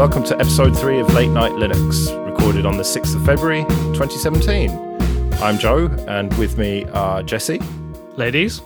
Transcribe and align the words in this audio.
welcome 0.00 0.24
to 0.24 0.34
episode 0.40 0.74
three 0.74 0.98
of 0.98 1.12
Late 1.12 1.28
Night 1.28 1.52
Linux, 1.52 2.08
recorded 2.24 2.64
on 2.64 2.78
the 2.78 2.82
6th 2.82 3.14
of 3.14 3.22
February 3.26 3.64
2017. 3.92 4.70
I'm 5.42 5.58
Joe, 5.58 5.88
and 6.08 6.32
with 6.38 6.56
me 6.56 6.86
are 6.94 7.22
Jesse, 7.22 7.60
Ladies, 8.16 8.62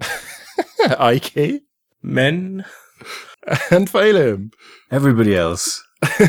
Ike, 1.00 1.64
Men. 2.00 2.64
and 3.72 3.90
Phelim. 3.90 4.52
Everybody 4.92 5.34
else. 5.34 5.82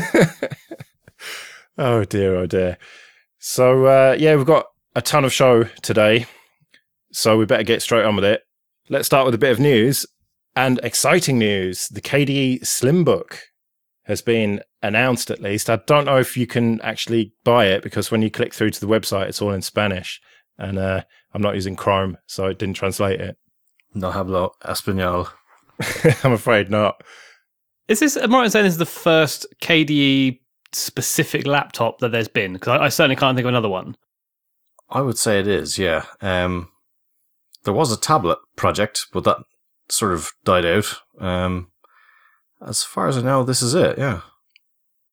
Oh 1.78 2.02
dear, 2.04 2.34
oh 2.34 2.46
dear. 2.46 2.76
So, 3.38 3.84
uh, 3.84 4.16
yeah, 4.18 4.34
we've 4.34 4.44
got 4.44 4.66
a 4.96 5.00
ton 5.00 5.24
of 5.24 5.32
show 5.32 5.62
today, 5.80 6.26
so 7.12 7.38
we 7.38 7.46
better 7.46 7.62
get 7.62 7.82
straight 7.82 8.04
on 8.04 8.16
with 8.16 8.24
it. 8.24 8.42
Let's 8.88 9.06
start 9.06 9.26
with 9.26 9.34
a 9.36 9.38
bit 9.38 9.52
of 9.52 9.60
news 9.60 10.06
and 10.56 10.80
exciting 10.82 11.38
news. 11.38 11.86
The 11.86 12.00
KDE 12.00 12.62
Slimbook 12.62 13.38
has 14.10 14.20
been 14.20 14.60
announced 14.82 15.30
at 15.30 15.40
least. 15.40 15.70
I 15.70 15.76
don't 15.86 16.04
know 16.04 16.18
if 16.18 16.36
you 16.36 16.46
can 16.46 16.80
actually 16.80 17.32
buy 17.44 17.66
it 17.66 17.82
because 17.82 18.10
when 18.10 18.22
you 18.22 18.30
click 18.30 18.52
through 18.52 18.70
to 18.70 18.80
the 18.80 18.86
website, 18.86 19.28
it's 19.28 19.40
all 19.40 19.52
in 19.52 19.62
Spanish. 19.62 20.20
And 20.58 20.78
uh, 20.78 21.02
I'm 21.32 21.40
not 21.40 21.54
using 21.54 21.76
Chrome, 21.76 22.18
so 22.26 22.46
it 22.46 22.58
didn't 22.58 22.74
translate 22.74 23.20
it. 23.20 23.36
No 23.94 24.10
hablo 24.10 24.50
español. 24.64 25.30
I'm 26.24 26.32
afraid 26.32 26.70
not. 26.70 27.02
is 27.88 28.00
this, 28.00 28.16
am 28.16 28.34
I 28.34 28.38
right 28.38 28.44
in 28.46 28.50
saying 28.50 28.64
this 28.64 28.74
is 28.74 28.78
the 28.78 28.84
first 28.86 29.46
KDE 29.62 30.40
specific 30.72 31.46
laptop 31.46 32.00
that 32.00 32.10
there's 32.10 32.28
been? 32.28 32.54
Because 32.54 32.80
I, 32.80 32.84
I 32.84 32.88
certainly 32.88 33.16
can't 33.16 33.36
think 33.36 33.44
of 33.44 33.50
another 33.50 33.68
one. 33.68 33.96
I 34.90 35.00
would 35.00 35.18
say 35.18 35.38
it 35.38 35.46
is, 35.46 35.78
yeah. 35.78 36.04
Um, 36.20 36.68
there 37.64 37.74
was 37.74 37.92
a 37.92 38.00
tablet 38.00 38.38
project, 38.56 39.06
but 39.12 39.24
that 39.24 39.38
sort 39.88 40.12
of 40.12 40.32
died 40.44 40.66
out. 40.66 40.96
Um, 41.20 41.69
as 42.66 42.82
far 42.82 43.08
as 43.08 43.16
I 43.16 43.22
know, 43.22 43.44
this 43.44 43.62
is 43.62 43.74
it, 43.74 43.98
yeah. 43.98 44.20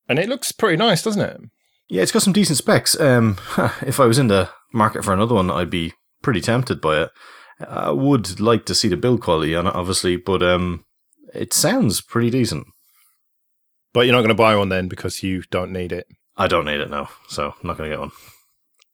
And 0.09 0.19
it 0.19 0.29
looks 0.29 0.51
pretty 0.51 0.77
nice, 0.77 1.03
doesn't 1.03 1.21
it? 1.21 1.41
Yeah, 1.89 2.01
it's 2.01 2.11
got 2.11 2.21
some 2.21 2.33
decent 2.33 2.57
specs. 2.57 2.99
Um, 2.99 3.37
if 3.81 3.99
I 3.99 4.05
was 4.05 4.19
in 4.19 4.27
the 4.27 4.49
market 4.73 5.03
for 5.03 5.13
another 5.13 5.35
one, 5.35 5.49
I'd 5.49 5.69
be 5.69 5.93
pretty 6.21 6.41
tempted 6.41 6.81
by 6.81 7.03
it. 7.03 7.09
I 7.59 7.91
would 7.91 8.39
like 8.39 8.65
to 8.65 8.75
see 8.75 8.87
the 8.87 8.97
build 8.97 9.21
quality 9.21 9.55
on 9.55 9.67
it, 9.67 9.75
obviously, 9.75 10.15
but 10.15 10.43
um, 10.43 10.85
it 11.33 11.53
sounds 11.53 12.01
pretty 12.01 12.29
decent. 12.29 12.67
But 13.93 14.01
you're 14.01 14.13
not 14.13 14.21
going 14.21 14.29
to 14.29 14.35
buy 14.35 14.55
one 14.55 14.69
then 14.69 14.87
because 14.87 15.23
you 15.23 15.43
don't 15.49 15.71
need 15.71 15.91
it. 15.91 16.07
I 16.35 16.47
don't 16.47 16.65
need 16.65 16.79
it 16.79 16.89
now, 16.89 17.09
so 17.29 17.47
I'm 17.47 17.67
not 17.67 17.77
going 17.77 17.89
to 17.89 17.95
get 17.95 17.99
one. 17.99 18.11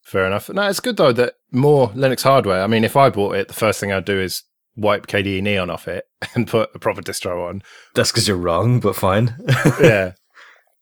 Fair 0.01 0.25
enough. 0.25 0.49
No, 0.49 0.67
it's 0.69 0.79
good 0.79 0.97
though 0.97 1.11
that 1.13 1.33
more 1.51 1.89
Linux 1.89 2.23
hardware. 2.23 2.61
I 2.63 2.67
mean, 2.67 2.83
if 2.83 2.95
I 2.95 3.09
bought 3.09 3.35
it, 3.35 3.47
the 3.47 3.53
first 3.53 3.79
thing 3.79 3.91
I'd 3.91 4.05
do 4.05 4.19
is 4.19 4.43
wipe 4.75 5.07
KDE 5.07 5.41
Neon 5.41 5.69
off 5.69 5.87
it 5.87 6.05
and 6.35 6.47
put 6.47 6.69
a 6.75 6.79
proper 6.79 7.01
distro 7.01 7.47
on. 7.49 7.61
That's 7.95 8.11
because 8.11 8.27
you're 8.27 8.37
wrong, 8.37 8.79
but 8.79 8.95
fine. 8.95 9.35
yeah. 9.81 10.13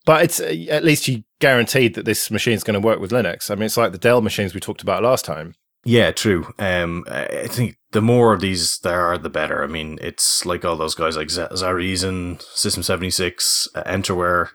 But 0.06 0.24
it's 0.24 0.40
uh, 0.40 0.56
at 0.70 0.84
least 0.84 1.08
you 1.08 1.24
guaranteed 1.40 1.94
that 1.96 2.06
this 2.06 2.32
machine's 2.32 2.64
going 2.64 2.80
to 2.80 2.86
work 2.86 3.00
with 3.00 3.12
Linux. 3.12 3.52
I 3.52 3.56
mean, 3.56 3.66
it's 3.66 3.78
like 3.78 3.92
the 3.92 3.98
Dell 3.98 4.22
machines 4.22 4.54
we 4.54 4.60
talked 4.60 4.82
about 4.82 5.04
last 5.04 5.26
time. 5.26 5.54
Yeah, 5.84 6.12
true. 6.12 6.54
Um, 6.60 7.06
I 7.08 7.48
think 7.48 7.78
the 7.92 8.02
more 8.02 8.34
of 8.34 8.42
these 8.42 8.78
there 8.84 9.02
are, 9.02 9.18
the 9.18 9.30
better. 9.30 9.64
I 9.64 9.68
mean, 9.68 9.98
it's 10.02 10.46
like 10.46 10.64
all 10.64 10.76
those 10.76 10.96
guys 10.96 11.18
like 11.18 11.32
Z- 11.32 11.48
ZaReason, 11.52 12.42
System 12.42 12.84
76, 12.84 13.68
uh, 13.74 13.84
Entroware. 13.84 14.50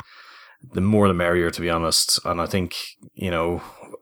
The 0.73 0.81
more 0.81 1.09
the 1.09 1.15
merrier, 1.15 1.51
to 1.51 1.61
be 1.61 1.71
honest. 1.71 2.21
And 2.25 2.41
I 2.41 2.47
think, 2.47 2.77
you 3.15 3.31
know, 3.31 3.59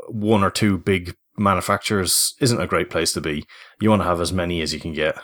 one 0.08 0.44
or 0.44 0.50
two 0.50 0.78
big 0.78 1.14
manufacturers 1.36 2.34
isn't 2.40 2.60
a 2.60 2.66
great 2.66 2.90
place 2.90 3.12
to 3.12 3.20
be. 3.20 3.44
You 3.80 3.90
want 3.90 4.02
to 4.02 4.08
have 4.08 4.20
as 4.20 4.32
many 4.32 4.60
as 4.62 4.72
you 4.72 4.80
can 4.80 4.92
get. 4.92 5.16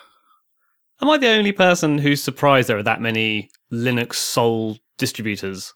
Am 1.03 1.09
I 1.09 1.17
the 1.17 1.29
only 1.29 1.53
person 1.53 1.99
who's 1.99 2.23
surprised 2.23 2.69
there 2.69 2.79
are 2.79 2.83
that 2.83 3.01
many 3.01 3.51
Linux 3.73 4.15
sole 4.15 4.77
distributors? 4.99 5.73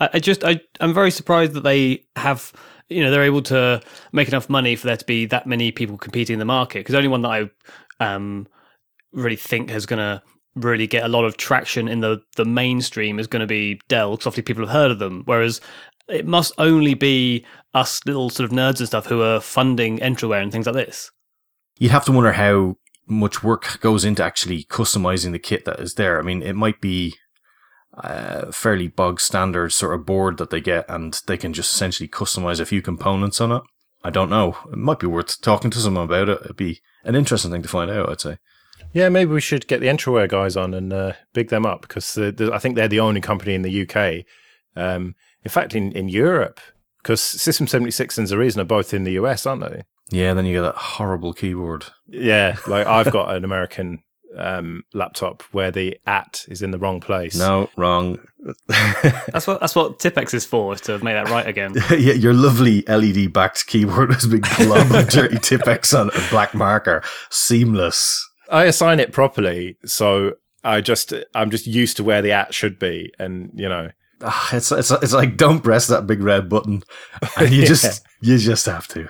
I, 0.00 0.10
I 0.14 0.18
just, 0.18 0.42
I, 0.42 0.60
I'm 0.80 0.92
very 0.92 1.10
surprised 1.10 1.52
that 1.52 1.62
they 1.62 2.04
have, 2.16 2.52
you 2.88 3.02
know, 3.02 3.10
they're 3.10 3.22
able 3.22 3.42
to 3.42 3.80
make 4.12 4.28
enough 4.28 4.50
money 4.50 4.74
for 4.74 4.88
there 4.88 4.96
to 4.96 5.04
be 5.04 5.26
that 5.26 5.46
many 5.46 5.70
people 5.70 5.96
competing 5.96 6.34
in 6.34 6.38
the 6.40 6.44
market. 6.44 6.80
Because 6.80 6.94
the 6.94 6.98
only 6.98 7.08
one 7.08 7.22
that 7.22 7.50
I 8.00 8.14
um, 8.14 8.48
really 9.12 9.36
think 9.36 9.70
is 9.70 9.86
going 9.86 9.98
to 9.98 10.22
really 10.54 10.86
get 10.86 11.04
a 11.04 11.08
lot 11.08 11.24
of 11.24 11.36
traction 11.36 11.88
in 11.88 12.00
the, 12.00 12.20
the 12.36 12.44
mainstream 12.44 13.18
is 13.18 13.26
going 13.26 13.40
to 13.40 13.46
be 13.46 13.80
Dell, 13.88 14.10
because 14.10 14.26
obviously 14.26 14.42
people 14.42 14.64
have 14.64 14.72
heard 14.72 14.90
of 14.90 14.98
them. 14.98 15.22
Whereas 15.24 15.60
it 16.08 16.26
must 16.26 16.52
only 16.58 16.94
be 16.94 17.44
us 17.74 18.00
little 18.06 18.30
sort 18.30 18.50
of 18.50 18.56
nerds 18.56 18.78
and 18.78 18.86
stuff 18.86 19.06
who 19.06 19.22
are 19.22 19.40
funding 19.40 19.98
Entroware 19.98 20.42
and 20.42 20.52
things 20.52 20.66
like 20.66 20.74
this. 20.74 21.10
You'd 21.78 21.92
have 21.92 22.04
to 22.06 22.12
wonder 22.12 22.32
how 22.32 22.76
much 23.06 23.42
work 23.42 23.80
goes 23.80 24.04
into 24.04 24.22
actually 24.24 24.64
customizing 24.64 25.32
the 25.32 25.38
kit 25.38 25.64
that 25.64 25.80
is 25.80 25.94
there. 25.94 26.18
I 26.18 26.22
mean, 26.22 26.42
it 26.42 26.54
might 26.54 26.80
be 26.80 27.14
a 27.94 28.52
fairly 28.52 28.88
bog 28.88 29.20
standard 29.20 29.72
sort 29.72 29.94
of 29.94 30.06
board 30.06 30.38
that 30.38 30.50
they 30.50 30.60
get 30.60 30.84
and 30.88 31.20
they 31.26 31.36
can 31.36 31.52
just 31.52 31.72
essentially 31.72 32.08
customize 32.08 32.60
a 32.60 32.66
few 32.66 32.82
components 32.82 33.40
on 33.40 33.52
it. 33.52 33.62
I 34.04 34.10
don't 34.10 34.30
know. 34.30 34.56
It 34.72 34.78
might 34.78 34.98
be 34.98 35.06
worth 35.06 35.40
talking 35.40 35.70
to 35.70 35.78
someone 35.78 36.04
about 36.04 36.28
it. 36.28 36.40
It'd 36.44 36.56
be 36.56 36.80
an 37.04 37.14
interesting 37.14 37.50
thing 37.50 37.62
to 37.62 37.68
find 37.68 37.90
out, 37.90 38.08
I'd 38.08 38.20
say. 38.20 38.38
Yeah, 38.92 39.08
maybe 39.08 39.32
we 39.32 39.40
should 39.40 39.68
get 39.68 39.80
the 39.80 39.86
Entroware 39.86 40.28
guys 40.28 40.56
on 40.56 40.74
and 40.74 40.92
uh, 40.92 41.12
big 41.32 41.48
them 41.48 41.64
up 41.64 41.82
because 41.82 42.12
the, 42.14 42.32
the, 42.32 42.52
I 42.52 42.58
think 42.58 42.74
they're 42.74 42.88
the 42.88 43.00
only 43.00 43.20
company 43.20 43.54
in 43.54 43.62
the 43.62 43.88
UK. 43.88 44.24
Um, 44.74 45.14
in 45.44 45.50
fact, 45.50 45.74
in, 45.74 45.92
in 45.92 46.08
Europe, 46.08 46.60
because 47.02 47.22
System 47.22 47.66
76 47.66 48.18
and 48.18 48.28
ZaReason 48.28 48.58
are 48.58 48.64
both 48.64 48.94
in 48.94 49.04
the 49.04 49.12
US, 49.12 49.46
aren't 49.46 49.62
they? 49.62 49.82
Yeah, 50.10 50.34
then 50.34 50.46
you 50.46 50.54
get 50.54 50.62
that 50.62 50.76
horrible 50.76 51.32
keyboard. 51.32 51.86
Yeah, 52.06 52.56
like 52.66 52.86
I've 52.86 53.10
got 53.10 53.34
an 53.34 53.44
American 53.44 54.02
um, 54.36 54.84
laptop 54.94 55.42
where 55.52 55.70
the 55.70 55.98
at 56.06 56.44
is 56.48 56.62
in 56.62 56.70
the 56.70 56.78
wrong 56.78 57.00
place. 57.00 57.36
No, 57.36 57.70
wrong. 57.76 58.18
That's 59.28 59.46
what 59.46 59.60
that's 59.60 59.76
what 59.76 60.00
Tipex 60.00 60.34
is 60.34 60.44
for, 60.44 60.74
is 60.74 60.80
to 60.82 60.98
make 60.98 61.14
that 61.14 61.30
right 61.30 61.46
again. 61.46 61.74
yeah, 61.90 62.14
your 62.14 62.34
lovely 62.34 62.82
LED 62.88 63.32
backed 63.32 63.68
keyboard 63.68 64.12
has 64.12 64.26
been 64.26 64.40
big 64.40 64.50
glob 64.56 64.90
of 64.90 65.08
dirty 65.08 65.36
Tipex 65.36 65.96
on 65.96 66.08
a 66.08 66.30
black 66.30 66.52
marker. 66.52 67.04
Seamless. 67.30 68.28
I 68.50 68.64
assign 68.64 68.98
it 68.98 69.12
properly, 69.12 69.76
so 69.84 70.32
I 70.64 70.80
just 70.80 71.14
I'm 71.36 71.50
just 71.50 71.68
used 71.68 71.96
to 71.98 72.04
where 72.04 72.20
the 72.20 72.32
at 72.32 72.52
should 72.52 72.80
be, 72.80 73.12
and 73.18 73.50
you 73.54 73.68
know, 73.68 73.90
Ah, 74.22 74.56
it's, 74.56 74.70
it's 74.72 74.90
it's 74.90 75.12
like 75.12 75.36
don't 75.36 75.60
press 75.60 75.86
that 75.88 76.06
big 76.06 76.22
red 76.22 76.48
button, 76.48 76.82
and 77.36 77.50
you 77.50 77.66
just 77.66 78.04
you 78.20 78.38
just 78.38 78.66
have 78.66 78.86
to. 78.88 79.08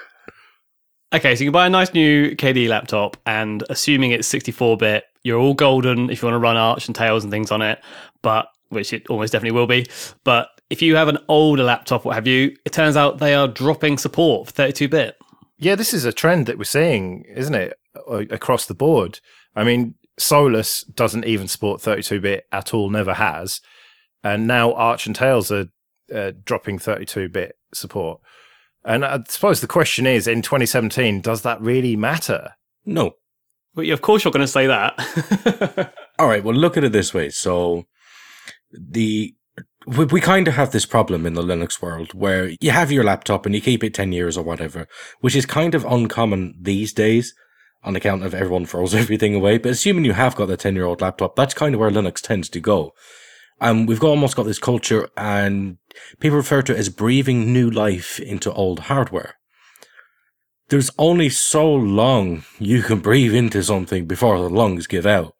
Okay, 1.15 1.37
so 1.37 1.45
you 1.45 1.49
can 1.49 1.53
buy 1.53 1.67
a 1.67 1.71
nice 1.71 1.93
new 1.93 2.35
KDE 2.35 2.69
laptop, 2.69 3.19
and 3.27 3.63
assuming 3.69 4.13
it's 4.13 4.27
64 4.29 4.79
bit, 4.79 5.05
you're 5.23 5.39
all 5.39 5.53
golden 5.53 6.09
if 6.09 6.23
you 6.23 6.27
want 6.27 6.35
to 6.35 6.39
run 6.39 6.57
Arch 6.57 6.87
and 6.87 6.97
Tails 6.97 7.23
and 7.23 7.31
things 7.31 7.51
on 7.51 7.61
it, 7.61 7.83
but 8.23 8.49
which 8.71 8.95
it 8.95 9.07
almost 9.11 9.33
definitely 9.33 9.55
will 9.55 9.67
be. 9.67 9.87
But 10.25 10.49
if 10.71 10.81
you 10.81 10.97
have 10.97 11.09
an 11.09 11.19
older 11.29 11.65
laptop, 11.65 12.07
what 12.07 12.15
have 12.15 12.27
you, 12.27 12.57
it 12.65 12.73
turns 12.73 12.97
out 12.97 13.19
they 13.19 13.35
are 13.35 13.47
dropping 13.47 13.99
support 13.99 14.47
for 14.47 14.53
32 14.55 14.89
bit. 14.89 15.19
yeah, 15.59 15.75
this 15.75 15.93
is 15.93 16.07
a 16.07 16.13
trend 16.13 16.47
that 16.47 16.57
we're 16.57 16.65
seeing, 16.65 17.25
isn't 17.29 17.55
it, 17.55 17.79
across 18.09 18.65
the 18.65 18.75
board? 18.75 19.21
I 19.55 19.65
mean, 19.65 19.97
Solus 20.19 20.83
doesn't 20.83 21.27
even 21.27 21.47
support 21.47 21.83
32-bit 21.83 22.47
at 22.51 22.73
all, 22.73 22.89
never 22.89 23.13
has, 23.15 23.61
and 24.23 24.47
now 24.47 24.73
Arch 24.75 25.07
and 25.07 25.17
Tails 25.17 25.51
are 25.51 25.67
uh, 26.15 26.33
dropping 26.45 26.79
32-bit 26.79 27.57
support. 27.75 28.21
And 28.85 29.05
I 29.05 29.23
suppose 29.29 29.61
the 29.61 29.67
question 29.67 30.07
is, 30.07 30.27
in 30.27 30.43
2017, 30.43 31.21
does 31.21 31.43
that 31.43 31.61
really 31.61 31.97
matter? 31.97 32.55
No. 32.85 33.13
But 33.75 33.87
yeah, 33.87 33.95
of 33.95 34.03
course, 34.03 34.25
you're 34.25 34.33
going 34.33 34.45
to 34.45 34.49
say 34.49 34.67
that. 34.67 35.95
All 36.19 36.29
right. 36.29 36.45
Well, 36.45 36.55
look 36.55 36.77
at 36.77 36.85
it 36.85 36.93
this 36.93 37.15
way. 37.15 37.31
So 37.31 37.85
the 38.71 39.35
we, 39.87 40.05
we 40.07 40.21
kind 40.21 40.49
of 40.49 40.55
have 40.55 40.73
this 40.73 40.87
problem 40.87 41.27
in 41.27 41.35
the 41.35 41.43
Linux 41.43 41.83
world 41.83 42.15
where 42.15 42.53
you 42.61 42.71
have 42.71 42.93
your 42.93 43.05
laptop 43.05 43.47
and 43.47 43.55
you 43.55 43.61
keep 43.61 43.83
it 43.83 43.95
10 43.95 44.13
years 44.13 44.37
or 44.37 44.45
whatever, 44.45 44.87
which 45.21 45.35
is 45.35 45.47
kind 45.47 45.75
of 45.75 45.85
uncommon 45.85 46.55
these 46.61 46.93
days 46.93 47.35
on 47.83 47.97
account 47.97 48.25
of 48.25 48.35
everyone 48.35 48.67
throws 48.67 48.95
everything 48.95 49.35
away. 49.35 49.59
But 49.59 49.73
assuming 49.73 50.05
you 50.05 50.13
have 50.13 50.37
got 50.37 50.51
a 50.51 50.57
10 50.57 50.75
year 50.75 50.85
old 50.85 51.01
laptop, 51.01 51.37
that's 51.37 51.55
kind 51.55 51.75
of 51.75 51.81
where 51.81 51.91
Linux 51.91 52.21
tends 52.21 52.49
to 52.51 52.61
go. 52.61 52.93
Um, 53.63 53.87
we've 53.87 54.01
got, 54.01 54.09
almost 54.09 54.35
got 54.35 54.43
this 54.43 54.59
culture 54.59 55.09
and 55.17 55.79
people 56.19 56.37
refer 56.37 56.63
to 56.63 56.73
it 56.73 56.79
as 56.79 56.89
breathing 56.89 57.53
new 57.53 57.71
life 57.71 58.19
into 58.19 58.53
old 58.53 58.81
hardware. 58.81 59.37
There's 60.69 60.91
only 60.99 61.29
so 61.29 61.73
long 61.73 62.43
you 62.59 62.83
can 62.83 62.99
breathe 62.99 63.33
into 63.33 63.63
something 63.63 64.07
before 64.07 64.39
the 64.39 64.51
lungs 64.51 64.89
give 64.89 65.07
out. 65.07 65.37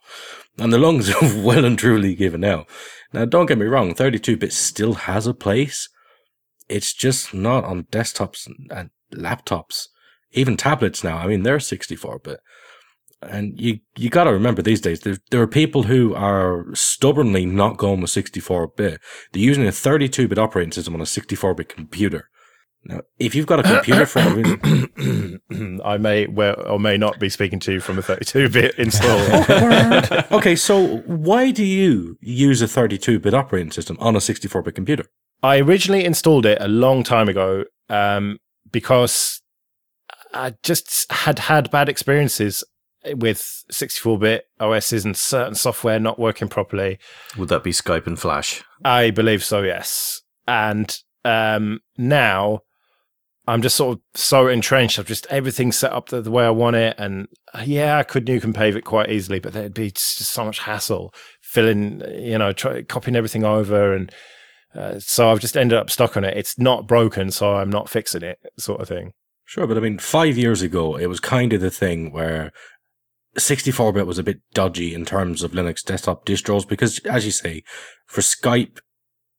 And 0.57 0.73
the 0.73 0.79
lungs 0.79 1.09
have 1.21 1.43
well 1.43 1.65
and 1.65 1.77
truly 1.77 2.15
given 2.15 2.45
out. 2.45 2.69
Now, 3.13 3.25
don't 3.25 3.47
get 3.47 3.59
me 3.59 3.67
wrong, 3.67 3.93
32 3.93 4.37
bit 4.37 4.53
still 4.53 4.95
has 4.95 5.27
a 5.27 5.35
place. 5.35 5.89
It's 6.69 6.95
just 6.95 7.35
not 7.35 7.65
on 7.65 7.85
desktops 7.85 8.47
and 8.47 8.91
laptops, 9.13 9.89
even 10.31 10.57
tablets 10.57 11.03
now. 11.03 11.19
I 11.19 11.27
mean, 11.27 11.43
they're 11.43 11.59
64 11.59 12.21
bit. 12.21 12.39
And 13.29 13.59
you, 13.61 13.79
you 13.97 14.11
gotta 14.11 14.33
remember 14.33 14.63
these 14.63 14.81
days, 14.81 15.01
there, 15.01 15.17
there 15.31 15.43
are 15.43 15.47
people 15.47 15.85
who 15.85 16.15
are 16.15 16.67
stubbornly 16.75 17.47
not 17.47 17.77
going 17.77 18.01
with 18.01 18.11
64 18.11 18.69
bit. 18.77 19.01
They're 19.33 19.43
using 19.43 19.67
a 19.67 19.73
32 19.73 20.29
bit 20.29 20.39
operating 20.39 20.73
system 20.73 20.95
on 20.95 21.01
a 21.01 21.07
64 21.07 21.55
bit 21.55 21.69
computer. 21.69 22.29
Now, 22.85 23.03
if 23.19 23.35
you've 23.35 23.47
got 23.47 23.61
a 23.61 23.63
computer 23.63 24.07
for 24.07 24.29
reason, 24.31 25.81
I 25.85 25.99
may 25.99 26.27
well 26.27 26.61
or 26.67 26.81
may 26.81 26.97
not 26.97 27.21
be 27.21 27.29
speaking 27.29 27.61
to 27.61 27.75
you 27.75 27.81
from 27.81 27.97
a 27.99 28.03
32-bit 28.03 28.75
install. 28.77 30.33
okay, 30.37 30.57
so 30.57 30.99
why 31.07 31.53
do 31.53 31.65
you 31.65 32.19
use 32.21 32.61
a 32.61 32.67
32-bit 32.67 33.35
operating 33.35 33.71
system 33.71 33.97
on 34.01 34.17
a 34.17 34.19
64-bit 34.19 34.75
computer? 34.75 35.05
I 35.45 35.61
originally 35.61 36.05
installed 36.05 36.45
it 36.45 36.59
a 36.61 36.67
long 36.67 37.05
time 37.05 37.29
ago 37.29 37.65
um, 37.89 38.39
because 38.73 39.43
I 40.35 40.55
just 40.65 41.11
had 41.13 41.39
had 41.39 41.71
bad 41.71 41.89
experiences 41.89 42.65
with 43.15 43.65
64-bit 43.73 44.47
OSs 44.61 45.05
and 45.05 45.17
certain 45.17 45.55
software 45.55 45.99
not 45.99 46.19
working 46.19 46.49
properly. 46.49 46.99
Would 47.37 47.49
that 47.49 47.65
be 47.65 47.73
Skype 47.73 48.07
and 48.07 48.19
Flash? 48.19 48.63
I 48.85 49.11
believe 49.11 49.45
so, 49.45 49.63
yes. 49.63 50.23
And 50.47 50.97
um, 51.25 51.81
now 51.97 52.61
I'm 53.47 53.63
just 53.63 53.77
sort 53.77 53.99
of 53.99 54.03
so 54.15 54.47
entrenched. 54.47 54.99
I've 54.99 55.07
just 55.07 55.27
everything 55.27 55.73
set 55.73 55.93
up 55.93 56.09
the, 56.09 56.21
the, 56.21 56.31
way 56.31 56.45
I 56.45 56.51
want 56.51 56.77
it, 56.77 56.95
and 56.97 57.27
uh, 57.53 57.63
yeah, 57.65 57.99
I 57.99 58.05
could 58.05 58.27
nuke 58.27 58.45
and 58.45 58.55
pave 58.55 58.77
it 58.77 58.85
quite 58.85 59.11
easily, 59.11 59.41
but 59.41 59.53
there'd 59.53 59.75
be 59.75 59.91
just 59.91 60.21
so 60.21 60.45
much 60.45 60.61
hassle 60.61 61.13
filling, 61.41 62.03
you 62.15 62.39
know, 62.39 62.53
try, 62.53 62.83
copying 62.83 63.17
everything 63.17 63.45
over, 63.45 63.95
and 63.95 64.13
uh, 64.75 65.01
so 65.01 65.31
I've 65.31 65.41
just 65.41 65.57
ended 65.57 65.77
up 65.77 65.91
stuck 65.91 66.17
on 66.17 66.25
it. 66.25 66.37
It's 66.37 66.59
not 66.59 66.87
broken, 66.87 67.33
so 67.33 67.57
I'm 67.57 67.71
not 67.71 67.89
fixing 67.89 68.23
it, 68.23 68.39
sort 68.59 68.81
of 68.81 68.89
thing. 68.89 69.13
Sure, 69.45 69.67
but 69.67 69.77
I 69.77 69.81
mean, 69.81 69.99
five 69.99 70.39
years 70.39 70.63
ago, 70.63 70.97
it 70.97 71.07
was 71.07 71.19
kind 71.19 71.53
of 71.53 71.61
the 71.61 71.71
thing 71.71 72.13
where 72.13 72.53
64 73.37 73.93
bit 73.93 74.07
was 74.07 74.19
a 74.19 74.23
bit 74.23 74.41
dodgy 74.53 74.95
in 74.95 75.05
terms 75.05 75.43
of 75.43 75.53
Linux 75.53 75.83
desktop 75.85 76.27
distros 76.27 76.69
because, 76.69 76.99
as 77.01 77.25
you 77.25 77.33
say, 77.33 77.63
for 78.07 78.21
Skype 78.21 78.79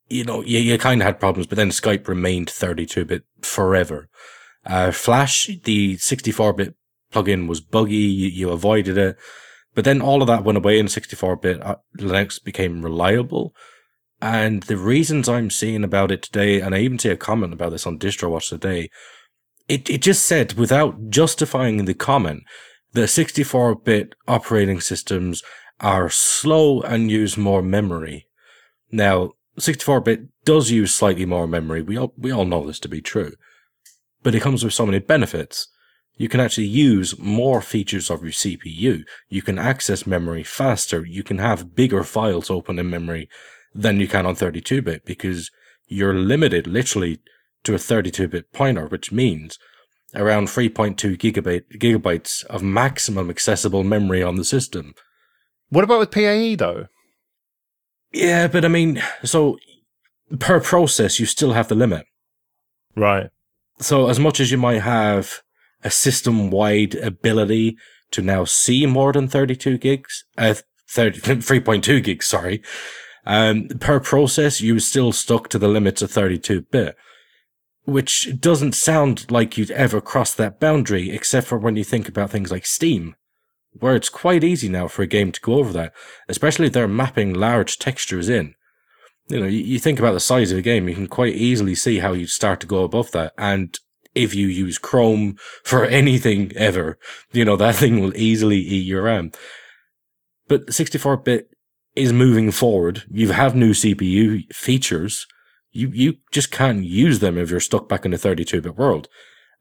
you 0.08 0.24
know, 0.24 0.42
you, 0.42 0.58
you 0.58 0.78
kind 0.78 1.00
of 1.00 1.06
had 1.06 1.20
problems, 1.20 1.46
but 1.46 1.56
then 1.56 1.70
Skype 1.70 2.06
remained 2.08 2.50
32 2.50 3.04
bit 3.04 3.24
forever. 3.42 4.08
Uh, 4.64 4.90
Flash, 4.90 5.50
the 5.64 5.96
64 5.96 6.52
bit 6.54 6.74
plugin 7.12 7.48
was 7.48 7.60
buggy. 7.60 7.94
You, 7.94 8.28
you, 8.28 8.50
avoided 8.50 8.98
it. 8.98 9.16
But 9.74 9.84
then 9.84 10.00
all 10.00 10.22
of 10.22 10.28
that 10.28 10.44
went 10.44 10.58
away 10.58 10.78
in 10.78 10.88
64 10.88 11.36
bit. 11.36 11.62
Uh, 11.62 11.76
Linux 11.98 12.42
became 12.42 12.82
reliable. 12.82 13.54
And 14.20 14.62
the 14.64 14.76
reasons 14.76 15.28
I'm 15.28 15.50
seeing 15.50 15.84
about 15.84 16.10
it 16.10 16.22
today, 16.22 16.60
and 16.60 16.74
I 16.74 16.78
even 16.78 16.98
see 16.98 17.10
a 17.10 17.16
comment 17.16 17.52
about 17.52 17.70
this 17.70 17.86
on 17.86 17.98
DistroWatch 17.98 18.48
today, 18.48 18.88
it, 19.68 19.90
it 19.90 20.02
just 20.02 20.24
said 20.24 20.54
without 20.54 21.10
justifying 21.10 21.84
the 21.84 21.94
comment, 21.94 22.44
the 22.94 23.06
64 23.06 23.74
bit 23.76 24.14
operating 24.26 24.80
systems 24.80 25.42
are 25.80 26.08
slow 26.08 26.80
and 26.80 27.10
use 27.10 27.36
more 27.36 27.62
memory. 27.62 28.28
Now, 28.90 29.32
64-bit 29.58 30.44
does 30.44 30.70
use 30.70 30.94
slightly 30.94 31.26
more 31.26 31.46
memory. 31.46 31.82
We 31.82 31.98
all, 31.98 32.12
we 32.16 32.32
all 32.32 32.44
know 32.44 32.66
this 32.66 32.80
to 32.80 32.88
be 32.88 33.00
true. 33.00 33.34
But 34.22 34.34
it 34.34 34.42
comes 34.42 34.64
with 34.64 34.72
so 34.72 34.86
many 34.86 35.00
benefits. 35.00 35.68
You 36.16 36.28
can 36.28 36.40
actually 36.40 36.68
use 36.68 37.18
more 37.18 37.60
features 37.60 38.10
of 38.10 38.22
your 38.22 38.32
CPU. 38.32 39.02
You 39.28 39.42
can 39.42 39.58
access 39.58 40.06
memory 40.06 40.44
faster. 40.44 41.04
You 41.04 41.24
can 41.24 41.38
have 41.38 41.74
bigger 41.74 42.04
files 42.04 42.50
open 42.50 42.78
in 42.78 42.88
memory 42.88 43.28
than 43.74 43.98
you 43.98 44.06
can 44.06 44.24
on 44.24 44.36
32-bit 44.36 45.04
because 45.04 45.50
you're 45.88 46.14
limited 46.14 46.68
literally 46.68 47.20
to 47.64 47.74
a 47.74 47.78
32-bit 47.78 48.52
pointer, 48.52 48.86
which 48.86 49.10
means 49.10 49.58
around 50.14 50.48
3.2 50.48 51.16
gigabyte, 51.16 51.64
gigabytes 51.78 52.44
of 52.46 52.62
maximum 52.62 53.30
accessible 53.30 53.84
memory 53.84 54.22
on 54.22 54.36
the 54.36 54.44
system. 54.44 54.94
What 55.70 55.84
about 55.84 55.98
with 55.98 56.10
PAE 56.10 56.56
though? 56.56 56.86
Yeah, 58.12 58.46
but 58.46 58.64
I 58.64 58.68
mean, 58.68 59.02
so 59.24 59.58
per 60.38 60.60
process, 60.60 61.18
you 61.18 61.26
still 61.26 61.52
have 61.52 61.68
the 61.68 61.74
limit. 61.74 62.06
Right. 62.96 63.30
So 63.80 64.08
as 64.08 64.20
much 64.20 64.40
as 64.40 64.50
you 64.50 64.58
might 64.58 64.82
have 64.82 65.40
a 65.82 65.90
system 65.90 66.50
wide 66.50 66.94
ability 66.94 67.76
to 68.12 68.22
now 68.22 68.44
see 68.44 68.86
more 68.86 69.12
than 69.12 69.28
32 69.28 69.78
gigs, 69.78 70.24
uh, 70.38 70.54
30, 70.88 71.20
3.2 71.42 72.02
gigs, 72.02 72.26
sorry, 72.26 72.62
um, 73.26 73.68
per 73.80 74.00
process, 74.00 74.60
you're 74.60 74.78
still 74.78 75.12
stuck 75.12 75.48
to 75.48 75.58
the 75.58 75.68
limits 75.68 76.02
of 76.02 76.10
32 76.10 76.62
bit, 76.62 76.96
which 77.84 78.28
doesn't 78.40 78.74
sound 78.74 79.30
like 79.30 79.58
you'd 79.58 79.70
ever 79.70 80.00
cross 80.00 80.34
that 80.34 80.58
boundary, 80.60 81.10
except 81.10 81.46
for 81.46 81.58
when 81.58 81.76
you 81.76 81.84
think 81.84 82.08
about 82.08 82.30
things 82.30 82.50
like 82.50 82.66
Steam 82.66 83.14
where 83.80 83.96
it's 83.96 84.08
quite 84.08 84.44
easy 84.44 84.68
now 84.68 84.88
for 84.88 85.02
a 85.02 85.06
game 85.06 85.32
to 85.32 85.40
go 85.40 85.54
over 85.54 85.72
that, 85.72 85.92
especially 86.28 86.66
if 86.66 86.72
they're 86.72 86.88
mapping 86.88 87.34
large 87.34 87.78
textures 87.78 88.28
in. 88.28 88.54
You 89.28 89.40
know, 89.40 89.46
you, 89.46 89.78
think 89.78 89.98
about 89.98 90.12
the 90.12 90.20
size 90.20 90.52
of 90.52 90.58
a 90.58 90.62
game, 90.62 90.88
you 90.88 90.94
can 90.94 91.06
quite 91.06 91.34
easily 91.34 91.74
see 91.74 91.98
how 91.98 92.12
you'd 92.12 92.28
start 92.28 92.60
to 92.60 92.66
go 92.66 92.84
above 92.84 93.10
that. 93.12 93.32
And 93.38 93.76
if 94.14 94.34
you 94.34 94.46
use 94.46 94.78
Chrome 94.78 95.36
for 95.64 95.84
anything 95.84 96.52
ever, 96.56 96.98
you 97.32 97.44
know, 97.44 97.56
that 97.56 97.76
thing 97.76 98.00
will 98.00 98.16
easily 98.16 98.58
eat 98.58 98.86
your 98.86 99.02
RAM. 99.02 99.32
But 100.46 100.72
64 100.72 101.18
bit 101.18 101.48
is 101.96 102.12
moving 102.12 102.50
forward. 102.50 103.04
You 103.10 103.32
have 103.32 103.54
new 103.54 103.70
CPU 103.70 104.52
features. 104.52 105.26
You, 105.74 105.90
you 105.92 106.14
just 106.32 106.50
can't 106.50 106.84
use 106.84 107.18
them 107.18 107.36
if 107.36 107.50
you're 107.50 107.60
stuck 107.60 107.88
back 107.88 108.04
in 108.04 108.12
the 108.12 108.18
32 108.18 108.62
bit 108.62 108.76
world. 108.76 109.08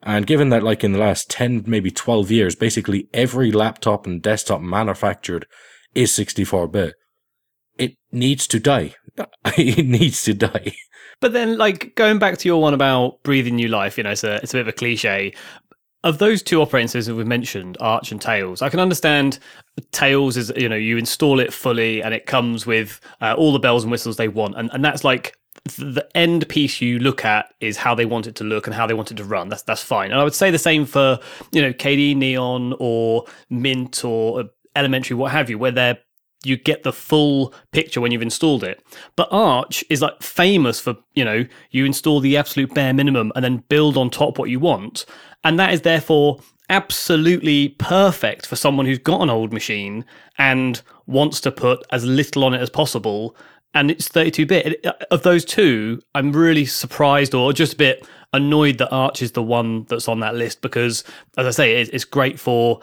And 0.01 0.27
given 0.27 0.49
that, 0.49 0.63
like 0.63 0.83
in 0.83 0.91
the 0.91 0.99
last 0.99 1.29
10, 1.29 1.63
maybe 1.65 1.89
12 1.89 2.29
years, 2.29 2.55
basically 2.55 3.09
every 3.13 3.51
laptop 3.51 4.05
and 4.05 4.21
desktop 4.21 4.61
manufactured 4.61 5.47
is 5.95 6.13
64 6.13 6.67
bit, 6.67 6.93
it 7.77 7.95
needs 8.11 8.47
to 8.47 8.59
die. 8.59 8.95
it 9.57 9.85
needs 9.85 10.23
to 10.23 10.33
die. 10.33 10.75
But 11.19 11.33
then, 11.33 11.57
like 11.57 11.95
going 11.95 12.19
back 12.19 12.37
to 12.39 12.49
your 12.49 12.61
one 12.61 12.73
about 12.73 13.23
breathing 13.23 13.55
new 13.55 13.69
life, 13.69 13.97
you 13.97 14.03
know, 14.03 14.11
it's 14.11 14.25
a 14.25 14.35
it's 14.43 14.53
a 14.53 14.57
bit 14.57 14.61
of 14.61 14.67
a 14.67 14.73
cliche. 14.73 15.33
Of 16.03 16.17
those 16.17 16.43
two 16.43 16.61
operating 16.61 16.89
systems 16.89 17.15
we've 17.15 17.25
mentioned, 17.25 17.77
Arch 17.79 18.11
and 18.11 18.21
Tails, 18.21 18.61
I 18.61 18.67
can 18.67 18.81
understand 18.81 19.39
Tails 19.93 20.35
is 20.35 20.51
you 20.57 20.67
know 20.67 20.75
you 20.75 20.97
install 20.97 21.39
it 21.39 21.53
fully 21.53 22.03
and 22.03 22.13
it 22.13 22.25
comes 22.25 22.65
with 22.65 22.99
uh, 23.21 23.35
all 23.37 23.53
the 23.53 23.59
bells 23.59 23.83
and 23.83 23.91
whistles 23.91 24.17
they 24.17 24.27
want, 24.27 24.57
and 24.57 24.69
and 24.73 24.83
that's 24.83 25.05
like 25.05 25.37
the 25.65 26.07
end 26.15 26.47
piece 26.49 26.81
you 26.81 26.99
look 26.99 27.23
at 27.23 27.53
is 27.59 27.77
how 27.77 27.95
they 27.95 28.05
want 28.05 28.27
it 28.27 28.35
to 28.35 28.43
look 28.43 28.67
and 28.67 28.75
how 28.75 28.85
they 28.85 28.93
want 28.93 29.11
it 29.11 29.17
to 29.17 29.23
run. 29.23 29.49
That's 29.49 29.63
that's 29.63 29.83
fine. 29.83 30.11
And 30.11 30.19
I 30.19 30.23
would 30.23 30.35
say 30.35 30.51
the 30.51 30.59
same 30.59 30.85
for 30.85 31.19
you 31.51 31.61
know 31.61 31.73
KDE 31.73 32.15
Neon 32.17 32.75
or 32.79 33.25
Mint 33.49 34.03
or 34.03 34.41
uh, 34.41 34.43
Elementary, 34.75 35.15
what 35.15 35.31
have 35.31 35.49
you, 35.49 35.57
where 35.57 35.71
they're 35.71 35.99
you 36.45 36.57
get 36.57 36.83
the 36.83 36.93
full 36.93 37.53
picture 37.71 38.01
when 38.01 38.11
you've 38.11 38.21
installed 38.21 38.63
it. 38.63 38.83
But 39.15 39.29
Arch 39.31 39.83
is 39.89 40.01
like 40.01 40.21
famous 40.21 40.79
for, 40.79 40.95
you 41.13 41.23
know, 41.23 41.45
you 41.71 41.85
install 41.85 42.19
the 42.19 42.37
absolute 42.37 42.73
bare 42.73 42.93
minimum 42.93 43.31
and 43.35 43.43
then 43.43 43.63
build 43.69 43.97
on 43.97 44.09
top 44.09 44.37
what 44.37 44.49
you 44.49 44.59
want. 44.59 45.05
And 45.43 45.57
that 45.57 45.73
is 45.73 45.81
therefore 45.81 46.39
absolutely 46.69 47.69
perfect 47.69 48.45
for 48.45 48.55
someone 48.55 48.85
who's 48.85 48.99
got 48.99 49.21
an 49.21 49.29
old 49.29 49.53
machine 49.53 50.05
and 50.37 50.81
wants 51.05 51.39
to 51.41 51.51
put 51.51 51.85
as 51.91 52.05
little 52.05 52.43
on 52.43 52.53
it 52.53 52.61
as 52.61 52.69
possible 52.69 53.35
and 53.73 53.91
it's 53.91 54.07
32 54.07 54.45
bit. 54.45 54.85
Uh, 54.85 54.93
of 55.11 55.23
those 55.23 55.45
two, 55.45 56.01
I'm 56.15 56.31
really 56.31 56.65
surprised 56.65 57.33
or 57.33 57.53
just 57.53 57.73
a 57.73 57.77
bit 57.77 58.07
annoyed 58.33 58.77
that 58.79 58.91
Arch 58.91 59.21
is 59.21 59.33
the 59.33 59.43
one 59.43 59.85
that's 59.85 60.07
on 60.07 60.19
that 60.21 60.35
list 60.35 60.61
because, 60.61 61.03
as 61.37 61.45
I 61.45 61.51
say, 61.51 61.81
it's 61.81 62.05
great 62.05 62.39
for 62.39 62.81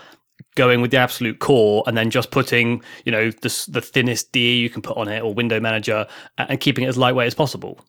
going 0.54 0.80
with 0.80 0.90
the 0.90 0.96
absolute 0.96 1.38
core 1.38 1.82
and 1.86 1.96
then 1.96 2.10
just 2.10 2.30
putting, 2.30 2.82
you 3.04 3.12
know, 3.12 3.30
the, 3.30 3.66
the 3.68 3.80
thinnest 3.80 4.32
DE 4.32 4.58
you 4.58 4.70
can 4.70 4.82
put 4.82 4.96
on 4.96 5.08
it 5.08 5.22
or 5.22 5.34
window 5.34 5.60
manager 5.60 6.06
and 6.38 6.60
keeping 6.60 6.84
it 6.84 6.88
as 6.88 6.98
lightweight 6.98 7.26
as 7.26 7.34
possible. 7.34 7.80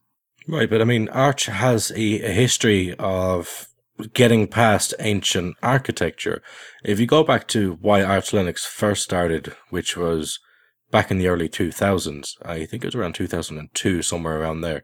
Right, 0.48 0.70
but 0.70 0.82
I 0.82 0.86
mean, 0.86 1.08
Arch 1.10 1.46
has 1.46 1.92
a, 1.92 2.22
a 2.22 2.32
history 2.32 2.96
of 2.98 3.68
getting 4.14 4.48
past 4.48 4.94
ancient 5.00 5.56
architecture. 5.62 6.42
If 6.84 7.00
you 7.00 7.06
go 7.06 7.24
back 7.24 7.48
to 7.50 7.78
why 7.82 8.04
Arch 8.04 8.32
Linux 8.32 8.66
first 8.66 9.04
started, 9.04 9.56
which 9.70 9.96
was 9.96 10.40
back 10.92 11.10
in 11.10 11.18
the 11.18 11.28
early 11.28 11.50
2000s. 11.50 12.36
I 12.44 12.66
think 12.66 12.84
it 12.84 12.88
was 12.88 12.96
around 12.96 13.16
2002, 13.16 14.02
somewhere 14.02 14.40
around 14.40 14.62
there. 14.62 14.84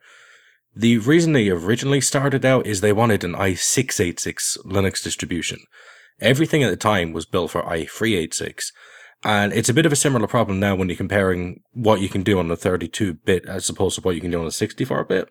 The 0.76 0.98
reason 1.00 1.34
they 1.34 1.50
originally 1.50 2.02
started 2.02 2.46
out 2.46 2.68
is 2.68 2.82
they 2.82 2.94
wanted 2.94 3.24
an 3.24 3.34
i686 3.34 4.60
Linux 4.66 5.04
distribution. 5.04 5.60
Everything 6.20 6.64
at 6.64 6.70
the 6.70 6.78
time 6.78 7.14
was 7.14 7.26
built 7.26 7.52
for 7.52 7.64
i386. 7.64 8.66
And 9.24 9.52
it's 9.54 9.70
a 9.70 9.74
bit 9.74 9.86
of 9.88 9.92
a 9.92 9.96
similar 9.96 10.28
problem 10.28 10.60
now 10.60 10.76
when 10.76 10.90
you're 10.90 10.96
comparing 10.96 11.62
what 11.74 12.02
you 12.02 12.10
can 12.10 12.22
do 12.22 12.38
on 12.38 12.52
a 12.52 12.56
32 12.56 13.16
bit 13.16 13.46
as 13.46 13.68
opposed 13.70 13.96
to 13.96 14.02
what 14.02 14.16
you 14.16 14.22
can 14.22 14.32
do 14.32 14.40
on 14.40 14.46
a 14.46 14.52
64 14.52 15.06
bit. 15.06 15.30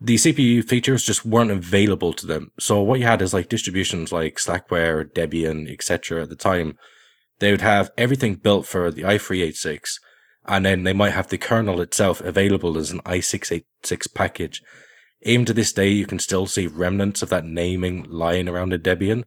The 0.00 0.16
CPU 0.16 0.66
features 0.66 1.04
just 1.04 1.24
weren't 1.24 1.50
available 1.50 2.12
to 2.14 2.26
them. 2.26 2.50
So 2.58 2.80
what 2.80 3.00
you 3.00 3.06
had 3.06 3.22
is 3.22 3.34
like 3.34 3.48
distributions 3.48 4.12
like 4.12 4.36
Slackware, 4.36 5.04
Debian, 5.04 5.70
etc. 5.70 6.22
at 6.22 6.30
the 6.30 6.36
time 6.36 6.78
they 7.44 7.50
would 7.50 7.60
have 7.60 7.90
everything 7.98 8.36
built 8.36 8.66
for 8.66 8.90
the 8.90 9.02
i386, 9.02 10.00
and 10.46 10.64
then 10.64 10.84
they 10.84 10.92
might 10.92 11.12
have 11.12 11.28
the 11.28 11.38
kernel 11.38 11.80
itself 11.80 12.20
available 12.20 12.78
as 12.78 12.90
an 12.90 13.00
i686 13.00 14.14
package. 14.14 14.62
Even 15.22 15.46
to 15.46 15.52
this 15.52 15.72
day, 15.72 15.88
you 15.88 16.06
can 16.06 16.18
still 16.18 16.46
see 16.46 16.66
remnants 16.66 17.22
of 17.22 17.30
that 17.30 17.44
naming 17.44 18.04
lying 18.08 18.48
around 18.48 18.72
in 18.72 18.80
Debian. 18.82 19.24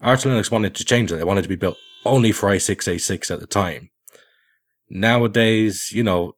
Arch 0.00 0.24
Linux 0.24 0.50
wanted 0.50 0.74
to 0.74 0.84
change 0.84 1.10
that. 1.10 1.16
They 1.16 1.24
wanted 1.24 1.42
to 1.42 1.48
be 1.48 1.56
built 1.56 1.76
only 2.04 2.32
for 2.32 2.50
i686 2.50 3.30
at 3.30 3.40
the 3.40 3.46
time. 3.46 3.90
Nowadays, 4.90 5.90
you 5.92 6.02
know, 6.02 6.34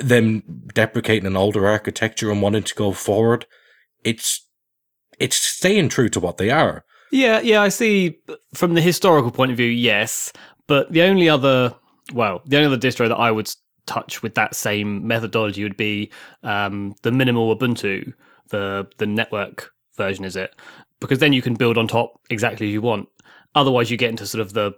them 0.00 0.42
deprecating 0.74 1.26
an 1.26 1.36
older 1.36 1.66
architecture 1.66 2.30
and 2.30 2.42
wanting 2.42 2.64
to 2.64 2.74
go 2.74 2.92
forward, 2.92 3.46
it's 4.02 4.48
it's 5.18 5.36
staying 5.36 5.88
true 5.88 6.08
to 6.08 6.20
what 6.20 6.36
they 6.36 6.50
are. 6.50 6.84
Yeah, 7.10 7.40
yeah, 7.40 7.62
I 7.62 7.68
see. 7.68 8.18
From 8.54 8.74
the 8.74 8.80
historical 8.80 9.30
point 9.30 9.50
of 9.50 9.56
view, 9.56 9.68
yes, 9.68 10.32
but 10.66 10.90
the 10.92 11.02
only 11.02 11.28
other, 11.28 11.74
well, 12.12 12.42
the 12.46 12.56
only 12.56 12.66
other 12.66 12.88
distro 12.88 13.08
that 13.08 13.16
I 13.16 13.30
would 13.30 13.50
touch 13.86 14.22
with 14.22 14.34
that 14.34 14.54
same 14.54 15.06
methodology 15.06 15.62
would 15.62 15.76
be 15.76 16.10
um, 16.42 16.94
the 17.02 17.12
minimal 17.12 17.56
Ubuntu, 17.56 18.12
the 18.48 18.86
the 18.98 19.06
network 19.06 19.72
version, 19.96 20.24
is 20.24 20.36
it? 20.36 20.54
Because 21.00 21.18
then 21.18 21.32
you 21.32 21.42
can 21.42 21.54
build 21.54 21.78
on 21.78 21.86
top 21.86 22.20
exactly 22.30 22.66
as 22.66 22.72
you 22.72 22.82
want. 22.82 23.08
Otherwise, 23.54 23.90
you 23.90 23.96
get 23.96 24.10
into 24.10 24.26
sort 24.26 24.42
of 24.42 24.52
the 24.52 24.72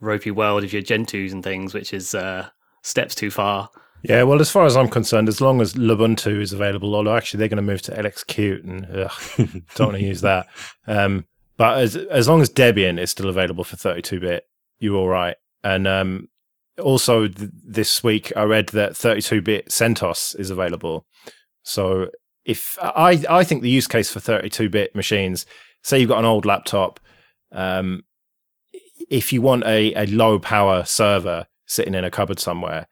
ropey 0.00 0.30
world 0.30 0.64
of 0.64 0.72
your 0.72 0.82
Gentoos 0.82 1.32
and 1.32 1.42
things, 1.42 1.72
which 1.72 1.92
is 1.92 2.14
uh, 2.14 2.48
steps 2.82 3.14
too 3.14 3.30
far. 3.30 3.70
Yeah, 4.02 4.22
well, 4.22 4.40
as 4.40 4.50
far 4.50 4.66
as 4.66 4.76
I'm 4.76 4.88
concerned, 4.88 5.28
as 5.28 5.40
long 5.40 5.60
as 5.60 5.74
Lubuntu 5.74 6.40
is 6.40 6.52
available, 6.52 6.94
although 6.94 7.16
actually 7.16 7.38
they're 7.38 7.48
going 7.48 7.56
to 7.56 7.62
move 7.62 7.82
to 7.82 7.92
LXQt 7.92 8.64
and 8.64 8.86
ugh, 8.86 9.62
don't 9.74 9.88
want 9.88 9.98
to 9.98 10.04
use 10.04 10.20
that. 10.20 10.46
Um, 10.86 11.24
but 11.56 11.78
as 11.78 11.96
as 11.96 12.28
long 12.28 12.40
as 12.40 12.50
Debian 12.50 12.98
is 12.98 13.10
still 13.10 13.28
available 13.28 13.64
for 13.64 13.76
32-bit, 13.76 14.44
you're 14.78 14.96
all 14.96 15.08
right. 15.08 15.36
And 15.64 15.86
um, 15.86 16.28
also 16.80 17.28
th- 17.28 17.50
this 17.52 18.04
week, 18.04 18.32
I 18.36 18.42
read 18.44 18.68
that 18.68 18.92
32-bit 18.92 19.68
CentOS 19.68 20.38
is 20.38 20.50
available. 20.50 21.06
So 21.62 22.10
if 22.44 22.78
I 22.80 23.24
I 23.28 23.44
think 23.44 23.62
the 23.62 23.70
use 23.70 23.86
case 23.86 24.10
for 24.10 24.20
32-bit 24.20 24.94
machines, 24.94 25.46
say 25.82 25.98
you've 25.98 26.10
got 26.10 26.18
an 26.18 26.24
old 26.24 26.44
laptop, 26.44 27.00
um, 27.52 28.02
if 29.08 29.32
you 29.32 29.40
want 29.40 29.64
a, 29.64 29.94
a 29.94 30.06
low 30.06 30.38
power 30.38 30.84
server 30.84 31.46
sitting 31.66 31.94
in 31.94 32.04
a 32.04 32.10
cupboard 32.10 32.38
somewhere, 32.38 32.86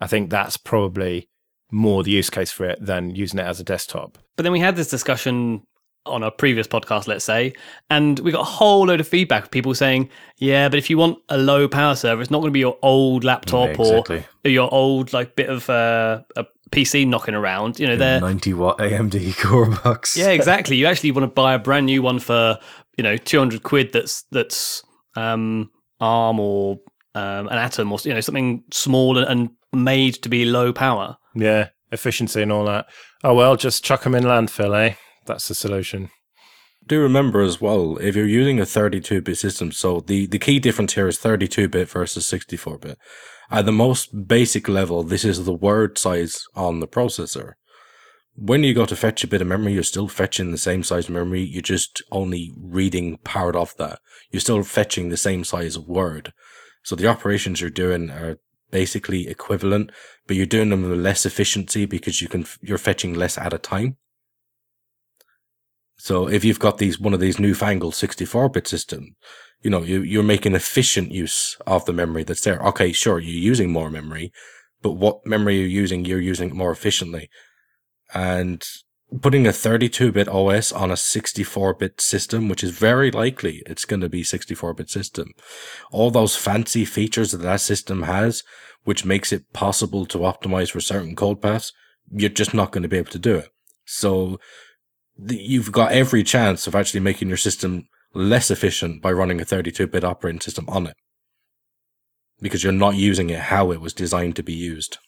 I 0.00 0.06
think 0.06 0.30
that's 0.30 0.56
probably 0.56 1.28
more 1.70 2.02
the 2.02 2.10
use 2.10 2.30
case 2.30 2.52
for 2.52 2.64
it 2.64 2.78
than 2.84 3.14
using 3.14 3.40
it 3.40 3.46
as 3.46 3.60
a 3.60 3.64
desktop. 3.64 4.18
But 4.36 4.44
then 4.44 4.52
we 4.52 4.60
had 4.60 4.76
this 4.76 4.88
discussion 4.88 5.62
on 6.06 6.22
a 6.22 6.30
previous 6.30 6.66
podcast, 6.66 7.06
let's 7.08 7.24
say, 7.24 7.52
and 7.90 8.18
we 8.20 8.30
got 8.32 8.40
a 8.42 8.44
whole 8.44 8.86
load 8.86 9.00
of 9.00 9.08
feedback 9.08 9.44
of 9.44 9.50
people 9.50 9.74
saying, 9.74 10.08
yeah, 10.38 10.68
but 10.68 10.78
if 10.78 10.90
you 10.90 10.98
want 10.98 11.18
a 11.28 11.38
low 11.38 11.66
power 11.68 11.94
server, 11.94 12.20
it's 12.20 12.30
not 12.30 12.38
going 12.40 12.50
to 12.50 12.52
be 12.52 12.60
your 12.60 12.78
old 12.82 13.24
laptop 13.24 13.68
Yeah, 13.76 13.82
exactly. 13.82 14.24
or 14.44 14.50
your 14.50 14.72
old 14.72 15.12
like 15.12 15.34
bit 15.36 15.48
of 15.48 15.68
uh, 15.70 16.22
a 16.36 16.44
PC 16.70 17.06
knocking 17.06 17.34
around. 17.34 17.78
You 17.78 17.86
know, 17.86 17.96
they're 17.96 18.20
90 18.20 18.52
watt 18.54 18.78
AMD 18.78 19.36
core 19.42 19.70
box. 19.82 20.16
yeah, 20.16 20.30
exactly. 20.30 20.76
You 20.76 20.86
actually 20.86 21.12
want 21.12 21.24
to 21.24 21.32
buy 21.34 21.54
a 21.54 21.58
brand 21.58 21.86
new 21.86 22.02
one 22.02 22.18
for 22.18 22.58
you 22.98 23.02
know 23.04 23.16
two 23.16 23.38
hundred 23.38 23.62
quid. 23.62 23.92
That's 23.92 24.24
that's 24.30 24.82
um, 25.16 25.70
ARM 26.00 26.38
or 26.40 26.78
um, 27.14 27.48
an 27.48 27.58
Atom 27.58 27.92
or 27.92 27.98
you 28.04 28.12
know 28.12 28.20
something 28.20 28.62
small 28.72 29.16
and, 29.18 29.26
and 29.28 29.50
made 29.84 30.14
to 30.22 30.28
be 30.28 30.44
low 30.44 30.72
power. 30.72 31.16
Yeah, 31.34 31.68
efficiency 31.92 32.42
and 32.42 32.52
all 32.52 32.64
that. 32.66 32.86
Oh 33.22 33.34
well, 33.34 33.56
just 33.56 33.84
chuck 33.84 34.02
them 34.02 34.14
in 34.14 34.24
landfill, 34.24 34.76
eh? 34.78 34.94
That's 35.26 35.48
the 35.48 35.54
solution. 35.54 36.10
Do 36.86 37.00
remember 37.00 37.40
as 37.40 37.60
well, 37.60 37.96
if 37.96 38.14
you're 38.14 38.26
using 38.26 38.60
a 38.60 38.66
32 38.66 39.22
bit 39.22 39.38
system, 39.38 39.72
so 39.72 40.00
the, 40.00 40.26
the 40.26 40.38
key 40.38 40.58
difference 40.58 40.94
here 40.94 41.08
is 41.08 41.18
32 41.18 41.68
bit 41.68 41.88
versus 41.88 42.26
64 42.26 42.78
bit. 42.78 42.98
At 43.50 43.64
the 43.64 43.72
most 43.72 44.26
basic 44.28 44.68
level, 44.68 45.02
this 45.02 45.24
is 45.24 45.44
the 45.44 45.52
word 45.54 45.96
size 45.96 46.44
on 46.54 46.80
the 46.80 46.88
processor. 46.88 47.54
When 48.36 48.64
you 48.64 48.74
go 48.74 48.84
to 48.84 48.96
fetch 48.96 49.22
a 49.24 49.28
bit 49.28 49.40
of 49.40 49.46
memory, 49.46 49.74
you're 49.74 49.82
still 49.82 50.08
fetching 50.08 50.50
the 50.50 50.58
same 50.58 50.82
size 50.82 51.08
memory. 51.08 51.42
You're 51.42 51.62
just 51.62 52.02
only 52.10 52.52
reading 52.58 53.18
part 53.18 53.54
of 53.54 53.74
that. 53.76 54.00
You're 54.30 54.40
still 54.40 54.62
fetching 54.62 55.08
the 55.08 55.16
same 55.16 55.44
size 55.44 55.76
of 55.76 55.86
word. 55.86 56.32
So 56.82 56.96
the 56.96 57.06
operations 57.06 57.60
you're 57.60 57.70
doing 57.70 58.10
are 58.10 58.38
basically 58.70 59.28
equivalent, 59.28 59.92
but 60.26 60.36
you're 60.36 60.46
doing 60.46 60.70
them 60.70 60.82
with 60.82 60.98
less 60.98 61.24
efficiency 61.24 61.86
because 61.86 62.20
you 62.20 62.28
can, 62.28 62.44
you're 62.60 62.76
fetching 62.76 63.14
less 63.14 63.38
at 63.38 63.54
a 63.54 63.58
time. 63.58 63.96
So 66.04 66.28
if 66.28 66.44
you've 66.44 66.58
got 66.58 66.76
these, 66.76 67.00
one 67.00 67.14
of 67.14 67.20
these 67.20 67.38
newfangled 67.38 67.94
64 67.94 68.50
bit 68.50 68.68
system, 68.68 69.16
you 69.62 69.70
know, 69.70 69.82
you, 69.82 70.02
you're 70.02 70.22
making 70.22 70.54
efficient 70.54 71.12
use 71.12 71.56
of 71.66 71.86
the 71.86 71.94
memory 71.94 72.24
that's 72.24 72.42
there. 72.42 72.60
Okay, 72.60 72.92
sure, 72.92 73.18
you're 73.18 73.32
using 73.32 73.72
more 73.72 73.88
memory, 73.88 74.30
but 74.82 74.92
what 74.92 75.24
memory 75.24 75.56
you're 75.56 75.66
using, 75.66 76.04
you're 76.04 76.20
using 76.20 76.54
more 76.54 76.70
efficiently. 76.70 77.30
And 78.12 78.62
putting 79.22 79.46
a 79.46 79.52
32 79.52 80.12
bit 80.12 80.28
OS 80.28 80.72
on 80.72 80.90
a 80.90 80.96
64 80.98 81.72
bit 81.72 81.98
system, 82.02 82.50
which 82.50 82.62
is 82.62 82.72
very 82.72 83.10
likely 83.10 83.62
it's 83.64 83.86
going 83.86 84.02
to 84.02 84.10
be 84.10 84.22
64 84.22 84.74
bit 84.74 84.90
system, 84.90 85.30
all 85.90 86.10
those 86.10 86.36
fancy 86.36 86.84
features 86.84 87.32
that 87.32 87.40
that 87.40 87.62
system 87.62 88.02
has, 88.02 88.42
which 88.82 89.06
makes 89.06 89.32
it 89.32 89.50
possible 89.54 90.04
to 90.04 90.18
optimize 90.18 90.70
for 90.70 90.82
certain 90.82 91.16
code 91.16 91.40
paths, 91.40 91.72
you're 92.12 92.28
just 92.28 92.52
not 92.52 92.72
going 92.72 92.82
to 92.82 92.90
be 92.90 92.98
able 92.98 93.12
to 93.12 93.18
do 93.18 93.36
it. 93.36 93.48
So 93.86 94.38
you've 95.18 95.72
got 95.72 95.92
every 95.92 96.22
chance 96.22 96.66
of 96.66 96.74
actually 96.74 97.00
making 97.00 97.28
your 97.28 97.36
system 97.36 97.86
less 98.14 98.50
efficient 98.50 99.02
by 99.02 99.12
running 99.12 99.40
a 99.40 99.44
32 99.44 99.86
bit 99.86 100.04
operating 100.04 100.40
system 100.40 100.64
on 100.68 100.86
it. 100.86 100.94
Because 102.40 102.62
you're 102.62 102.72
not 102.72 102.96
using 102.96 103.30
it 103.30 103.38
how 103.40 103.70
it 103.70 103.80
was 103.80 103.92
designed 103.92 104.36
to 104.36 104.42
be 104.42 104.52
used. 104.52 104.98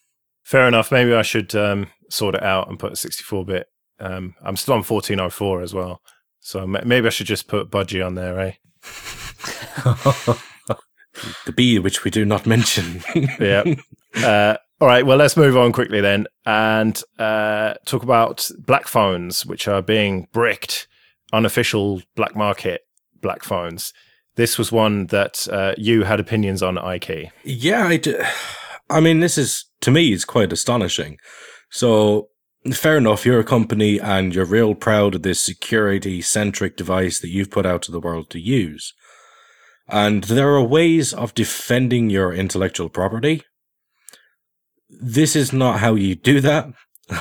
Fair 0.45 0.69
enough. 0.69 0.93
Maybe 0.93 1.13
I 1.13 1.23
should 1.23 1.55
um, 1.55 1.89
sort 2.09 2.37
it 2.37 2.43
out 2.43 2.69
and 2.69 2.79
put 2.79 2.93
a 2.93 2.97
64-bit. 2.97 3.67
Um, 3.99 4.35
I'm 4.43 4.57
still 4.57 4.75
on 4.75 4.79
1404 4.79 5.63
as 5.63 5.75
well, 5.75 6.01
so 6.39 6.63
m- 6.63 6.77
maybe 6.85 7.07
I 7.07 7.11
should 7.11 7.27
just 7.27 7.49
put 7.49 7.71
Budgie 7.71 8.05
on 8.05 8.15
there, 8.15 8.39
eh? 8.41 8.53
The 11.47 11.53
B, 11.53 11.79
which 11.79 12.05
we 12.05 12.11
do 12.11 12.25
not 12.25 12.47
mention. 12.47 13.03
yeah. 13.41 13.65
Uh, 14.15 14.57
all 14.81 14.89
right. 14.89 15.07
Well, 15.07 15.17
let's 15.17 15.37
move 15.37 15.57
on 15.57 15.73
quickly 15.73 16.01
then 16.01 16.27
and 16.45 17.01
uh, 17.19 17.75
talk 17.85 18.03
about 18.03 18.51
black 18.59 18.87
phones, 18.89 19.47
which 19.47 19.69
are 19.69 19.83
being 19.83 20.29
bricked, 20.33 20.87
unofficial 21.33 22.03
black 22.15 22.37
market 22.37 22.83
black 23.21 23.43
phones. 23.43 23.93
This 24.37 24.59
was 24.59 24.71
one 24.71 25.07
that 25.07 25.49
uh, 25.51 25.73
you 25.79 26.03
had 26.03 26.21
opinions 26.21 26.63
on, 26.63 26.77
Ike. 26.77 27.33
Yeah, 27.45 27.87
I. 27.87 28.01
I 28.89 29.01
mean, 29.01 29.21
this 29.21 29.37
is, 29.37 29.65
to 29.81 29.91
me, 29.91 30.13
is 30.13 30.25
quite 30.25 30.53
astonishing. 30.53 31.19
So, 31.71 32.29
fair 32.73 32.97
enough, 32.97 33.27
you're 33.27 33.41
a 33.41 33.45
company 33.45 33.99
and 33.99 34.35
you're 34.35 34.45
real 34.45 34.75
proud 34.75 35.15
of 35.17 35.23
this 35.23 35.41
security 35.41 36.23
centric 36.23 36.77
device 36.77 37.19
that 37.21 37.31
you've 37.31 37.51
put 37.51 37.67
out 37.67 37.83
to 37.83 37.93
the 37.93 38.01
world 38.01 38.31
to 38.31 38.39
use. 38.39 38.95
And 39.89 40.25
there 40.25 40.51
are 40.51 40.63
ways 40.63 41.13
of 41.13 41.35
defending 41.35 42.11
your 42.11 42.33
intellectual 42.33 42.89
property. 42.89 43.43
This 44.89 45.35
is 45.37 45.53
not 45.53 45.81
how 45.81 45.95
you 45.95 46.15
do 46.15 46.41
that. 46.41 46.67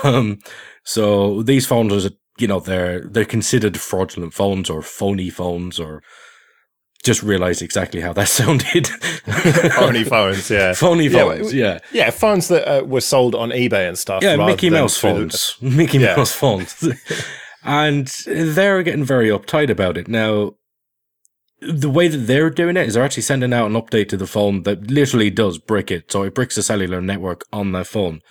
Um, 0.04 0.40
so 0.84 1.42
these 1.44 1.66
phones 1.66 2.06
are, 2.06 2.12
you 2.38 2.48
know, 2.48 2.60
they're, 2.60 3.02
they're 3.02 3.26
considered 3.26 3.80
fraudulent 3.80 4.34
phones 4.34 4.70
or 4.70 4.82
phony 4.82 5.30
phones 5.30 5.80
or 5.80 6.02
just 7.04 7.22
realized 7.24 7.62
exactly 7.62 8.02
how 8.02 8.14
that 8.14 8.28
sounded. 8.40 8.88
Phony 8.88 10.04
phones, 10.14 10.50
yeah. 10.50 10.74
Phony 10.74 11.06
Yeah, 11.08 11.20
phones, 11.20 11.54
yeah. 11.54 11.80
Yeah, 11.92 12.10
phones 12.10 12.48
that 12.48 12.68
uh, 12.68 12.84
were 12.84 13.02
sold 13.02 13.36
on 13.36 13.50
eBay 13.50 13.88
and 13.88 13.98
stuff. 13.98 14.24
Yeah, 14.24 14.36
Mickey 14.38 14.70
Mouse 14.70 15.00
through 15.00 15.14
the- 15.14 15.20
phones. 15.20 15.56
Mickey 15.62 16.00
Yeah. 16.00 16.16
Mouse 16.16 16.32
phones. 16.32 16.84
and 17.64 18.08
they're 18.26 18.84
getting 18.84 19.04
very 19.06 19.30
uptight 19.30 19.70
about 19.70 19.98
it. 19.98 20.08
Now, 20.08 20.54
the 21.68 21.90
way 21.90 22.08
that 22.08 22.18
they're 22.18 22.50
doing 22.50 22.78
it 22.78 22.88
is 22.88 22.94
they're 22.94 23.04
actually 23.04 23.24
sending 23.24 23.54
out 23.54 23.68
an 23.68 23.74
update 23.74 24.10
to 24.10 24.18
the 24.18 24.28
phone 24.28 24.64
that 24.64 24.90
literally 24.90 25.30
does 25.30 25.58
brick 25.58 25.92
it. 25.92 26.12
So 26.12 26.24
it 26.24 26.36
bricks 26.36 26.56
the 26.56 26.64
cellular 26.64 27.02
network 27.02 27.44
on 27.52 27.72
that 27.74 27.88
phone. 27.88 28.22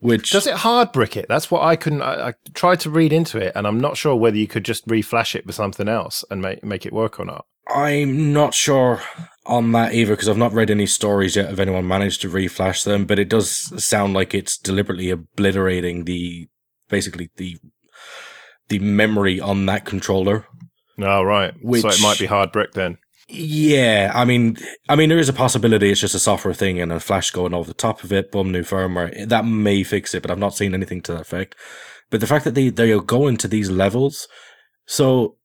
Which 0.00 0.30
Does 0.30 0.46
it 0.46 0.54
hard 0.54 0.92
brick 0.92 1.16
it? 1.16 1.26
That's 1.28 1.50
what 1.50 1.62
I 1.62 1.74
couldn't. 1.74 2.02
I, 2.02 2.28
I 2.28 2.34
tried 2.54 2.78
to 2.80 2.90
read 2.90 3.12
into 3.12 3.38
it, 3.38 3.52
and 3.56 3.66
I'm 3.66 3.80
not 3.80 3.96
sure 3.96 4.14
whether 4.14 4.36
you 4.36 4.46
could 4.46 4.64
just 4.64 4.86
reflash 4.86 5.34
it 5.34 5.44
with 5.44 5.56
something 5.56 5.88
else 5.88 6.24
and 6.30 6.40
make 6.40 6.62
make 6.62 6.86
it 6.86 6.92
work 6.92 7.18
or 7.18 7.24
not. 7.24 7.46
I'm 7.68 8.32
not 8.32 8.54
sure 8.54 9.02
on 9.44 9.72
that 9.72 9.94
either 9.94 10.12
because 10.12 10.28
I've 10.28 10.36
not 10.36 10.52
read 10.52 10.70
any 10.70 10.86
stories 10.86 11.34
yet 11.34 11.50
of 11.50 11.58
anyone 11.58 11.86
managed 11.86 12.20
to 12.22 12.30
reflash 12.30 12.84
them, 12.84 13.06
but 13.06 13.18
it 13.18 13.28
does 13.28 13.72
sound 13.84 14.14
like 14.14 14.34
it's 14.34 14.56
deliberately 14.56 15.10
obliterating 15.10 16.04
the 16.04 16.48
basically 16.88 17.30
the 17.36 17.58
the 18.68 18.78
memory 18.78 19.40
on 19.40 19.66
that 19.66 19.84
controller. 19.84 20.46
Oh, 21.00 21.22
right. 21.22 21.54
so 21.54 21.88
it 21.88 22.02
might 22.02 22.18
be 22.18 22.26
hard 22.26 22.52
brick 22.52 22.72
then. 22.72 22.98
Yeah, 23.30 24.10
I 24.14 24.24
mean, 24.24 24.56
I 24.88 24.96
mean, 24.96 25.10
there 25.10 25.18
is 25.18 25.28
a 25.28 25.34
possibility 25.34 25.90
it's 25.90 26.00
just 26.00 26.14
a 26.14 26.18
software 26.18 26.54
thing 26.54 26.80
and 26.80 26.90
a 26.90 26.98
flash 26.98 27.30
going 27.30 27.52
over 27.52 27.68
the 27.68 27.74
top 27.74 28.02
of 28.02 28.10
it. 28.10 28.32
Boom, 28.32 28.50
new 28.50 28.62
firmware 28.62 29.28
that 29.28 29.44
may 29.44 29.82
fix 29.82 30.14
it, 30.14 30.22
but 30.22 30.30
I've 30.30 30.38
not 30.38 30.54
seen 30.54 30.72
anything 30.72 31.02
to 31.02 31.12
that 31.12 31.20
effect. 31.20 31.54
But 32.10 32.20
the 32.20 32.26
fact 32.26 32.46
that 32.46 32.54
they 32.54 32.70
they 32.70 32.90
are 32.90 33.02
going 33.02 33.36
to 33.38 33.48
these 33.48 33.70
levels, 33.70 34.28
so 34.86 35.36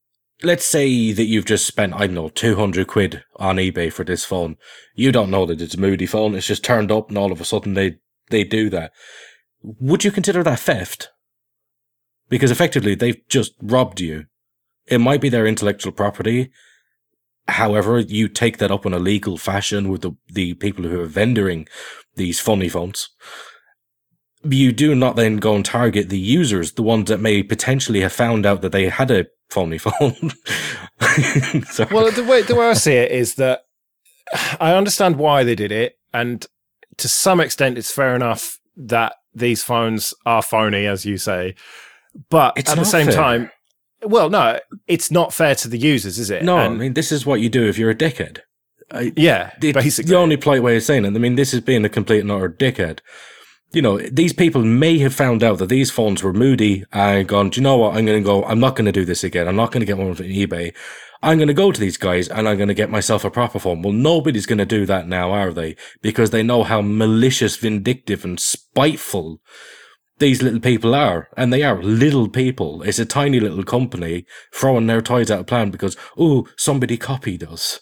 let's 0.44 0.66
say 0.66 1.12
that 1.12 1.26
you've 1.26 1.46
just 1.46 1.68
spent 1.68 1.94
I 1.94 2.08
don't 2.08 2.14
know 2.14 2.30
two 2.30 2.56
hundred 2.56 2.88
quid 2.88 3.24
on 3.36 3.58
eBay 3.58 3.92
for 3.92 4.06
this 4.06 4.24
phone. 4.24 4.56
You 4.96 5.12
don't 5.12 5.32
know 5.32 5.46
that 5.46 5.62
it's 5.62 5.76
a 5.76 5.80
Moody 5.80 6.06
phone. 6.06 6.36
It's 6.36 6.48
just 6.48 6.64
turned 6.64 6.90
up, 6.90 7.10
and 7.10 7.18
all 7.18 7.34
of 7.34 7.42
a 7.42 7.46
sudden 7.46 7.74
they 7.74 7.98
they 8.30 8.46
do 8.46 8.70
that. 8.70 8.94
Would 9.62 10.06
you 10.06 10.12
consider 10.12 10.42
that 10.44 10.60
theft? 10.60 11.10
Because 12.30 12.50
effectively 12.50 12.96
they've 12.96 13.22
just 13.28 13.56
robbed 13.62 14.00
you. 14.00 14.26
It 14.88 15.00
might 15.00 15.22
be 15.22 15.30
their 15.30 15.48
intellectual 15.48 15.92
property. 15.92 16.52
However, 17.48 18.00
you 18.00 18.28
take 18.30 18.58
that 18.60 18.72
up 18.72 18.86
in 18.86 18.94
a 18.94 19.00
legal 19.00 19.38
fashion 19.38 19.90
with 19.90 20.02
the, 20.02 20.12
the 20.28 20.54
people 20.56 20.86
who 20.86 21.02
are 21.02 21.08
vendoring 21.08 21.68
these 22.16 22.40
funny 22.40 22.70
phones. 22.70 23.10
You 24.44 24.72
do 24.72 24.94
not 24.96 25.16
then 25.16 25.38
go 25.38 25.56
and 25.56 25.64
target 25.66 26.10
the 26.10 26.20
users, 26.20 26.74
the 26.74 26.84
ones 26.84 27.10
that 27.10 27.20
may 27.20 27.44
potentially 27.44 28.02
have 28.02 28.14
found 28.14 28.46
out 28.46 28.62
that 28.62 28.72
they 28.72 28.90
had 28.90 29.10
a 29.12 29.26
phony 29.50 29.78
phone. 29.80 30.32
Well, 31.92 32.12
the 32.12 32.26
way 32.28 32.42
the 32.44 32.56
way 32.56 32.70
I 32.70 32.74
see 32.74 32.94
it 32.94 33.12
is 33.12 33.36
that 33.36 33.62
I 34.60 34.74
understand 34.74 35.18
why 35.18 35.44
they 35.44 35.56
did 35.56 35.72
it, 35.72 35.96
and 36.14 36.46
to 36.98 37.08
some 37.10 37.40
extent, 37.42 37.78
it's 37.78 37.92
fair 37.92 38.16
enough 38.16 38.58
that 38.78 39.16
these 39.34 39.64
phones 39.64 40.14
are 40.26 40.42
phony, 40.42 40.86
as 40.86 41.06
you 41.06 41.18
say. 41.18 41.56
But 42.30 42.54
It's 42.58 42.72
at 42.72 42.78
the 42.78 42.86
same 42.86 43.08
fair. 43.08 43.16
time, 43.16 43.52
well, 44.06 44.30
no, 44.30 44.60
it's 44.88 45.12
not 45.12 45.34
fair 45.34 45.56
to 45.56 45.68
the 45.68 45.78
users, 45.78 46.20
is 46.20 46.30
it? 46.30 46.44
no, 46.44 46.58
I 46.58 46.70
mean 46.70 46.94
this 46.94 47.12
is 47.12 47.26
what 47.26 47.42
you 47.42 47.50
do 47.50 47.68
if 47.68 47.78
you're 47.78 47.90
a 47.92 47.96
dickhead. 47.96 48.40
I, 48.92 49.12
yeah, 49.16 49.52
It's 49.62 49.74
basically. 49.74 50.10
the 50.10 50.18
only 50.18 50.38
polite 50.38 50.62
way 50.62 50.76
of 50.76 50.84
saying 50.84 51.06
it. 51.06 51.16
I 51.16 51.20
mean, 51.20 51.36
this 51.36 51.54
is 51.54 51.62
being 51.62 51.84
a 51.84 51.90
complete 51.90 52.20
and 52.20 52.32
utter 52.32 52.50
dickhead. 52.50 53.00
You 53.72 53.82
know, 53.82 53.98
these 53.98 54.34
people 54.34 54.64
may 54.64 55.00
have 55.00 55.16
found 55.16 55.42
out 55.42 55.58
that 55.58 55.70
these 55.70 55.90
phones 55.90 56.22
were 56.22 56.34
moody 56.34 56.84
and 56.92 57.28
gone, 57.28 57.50
do 57.50 57.60
you 57.60 57.64
know 57.64 57.78
what? 57.78 57.96
I'm 57.96 58.06
going 58.06 58.22
to 58.22 58.26
go, 58.26 58.44
I'm 58.44 58.60
not 58.60 58.76
going 58.76 58.86
to 58.86 58.92
do 58.92 59.04
this 59.06 59.24
again. 59.24 59.48
I'm 59.48 59.56
not 59.56 59.72
going 59.72 59.80
to 59.80 59.88
get 59.88 59.98
one 59.98 60.14
from 60.14 60.28
eBay. 60.28 60.76
I'm 61.24 61.40
going 61.40 61.48
to 61.48 61.56
go 61.56 61.72
to 61.72 61.80
these 61.80 61.98
guys 61.98 62.28
and 62.28 62.48
I'm 62.48 62.58
going 62.58 62.68
to 62.68 62.76
get 62.76 62.92
myself 62.92 63.24
a 63.26 63.32
proper 63.32 63.58
phone. 63.58 63.82
Well, 63.82 63.94
nobody's 63.94 64.46
going 64.46 64.60
to 64.60 64.66
do 64.66 64.86
that 64.86 65.08
now, 65.08 65.32
are 65.32 65.52
they? 65.54 65.76
Because 66.04 66.30
they 66.30 66.44
know 66.44 66.64
how 66.64 66.82
malicious, 66.82 67.56
vindictive 67.56 68.24
and 68.24 68.40
spiteful 68.40 69.40
these 70.24 70.42
little 70.42 70.60
people 70.60 70.96
are. 70.96 71.28
And 71.38 71.52
they 71.52 71.64
are 71.64 71.84
little 71.84 72.30
people. 72.30 72.82
It's 72.84 73.00
a 73.00 73.06
tiny 73.06 73.40
little 73.40 73.64
company 73.64 74.26
throwing 74.54 74.88
their 74.88 75.02
toys 75.02 75.30
out 75.30 75.42
of 75.42 75.48
plan 75.48 75.70
because, 75.70 75.98
oh, 76.18 76.48
somebody 76.58 76.98
copied 76.98 77.44
us 77.44 77.82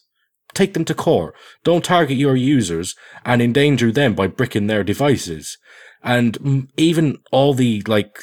take 0.54 0.74
them 0.74 0.86
to 0.86 0.94
court. 0.94 1.36
Don't 1.64 1.84
target 1.84 2.18
your 2.18 2.36
users 2.36 2.96
and 3.26 3.42
endanger 3.42 3.92
them 3.92 4.14
by 4.16 4.28
bricking 4.28 4.68
their 4.68 4.84
devices. 4.84 5.58
And 6.04 6.68
even 6.78 7.20
all 7.32 7.54
the 7.54 7.84
like, 7.88 8.20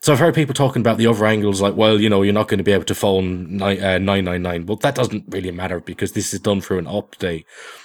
so 0.00 0.12
I've 0.12 0.18
heard 0.18 0.34
people 0.34 0.54
talking 0.54 0.80
about 0.80 0.98
the 0.98 1.06
other 1.06 1.26
angles, 1.26 1.60
like, 1.60 1.74
well, 1.74 2.00
you 2.00 2.08
know, 2.08 2.22
you're 2.22 2.32
not 2.32 2.48
going 2.48 2.58
to 2.58 2.64
be 2.64 2.72
able 2.72 2.84
to 2.84 2.94
phone 2.94 3.56
ni- 3.56 3.80
uh, 3.80 3.98
999. 3.98 4.66
Well, 4.66 4.76
that 4.76 4.94
doesn't 4.94 5.24
really 5.28 5.50
matter 5.50 5.80
because 5.80 6.12
this 6.12 6.32
is 6.32 6.40
done 6.40 6.60
through 6.60 6.78
an 6.78 6.84
update. 6.84 7.44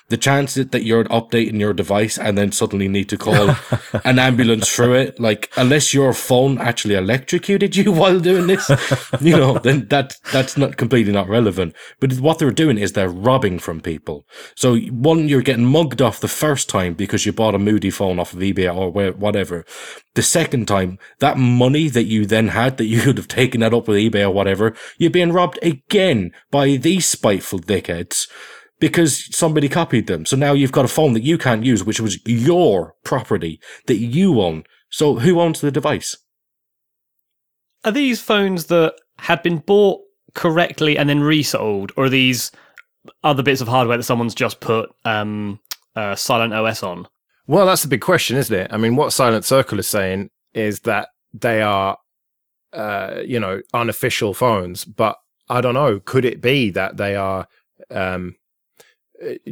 The 0.10 0.18
chance 0.18 0.56
that 0.56 0.84
you're 0.84 1.06
updating 1.06 1.60
your 1.60 1.74
device 1.74 2.18
and 2.18 2.38
then 2.38 2.52
suddenly 2.52 2.88
need 2.88 3.10
to 3.10 3.18
call 3.18 3.56
an 4.04 4.20
ambulance 4.20 4.70
through 4.70 4.96
it, 4.96 5.20
like, 5.20 5.52
unless 5.56 5.94
your 5.94 6.14
phone 6.14 6.58
actually 6.60 6.96
electrocuted 6.96 7.76
you 7.76 7.92
while 7.94 8.20
doing 8.20 8.48
this, 8.48 8.70
you 9.22 9.36
know, 9.38 9.58
then 9.58 9.88
that, 9.88 10.18
that's 10.32 10.58
not 10.58 10.78
completely 10.78 11.14
not 11.14 11.30
relevant. 11.30 11.76
But 12.00 12.14
what 12.14 12.40
they're 12.40 12.52
doing 12.52 12.78
is 12.78 12.94
they're 12.94 13.10
robbing 13.10 13.60
from 13.60 13.82
people. 13.82 14.26
So 14.56 14.78
one, 14.78 15.28
you're 15.30 15.42
getting 15.42 15.66
mugged 15.66 16.02
off 16.02 16.20
the 16.20 16.28
first 16.28 16.70
time 16.70 16.94
because 16.94 17.26
you 17.26 17.34
bought 17.34 17.56
a 17.56 17.60
moody 17.60 17.90
phone 17.90 18.20
off 18.20 18.34
of 18.34 18.40
eBay 18.40 18.74
or 18.74 18.92
whatever. 19.14 19.66
The 20.16 20.22
second 20.22 20.68
time, 20.68 21.00
that 21.20 21.38
money 21.38 21.88
that 21.88 22.04
you 22.04 22.26
then 22.26 22.50
had 22.50 22.78
that 22.78 22.86
you 22.94 23.02
could 23.02 23.18
have 23.18 23.28
taken 23.28 23.62
that 23.62 23.74
up 23.74 23.88
with 23.88 23.98
eBay 23.98 24.24
or 24.24 24.32
whatever, 24.32 24.76
you're 24.98 25.10
being 25.10 25.32
robbed 25.32 25.60
again 25.62 26.32
by 26.52 26.76
these 26.76 27.06
spiteful 27.06 27.60
dickheads 27.60 28.28
because 28.84 29.34
somebody 29.34 29.70
copied 29.70 30.08
them. 30.08 30.25
So 30.25 30.36
now 30.36 30.52
you've 30.52 30.74
got 30.74 30.84
a 30.84 30.90
phone 30.90 31.13
that 31.13 31.24
you 31.24 31.38
can't 31.38 31.63
use, 31.63 31.86
which 31.86 32.02
was 32.02 32.20
your 32.28 32.96
property 33.06 33.62
that 33.86 33.96
you 33.96 34.42
own. 34.42 34.66
So 34.90 35.20
who 35.20 35.40
owns 35.40 35.62
the 35.62 35.72
device? 35.72 36.18
Are 37.86 37.94
these 37.94 38.20
phones 38.20 38.66
that 38.66 38.96
had 39.20 39.42
been 39.42 39.60
bought 39.60 40.02
correctly 40.34 40.98
and 40.98 41.08
then 41.08 41.22
resold, 41.22 41.94
or 41.96 42.06
are 42.06 42.10
these 42.10 42.52
other 43.24 43.42
bits 43.42 43.62
of 43.62 43.70
hardware 43.70 43.96
that 43.96 44.04
someone's 44.04 44.36
just 44.36 44.60
put 44.60 44.90
um, 45.06 45.62
uh, 45.96 46.16
Silent 46.16 46.54
OS 46.54 46.84
on? 46.84 47.08
Well, 47.48 47.66
that's 47.66 47.84
the 47.84 47.88
big 47.88 48.02
question, 48.02 48.36
isn't 48.36 48.54
it? 48.54 48.68
I 48.70 48.75
mean, 48.75 48.98
what 48.98 49.13
Silent 49.13 49.46
Circle 49.46 49.80
is 49.80 49.88
saying 49.88 50.30
is 50.54 50.82
that 50.82 51.08
they 51.34 51.62
are, 51.62 51.98
uh, 52.74 53.22
you 53.25 53.40
know, 53.40 53.62
unofficial 53.74 54.34
phones. 54.34 54.84
But 54.84 55.16
I 55.48 55.62
don't 55.62 55.74
know. 55.74 56.02
Could 56.02 56.25
it 56.25 56.42
be 56.42 56.70
that 56.72 56.98
they 56.98 57.16
are 57.16 57.48
um, 57.90 58.36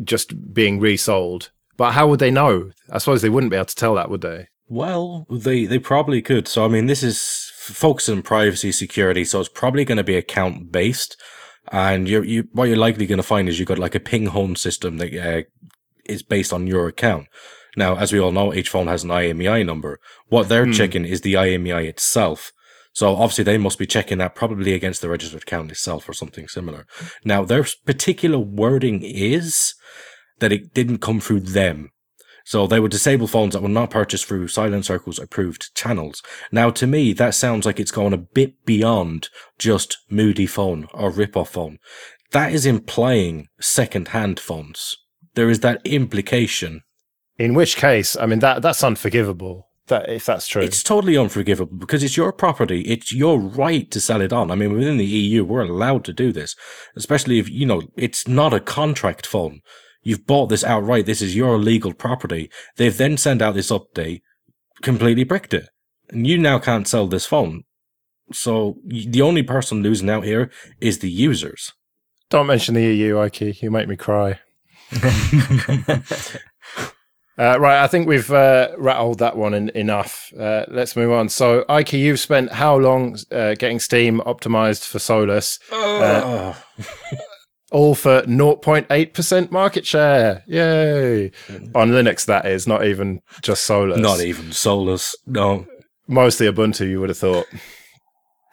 just 0.03 0.53
being 0.53 0.79
resold? 0.79 1.51
But 1.77 1.91
how 1.91 2.07
would 2.07 2.19
they 2.19 2.31
know? 2.31 2.71
I 2.89 2.97
suppose 2.99 3.21
they 3.21 3.29
wouldn't 3.29 3.51
be 3.51 3.55
able 3.57 3.65
to 3.65 3.75
tell 3.75 3.95
that, 3.95 4.09
would 4.09 4.21
they? 4.21 4.47
Well, 4.67 5.25
they 5.29 5.65
they 5.65 5.79
probably 5.79 6.21
could. 6.21 6.47
So 6.47 6.63
I 6.65 6.67
mean, 6.67 6.85
this 6.85 7.03
is 7.03 7.51
focusing 7.57 8.17
on 8.17 8.21
privacy 8.23 8.71
security, 8.71 9.25
so 9.25 9.39
it's 9.39 9.49
probably 9.49 9.83
going 9.85 9.97
to 9.97 10.03
be 10.03 10.15
account 10.15 10.71
based. 10.71 11.17
And 11.71 12.07
you're 12.07 12.23
you 12.23 12.47
what 12.53 12.65
you're 12.65 12.77
likely 12.77 13.05
going 13.05 13.17
to 13.17 13.23
find 13.23 13.47
is 13.49 13.59
you've 13.59 13.67
got 13.67 13.79
like 13.79 13.95
a 13.95 13.99
ping 13.99 14.27
home 14.27 14.55
system 14.55 14.97
that 14.97 15.13
uh, 15.15 15.43
is 16.05 16.23
based 16.23 16.53
on 16.53 16.67
your 16.67 16.87
account. 16.87 17.27
Now, 17.77 17.95
as 17.97 18.11
we 18.11 18.19
all 18.19 18.31
know, 18.31 18.53
each 18.53 18.69
phone 18.69 18.87
has 18.87 19.03
an 19.03 19.09
IMEI 19.11 19.65
number. 19.65 19.99
What 20.27 20.49
they're 20.49 20.65
Hmm. 20.65 20.71
checking 20.73 21.05
is 21.05 21.21
the 21.21 21.35
IMEI 21.35 21.87
itself. 21.87 22.51
So 22.93 23.15
obviously 23.15 23.45
they 23.45 23.57
must 23.57 23.79
be 23.79 23.85
checking 23.85 24.17
that 24.17 24.35
probably 24.35 24.73
against 24.73 25.01
the 25.01 25.09
registered 25.09 25.43
account 25.43 25.71
itself 25.71 26.07
or 26.09 26.13
something 26.13 26.47
similar. 26.47 26.85
Now, 27.23 27.45
their 27.45 27.65
particular 27.85 28.39
wording 28.39 29.01
is 29.03 29.73
that 30.39 30.51
it 30.51 30.73
didn't 30.73 30.99
come 30.99 31.19
through 31.19 31.41
them. 31.41 31.91
So 32.43 32.67
they 32.67 32.79
would 32.79 32.91
disable 32.91 33.27
phones 33.27 33.53
that 33.53 33.61
were 33.61 33.69
not 33.69 33.91
purchased 33.91 34.25
through 34.25 34.47
Silent 34.47 34.85
Circle's 34.85 35.19
approved 35.19 35.73
channels. 35.75 36.21
Now, 36.51 36.69
to 36.71 36.87
me, 36.87 37.13
that 37.13 37.35
sounds 37.35 37.65
like 37.65 37.79
it's 37.79 37.91
gone 37.91 38.13
a 38.13 38.17
bit 38.17 38.65
beyond 38.65 39.29
just 39.59 39.97
moody 40.09 40.47
phone 40.47 40.87
or 40.93 41.11
rip-off 41.11 41.51
phone. 41.51 41.77
That 42.31 42.51
is 42.51 42.65
implying 42.65 43.47
second-hand 43.59 44.39
phones. 44.39 44.97
There 45.35 45.49
is 45.49 45.59
that 45.59 45.81
implication. 45.85 46.81
In 47.37 47.53
which 47.53 47.75
case, 47.75 48.17
I 48.17 48.25
mean 48.25 48.39
that 48.39 48.61
that's 48.61 48.83
unforgivable. 48.83 49.67
That 49.87 50.09
if 50.09 50.25
that's 50.25 50.47
true. 50.47 50.61
It's 50.61 50.83
totally 50.83 51.17
unforgivable 51.17 51.75
because 51.75 52.03
it's 52.03 52.15
your 52.15 52.31
property. 52.31 52.81
It's 52.81 53.13
your 53.13 53.39
right 53.39 53.89
to 53.91 53.99
sell 53.99 54.21
it 54.21 54.31
on. 54.31 54.51
I 54.51 54.55
mean, 54.55 54.73
within 54.73 54.97
the 54.97 55.05
EU, 55.05 55.43
we're 55.43 55.61
allowed 55.61 56.05
to 56.05 56.13
do 56.13 56.31
this, 56.31 56.55
especially 56.95 57.39
if, 57.39 57.49
you 57.49 57.65
know, 57.65 57.81
it's 57.95 58.27
not 58.27 58.53
a 58.53 58.59
contract 58.59 59.25
phone. 59.25 59.61
You've 60.03 60.25
bought 60.25 60.47
this 60.47 60.63
outright. 60.63 61.05
This 61.05 61.21
is 61.21 61.35
your 61.35 61.57
legal 61.57 61.93
property. 61.93 62.49
They've 62.77 62.95
then 62.95 63.17
sent 63.17 63.41
out 63.41 63.55
this 63.55 63.71
update, 63.71 64.21
completely 64.81 65.23
bricked 65.23 65.53
it. 65.53 65.69
And 66.09 66.25
you 66.27 66.37
now 66.37 66.59
can't 66.59 66.87
sell 66.87 67.07
this 67.07 67.25
phone. 67.25 67.63
So 68.31 68.77
the 68.85 69.21
only 69.21 69.43
person 69.43 69.83
losing 69.83 70.09
out 70.09 70.23
here 70.23 70.51
is 70.79 70.99
the 70.99 71.09
users. 71.09 71.73
Don't 72.29 72.47
mention 72.47 72.75
the 72.75 72.83
EU, 72.83 73.19
Ike. 73.19 73.61
You 73.61 73.71
make 73.71 73.87
me 73.89 73.97
cry. 73.97 74.39
Uh, 77.39 77.57
right, 77.59 77.81
I 77.81 77.87
think 77.87 78.07
we've 78.07 78.29
uh, 78.31 78.69
rattled 78.77 79.19
that 79.19 79.37
one 79.37 79.53
in, 79.53 79.69
enough. 79.69 80.31
Uh, 80.37 80.65
let's 80.67 80.95
move 80.95 81.11
on. 81.11 81.29
So, 81.29 81.65
Ike, 81.69 81.93
you've 81.93 82.19
spent 82.19 82.51
how 82.51 82.75
long 82.77 83.17
uh, 83.31 83.55
getting 83.55 83.79
Steam 83.79 84.19
optimized 84.25 84.85
for 84.87 84.99
Solus? 84.99 85.57
Uh, 85.71 86.53
All 87.71 87.95
for 87.95 88.21
0.8% 88.23 89.49
market 89.49 89.85
share. 89.87 90.43
Yay. 90.45 91.31
On 91.73 91.89
Linux, 91.91 92.25
that 92.25 92.45
is, 92.45 92.67
not 92.67 92.83
even 92.85 93.21
just 93.41 93.63
Solus. 93.63 93.97
not 93.97 94.19
even 94.19 94.51
Solus. 94.51 95.15
No. 95.25 95.65
Mostly 96.07 96.47
Ubuntu, 96.51 96.89
you 96.89 96.99
would 96.99 97.07
have 97.09 97.17
thought. 97.17 97.45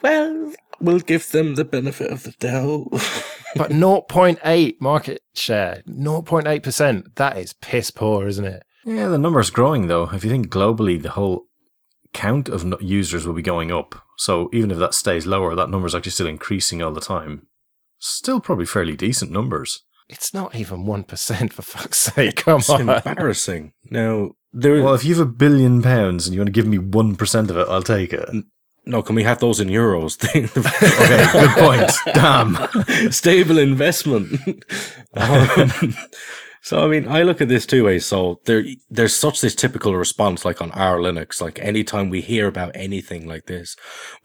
Well, 0.02 0.52
we'll 0.80 1.00
give 1.00 1.28
them 1.32 1.56
the 1.56 1.64
benefit 1.64 2.12
of 2.12 2.22
the 2.22 2.32
doubt. 2.38 2.86
But 3.56 3.70
0.8 3.72 4.74
market 4.80 5.20
share, 5.34 5.82
0.8%. 5.88 7.14
That 7.16 7.38
is 7.38 7.54
piss 7.54 7.90
poor, 7.90 8.28
isn't 8.28 8.44
it? 8.44 8.62
Yeah, 8.88 9.08
the 9.08 9.18
number's 9.18 9.50
growing 9.50 9.86
though. 9.88 10.08
If 10.12 10.24
you 10.24 10.30
think 10.30 10.48
globally, 10.48 11.00
the 11.00 11.10
whole 11.10 11.44
count 12.14 12.48
of 12.48 12.64
users 12.82 13.26
will 13.26 13.34
be 13.34 13.42
going 13.42 13.70
up. 13.70 13.94
So 14.16 14.48
even 14.52 14.70
if 14.70 14.78
that 14.78 14.94
stays 14.94 15.26
lower, 15.26 15.54
that 15.54 15.68
number's 15.70 15.94
actually 15.94 16.12
still 16.12 16.26
increasing 16.26 16.82
all 16.82 16.92
the 16.92 17.00
time. 17.00 17.46
Still 17.98 18.40
probably 18.40 18.66
fairly 18.66 18.96
decent 18.96 19.30
numbers. 19.30 19.82
It's 20.08 20.32
not 20.32 20.54
even 20.54 20.84
1%, 20.84 21.52
for 21.52 21.62
fuck's 21.62 21.98
sake. 21.98 22.36
Come 22.36 22.60
It's 22.60 22.70
on. 22.70 22.88
embarrassing. 22.88 23.74
Now, 23.90 24.30
there. 24.54 24.82
Well, 24.82 24.94
if 24.94 25.04
you 25.04 25.14
have 25.16 25.26
a 25.28 25.30
billion 25.30 25.82
pounds 25.82 26.26
and 26.26 26.34
you 26.34 26.40
want 26.40 26.46
to 26.46 26.52
give 26.52 26.66
me 26.66 26.78
1% 26.78 27.50
of 27.50 27.56
it, 27.58 27.68
I'll 27.68 27.82
take 27.82 28.14
it. 28.14 28.26
no, 28.86 29.02
can 29.02 29.14
we 29.16 29.24
have 29.24 29.40
those 29.40 29.60
in 29.60 29.68
euros? 29.68 30.16
Okay, 30.34 30.46
good 31.32 31.50
point. 31.58 31.90
Damn. 32.14 33.10
Stable 33.12 33.58
investment. 33.58 34.32
um, 35.14 35.94
so, 36.68 36.84
I 36.84 36.86
mean, 36.86 37.08
I 37.08 37.22
look 37.22 37.40
at 37.40 37.48
this 37.48 37.64
two 37.64 37.84
ways. 37.84 38.04
So, 38.04 38.42
there, 38.44 38.62
there's 38.90 39.16
such 39.16 39.40
this 39.40 39.54
typical 39.54 39.96
response, 39.96 40.44
like 40.44 40.60
on 40.60 40.70
our 40.72 40.98
Linux, 40.98 41.40
like 41.40 41.58
anytime 41.60 42.10
we 42.10 42.20
hear 42.20 42.46
about 42.46 42.72
anything 42.76 43.26
like 43.26 43.46
this, 43.46 43.74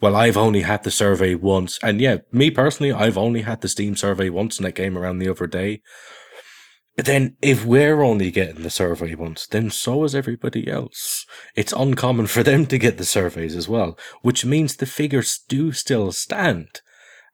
well, 0.02 0.14
I've 0.14 0.36
only 0.36 0.60
had 0.60 0.82
the 0.82 0.90
survey 0.90 1.36
once. 1.36 1.78
And 1.82 2.02
yeah, 2.02 2.18
me 2.32 2.50
personally, 2.50 2.92
I've 2.92 3.16
only 3.16 3.40
had 3.40 3.62
the 3.62 3.68
Steam 3.68 3.96
survey 3.96 4.28
once, 4.28 4.58
and 4.58 4.68
it 4.68 4.74
came 4.74 4.98
around 4.98 5.20
the 5.20 5.28
other 5.30 5.46
day. 5.46 5.80
But 6.96 7.06
then, 7.06 7.38
if 7.40 7.64
we're 7.64 8.02
only 8.02 8.30
getting 8.30 8.62
the 8.62 8.68
survey 8.68 9.14
once, 9.14 9.46
then 9.46 9.70
so 9.70 10.04
is 10.04 10.14
everybody 10.14 10.68
else. 10.68 11.24
It's 11.56 11.72
uncommon 11.72 12.26
for 12.26 12.42
them 12.42 12.66
to 12.66 12.76
get 12.76 12.98
the 12.98 13.06
surveys 13.06 13.56
as 13.56 13.70
well, 13.70 13.98
which 14.20 14.44
means 14.44 14.76
the 14.76 14.84
figures 14.84 15.40
do 15.48 15.72
still 15.72 16.12
stand. 16.12 16.82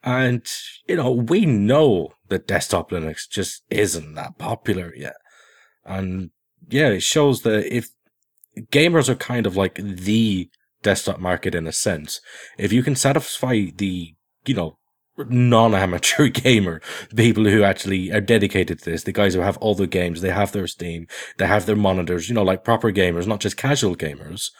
And, 0.04 0.46
you 0.88 0.94
know, 0.94 1.10
we 1.10 1.46
know 1.46 2.12
that 2.30 2.46
desktop 2.46 2.90
Linux 2.90 3.28
just 3.28 3.62
isn't 3.70 4.14
that 4.14 4.38
popular 4.38 4.94
yet. 4.96 5.16
And 5.84 6.30
yeah, 6.68 6.88
it 6.88 7.02
shows 7.02 7.42
that 7.42 7.74
if 7.74 7.88
gamers 8.70 9.08
are 9.08 9.14
kind 9.14 9.46
of 9.46 9.56
like 9.56 9.74
the 9.74 10.48
desktop 10.82 11.20
market 11.20 11.54
in 11.54 11.66
a 11.66 11.72
sense, 11.72 12.20
if 12.58 12.72
you 12.72 12.82
can 12.82 12.96
satisfy 12.96 13.66
the, 13.76 14.14
you 14.46 14.54
know, 14.54 14.78
non-amateur 15.18 16.28
gamer, 16.28 16.80
people 17.14 17.44
who 17.44 17.62
actually 17.62 18.10
are 18.10 18.20
dedicated 18.20 18.78
to 18.78 18.90
this, 18.90 19.02
the 19.02 19.12
guys 19.12 19.34
who 19.34 19.40
have 19.40 19.58
all 19.58 19.74
the 19.74 19.86
games, 19.86 20.20
they 20.20 20.30
have 20.30 20.52
their 20.52 20.66
Steam, 20.66 21.06
they 21.38 21.46
have 21.46 21.66
their 21.66 21.76
monitors, 21.76 22.28
you 22.28 22.34
know, 22.34 22.42
like 22.42 22.64
proper 22.64 22.90
gamers, 22.90 23.26
not 23.26 23.40
just 23.40 23.56
casual 23.56 23.96
gamers, 23.96 24.50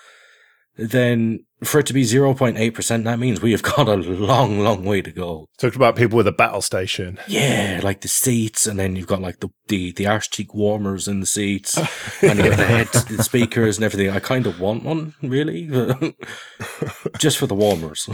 then 0.77 1.45
for 1.63 1.81
it 1.81 1.87
to 1.87 1.93
be 1.93 2.05
0.8%, 2.05 3.05
that 3.05 3.19
means 3.19 3.43
we 3.43 3.53
have 3.53 3.63
got 3.77 3.89
a 3.89 3.95
long, 3.95 4.61
long 4.61 4.85
way 4.85 5.03
to 5.03 5.13
go. 5.13 5.47
Talked 5.59 5.77
about 5.77 5.97
people 5.97 6.17
with 6.17 6.27
a 6.27 6.33
battle 6.33 6.63
station. 6.63 7.19
Yeah, 7.29 7.81
like 7.83 8.01
the 8.01 8.09
seats, 8.09 8.67
and 8.67 8.79
then 8.79 8.97
you've 8.97 9.07
got 9.07 9.21
like 9.21 9.41
the, 9.41 9.51
the, 9.69 9.93
the 9.93 10.07
arse 10.07 10.29
cheek 10.29 10.55
warmers 10.55 11.07
in 11.07 11.21
the 11.21 11.27
seats, 11.27 11.77
and 12.23 12.39
you 12.39 12.45
have 12.45 12.57
the 12.57 12.67
head 12.67 12.89
the 12.89 13.23
speakers 13.23 13.77
and 13.77 13.85
everything. 13.85 14.11
I 14.11 14.21
kind 14.21 14.47
of 14.47 14.61
want 14.61 14.85
one, 14.85 15.15
really, 15.23 15.67
just 17.19 17.39
for 17.39 17.47
the 17.47 17.55
warmers. 17.55 18.09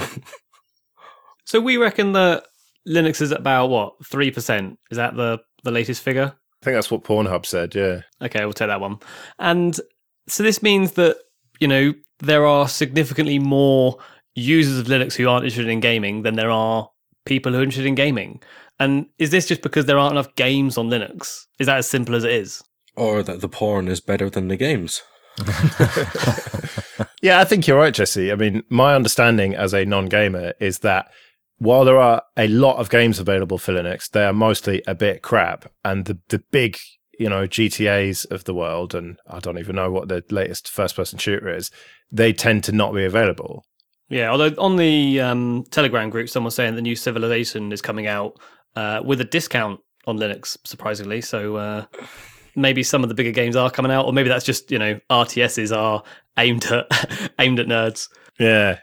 So 1.45 1.61
we 1.61 1.77
reckon 1.77 2.13
that 2.13 2.45
Linux 2.89 3.21
is 3.21 3.31
about 3.31 3.69
what 3.69 3.95
three 4.05 4.31
percent. 4.31 4.79
Is 4.91 4.97
that 4.97 5.17
the 5.17 5.39
the 5.63 5.71
latest 5.71 6.03
figure? 6.03 6.35
I 6.63 6.65
think 6.65 6.77
that's 6.77 6.91
what 6.91 7.05
Pornhub 7.05 7.47
said. 7.47 7.75
Yeah. 7.75 8.01
Okay, 8.21 8.41
we'll 8.41 8.53
take 8.53 8.69
that 8.69 8.81
one. 8.81 8.99
And 9.39 9.79
so 10.27 10.43
this 10.43 10.63
means 10.63 10.93
that 10.93 11.17
you 11.61 11.69
know 11.69 11.95
there 12.21 12.47
are 12.47 12.69
significantly 12.69 13.39
more 13.39 13.99
users 14.35 14.79
of 14.79 14.87
Linux 14.87 15.15
who 15.15 15.29
aren't 15.29 15.45
interested 15.45 15.71
in 15.71 15.81
gaming 15.81 16.23
than 16.23 16.37
there 16.37 16.51
are 16.51 16.91
people 17.25 17.53
who 17.53 17.59
are 17.59 17.63
interested 17.63 17.87
in 17.87 17.95
gaming. 17.95 18.43
And 18.79 19.07
is 19.19 19.31
this 19.31 19.47
just 19.47 19.63
because 19.63 19.87
there 19.87 19.99
aren't 19.99 20.13
enough 20.13 20.35
games 20.35 20.77
on 20.77 20.91
Linux? 20.91 21.47
Is 21.59 21.67
that 21.67 21.79
as 21.79 21.89
simple 21.89 22.15
as 22.15 22.25
it 22.25 22.33
is? 22.33 22.63
or 22.99 23.23
that 23.23 23.43
the 23.43 23.49
porn 23.49 23.89
is 23.89 24.01
better 24.01 24.31
than 24.31 24.49
the 24.49 24.57
games. 24.57 25.03
Yeah, 27.23 27.41
I 27.41 27.45
think 27.45 27.67
you're 27.67 27.79
right, 27.79 27.93
Jesse. 27.95 28.31
I 28.31 28.37
mean, 28.37 28.63
my 28.69 28.95
understanding 28.95 29.55
as 29.55 29.75
a 29.75 29.85
non 29.85 30.07
gamer 30.07 30.53
is 30.61 30.81
that 30.81 31.11
while 31.59 31.85
there 31.85 31.99
are 31.99 32.23
a 32.37 32.47
lot 32.47 32.77
of 32.77 32.89
games 32.89 33.19
available 33.19 33.59
for 33.59 33.73
Linux, 33.73 34.09
they 34.09 34.25
are 34.25 34.33
mostly 34.33 34.83
a 34.87 34.95
bit 34.95 35.23
crap. 35.23 35.73
And 35.85 36.05
the, 36.05 36.19
the 36.29 36.45
big, 36.53 36.79
you 37.19 37.29
know, 37.29 37.49
GTAs 37.49 38.31
of 38.31 38.45
the 38.45 38.55
world, 38.55 38.95
and 38.95 39.19
I 39.27 39.41
don't 39.41 39.59
even 39.59 39.75
know 39.75 39.91
what 39.91 40.09
the 40.09 40.23
latest 40.31 40.69
first 40.69 40.95
person 40.95 41.19
shooter 41.19 41.53
is, 41.53 41.71
they 42.11 42.33
tend 42.33 42.65
to 42.65 42.73
not 42.73 42.95
be 42.95 43.05
available. 43.05 43.65
Yeah, 44.09 44.31
although 44.31 44.55
on 44.59 44.77
the 44.77 45.21
um, 45.21 45.65
Telegram 45.71 46.11
group, 46.11 46.29
someone's 46.29 46.55
saying 46.55 46.77
the 46.77 46.83
new 46.83 46.95
Civilization 46.95 47.73
is 47.73 47.83
coming 47.83 48.07
out 48.07 48.39
uh, 48.77 49.01
with 49.05 49.21
a 49.21 49.25
discount 49.25 49.81
on 50.07 50.19
Linux, 50.19 50.57
surprisingly. 50.65 51.21
So 51.21 51.57
uh, 51.57 51.85
maybe 52.55 52.83
some 52.83 53.03
of 53.03 53.09
the 53.09 53.15
bigger 53.15 53.33
games 53.33 53.57
are 53.57 53.71
coming 53.71 53.91
out, 53.91 54.07
or 54.07 54.13
maybe 54.13 54.29
that's 54.29 54.45
just 54.45 54.71
you 54.71 54.79
know 54.79 55.01
RTSs 55.11 55.77
are 55.77 56.03
aimed 56.39 56.67
at 56.67 56.87
aimed 57.39 57.61
at 57.61 57.67
nerds. 57.67 58.09
Yeah. 58.39 58.79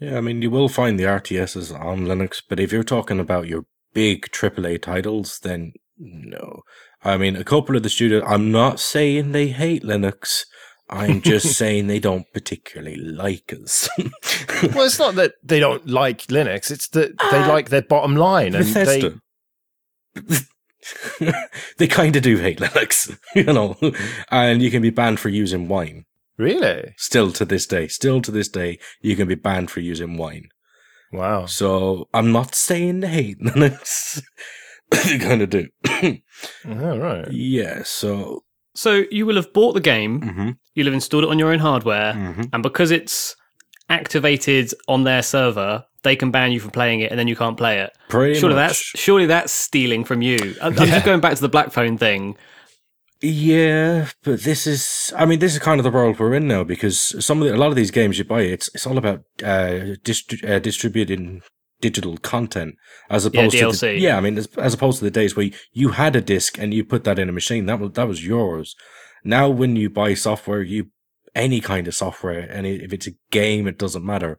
Yeah, 0.00 0.18
I 0.18 0.20
mean, 0.20 0.42
you 0.42 0.50
will 0.50 0.68
find 0.68 0.98
the 0.98 1.04
RTSs 1.04 1.72
on 1.80 2.00
Linux, 2.00 2.42
but 2.48 2.58
if 2.58 2.72
you're 2.72 2.82
talking 2.82 3.20
about 3.20 3.46
your 3.46 3.64
big 3.92 4.22
AAA 4.32 4.82
titles, 4.82 5.38
then 5.38 5.72
no. 5.96 6.62
I 7.04 7.16
mean, 7.16 7.36
a 7.36 7.44
couple 7.44 7.76
of 7.76 7.84
the 7.84 7.88
studios, 7.88 8.24
I'm 8.26 8.50
not 8.50 8.80
saying 8.80 9.30
they 9.30 9.48
hate 9.48 9.84
Linux. 9.84 10.44
I'm 10.90 11.20
just 11.22 11.54
saying 11.58 11.86
they 11.86 11.98
don't 11.98 12.30
particularly 12.32 12.96
like 12.96 13.52
us. 13.52 13.88
Well, 14.74 14.86
it's 14.86 14.98
not 14.98 15.14
that 15.16 15.34
they 15.42 15.60
don't 15.60 15.86
like 15.86 16.26
Linux, 16.28 16.70
it's 16.70 16.88
that 16.88 17.18
they 17.30 17.38
like 17.48 17.68
their 17.68 17.82
bottom 17.82 18.16
line. 18.16 18.54
And 18.54 18.64
they. 18.66 19.12
they 21.78 21.86
kind 21.86 22.14
of 22.16 22.22
do 22.22 22.36
hate 22.38 22.58
Linux, 22.58 23.16
you 23.34 23.44
know, 23.44 23.76
and 24.30 24.62
you 24.62 24.70
can 24.70 24.82
be 24.82 24.90
banned 24.90 25.20
for 25.20 25.28
using 25.28 25.68
wine. 25.68 26.04
really? 26.36 26.94
Still 26.96 27.32
to 27.32 27.44
this 27.44 27.66
day, 27.66 27.88
still 27.88 28.20
to 28.22 28.30
this 28.30 28.48
day, 28.48 28.78
you 29.00 29.16
can 29.16 29.28
be 29.28 29.34
banned 29.34 29.70
for 29.70 29.80
using 29.80 30.16
wine. 30.16 30.48
Wow. 31.12 31.46
So 31.46 32.08
I'm 32.12 32.32
not 32.32 32.54
saying 32.54 33.00
they 33.00 33.08
hate 33.08 33.40
Linux. 33.40 34.22
they 34.90 35.18
kind 35.18 35.42
of 35.42 35.50
do. 35.50 35.68
All 36.68 36.98
right. 36.98 37.30
yeah. 37.30 37.82
So 37.84 38.44
So 38.74 39.04
you 39.10 39.26
will 39.26 39.36
have 39.36 39.52
bought 39.52 39.72
the 39.74 39.80
game, 39.80 40.20
hmm 40.22 40.50
you'll 40.74 40.86
have 40.86 40.94
installed 40.94 41.24
it 41.24 41.30
on 41.30 41.38
your 41.38 41.52
own 41.52 41.58
hardware, 41.60 42.12
hmm 42.14 42.42
and 42.52 42.62
because 42.62 42.90
it's 42.90 43.36
activated 43.88 44.72
on 44.88 45.04
their 45.04 45.22
server, 45.22 45.84
they 46.02 46.16
can 46.16 46.30
ban 46.30 46.52
you 46.52 46.60
from 46.60 46.70
playing 46.70 47.00
it, 47.00 47.10
and 47.10 47.18
then 47.18 47.28
you 47.28 47.36
can't 47.36 47.56
play 47.56 47.80
it. 47.80 47.92
pretty 48.08 48.38
surely 48.38 48.54
much. 48.54 48.68
that's 48.68 48.78
surely 49.00 49.26
that's 49.26 49.52
stealing 49.52 50.04
from 50.04 50.22
you. 50.22 50.54
I'm, 50.62 50.78
I'm 50.78 50.86
just 50.86 51.04
going 51.04 51.20
back 51.20 51.34
to 51.34 51.40
the 51.40 51.48
black 51.48 51.72
phone 51.72 51.98
thing. 51.98 52.36
Yeah, 53.20 54.08
but 54.22 54.42
this 54.42 54.66
is, 54.66 55.12
I 55.16 55.24
mean, 55.24 55.38
this 55.38 55.54
is 55.54 55.58
kind 55.58 55.80
of 55.80 55.84
the 55.84 55.90
world 55.90 56.18
we're 56.18 56.34
in 56.34 56.46
now 56.46 56.62
because 56.62 57.24
some 57.24 57.40
of 57.40 57.48
the, 57.48 57.54
a 57.54 57.56
lot 57.56 57.68
of 57.68 57.76
these 57.76 57.90
games 57.90 58.18
you 58.18 58.24
buy, 58.24 58.42
it's 58.42 58.68
it's 58.74 58.86
all 58.86 58.98
about 58.98 59.20
uh, 59.42 59.96
distri- 60.04 60.46
uh, 60.48 60.58
distributing 60.58 61.40
digital 61.80 62.16
content 62.18 62.74
as 63.10 63.24
opposed 63.26 63.52
to 63.52 63.66
the, 63.66 63.72
DLC. 63.72 64.00
yeah, 64.00 64.16
I 64.16 64.20
mean, 64.20 64.36
as, 64.38 64.46
as 64.58 64.74
opposed 64.74 64.98
to 64.98 65.04
the 65.04 65.10
days 65.10 65.36
where 65.36 65.50
you 65.72 65.90
had 65.90 66.16
a 66.16 66.20
disc 66.20 66.58
and 66.58 66.74
you 66.74 66.84
put 66.84 67.04
that 67.04 67.18
in 67.18 67.28
a 67.28 67.32
machine, 67.32 67.64
that 67.66 67.80
was 67.80 67.92
that 67.92 68.08
was 68.08 68.26
yours. 68.26 68.74
Now, 69.24 69.48
when 69.48 69.74
you 69.76 69.88
buy 69.90 70.14
software, 70.14 70.62
you 70.62 70.88
any 71.34 71.60
kind 71.60 71.88
of 71.88 71.94
software, 71.94 72.40
and 72.40 72.66
if 72.66 72.92
it's 72.92 73.08
a 73.08 73.12
game, 73.30 73.66
it 73.66 73.78
doesn't 73.78 74.04
matter. 74.04 74.38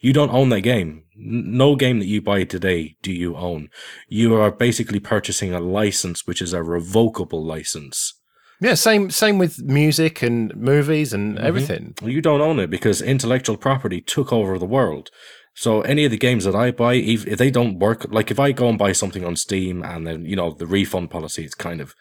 You 0.00 0.12
don't 0.12 0.30
own 0.32 0.50
that 0.50 0.60
game. 0.60 1.04
No 1.16 1.76
game 1.76 1.98
that 2.00 2.06
you 2.06 2.20
buy 2.20 2.44
today 2.44 2.96
do 3.00 3.10
you 3.12 3.36
own. 3.36 3.70
You 4.08 4.34
are 4.34 4.50
basically 4.50 5.00
purchasing 5.00 5.54
a 5.54 5.60
license, 5.60 6.26
which 6.26 6.42
is 6.42 6.52
a 6.52 6.62
revocable 6.62 7.42
license. 7.42 8.12
Yeah, 8.60 8.74
same 8.74 9.10
same 9.10 9.38
with 9.38 9.62
music 9.62 10.22
and 10.22 10.54
movies 10.56 11.12
and 11.12 11.38
Mhm. 11.38 11.42
everything. 11.42 11.94
You 12.02 12.20
don't 12.20 12.40
own 12.42 12.58
it 12.58 12.68
because 12.70 13.00
intellectual 13.00 13.56
property 13.56 14.00
took 14.00 14.32
over 14.32 14.58
the 14.58 14.66
world. 14.66 15.10
So 15.54 15.80
any 15.82 16.04
of 16.04 16.10
the 16.10 16.18
games 16.18 16.44
that 16.44 16.54
I 16.54 16.70
buy, 16.72 16.94
if, 16.94 17.26
if 17.26 17.38
they 17.38 17.50
don't 17.50 17.78
work, 17.78 18.06
like 18.10 18.30
if 18.30 18.38
I 18.40 18.52
go 18.52 18.68
and 18.68 18.76
buy 18.78 18.92
something 18.92 19.24
on 19.24 19.36
Steam 19.36 19.82
and 19.82 20.06
then, 20.06 20.24
you 20.24 20.34
know, 20.36 20.50
the 20.52 20.66
refund 20.66 21.10
policy, 21.10 21.44
it's 21.44 21.54
kind 21.54 21.80
of, 21.80 21.94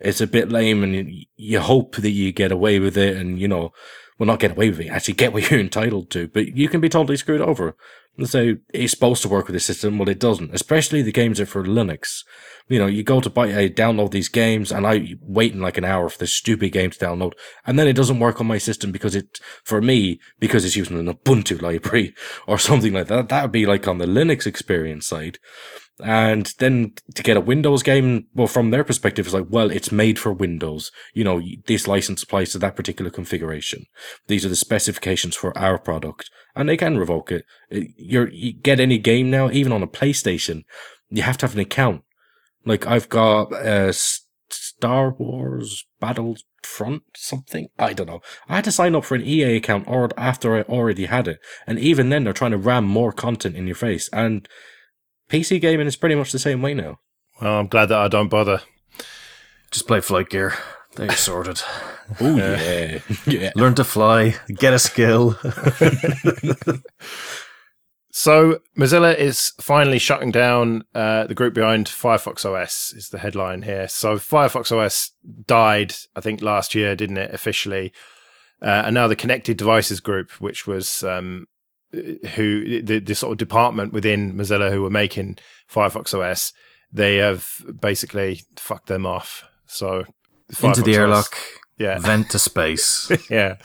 it's 0.00 0.20
a 0.20 0.26
bit 0.26 0.50
lame 0.50 0.82
and 0.82 1.24
you, 1.36 1.60
hope 1.60 1.96
that 1.96 2.10
you 2.10 2.32
get 2.32 2.52
away 2.52 2.78
with 2.78 2.96
it 2.96 3.16
and, 3.16 3.38
you 3.38 3.48
know, 3.48 3.72
well, 4.18 4.26
not 4.26 4.40
get 4.40 4.52
away 4.52 4.70
with 4.70 4.80
it, 4.80 4.88
actually 4.88 5.14
get 5.14 5.32
what 5.34 5.50
you're 5.50 5.60
entitled 5.60 6.10
to, 6.10 6.28
but 6.28 6.56
you 6.56 6.68
can 6.68 6.80
be 6.80 6.88
totally 6.88 7.16
screwed 7.16 7.40
over. 7.40 7.76
Let's 8.18 8.34
it's 8.34 8.90
supposed 8.90 9.22
to 9.22 9.28
work 9.28 9.46
with 9.46 9.54
the 9.54 9.60
system, 9.60 9.96
well, 9.96 10.08
it 10.08 10.18
doesn't, 10.18 10.54
especially 10.54 11.00
the 11.00 11.12
games 11.12 11.38
that 11.38 11.44
are 11.44 11.46
for 11.46 11.64
Linux. 11.64 12.22
You 12.68 12.78
know, 12.78 12.86
you 12.86 13.02
go 13.02 13.20
to 13.20 13.30
buy, 13.30 13.50
uh, 13.50 13.68
download 13.68 14.10
these 14.10 14.28
games 14.28 14.70
and 14.70 14.86
I 14.86 15.14
wait 15.22 15.54
in 15.54 15.60
like 15.60 15.78
an 15.78 15.84
hour 15.84 16.08
for 16.08 16.18
this 16.18 16.34
stupid 16.34 16.72
game 16.72 16.90
to 16.90 16.98
download 16.98 17.32
and 17.64 17.78
then 17.78 17.88
it 17.88 17.94
doesn't 17.94 18.20
work 18.20 18.40
on 18.40 18.46
my 18.46 18.58
system 18.58 18.92
because 18.92 19.14
it, 19.14 19.38
for 19.64 19.80
me, 19.80 20.20
because 20.38 20.64
it's 20.64 20.76
using 20.76 20.98
an 20.98 21.12
Ubuntu 21.12 21.62
library 21.62 22.14
or 22.46 22.58
something 22.58 22.92
like 22.92 23.06
that. 23.06 23.28
That 23.28 23.42
would 23.42 23.52
be 23.52 23.64
like 23.64 23.88
on 23.88 23.98
the 23.98 24.06
Linux 24.06 24.46
experience 24.46 25.06
side. 25.06 25.38
And 26.02 26.52
then 26.58 26.92
to 27.14 27.22
get 27.22 27.36
a 27.36 27.40
Windows 27.40 27.82
game, 27.82 28.26
well, 28.34 28.46
from 28.46 28.70
their 28.70 28.84
perspective, 28.84 29.26
it's 29.26 29.34
like, 29.34 29.46
well, 29.48 29.70
it's 29.70 29.92
made 29.92 30.18
for 30.18 30.32
Windows. 30.32 30.90
You 31.14 31.24
know, 31.24 31.40
this 31.66 31.86
license 31.86 32.22
applies 32.22 32.52
to 32.52 32.58
that 32.60 32.76
particular 32.76 33.10
configuration. 33.10 33.84
These 34.26 34.44
are 34.44 34.48
the 34.50 34.56
specifications 34.56 35.36
for 35.36 35.56
our 35.58 35.78
product, 35.78 36.30
and 36.54 36.68
they 36.68 36.76
can 36.76 36.98
revoke 36.98 37.30
it. 37.32 37.44
It- 37.70 37.88
You're, 37.96 38.30
you 38.30 38.52
get 38.52 38.80
any 38.80 38.98
game 38.98 39.30
now, 39.30 39.50
even 39.50 39.72
on 39.72 39.82
a 39.82 39.86
PlayStation, 39.86 40.62
you 41.08 41.22
have 41.22 41.36
to 41.38 41.46
have 41.46 41.54
an 41.54 41.60
account. 41.60 42.02
Like 42.64 42.86
I've 42.86 43.08
got 43.08 43.52
uh, 43.52 43.92
Star 44.50 45.10
Wars 45.18 45.86
Battlefront 46.00 47.02
something. 47.16 47.68
I 47.78 47.92
don't 47.92 48.06
know. 48.06 48.20
I 48.48 48.56
had 48.56 48.64
to 48.64 48.72
sign 48.72 48.94
up 48.94 49.04
for 49.04 49.14
an 49.14 49.22
EA 49.24 49.56
account 49.56 49.84
or 49.88 50.10
after 50.16 50.54
I 50.56 50.62
already 50.62 51.06
had 51.06 51.26
it, 51.28 51.38
and 51.66 51.78
even 51.78 52.10
then 52.10 52.24
they're 52.24 52.32
trying 52.32 52.50
to 52.50 52.58
ram 52.58 52.84
more 52.84 53.12
content 53.12 53.56
in 53.56 53.66
your 53.66 53.76
face. 53.76 54.08
And 54.12 54.46
PC 55.30 55.60
gaming 55.60 55.86
is 55.86 55.96
pretty 55.96 56.14
much 56.14 56.32
the 56.32 56.38
same 56.38 56.60
way 56.60 56.74
now. 56.74 56.98
Well, 57.40 57.60
I'm 57.60 57.68
glad 57.68 57.86
that 57.86 57.98
I 57.98 58.08
don't 58.08 58.28
bother. 58.28 58.60
Just 59.70 59.86
play 59.86 60.00
FlightGear. 60.00 60.58
Then 60.96 61.06
you're 61.06 61.16
sorted. 61.16 61.62
Oh 62.20 62.36
yeah, 62.36 62.98
yeah. 63.26 63.52
Learn 63.54 63.76
to 63.76 63.84
fly. 63.84 64.34
Get 64.48 64.74
a 64.74 64.78
skill. 64.78 65.38
So 68.12 68.60
Mozilla 68.76 69.16
is 69.16 69.52
finally 69.60 69.98
shutting 69.98 70.32
down 70.32 70.82
uh, 70.94 71.26
the 71.26 71.34
group 71.34 71.54
behind 71.54 71.86
Firefox 71.86 72.44
OS. 72.44 72.92
Is 72.92 73.10
the 73.10 73.18
headline 73.18 73.62
here? 73.62 73.86
So 73.88 74.16
Firefox 74.16 74.76
OS 74.76 75.12
died, 75.46 75.94
I 76.16 76.20
think, 76.20 76.42
last 76.42 76.74
year, 76.74 76.96
didn't 76.96 77.18
it? 77.18 77.32
Officially, 77.32 77.92
uh, 78.60 78.82
and 78.84 78.94
now 78.94 79.06
the 79.06 79.16
Connected 79.16 79.56
Devices 79.56 80.00
Group, 80.00 80.32
which 80.32 80.66
was 80.66 81.02
um, 81.04 81.46
who 81.92 82.82
the, 82.82 82.98
the 83.00 83.14
sort 83.14 83.32
of 83.32 83.38
department 83.38 83.92
within 83.92 84.34
Mozilla 84.34 84.70
who 84.70 84.82
were 84.82 84.90
making 84.90 85.38
Firefox 85.72 86.14
OS, 86.14 86.52
they 86.92 87.16
have 87.16 87.46
basically 87.80 88.42
fucked 88.56 88.86
them 88.86 89.06
off. 89.06 89.44
So 89.66 90.04
Into 90.62 90.82
the 90.82 90.92
Firefox 90.92 90.92
OS 90.92 90.96
airlock. 90.96 91.36
yeah, 91.78 91.98
Vent 91.98 92.30
to 92.30 92.38
space. 92.38 93.10
yeah. 93.30 93.56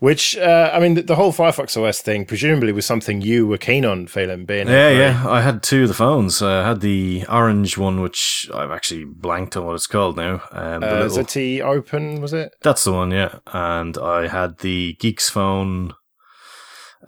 Which 0.00 0.36
uh, 0.36 0.68
I 0.74 0.80
mean, 0.80 0.94
the, 0.94 1.02
the 1.02 1.14
whole 1.14 1.32
Firefox 1.32 1.80
OS 1.80 2.00
thing 2.02 2.24
presumably 2.26 2.72
was 2.72 2.84
something 2.84 3.20
you 3.22 3.46
were 3.46 3.56
keen 3.58 3.84
on, 3.84 4.08
Phelim, 4.08 4.44
being 4.46 4.66
Yeah, 4.66 4.88
a- 4.88 4.98
yeah. 4.98 5.24
I 5.28 5.42
had 5.42 5.62
two 5.62 5.82
of 5.82 5.88
the 5.88 5.94
phones. 5.94 6.42
Uh, 6.42 6.48
I 6.62 6.68
had 6.70 6.80
the 6.80 7.24
orange 7.28 7.78
one, 7.78 8.00
which 8.00 8.50
I've 8.52 8.72
actually 8.72 9.04
blanked 9.04 9.56
on 9.56 9.64
what 9.64 9.76
it's 9.76 9.86
called 9.86 10.16
now. 10.16 10.42
Um, 10.50 10.82
Uh, 10.82 11.04
little- 11.04 11.18
ZTE 11.24 11.60
Open 11.60 12.20
was 12.20 12.32
it? 12.32 12.52
That's 12.62 12.82
the 12.82 12.92
one, 12.92 13.12
yeah. 13.12 13.38
And 13.46 13.96
I 13.96 14.26
had 14.26 14.58
the 14.58 14.96
Geeksphone. 15.00 15.92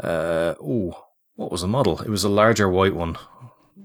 Uh, 0.00 0.54
oh, 0.60 0.92
what 1.36 1.50
was 1.50 1.62
the 1.62 1.68
model? 1.68 2.00
It 2.00 2.08
was 2.08 2.24
a 2.24 2.28
larger 2.28 2.68
white 2.68 2.94
one. 2.94 3.16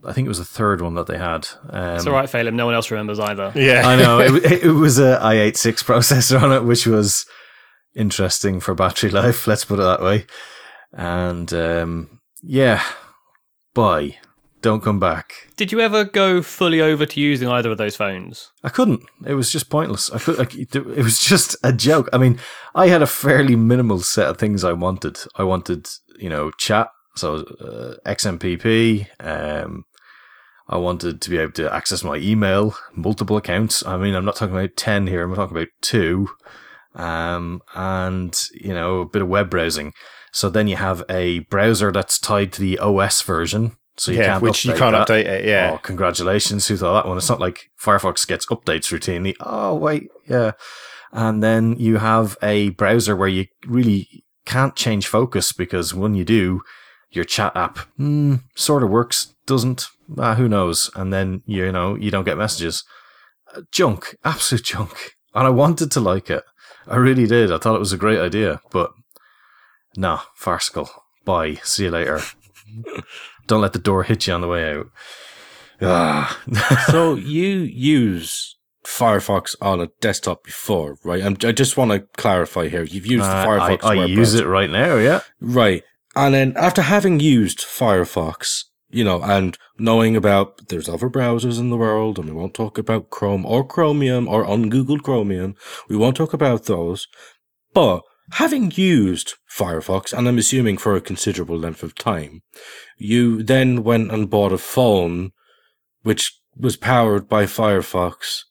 I 0.05 0.13
think 0.13 0.25
it 0.25 0.29
was 0.29 0.37
the 0.37 0.45
third 0.45 0.81
one 0.81 0.95
that 0.95 1.07
they 1.07 1.17
had. 1.17 1.47
Um, 1.69 1.95
It's 1.95 2.07
all 2.07 2.13
right, 2.13 2.29
Phelim. 2.29 2.53
No 2.55 2.65
one 2.65 2.75
else 2.75 2.89
remembers 2.89 3.19
either. 3.19 3.51
Yeah. 3.55 3.87
I 3.87 3.95
know 3.97 4.19
it, 4.19 4.45
it 4.45 4.63
it 4.63 4.71
was 4.71 4.97
a 4.99 5.19
i86 5.21 5.83
processor 5.83 6.41
on 6.41 6.51
it, 6.53 6.63
which 6.63 6.87
was 6.87 7.25
interesting 7.95 8.59
for 8.59 8.73
battery 8.73 9.09
life. 9.21 9.45
Let's 9.47 9.65
put 9.65 9.79
it 9.79 9.83
that 9.83 10.01
way. 10.01 10.25
And 10.93 11.51
um, 11.53 12.21
yeah, 12.41 12.81
bye. 13.73 14.17
Don't 14.61 14.83
come 14.83 14.99
back. 14.99 15.47
Did 15.55 15.71
you 15.71 15.79
ever 15.79 16.03
go 16.03 16.41
fully 16.41 16.81
over 16.81 17.05
to 17.05 17.21
using 17.21 17.47
either 17.47 17.71
of 17.71 17.77
those 17.77 17.95
phones? 17.95 18.51
I 18.63 18.69
couldn't. 18.69 19.01
It 19.25 19.33
was 19.33 19.51
just 19.51 19.69
pointless. 19.69 20.11
I 20.11 20.19
could. 20.19 20.37
Like, 20.37 20.55
it 20.55 20.75
it 20.75 21.03
was 21.03 21.19
just 21.19 21.55
a 21.63 21.71
joke. 21.71 22.09
I 22.11 22.17
mean, 22.17 22.39
I 22.75 22.87
had 22.87 23.01
a 23.01 23.07
fairly 23.07 23.55
minimal 23.55 23.99
set 23.99 24.27
of 24.27 24.37
things 24.37 24.63
I 24.63 24.73
wanted. 24.73 25.17
I 25.35 25.43
wanted, 25.43 25.87
you 26.17 26.29
know, 26.29 26.51
chat. 26.51 26.89
So 27.15 27.37
uh, 27.37 28.09
XMPP. 28.09 29.07
Um, 29.19 29.85
I 30.67 30.77
wanted 30.77 31.21
to 31.21 31.29
be 31.29 31.37
able 31.37 31.53
to 31.53 31.73
access 31.73 32.03
my 32.03 32.17
email, 32.17 32.75
multiple 32.93 33.37
accounts. 33.37 33.83
I 33.85 33.97
mean, 33.97 34.13
I'm 34.13 34.25
not 34.25 34.35
talking 34.35 34.55
about 34.55 34.75
ten 34.75 35.07
here. 35.07 35.23
I'm 35.23 35.35
talking 35.35 35.55
about 35.55 35.69
two. 35.81 36.29
Um, 36.95 37.61
and 37.75 38.37
you 38.53 38.73
know, 38.73 39.01
a 39.01 39.05
bit 39.05 39.21
of 39.21 39.29
web 39.29 39.49
browsing. 39.49 39.93
So 40.31 40.49
then 40.49 40.67
you 40.67 40.75
have 40.75 41.03
a 41.09 41.39
browser 41.39 41.91
that's 41.91 42.19
tied 42.19 42.51
to 42.53 42.61
the 42.61 42.77
OS 42.77 43.21
version. 43.21 43.77
So 43.99 44.11
you 44.11 44.19
yeah, 44.19 44.25
can't 44.27 44.43
which 44.43 44.63
you 44.63 44.73
can't 44.73 44.95
that. 44.95 45.07
update 45.07 45.25
it. 45.25 45.45
Yeah. 45.45 45.71
Oh, 45.73 45.77
congratulations. 45.77 46.67
Who 46.67 46.77
thought 46.77 47.03
that 47.03 47.07
one? 47.07 47.17
It's 47.17 47.27
not 47.27 47.41
like 47.41 47.69
Firefox 47.77 48.25
gets 48.25 48.45
updates 48.45 48.93
routinely. 48.93 49.35
Oh, 49.41 49.75
wait. 49.75 50.09
Yeah. 50.25 50.51
And 51.11 51.43
then 51.43 51.75
you 51.77 51.97
have 51.97 52.37
a 52.41 52.69
browser 52.69 53.15
where 53.15 53.27
you 53.27 53.47
really 53.67 54.23
can't 54.45 54.75
change 54.75 55.07
focus 55.07 55.51
because 55.51 55.93
when 55.93 56.13
you 56.13 56.23
do, 56.23 56.61
your 57.11 57.25
chat 57.25 57.55
app 57.57 57.79
hmm, 57.97 58.35
sort 58.55 58.83
of 58.83 58.89
works, 58.89 59.35
doesn't. 59.45 59.87
Ah, 60.17 60.35
who 60.35 60.47
knows? 60.47 60.89
And 60.95 61.11
then, 61.11 61.43
you 61.45 61.71
know, 61.71 61.95
you 61.95 62.09
don't 62.09 62.23
get 62.23 62.37
messages. 62.37 62.85
Uh, 63.53 63.61
junk. 63.71 64.15
Absolute 64.23 64.63
junk. 64.63 65.15
And 65.33 65.45
I 65.45 65.49
wanted 65.49 65.91
to 65.91 65.99
like 65.99 66.29
it. 66.29 66.43
I 66.87 66.95
really 66.95 67.27
did. 67.27 67.51
I 67.51 67.57
thought 67.57 67.75
it 67.75 67.79
was 67.79 67.93
a 67.93 67.97
great 67.97 68.19
idea, 68.19 68.61
but 68.71 68.91
nah, 69.97 70.21
farcical. 70.35 70.89
Bye. 71.25 71.55
See 71.63 71.83
you 71.83 71.91
later. 71.91 72.21
don't 73.49 73.61
let 73.61 73.73
the 73.73 73.79
door 73.79 74.03
hit 74.03 74.25
you 74.27 74.33
on 74.33 74.41
the 74.41 74.47
way 74.47 74.73
out. 74.73 74.85
Ah. 75.81 76.39
so 76.91 77.15
you 77.35 77.47
use 77.59 78.55
Firefox 78.85 79.55
on 79.61 79.81
a 79.81 79.89
desktop 79.99 80.43
before, 80.43 80.97
right? 81.03 81.23
I'm, 81.23 81.35
I 81.43 81.51
just 81.51 81.75
want 81.75 81.91
to 81.91 81.99
clarify 82.15 82.69
here. 82.69 82.83
You've 82.83 83.05
used 83.05 83.25
Uh, 83.25 83.45
Firefox. 83.45 83.83
I, 83.83 83.95
I 83.97 84.05
use 84.05 84.35
it 84.35 84.45
right 84.45 84.69
now, 84.69 84.95
yeah. 84.95 85.21
Right. 85.41 85.83
And 86.15 86.33
then 86.33 86.53
after 86.55 86.81
having 86.81 87.19
used 87.19 87.59
Firefox, 87.59 88.63
you 88.89 89.03
know, 89.03 89.21
and 89.21 89.57
knowing 89.77 90.15
about 90.15 90.67
there's 90.69 90.89
other 90.89 91.09
browsers 91.09 91.59
in 91.59 91.69
the 91.69 91.77
world, 91.77 92.17
and 92.17 92.27
we 92.27 92.35
won't 92.35 92.53
talk 92.53 92.77
about 92.77 93.09
Chrome 93.09 93.45
or 93.45 93.65
Chromium 93.65 94.27
or 94.27 94.43
ungoogled 94.45 95.03
Chromium. 95.03 95.55
We 95.87 95.95
won't 95.97 96.17
talk 96.17 96.33
about 96.33 96.65
those. 96.65 97.07
But 97.73 98.01
having 98.33 98.71
used 98.75 99.35
Firefox, 99.49 100.13
and 100.13 100.27
I'm 100.27 100.37
assuming 100.37 100.77
for 100.77 100.95
a 100.95 101.01
considerable 101.01 101.57
length 101.57 101.83
of 101.83 101.95
time, 101.95 102.41
you 102.97 103.43
then 103.43 103.83
went 103.83 104.11
and 104.11 104.29
bought 104.29 104.51
a 104.51 104.57
phone 104.57 105.31
which 106.03 106.39
was 106.55 106.77
powered 106.77 107.27
by 107.27 107.45
Firefox, 107.45 108.43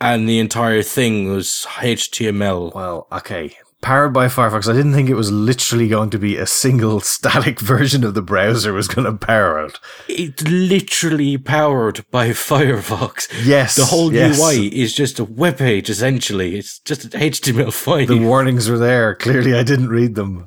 and 0.00 0.28
the 0.28 0.38
entire 0.38 0.82
thing 0.82 1.30
was 1.30 1.66
HTML. 1.68 2.74
Well, 2.74 3.06
okay. 3.12 3.56
Powered 3.82 4.12
by 4.12 4.26
Firefox, 4.26 4.68
I 4.68 4.74
didn't 4.74 4.92
think 4.92 5.08
it 5.08 5.14
was 5.14 5.32
literally 5.32 5.88
going 5.88 6.10
to 6.10 6.18
be 6.18 6.36
a 6.36 6.46
single 6.46 7.00
static 7.00 7.60
version 7.60 8.04
of 8.04 8.12
the 8.14 8.22
browser 8.22 8.74
was 8.74 8.88
going 8.88 9.06
to 9.06 9.26
power 9.26 9.64
it. 9.64 9.78
It's 10.06 10.42
literally 10.42 11.38
powered 11.38 12.04
by 12.10 12.28
Firefox. 12.30 13.28
Yes. 13.44 13.76
The 13.76 13.86
whole 13.86 14.12
yes. 14.12 14.38
UI 14.38 14.66
is 14.66 14.94
just 14.94 15.18
a 15.18 15.24
web 15.24 15.56
page, 15.58 15.88
essentially. 15.88 16.58
It's 16.58 16.78
just 16.80 17.04
an 17.04 17.10
HTML 17.20 17.72
file. 17.72 18.06
The 18.06 18.18
warnings 18.18 18.68
were 18.68 18.78
there. 18.78 19.14
Clearly, 19.14 19.54
I 19.54 19.62
didn't 19.62 19.88
read 19.88 20.14
them. 20.14 20.46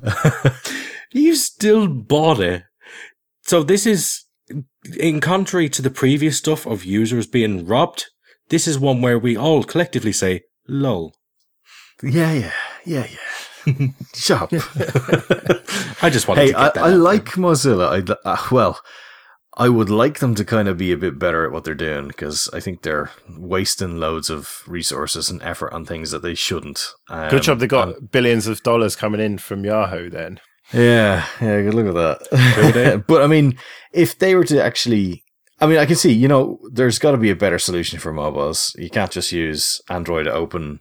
you 1.12 1.36
still 1.36 1.88
bought 1.88 2.40
it. 2.40 2.64
So 3.42 3.64
this 3.64 3.86
is, 3.88 4.26
in 4.98 5.20
contrary 5.22 5.70
to 5.70 5.82
the 5.82 5.90
previous 5.90 6.38
stuff 6.38 6.68
of 6.68 6.86
users 6.86 7.26
being 7.26 7.66
robbed, 7.66 8.06
this 8.50 8.68
is 8.68 8.78
one 8.78 9.02
where 9.02 9.18
we 9.18 9.36
all 9.36 9.64
collectively 9.64 10.12
say, 10.14 10.42
lol. 10.68 11.16
yeah, 12.04 12.32
yeah, 12.34 12.52
yeah, 12.86 13.08
yeah. 13.10 13.88
Shut 14.14 14.42
up. 14.42 14.52
I 16.02 16.10
just 16.10 16.28
wanted 16.28 16.42
hey, 16.48 16.52
to 16.52 16.60
I, 16.60 16.64
that 16.70 16.78
I 16.78 16.82
out 16.82 16.88
there. 16.90 16.98
like 16.98 17.26
Mozilla. 17.32 18.16
I, 18.26 18.30
uh, 18.30 18.38
well, 18.52 18.80
I 19.56 19.70
would 19.70 19.90
like 19.90 20.20
them 20.20 20.36
to 20.36 20.44
kind 20.44 20.68
of 20.68 20.78
be 20.78 20.92
a 20.92 20.98
bit 20.98 21.20
better 21.20 21.46
at 21.46 21.52
what 21.52 21.64
they're 21.64 21.76
doing 21.76 22.08
because 22.08 22.50
I 22.54 22.60
think 22.60 22.82
they're 22.82 23.12
wasting 23.30 23.98
loads 23.98 24.30
of 24.30 24.64
resources 24.68 25.30
and 25.30 25.42
effort 25.44 25.72
on 25.74 25.86
things 25.86 26.12
that 26.12 26.24
they 26.24 26.34
shouldn't. 26.36 26.88
Um, 27.10 27.30
Good 27.30 27.44
job 27.44 27.60
they 27.60 27.68
got 27.68 27.96
and- 27.96 28.12
billions 28.12 28.48
of 28.48 28.64
dollars 28.64 28.96
coming 28.96 29.22
in 29.22 29.38
from 29.38 29.64
Yahoo 29.64 30.10
then. 30.10 30.40
Yeah, 30.74 31.28
yeah, 31.40 31.62
good 31.62 31.74
look 31.74 31.88
at 31.88 31.94
that. 31.94 33.04
but 33.08 33.22
I 33.22 33.28
mean, 33.28 33.58
if 33.92 34.18
they 34.18 34.34
were 34.34 34.46
to 34.46 34.64
actually, 34.64 35.24
I 35.60 35.68
mean, 35.68 35.78
I 35.78 35.86
can 35.86 35.98
see, 35.98 36.12
you 36.12 36.28
know, 36.28 36.58
there's 36.72 37.00
got 37.00 37.12
to 37.12 37.18
be 37.18 37.30
a 37.30 37.36
better 37.36 37.60
solution 37.60 38.00
for 38.00 38.12
mobiles. 38.12 38.74
You 38.78 38.90
can't 38.90 39.12
just 39.12 39.32
use 39.32 39.82
Android 39.90 40.28
Open. 40.28 40.80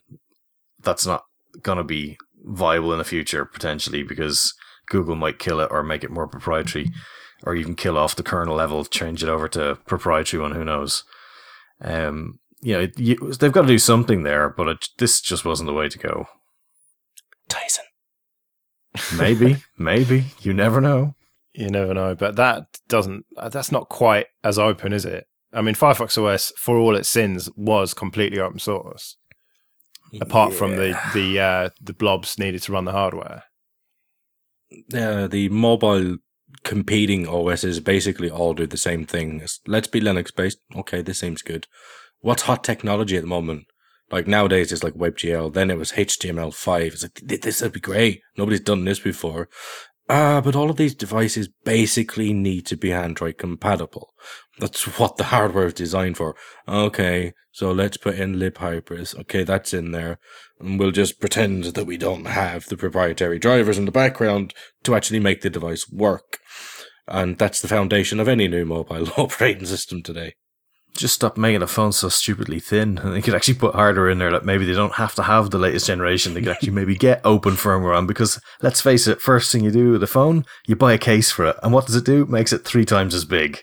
That's 0.80 1.04
not 1.04 1.24
going 1.62 1.78
to 1.78 1.84
be 1.84 2.18
viable 2.44 2.92
in 2.92 2.98
the 2.98 3.04
future 3.04 3.44
potentially 3.44 4.02
because 4.02 4.54
Google 4.88 5.16
might 5.16 5.38
kill 5.38 5.60
it 5.60 5.68
or 5.70 5.82
make 5.82 6.04
it 6.04 6.10
more 6.10 6.26
proprietary, 6.26 6.90
or 7.44 7.54
even 7.54 7.74
kill 7.74 7.96
off 7.96 8.16
the 8.16 8.22
kernel 8.22 8.56
level, 8.56 8.84
change 8.84 9.22
it 9.22 9.28
over 9.28 9.48
to 9.48 9.78
proprietary 9.86 10.42
one. 10.42 10.52
Who 10.52 10.64
knows? 10.64 11.04
Um, 11.80 12.38
you 12.60 12.74
know, 12.74 12.88
you, 12.96 13.16
they've 13.32 13.52
got 13.52 13.62
to 13.62 13.68
do 13.68 13.78
something 13.78 14.22
there, 14.22 14.48
but 14.48 14.68
it, 14.68 14.88
this 14.98 15.20
just 15.20 15.44
wasn't 15.44 15.66
the 15.66 15.72
way 15.72 15.88
to 15.88 15.98
go. 15.98 16.26
Tizen. 17.48 19.18
Maybe, 19.18 19.56
maybe 19.78 20.26
you 20.40 20.52
never 20.52 20.80
know. 20.80 21.14
You 21.54 21.68
never 21.68 21.92
know, 21.92 22.14
but 22.14 22.36
that 22.36 22.78
doesn't. 22.88 23.26
That's 23.50 23.72
not 23.72 23.88
quite 23.88 24.26
as 24.42 24.58
open, 24.58 24.92
is 24.92 25.04
it? 25.04 25.26
I 25.52 25.60
mean, 25.60 25.74
Firefox 25.74 26.16
OS, 26.16 26.50
for 26.56 26.78
all 26.78 26.96
its 26.96 27.10
sins, 27.10 27.50
was 27.56 27.92
completely 27.92 28.38
open 28.38 28.58
source. 28.58 29.16
Apart 30.20 30.52
from 30.52 30.76
the 30.76 30.98
the 31.14 31.40
uh, 31.40 31.70
the 31.80 31.94
blobs 31.94 32.38
needed 32.38 32.62
to 32.62 32.72
run 32.72 32.84
the 32.84 32.92
hardware. 32.92 33.44
uh, 34.94 35.26
the 35.26 35.48
mobile 35.48 36.18
competing 36.64 37.26
OSs 37.26 37.80
basically 37.80 38.30
all 38.30 38.54
do 38.54 38.66
the 38.66 38.76
same 38.76 39.04
thing. 39.04 39.42
Let's 39.66 39.88
be 39.88 40.00
Linux 40.00 40.34
based. 40.34 40.58
Okay, 40.76 41.02
this 41.02 41.18
seems 41.18 41.42
good. 41.42 41.66
What's 42.20 42.42
hot 42.42 42.62
technology 42.62 43.16
at 43.16 43.22
the 43.22 43.28
moment? 43.28 43.66
Like 44.10 44.26
nowadays, 44.26 44.70
it's 44.70 44.84
like 44.84 44.94
WebGL. 44.94 45.54
Then 45.54 45.70
it 45.70 45.78
was 45.78 45.92
HTML5. 45.92 46.86
It's 46.86 47.02
like 47.02 47.40
this 47.42 47.62
would 47.62 47.72
be 47.72 47.80
great. 47.80 48.20
Nobody's 48.36 48.60
done 48.60 48.84
this 48.84 49.00
before. 49.00 49.48
Ah, 50.14 50.42
but 50.42 50.54
all 50.54 50.68
of 50.68 50.76
these 50.76 50.94
devices 50.94 51.48
basically 51.64 52.34
need 52.34 52.66
to 52.66 52.76
be 52.76 52.92
Android 52.92 53.38
compatible. 53.38 54.12
That's 54.58 54.84
what 54.98 55.16
the 55.16 55.24
hardware 55.24 55.68
is 55.68 55.72
designed 55.72 56.18
for. 56.18 56.36
Okay, 56.68 57.32
so 57.50 57.72
let's 57.72 57.96
put 57.96 58.16
in 58.16 58.34
libhybris. 58.34 59.18
Okay, 59.20 59.42
that's 59.42 59.72
in 59.72 59.92
there. 59.92 60.18
And 60.60 60.78
we'll 60.78 60.90
just 60.90 61.18
pretend 61.18 61.64
that 61.64 61.86
we 61.86 61.96
don't 61.96 62.26
have 62.26 62.66
the 62.66 62.76
proprietary 62.76 63.38
drivers 63.38 63.78
in 63.78 63.86
the 63.86 63.90
background 63.90 64.52
to 64.82 64.94
actually 64.94 65.18
make 65.18 65.40
the 65.40 65.48
device 65.48 65.90
work. 65.90 66.40
And 67.08 67.38
that's 67.38 67.62
the 67.62 67.68
foundation 67.68 68.20
of 68.20 68.28
any 68.28 68.48
new 68.48 68.66
mobile 68.66 69.08
operating 69.16 69.64
system 69.64 70.02
today. 70.02 70.34
Just 70.94 71.14
stop 71.14 71.36
making 71.36 71.60
the 71.60 71.66
phone 71.66 71.92
so 71.92 72.08
stupidly 72.08 72.60
thin 72.60 72.98
and 72.98 73.12
they 73.14 73.22
could 73.22 73.34
actually 73.34 73.54
put 73.54 73.74
hardware 73.74 74.10
in 74.10 74.18
there 74.18 74.30
that 74.30 74.44
maybe 74.44 74.64
they 74.64 74.74
don't 74.74 74.94
have 74.94 75.14
to 75.14 75.22
have 75.22 75.50
the 75.50 75.58
latest 75.58 75.86
generation. 75.86 76.34
They 76.34 76.40
could 76.40 76.50
actually 76.52 76.72
maybe 76.72 76.94
get 76.96 77.20
open 77.24 77.54
firmware 77.54 77.96
on 77.96 78.06
because 78.06 78.40
let's 78.60 78.80
face 78.80 79.06
it, 79.06 79.20
first 79.20 79.50
thing 79.50 79.64
you 79.64 79.70
do 79.70 79.92
with 79.92 80.02
a 80.02 80.06
phone, 80.06 80.44
you 80.66 80.76
buy 80.76 80.92
a 80.92 80.98
case 80.98 81.30
for 81.30 81.46
it. 81.46 81.56
And 81.62 81.72
what 81.72 81.86
does 81.86 81.96
it 81.96 82.04
do? 82.04 82.22
It 82.22 82.28
makes 82.28 82.52
it 82.52 82.64
three 82.64 82.84
times 82.84 83.14
as 83.14 83.24
big. 83.24 83.62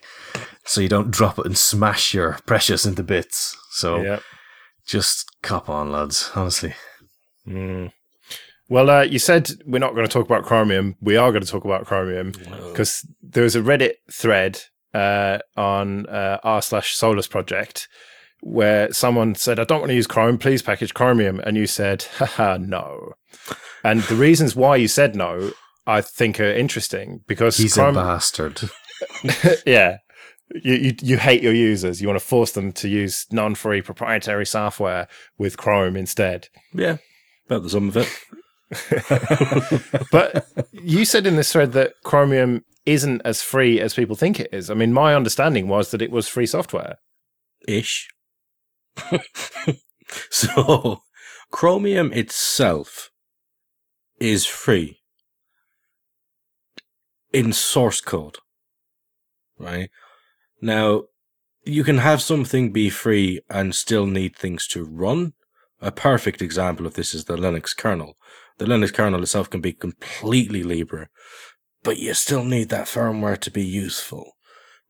So 0.66 0.82
you 0.82 0.90
don't 0.90 1.12
drop 1.12 1.40
it 1.40 1.46
and 1.46 1.58
smash 1.58 2.14
your 2.14 2.38
precious 2.46 2.86
into 2.86 3.04
bits. 3.04 3.56
So 3.72 4.02
Yeah. 4.02 4.20
just 4.86 5.26
cop 5.42 5.70
on, 5.70 5.92
lads, 5.92 6.32
honestly. 6.36 6.74
Mm. 7.48 7.92
Well, 8.70 8.90
uh, 8.90 9.02
you 9.02 9.18
said 9.18 9.50
we're 9.66 9.80
not 9.80 9.96
going 9.96 10.06
to 10.06 10.12
talk 10.12 10.26
about 10.26 10.46
Chromium. 10.46 10.96
We 11.02 11.18
are 11.18 11.32
going 11.32 11.44
to 11.44 11.52
talk 11.52 11.66
about 11.66 11.86
Chromium 11.86 12.32
because 12.68 13.04
there 13.22 13.44
was 13.44 13.56
a 13.56 13.62
Reddit 13.62 13.94
thread 14.12 14.62
uh, 14.94 15.40
on 15.56 16.06
uh, 16.08 16.40
r 16.44 16.62
slash 16.62 16.96
Solus 16.96 17.28
project 17.28 17.88
where 18.42 18.92
someone 18.94 19.36
said, 19.36 19.60
"I 19.60 19.64
don't 19.64 19.80
want 19.80 19.90
to 19.90 19.96
use 19.96 20.08
Chrome. 20.08 20.38
Please 20.38 20.62
package 20.62 20.94
Chromium," 20.94 21.40
and 21.42 21.58
you 21.58 21.68
said, 21.68 22.04
"Haha, 22.18 22.58
no." 22.58 23.14
And 23.84 24.02
the 24.04 24.16
reasons 24.16 24.56
why 24.56 24.76
you 24.76 24.88
said 24.88 25.16
no, 25.16 25.52
I 25.88 26.02
think, 26.02 26.40
are 26.40 26.52
interesting 26.52 27.22
because 27.28 27.58
He's 27.58 27.74
Chrome, 27.74 27.98
a 27.98 28.04
bastard. 28.04 28.62
yeah. 29.66 29.98
You, 30.64 30.74
you 30.74 30.96
you 31.02 31.18
hate 31.18 31.44
your 31.44 31.54
users. 31.54 32.02
You 32.02 32.08
want 32.08 32.20
to 32.20 32.26
force 32.26 32.54
them 32.54 32.72
to 32.74 32.90
use 32.90 33.28
non-free 33.32 33.84
proprietary 33.84 34.48
software 34.48 35.08
with 35.38 35.58
Chrome 35.58 35.96
instead. 35.96 36.50
Yeah, 36.74 36.98
about 37.46 37.62
the 37.62 37.70
sum 37.70 37.90
of 37.90 37.98
it. 37.98 38.10
But 40.12 40.48
you 40.72 41.06
said 41.06 41.28
in 41.28 41.36
this 41.36 41.52
thread 41.52 41.74
that 41.74 41.94
Chromium 42.04 42.64
isn't 42.86 43.22
as 43.24 43.42
free 43.42 43.80
as 43.80 43.94
people 43.94 44.16
think 44.16 44.40
it 44.40 44.50
is. 44.52 44.70
I 44.70 44.74
mean, 44.74 44.94
my 44.94 45.16
understanding 45.16 45.68
was 45.68 45.92
that 45.92 46.02
it 46.02 46.12
was 46.12 46.28
free 46.28 46.46
software. 46.46 46.98
Ish. 47.68 48.10
so, 50.30 51.04
Chromium 51.52 52.12
itself 52.14 53.12
is 54.20 54.46
free 54.46 55.00
in 57.32 57.54
source 57.54 58.02
code, 58.02 58.38
right? 59.58 59.90
Now, 60.62 61.04
you 61.64 61.84
can 61.84 62.00
have 62.00 62.22
something 62.22 62.72
be 62.72 62.90
free 62.90 63.42
and 63.50 63.76
still 63.76 64.06
need 64.06 64.36
things 64.36 64.68
to 64.68 64.84
run. 64.84 65.34
A 65.82 65.92
perfect 65.92 66.42
example 66.42 66.86
of 66.86 66.96
this 66.96 67.14
is 67.14 67.26
the 67.26 67.38
Linux 67.38 67.76
kernel. 67.76 68.16
The 68.58 68.66
Linux 68.66 68.94
kernel 68.94 69.22
itself 69.22 69.50
can 69.50 69.62
be 69.62 69.72
completely 69.72 70.64
Libre, 70.64 71.10
but 71.84 71.98
you 71.98 72.14
still 72.14 72.44
need 72.44 72.70
that 72.70 72.88
firmware 72.88 73.40
to 73.40 73.52
be 73.52 73.64
useful. 73.64 74.34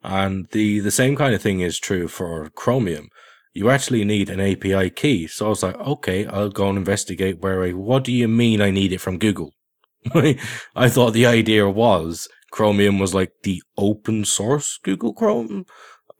And 0.04 0.47
the, 0.52 0.80
the 0.80 0.91
same 0.91 1.15
kind 1.15 1.34
of 1.34 1.41
thing 1.41 1.60
is 1.60 1.80
true 1.80 2.08
for 2.08 2.49
Chromium. 2.49 3.10
You 3.54 3.69
actually 3.69 4.06
need 4.06 4.30
an 4.30 4.39
API 4.39 4.89
key. 4.89 5.28
So 5.28 5.47
I 5.47 5.49
was 5.49 5.63
like, 5.63 5.78
okay, 5.78 6.25
I'll 6.25 6.49
go 6.49 6.69
and 6.69 6.78
investigate 6.78 7.39
where 7.39 7.63
I, 7.63 7.71
what 7.71 8.04
do 8.04 8.12
you 8.12 8.28
mean 8.28 8.62
I 8.62 8.71
need 8.71 8.93
it 8.93 9.02
from 9.02 9.17
Google? 9.17 9.54
I 10.13 10.89
thought 10.89 11.12
the 11.12 11.25
idea 11.25 11.69
was 11.69 12.30
Chromium 12.52 12.99
was 12.99 13.13
like 13.13 13.32
the 13.43 13.62
open 13.78 14.23
source 14.23 14.80
Google 14.82 15.13
Chrome 15.13 15.65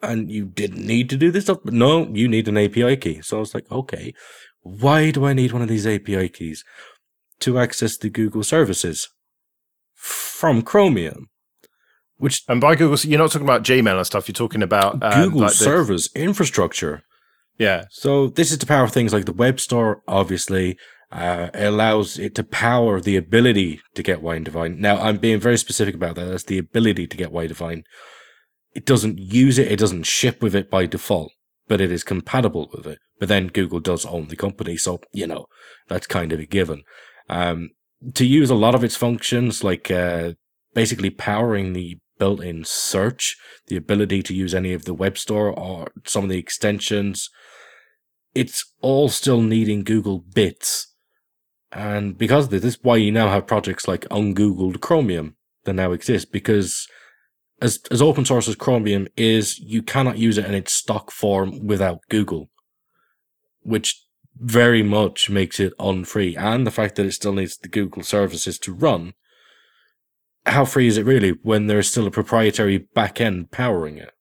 and 0.02 0.30
you 0.30 0.46
didn't 0.46 0.86
need 0.86 1.10
to 1.10 1.18
do 1.18 1.32
this 1.32 1.46
stuff. 1.46 1.60
But 1.64 1.74
no, 1.74 2.08
you 2.08 2.28
need 2.28 2.48
an 2.48 2.58
API 2.58 2.98
key. 2.98 3.22
So 3.22 3.38
I 3.38 3.40
was 3.40 3.54
like, 3.54 3.72
okay, 3.72 4.14
why 4.62 5.12
do 5.12 5.26
I 5.26 5.34
need 5.34 5.54
one 5.54 5.62
of 5.62 5.70
these 5.70 5.88
API 5.88 6.30
keys? 6.30 6.64
To 7.42 7.58
access 7.58 7.96
the 7.96 8.10
Google 8.10 8.44
services 8.44 9.08
from 10.40 10.62
Chromium. 10.62 11.28
Which 12.18 12.44
And 12.48 12.60
by 12.62 12.76
Google, 12.76 12.98
you're 13.10 13.20
not 13.20 13.32
talking 13.32 13.48
about 13.48 13.64
Gmail 13.64 13.98
and 13.98 14.06
stuff. 14.06 14.28
You're 14.28 14.34
talking 14.34 14.64
about 14.64 15.02
um, 15.04 15.24
Google 15.24 15.42
like 15.42 15.50
the- 15.52 15.56
servers 15.70 16.10
infrastructure. 16.16 17.02
yeah, 17.58 17.86
So 17.92 18.28
this 18.28 18.52
is 18.52 18.58
to 18.60 18.66
power 18.66 18.88
things 18.88 19.12
like 19.14 19.26
the 19.26 19.34
web 19.34 19.60
store, 19.60 20.02
obviously. 20.08 20.78
Uh, 21.12 21.50
it 21.54 21.66
allows 21.66 22.20
it 22.20 22.36
to 22.36 22.44
power 22.44 23.02
the 23.02 23.16
ability 23.18 23.82
to 23.96 24.04
get 24.04 24.22
Widevine. 24.22 24.78
Now, 24.78 24.96
I'm 25.02 25.18
being 25.18 25.40
very 25.40 25.58
specific 25.58 25.96
about 25.96 26.16
that. 26.16 26.26
That's 26.26 26.44
the 26.44 26.58
ability 26.60 27.08
to 27.08 27.18
get 27.18 27.32
Widevine. 27.34 27.84
It 28.76 28.86
doesn't 28.86 29.18
use 29.18 29.58
it. 29.58 29.72
It 29.72 29.80
doesn't 29.80 30.04
ship 30.04 30.42
with 30.44 30.56
it 30.56 30.70
by 30.70 30.86
default, 30.86 31.32
but 31.68 31.82
it 31.82 31.92
is 31.92 32.04
compatible 32.04 32.70
with 32.74 32.86
it. 32.86 33.00
But 33.20 33.28
then 33.28 33.48
Google 33.48 33.80
does 33.80 34.06
own 34.06 34.28
the 34.28 34.36
company. 34.36 34.78
So, 34.78 35.00
you 35.12 35.28
know, 35.28 35.48
that's 35.88 36.06
kind 36.08 36.32
of 36.32 36.40
a 36.40 36.46
given. 36.46 36.84
Um, 37.28 37.72
to 38.14 38.26
use 38.26 38.50
a 38.50 38.56
lot 38.56 38.76
of 38.76 38.84
its 38.84 38.96
functions, 38.96 39.64
like, 39.64 39.92
uh, 39.92 40.34
basically 40.74 41.10
powering 41.10 41.74
the 41.74 41.98
built-in 42.18 42.64
search, 42.66 43.38
the 43.68 43.78
ability 43.78 44.22
to 44.24 44.34
use 44.34 44.54
any 44.54 44.74
of 44.74 44.86
the 44.86 44.94
web 44.94 45.18
store 45.18 45.50
or 45.50 45.92
some 46.06 46.24
of 46.24 46.30
the 46.30 46.38
extensions, 46.38 47.30
it's 48.36 48.72
all 48.82 49.10
still 49.10 49.42
needing 49.42 49.84
Google 49.84 50.20
bits. 50.20 50.94
And 51.72 52.18
because 52.18 52.46
of 52.46 52.52
this, 52.52 52.62
this 52.62 52.76
is 52.76 52.84
why 52.84 52.98
you 52.98 53.12
now 53.12 53.30
have 53.30 53.48
projects 53.48 53.88
like 53.88 54.08
Ungoogled 54.10 54.82
Chromium 54.82 55.36
that 55.66 55.74
now 55.74 55.92
exist 55.92 56.32
because 56.32 56.88
as, 57.62 57.80
as 57.92 58.02
open 58.02 58.26
source 58.26 58.48
as 58.48 58.56
Chromium 58.56 59.08
is, 59.18 59.60
you 59.60 59.82
cannot 59.82 60.18
use 60.18 60.38
it 60.38 60.46
in 60.46 60.54
its 60.54 60.74
stock 60.74 61.12
form 61.12 61.66
without 61.66 62.00
Google, 62.10 62.50
which 63.62 64.04
very 64.40 64.82
much 64.84 65.30
makes 65.30 65.60
it 65.60 65.74
unfree. 65.80 66.36
And 66.36 66.66
the 66.66 66.72
fact 66.72 66.96
that 66.96 67.06
it 67.06 67.12
still 67.14 67.34
needs 67.34 67.58
the 67.58 67.68
Google 67.68 68.04
services 68.04 68.58
to 68.60 68.74
run. 68.74 69.14
How 70.46 70.66
free 70.66 70.88
is 70.88 70.98
it 70.98 71.06
really 71.06 71.32
when 71.44 71.68
there's 71.68 71.92
still 71.92 72.08
a 72.08 72.12
proprietary 72.12 72.88
backend 72.96 73.52
powering 73.52 73.98
it? 73.98 74.12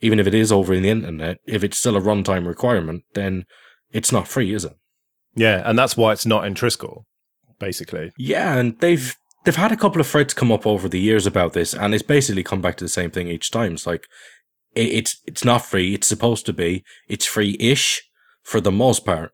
Even 0.00 0.18
if 0.18 0.26
it 0.26 0.34
is 0.34 0.50
over 0.50 0.72
in 0.72 0.82
the 0.82 0.88
internet, 0.88 1.38
if 1.44 1.62
it's 1.62 1.78
still 1.78 1.96
a 1.96 2.00
runtime 2.00 2.46
requirement, 2.46 3.02
then 3.14 3.44
it's 3.92 4.12
not 4.12 4.28
free, 4.28 4.54
is 4.54 4.64
it? 4.64 4.72
yeah, 5.34 5.62
and 5.64 5.78
that's 5.78 5.96
why 5.96 6.12
it's 6.12 6.26
not 6.26 6.44
in 6.44 6.54
Trisquel, 6.54 7.04
basically. 7.58 8.12
Yeah, 8.18 8.56
and 8.56 8.78
they've 8.80 9.14
they've 9.44 9.56
had 9.56 9.72
a 9.72 9.76
couple 9.76 10.00
of 10.00 10.06
threads 10.06 10.34
come 10.34 10.52
up 10.52 10.66
over 10.66 10.88
the 10.88 11.00
years 11.00 11.26
about 11.26 11.52
this, 11.52 11.74
and 11.74 11.94
it's 11.94 12.02
basically 12.02 12.42
come 12.42 12.60
back 12.60 12.76
to 12.76 12.84
the 12.84 12.88
same 12.88 13.10
thing 13.10 13.28
each 13.28 13.50
time. 13.50 13.74
It's 13.74 13.86
like 13.86 14.06
it, 14.74 14.88
it's 14.88 15.20
it's 15.26 15.44
not 15.44 15.64
free. 15.64 15.94
It's 15.94 16.06
supposed 16.06 16.46
to 16.46 16.52
be. 16.52 16.84
It's 17.08 17.26
free-ish 17.26 18.02
for 18.50 18.60
the 18.60 18.72
most 18.72 19.04
part. 19.04 19.32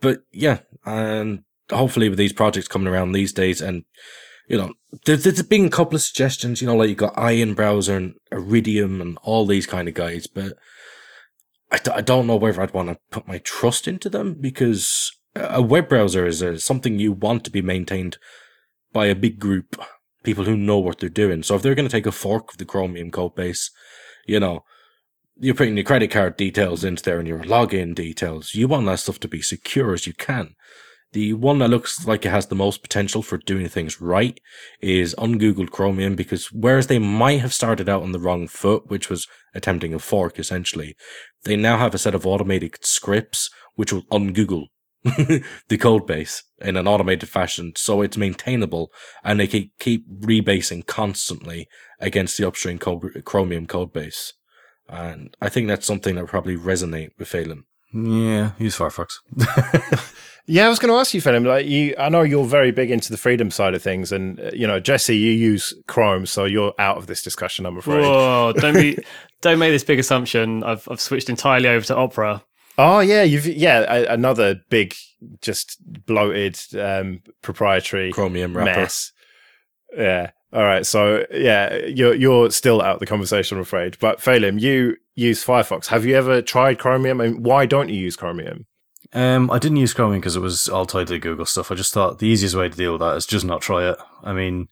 But 0.00 0.22
yeah, 0.32 0.60
and 0.86 1.44
hopefully 1.70 2.08
with 2.08 2.16
these 2.16 2.32
projects 2.32 2.68
coming 2.68 2.88
around 2.88 3.12
these 3.12 3.34
days, 3.34 3.60
and 3.60 3.84
you 4.48 4.56
know, 4.56 4.72
there's 5.04 5.24
there's 5.24 5.42
been 5.42 5.66
a 5.66 5.70
couple 5.70 5.96
of 5.96 6.02
suggestions. 6.02 6.62
You 6.62 6.68
know, 6.68 6.76
like 6.76 6.88
you 6.88 6.94
got 6.94 7.18
Iron 7.18 7.52
Browser 7.52 7.98
and 7.98 8.14
Iridium 8.32 9.02
and 9.02 9.18
all 9.22 9.44
these 9.44 9.66
kind 9.66 9.88
of 9.88 9.94
guys, 9.94 10.26
but 10.26 10.54
I, 11.70 12.00
don't 12.00 12.26
know 12.26 12.36
whether 12.36 12.62
I'd 12.62 12.72
want 12.72 12.88
to 12.88 12.98
put 13.10 13.28
my 13.28 13.38
trust 13.38 13.86
into 13.86 14.08
them 14.08 14.36
because 14.40 15.12
a 15.34 15.60
web 15.60 15.86
browser 15.90 16.24
is 16.24 16.40
a, 16.40 16.58
something 16.58 16.98
you 16.98 17.12
want 17.12 17.44
to 17.44 17.50
be 17.50 17.60
maintained 17.60 18.16
by 18.90 19.06
a 19.06 19.14
big 19.14 19.38
group, 19.38 19.78
people 20.22 20.44
who 20.44 20.56
know 20.56 20.78
what 20.78 20.98
they're 20.98 21.10
doing. 21.10 21.42
So 21.42 21.56
if 21.56 21.60
they're 21.60 21.74
going 21.74 21.86
to 21.86 21.92
take 21.92 22.06
a 22.06 22.12
fork 22.12 22.52
of 22.52 22.56
the 22.56 22.64
Chromium 22.64 23.10
code 23.10 23.34
base, 23.34 23.70
you 24.26 24.40
know, 24.40 24.64
you're 25.40 25.54
putting 25.54 25.76
your 25.76 25.84
credit 25.84 26.10
card 26.10 26.36
details 26.36 26.84
into 26.84 27.02
there 27.02 27.18
and 27.18 27.28
your 27.28 27.40
login 27.40 27.94
details. 27.94 28.54
You 28.54 28.68
want 28.68 28.86
that 28.86 28.98
stuff 28.98 29.20
to 29.20 29.28
be 29.28 29.40
secure 29.40 29.92
as 29.92 30.06
you 30.06 30.12
can. 30.12 30.54
The 31.12 31.32
one 31.32 31.58
that 31.60 31.70
looks 31.70 32.06
like 32.06 32.26
it 32.26 32.30
has 32.30 32.46
the 32.46 32.54
most 32.54 32.82
potential 32.82 33.22
for 33.22 33.38
doing 33.38 33.68
things 33.68 34.00
right 34.00 34.38
is 34.80 35.14
ungoogled 35.16 35.70
Chromium 35.70 36.16
because 36.16 36.52
whereas 36.52 36.88
they 36.88 36.98
might 36.98 37.40
have 37.40 37.54
started 37.54 37.88
out 37.88 38.02
on 38.02 38.12
the 38.12 38.18
wrong 38.18 38.46
foot, 38.46 38.88
which 38.88 39.08
was 39.08 39.26
attempting 39.54 39.94
a 39.94 39.98
fork 39.98 40.38
essentially, 40.38 40.96
they 41.44 41.56
now 41.56 41.78
have 41.78 41.94
a 41.94 41.98
set 41.98 42.14
of 42.14 42.26
automated 42.26 42.84
scripts 42.84 43.48
which 43.74 43.92
will 43.92 44.02
ungoogle 44.10 44.66
the 45.04 45.78
code 45.78 46.06
base 46.06 46.42
in 46.60 46.76
an 46.76 46.88
automated 46.88 47.28
fashion 47.28 47.72
so 47.76 48.02
it's 48.02 48.16
maintainable 48.16 48.90
and 49.22 49.38
they 49.38 49.70
keep 49.78 50.04
rebasing 50.20 50.84
constantly 50.84 51.68
against 52.00 52.36
the 52.36 52.46
upstream 52.46 52.78
Chromium 52.78 53.66
code 53.66 53.92
base. 53.92 54.34
And 54.88 55.36
I 55.40 55.48
think 55.48 55.68
that's 55.68 55.86
something 55.86 56.14
that 56.14 56.22
would 56.22 56.30
probably 56.30 56.56
resonate 56.56 57.10
with 57.18 57.28
Phelim. 57.28 57.64
Yeah, 57.92 58.52
use 58.58 58.76
Firefox. 58.76 59.08
Yeah, 60.50 60.64
I 60.64 60.70
was 60.70 60.78
going 60.78 60.90
to 60.90 60.98
ask 60.98 61.12
you, 61.12 61.20
Phelim. 61.20 61.46
Like 61.46 61.66
you, 61.66 61.94
I 61.98 62.08
know 62.08 62.22
you're 62.22 62.46
very 62.46 62.70
big 62.70 62.90
into 62.90 63.10
the 63.10 63.18
freedom 63.18 63.50
side 63.50 63.74
of 63.74 63.82
things, 63.82 64.10
and 64.10 64.40
uh, 64.40 64.50
you 64.54 64.66
know, 64.66 64.80
Jesse, 64.80 65.14
you 65.14 65.30
use 65.30 65.74
Chrome, 65.86 66.24
so 66.24 66.46
you're 66.46 66.72
out 66.78 66.96
of 66.96 67.06
this 67.06 67.20
discussion. 67.20 67.66
I'm 67.66 67.76
afraid. 67.76 68.00
Whoa! 68.00 68.54
Don't 68.56 68.72
be, 68.72 68.98
don't 69.42 69.58
make 69.58 69.72
this 69.72 69.84
big 69.84 69.98
assumption. 69.98 70.64
I've 70.64 70.88
I've 70.90 71.02
switched 71.02 71.28
entirely 71.28 71.68
over 71.68 71.84
to 71.84 71.96
Opera. 71.96 72.42
Oh 72.78 73.00
yeah, 73.00 73.24
you've 73.24 73.44
yeah 73.44 73.80
a, 73.80 74.06
another 74.06 74.62
big, 74.70 74.94
just 75.42 75.76
bloated 76.06 76.58
um, 76.80 77.20
proprietary 77.42 78.10
Chromium 78.10 78.56
wrapper. 78.56 78.80
mess. 78.80 79.12
Yeah. 79.94 80.30
All 80.52 80.64
right. 80.64 80.86
So 80.86 81.26
yeah, 81.30 81.84
you're 81.86 82.14
you're 82.14 82.50
still 82.50 82.80
out 82.80 82.94
of 82.94 83.00
the 83.00 83.06
conversation, 83.06 83.58
I'm 83.58 83.62
afraid. 83.62 83.98
But 84.00 84.18
Phelim, 84.20 84.60
you 84.60 84.96
use 85.14 85.44
Firefox. 85.44 85.86
Have 85.86 86.06
you 86.06 86.16
ever 86.16 86.40
tried 86.40 86.78
Chromium? 86.78 87.20
And 87.20 87.44
why 87.44 87.66
don't 87.66 87.88
you 87.90 88.00
use 88.00 88.16
Chromium? 88.16 88.66
Um, 89.12 89.50
I 89.50 89.58
didn't 89.58 89.78
use 89.78 89.94
Chromium 89.94 90.20
because 90.20 90.36
it 90.36 90.40
was 90.40 90.68
all 90.68 90.86
tied 90.86 91.06
to 91.08 91.14
the 91.14 91.18
Google 91.18 91.46
stuff. 91.46 91.70
I 91.70 91.74
just 91.74 91.92
thought 91.92 92.18
the 92.18 92.28
easiest 92.28 92.54
way 92.54 92.68
to 92.68 92.76
deal 92.76 92.92
with 92.92 93.00
that 93.00 93.16
is 93.16 93.26
just 93.26 93.44
not 93.44 93.62
try 93.62 93.88
it. 93.88 93.98
I 94.22 94.32
mean, 94.32 94.68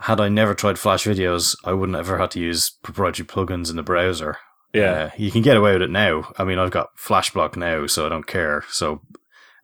had 0.00 0.20
I 0.20 0.28
never 0.28 0.54
tried 0.54 0.78
Flash 0.78 1.04
videos, 1.04 1.56
I 1.64 1.72
wouldn't 1.72 1.96
have 1.96 2.08
ever 2.08 2.18
had 2.18 2.30
to 2.32 2.40
use 2.40 2.70
proprietary 2.82 3.26
plugins 3.26 3.70
in 3.70 3.76
the 3.76 3.82
browser. 3.82 4.38
Yeah. 4.72 4.90
Uh, 4.90 5.10
you 5.16 5.30
can 5.30 5.42
get 5.42 5.56
away 5.56 5.72
with 5.72 5.82
it 5.82 5.90
now. 5.90 6.32
I 6.36 6.44
mean, 6.44 6.58
I've 6.58 6.72
got 6.72 6.96
FlashBlock 6.96 7.56
now, 7.56 7.86
so 7.86 8.04
I 8.04 8.08
don't 8.08 8.26
care. 8.26 8.64
So 8.68 9.00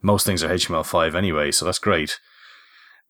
most 0.03 0.25
things 0.25 0.43
are 0.43 0.49
HTML5 0.49 1.15
anyway, 1.15 1.51
so 1.51 1.65
that's 1.65 1.81
great. 1.81 2.21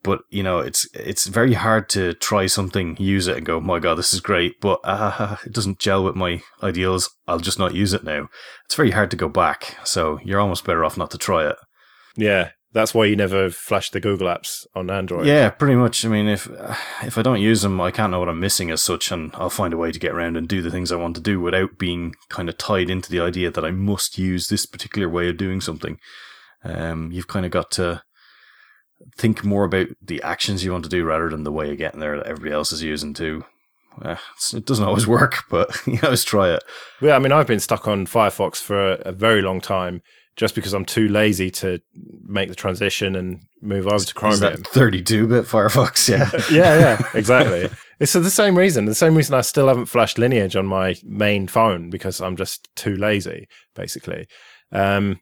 But 0.03 0.22
you 0.30 0.42
know, 0.42 0.61
it's 0.61 0.88
it's 0.94 1.26
very 1.26 1.55
hard 1.55 1.88
to 1.90 2.14
try 2.14 2.46
something, 2.46 2.96
use 2.98 3.26
it, 3.26 3.36
and 3.36 3.46
go, 3.46 3.61
"My 3.61 3.78
God, 3.78 3.96
this 3.96 4.14
is 4.14 4.20
great," 4.20 4.61
but 4.61 4.80
uh, 4.84 5.36
it 5.46 5.53
doesn't 5.53 5.78
gel 5.78 6.05
with 6.05 6.16
my 6.16 6.42
ideals. 6.62 7.11
I'll 7.26 7.38
just 7.38 7.59
not 7.59 7.74
use 7.74 7.92
it 7.92 8.05
now. 8.05 8.28
It's 8.64 8.74
very 8.74 8.92
hard 8.92 9.11
to 9.11 9.16
go 9.16 9.28
back, 9.28 9.76
so 9.84 10.18
you're 10.24 10.40
almost 10.40 10.64
better 10.64 10.84
off 10.84 10.96
not 10.96 11.11
to 11.11 11.18
try 11.18 11.48
it. 11.48 11.57
Yeah. 12.16 12.51
That's 12.72 12.94
why 12.94 13.07
you 13.07 13.16
never 13.16 13.51
flash 13.51 13.90
the 13.90 13.98
Google 13.98 14.28
apps 14.28 14.64
on 14.76 14.90
Android. 14.90 15.26
Yeah, 15.26 15.51
pretty 15.51 15.74
much. 15.74 16.05
I 16.05 16.09
mean, 16.09 16.28
if 16.28 16.48
if 17.03 17.18
I 17.18 17.22
don't 17.22 17.40
use 17.40 17.62
them, 17.62 17.80
I 17.80 17.90
can't 17.90 18.12
know 18.12 18.20
what 18.20 18.28
I'm 18.28 18.38
missing 18.38 18.70
as 18.70 18.80
such, 18.80 19.11
and 19.11 19.32
I'll 19.34 19.51
find 19.51 19.74
a 19.74 19.76
way 19.76 19.90
to 19.90 19.98
get 19.98 20.12
around 20.12 20.36
and 20.36 20.46
do 20.46 20.62
the 20.62 20.70
things 20.70 20.92
I 20.92 20.96
want 20.96 21.16
to 21.16 21.20
do 21.20 21.40
without 21.40 21.78
being 21.78 22.14
kind 22.28 22.48
of 22.48 22.59
tied 22.59 22.88
into 22.88 23.11
the 23.11 23.20
idea 23.20 23.51
that 23.51 23.64
I 23.64 23.72
must 23.72 24.18
use 24.18 24.48
this 24.48 24.66
particular 24.66 25.09
way 25.09 25.28
of 25.28 25.36
doing 25.36 25.61
something. 25.61 25.98
Um, 26.62 27.11
you've 27.11 27.26
kind 27.26 27.44
of 27.44 27.51
got 27.51 27.72
to 27.72 28.03
think 29.16 29.44
more 29.44 29.64
about 29.64 29.88
the 30.03 30.22
actions 30.22 30.64
you 30.64 30.72
want 30.72 30.84
to 30.84 30.90
do 30.90 31.05
rather 31.05 31.28
than 31.28 31.44
the 31.44 31.53
way 31.53 31.70
of 31.70 31.78
getting 31.78 32.01
there 32.01 32.16
that 32.16 32.26
everybody 32.26 32.53
else 32.53 32.72
is 32.72 32.82
using 32.82 33.14
too. 33.14 33.44
Uh, 34.01 34.16
it 34.55 34.66
doesn't 34.66 34.86
always 34.86 35.07
work, 35.18 35.44
but 35.51 35.74
you 35.86 35.98
always 36.03 36.24
try 36.24 36.51
it. 36.51 36.62
Yeah, 37.01 37.16
I 37.16 37.18
mean, 37.18 37.32
I've 37.32 37.46
been 37.46 37.61
stuck 37.61 37.88
on 37.88 38.07
Firefox 38.07 38.57
for 38.62 38.92
a, 38.92 38.94
a 39.07 39.12
very 39.12 39.42
long 39.42 39.61
time 39.61 40.03
just 40.36 40.55
because 40.55 40.72
I'm 40.72 40.84
too 40.84 41.09
lazy 41.09 41.51
to 41.51 41.80
make 42.22 42.48
the 42.48 42.55
transition 42.55 43.14
and 43.16 43.42
move 43.61 43.86
over 43.86 43.96
to 43.98 44.03
Is 44.05 44.12
Chromium. 44.12 44.40
that 44.40 44.66
32 44.68 45.26
bit 45.26 45.44
Firefox? 45.44 46.09
Yeah. 46.09 46.30
yeah, 46.51 46.78
yeah, 46.78 47.09
exactly. 47.14 47.68
It's 47.98 48.12
for 48.12 48.20
the 48.20 48.30
same 48.30 48.57
reason. 48.57 48.86
The 48.86 48.94
same 48.94 49.14
reason 49.14 49.34
I 49.34 49.42
still 49.42 49.68
haven't 49.68 49.86
flashed 49.86 50.18
Lineage 50.18 50.57
on 50.57 50.66
my 50.66 50.94
main 51.05 51.46
phone 51.46 51.90
because 51.90 52.20
I'm 52.20 52.36
just 52.36 52.68
too 52.76 52.96
lazy, 52.96 53.48
basically. 53.74 54.26
Um, 54.72 55.20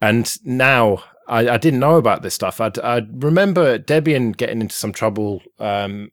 and 0.00 0.28
now 0.44 1.04
I, 1.28 1.48
I 1.48 1.56
didn't 1.56 1.80
know 1.80 1.96
about 1.96 2.22
this 2.22 2.34
stuff. 2.34 2.60
I'd, 2.60 2.78
I 2.78 3.02
remember 3.10 3.78
Debian 3.78 4.36
getting 4.36 4.60
into 4.60 4.74
some 4.74 4.92
trouble 4.92 5.42
um, 5.58 6.10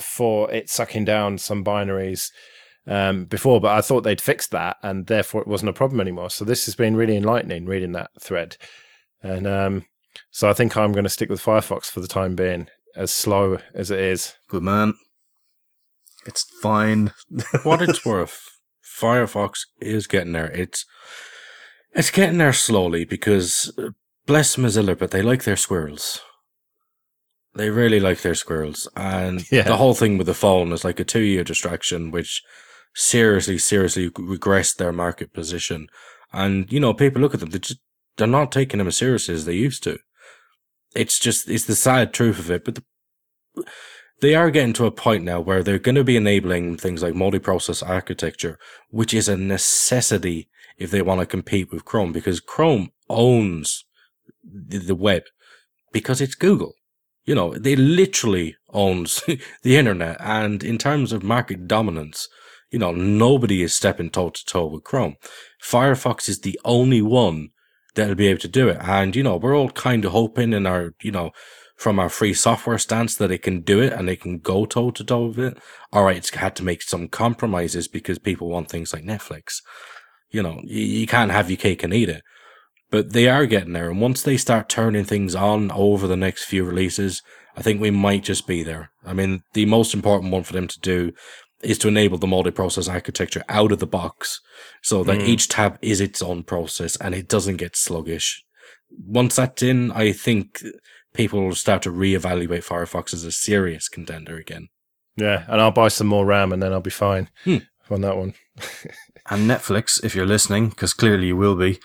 for 0.00 0.50
it 0.50 0.70
sucking 0.70 1.04
down 1.04 1.38
some 1.38 1.64
binaries 1.64 2.30
um, 2.86 3.26
before, 3.26 3.60
but 3.60 3.76
I 3.76 3.80
thought 3.80 4.02
they'd 4.02 4.20
fixed 4.20 4.50
that, 4.50 4.76
and 4.82 5.06
therefore 5.06 5.40
it 5.42 5.48
wasn't 5.48 5.70
a 5.70 5.74
problem 5.74 6.00
anymore. 6.00 6.30
So 6.30 6.44
this 6.44 6.64
has 6.66 6.74
been 6.74 6.96
really 6.96 7.16
enlightening 7.16 7.66
reading 7.66 7.92
that 7.92 8.10
thread, 8.20 8.56
and 9.22 9.46
um, 9.46 9.86
so 10.30 10.48
I 10.48 10.52
think 10.52 10.76
I'm 10.76 10.92
going 10.92 11.04
to 11.04 11.10
stick 11.10 11.30
with 11.30 11.42
Firefox 11.42 11.86
for 11.86 12.00
the 12.00 12.08
time 12.08 12.34
being, 12.34 12.68
as 12.96 13.12
slow 13.12 13.58
as 13.74 13.90
it 13.90 14.00
is. 14.00 14.34
Good 14.48 14.62
man. 14.62 14.94
It's 16.26 16.44
fine. 16.60 17.12
what 17.62 17.82
it's 17.82 18.04
worth, 18.04 18.40
Firefox 18.84 19.60
is 19.80 20.06
getting 20.06 20.32
there. 20.32 20.50
It's 20.50 20.84
it's 21.94 22.10
getting 22.10 22.38
there 22.38 22.52
slowly 22.52 23.04
because 23.04 23.72
uh, 23.78 23.90
bless 24.26 24.56
Mozilla, 24.56 24.98
but 24.98 25.10
they 25.10 25.22
like 25.22 25.44
their 25.44 25.56
squirrels. 25.56 26.20
They 27.54 27.70
really 27.70 28.00
like 28.00 28.22
their 28.22 28.34
squirrels, 28.34 28.88
and 28.96 29.44
Yeah. 29.52 29.62
the 29.62 29.76
whole 29.76 29.94
thing 29.94 30.16
with 30.18 30.26
the 30.26 30.34
phone 30.34 30.72
is 30.72 30.84
like 30.84 30.98
a 31.00 31.04
two-year 31.04 31.44
distraction, 31.44 32.10
which 32.10 32.42
seriously, 32.94 33.58
seriously 33.58 34.10
regressed 34.10 34.76
their 34.76 34.92
market 34.92 35.32
position. 35.32 35.88
And 36.32 36.72
you 36.72 36.80
know, 36.80 36.94
people 36.94 37.20
look 37.20 37.34
at 37.34 37.40
them; 37.40 37.50
they 37.50 37.58
just 37.58 37.80
they're 38.16 38.26
not 38.26 38.52
taking 38.52 38.78
them 38.78 38.88
as 38.88 38.96
seriously 38.96 39.34
as 39.34 39.44
they 39.44 39.54
used 39.54 39.82
to. 39.84 39.98
It's 40.94 41.18
just 41.18 41.48
it's 41.48 41.66
the 41.66 41.74
sad 41.74 42.14
truth 42.14 42.38
of 42.38 42.50
it, 42.50 42.64
but 42.64 42.76
the, 42.76 43.64
they 44.22 44.34
are 44.34 44.50
getting 44.50 44.72
to 44.74 44.86
a 44.86 44.90
point 44.90 45.24
now 45.24 45.40
where 45.40 45.62
they're 45.62 45.78
going 45.78 45.96
to 45.96 46.04
be 46.04 46.16
enabling 46.16 46.76
things 46.76 47.02
like 47.02 47.14
multi-process 47.14 47.82
architecture, 47.82 48.56
which 48.88 49.12
is 49.12 49.28
a 49.28 49.36
necessity 49.36 50.48
if 50.78 50.90
they 50.90 51.02
want 51.02 51.20
to 51.20 51.26
compete 51.26 51.70
with 51.72 51.84
Chrome, 51.84 52.12
because 52.12 52.40
Chrome 52.40 52.92
owns 53.10 53.84
the, 54.44 54.78
the 54.78 54.94
web 54.94 55.22
because 55.92 56.20
it's 56.20 56.34
Google. 56.34 56.74
You 57.24 57.34
know, 57.34 57.54
they 57.54 57.76
literally 57.76 58.56
owns 58.70 59.22
the 59.62 59.76
internet, 59.76 60.16
and 60.20 60.62
in 60.64 60.78
terms 60.78 61.12
of 61.12 61.22
market 61.22 61.68
dominance, 61.68 62.28
you 62.70 62.78
know, 62.78 62.92
nobody 62.92 63.62
is 63.62 63.74
stepping 63.74 64.10
toe 64.10 64.30
to 64.30 64.44
toe 64.44 64.66
with 64.66 64.82
Chrome. 64.82 65.16
Firefox 65.62 66.28
is 66.28 66.40
the 66.40 66.58
only 66.64 67.02
one 67.02 67.50
that'll 67.94 68.14
be 68.14 68.28
able 68.28 68.40
to 68.40 68.48
do 68.48 68.68
it, 68.68 68.78
and 68.80 69.14
you 69.14 69.22
know, 69.22 69.36
we're 69.36 69.56
all 69.56 69.70
kind 69.70 70.04
of 70.04 70.12
hoping 70.12 70.52
in 70.52 70.66
our, 70.66 70.94
you 71.02 71.12
know, 71.12 71.30
from 71.76 71.98
our 71.98 72.08
free 72.08 72.32
software 72.32 72.78
stance 72.78 73.16
that 73.16 73.32
it 73.32 73.42
can 73.42 73.60
do 73.60 73.80
it 73.80 73.92
and 73.92 74.08
it 74.08 74.20
can 74.20 74.38
go 74.38 74.64
toe 74.64 74.90
to 74.92 75.04
toe 75.04 75.26
with 75.26 75.38
it. 75.38 75.58
All 75.92 76.04
right, 76.04 76.16
it's 76.16 76.30
had 76.30 76.54
to 76.56 76.64
make 76.64 76.82
some 76.82 77.08
compromises 77.08 77.88
because 77.88 78.18
people 78.18 78.48
want 78.48 78.68
things 78.68 78.92
like 78.92 79.02
Netflix. 79.04 79.56
You 80.30 80.42
know, 80.42 80.60
you, 80.64 80.82
you 80.82 81.06
can't 81.06 81.32
have 81.32 81.50
your 81.50 81.56
cake 81.56 81.82
and 81.82 81.92
eat 81.92 82.08
it. 82.08 82.22
But 82.92 83.12
they 83.12 83.26
are 83.26 83.46
getting 83.46 83.72
there. 83.72 83.90
And 83.90 84.00
once 84.00 84.22
they 84.22 84.36
start 84.36 84.68
turning 84.68 85.04
things 85.04 85.34
on 85.34 85.70
over 85.72 86.06
the 86.06 86.16
next 86.16 86.44
few 86.44 86.62
releases, 86.64 87.22
I 87.56 87.62
think 87.62 87.80
we 87.80 87.90
might 87.90 88.22
just 88.22 88.46
be 88.46 88.62
there. 88.62 88.90
I 89.04 89.12
mean, 89.14 89.42
the 89.54 89.66
most 89.66 89.92
important 89.94 90.30
one 90.32 90.44
for 90.44 90.52
them 90.52 90.68
to 90.68 90.78
do 90.80 91.12
is 91.62 91.78
to 91.78 91.88
enable 91.88 92.18
the 92.18 92.26
multi-process 92.26 92.88
architecture 92.88 93.42
out 93.48 93.72
of 93.72 93.78
the 93.78 93.86
box 93.86 94.40
so 94.82 95.02
that 95.04 95.20
Mm. 95.20 95.26
each 95.28 95.48
tab 95.48 95.78
is 95.80 96.00
its 96.00 96.20
own 96.22 96.42
process 96.44 96.96
and 96.96 97.14
it 97.14 97.28
doesn't 97.28 97.56
get 97.56 97.76
sluggish. 97.76 98.44
Once 98.90 99.36
that's 99.36 99.62
in, 99.62 99.90
I 99.92 100.12
think 100.12 100.62
people 101.14 101.42
will 101.42 101.54
start 101.54 101.82
to 101.82 101.90
reevaluate 101.90 102.64
Firefox 102.64 103.14
as 103.14 103.24
a 103.24 103.32
serious 103.32 103.88
contender 103.88 104.36
again. 104.36 104.68
Yeah, 105.16 105.44
and 105.48 105.60
I'll 105.60 105.70
buy 105.70 105.88
some 105.88 106.08
more 106.08 106.26
RAM 106.26 106.52
and 106.52 106.62
then 106.62 106.72
I'll 106.72 106.80
be 106.80 106.90
fine 106.90 107.30
Hmm. 107.44 107.58
on 107.90 108.00
that 108.02 108.16
one. 108.16 108.34
And 109.30 109.48
Netflix, 109.48 110.02
if 110.04 110.14
you're 110.16 110.26
listening, 110.26 110.70
because 110.70 110.92
clearly 110.92 111.28
you 111.28 111.36
will 111.36 111.54
be, 111.54 111.78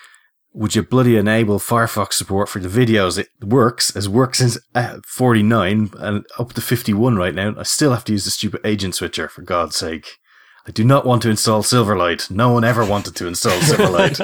would 0.52 0.74
you 0.74 0.82
bloody 0.82 1.16
enable 1.16 1.58
Firefox 1.58 2.14
support 2.14 2.48
for 2.48 2.58
the 2.58 2.68
videos? 2.68 3.18
It 3.18 3.28
works, 3.42 3.94
as 3.94 4.08
works 4.08 4.38
since 4.38 4.58
uh, 4.74 4.98
49 5.06 5.90
and 5.98 6.26
up 6.38 6.52
to 6.54 6.60
51 6.60 7.16
right 7.16 7.34
now. 7.34 7.54
I 7.56 7.62
still 7.62 7.92
have 7.92 8.04
to 8.04 8.12
use 8.12 8.24
the 8.24 8.30
stupid 8.30 8.60
agent 8.64 8.94
switcher, 8.94 9.28
for 9.28 9.42
God's 9.42 9.76
sake. 9.76 10.18
I 10.66 10.70
do 10.70 10.84
not 10.84 11.06
want 11.06 11.22
to 11.22 11.30
install 11.30 11.62
Silverlight. 11.62 12.30
No 12.30 12.52
one 12.52 12.64
ever 12.64 12.84
wanted 12.84 13.16
to 13.16 13.26
install 13.26 13.58
Silverlight. 13.60 14.20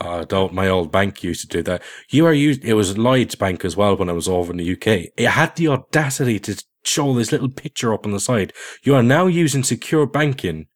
Uh, 0.00 0.24
don't 0.28 0.52
my 0.52 0.66
old 0.68 0.90
bank 0.90 1.22
used 1.22 1.42
to 1.42 1.46
do 1.46 1.62
that. 1.62 1.82
You 2.10 2.26
are 2.26 2.32
used. 2.32 2.64
It 2.64 2.74
was 2.74 2.98
Lloyd's 2.98 3.36
Bank 3.36 3.64
as 3.64 3.76
well 3.76 3.96
when 3.96 4.08
I 4.08 4.14
was 4.14 4.28
over 4.28 4.50
in 4.50 4.56
the 4.56 4.72
UK. 4.72 5.12
It 5.16 5.30
had 5.30 5.54
the 5.54 5.68
audacity 5.68 6.40
to 6.40 6.60
show 6.84 7.14
this 7.14 7.30
little 7.30 7.50
picture 7.50 7.94
up 7.94 8.04
on 8.04 8.12
the 8.12 8.18
side. 8.18 8.52
You 8.82 8.96
are 8.96 9.02
now 9.02 9.26
using 9.26 9.62
secure 9.62 10.06
banking, 10.06 10.66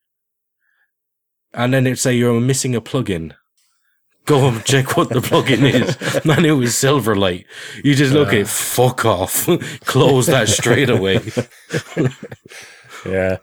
and 1.52 1.74
then 1.74 1.86
it'd 1.86 1.98
say 1.98 2.14
you're 2.14 2.40
missing 2.40 2.76
a 2.76 2.80
plugin. 2.80 3.34
Go 4.24 4.48
and 4.48 4.64
check 4.64 4.96
what 4.96 5.08
the 5.08 5.20
plugin 5.20 5.62
is. 5.62 6.24
Man, 6.24 6.44
it 6.44 6.52
was 6.52 6.70
Silverlight. 6.70 7.44
You 7.82 7.94
just 7.94 8.12
look 8.12 8.32
at 8.32 8.46
fuck 8.46 9.04
off. 9.04 9.46
Close 9.84 10.26
that 10.26 10.48
straight 10.48 10.90
away. 10.90 11.20
Yeah. 13.04 13.38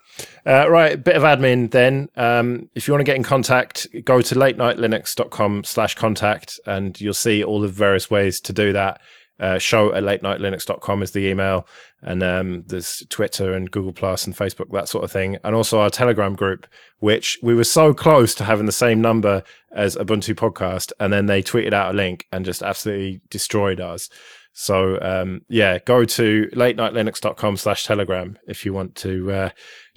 Uh, 0.45 0.69
right, 0.69 1.03
bit 1.03 1.15
of 1.15 1.23
admin 1.23 1.71
then. 1.71 2.09
Um, 2.15 2.69
if 2.75 2.87
you 2.87 2.93
want 2.93 3.01
to 3.01 3.05
get 3.05 3.15
in 3.15 3.23
contact, 3.23 3.87
go 4.03 4.21
to 4.21 4.35
latenightlinux.com 4.35 5.63
slash 5.63 5.95
contact 5.95 6.59
and 6.65 6.99
you'll 6.99 7.13
see 7.13 7.43
all 7.43 7.59
the 7.59 7.67
various 7.67 8.09
ways 8.09 8.39
to 8.41 8.53
do 8.53 8.73
that. 8.73 9.01
Uh, 9.39 9.57
show 9.57 9.93
at 9.93 10.03
late 10.03 10.21
night 10.21 10.39
latenightlinux.com 10.39 11.01
is 11.01 11.11
the 11.11 11.27
email. 11.27 11.67
And 12.01 12.23
um, 12.23 12.63
there's 12.67 13.03
Twitter 13.09 13.53
and 13.53 13.69
Google 13.71 13.93
Plus 13.93 14.25
and 14.25 14.35
Facebook, 14.35 14.71
that 14.71 14.89
sort 14.89 15.03
of 15.03 15.11
thing. 15.11 15.37
And 15.43 15.55
also 15.55 15.79
our 15.79 15.89
Telegram 15.89 16.35
group, 16.35 16.67
which 16.99 17.37
we 17.41 17.53
were 17.53 17.63
so 17.63 17.93
close 17.93 18.35
to 18.35 18.43
having 18.43 18.65
the 18.65 18.71
same 18.71 19.01
number 19.01 19.43
as 19.71 19.95
Ubuntu 19.95 20.35
Podcast. 20.35 20.91
And 20.99 21.11
then 21.13 21.25
they 21.27 21.41
tweeted 21.41 21.73
out 21.73 21.93
a 21.93 21.97
link 21.97 22.25
and 22.31 22.45
just 22.45 22.61
absolutely 22.61 23.21
destroyed 23.29 23.79
us. 23.79 24.09
So 24.53 24.99
um, 25.01 25.41
yeah, 25.47 25.79
go 25.79 26.03
to 26.03 26.49
late 26.53 26.75
night 26.75 26.93
latenightlinux.com 26.93 27.57
slash 27.57 27.85
telegram 27.85 28.37
if 28.47 28.65
you 28.65 28.73
want 28.73 28.95
to 28.95 29.31
uh, 29.31 29.49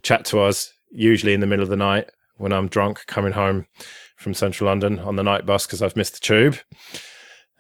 chat 0.03 0.25
to 0.27 0.41
us, 0.41 0.73
usually 0.91 1.33
in 1.33 1.41
the 1.41 1.47
middle 1.47 1.65
of 1.65 1.71
the 1.71 1.77
night 1.77 2.11
when 2.37 2.53
I'm 2.53 2.69
drunk 2.69 3.07
coming 3.07 3.33
home 3.33 3.67
from 4.17 4.35
central 4.35 4.69
London 4.69 4.99
on 4.99 5.17
the 5.17 5.23
night 5.23 5.47
bus 5.47 5.67
because 5.67 5.83
I've 5.83 5.97
missed 5.97 6.15
the 6.15 6.21
tube. 6.21 6.59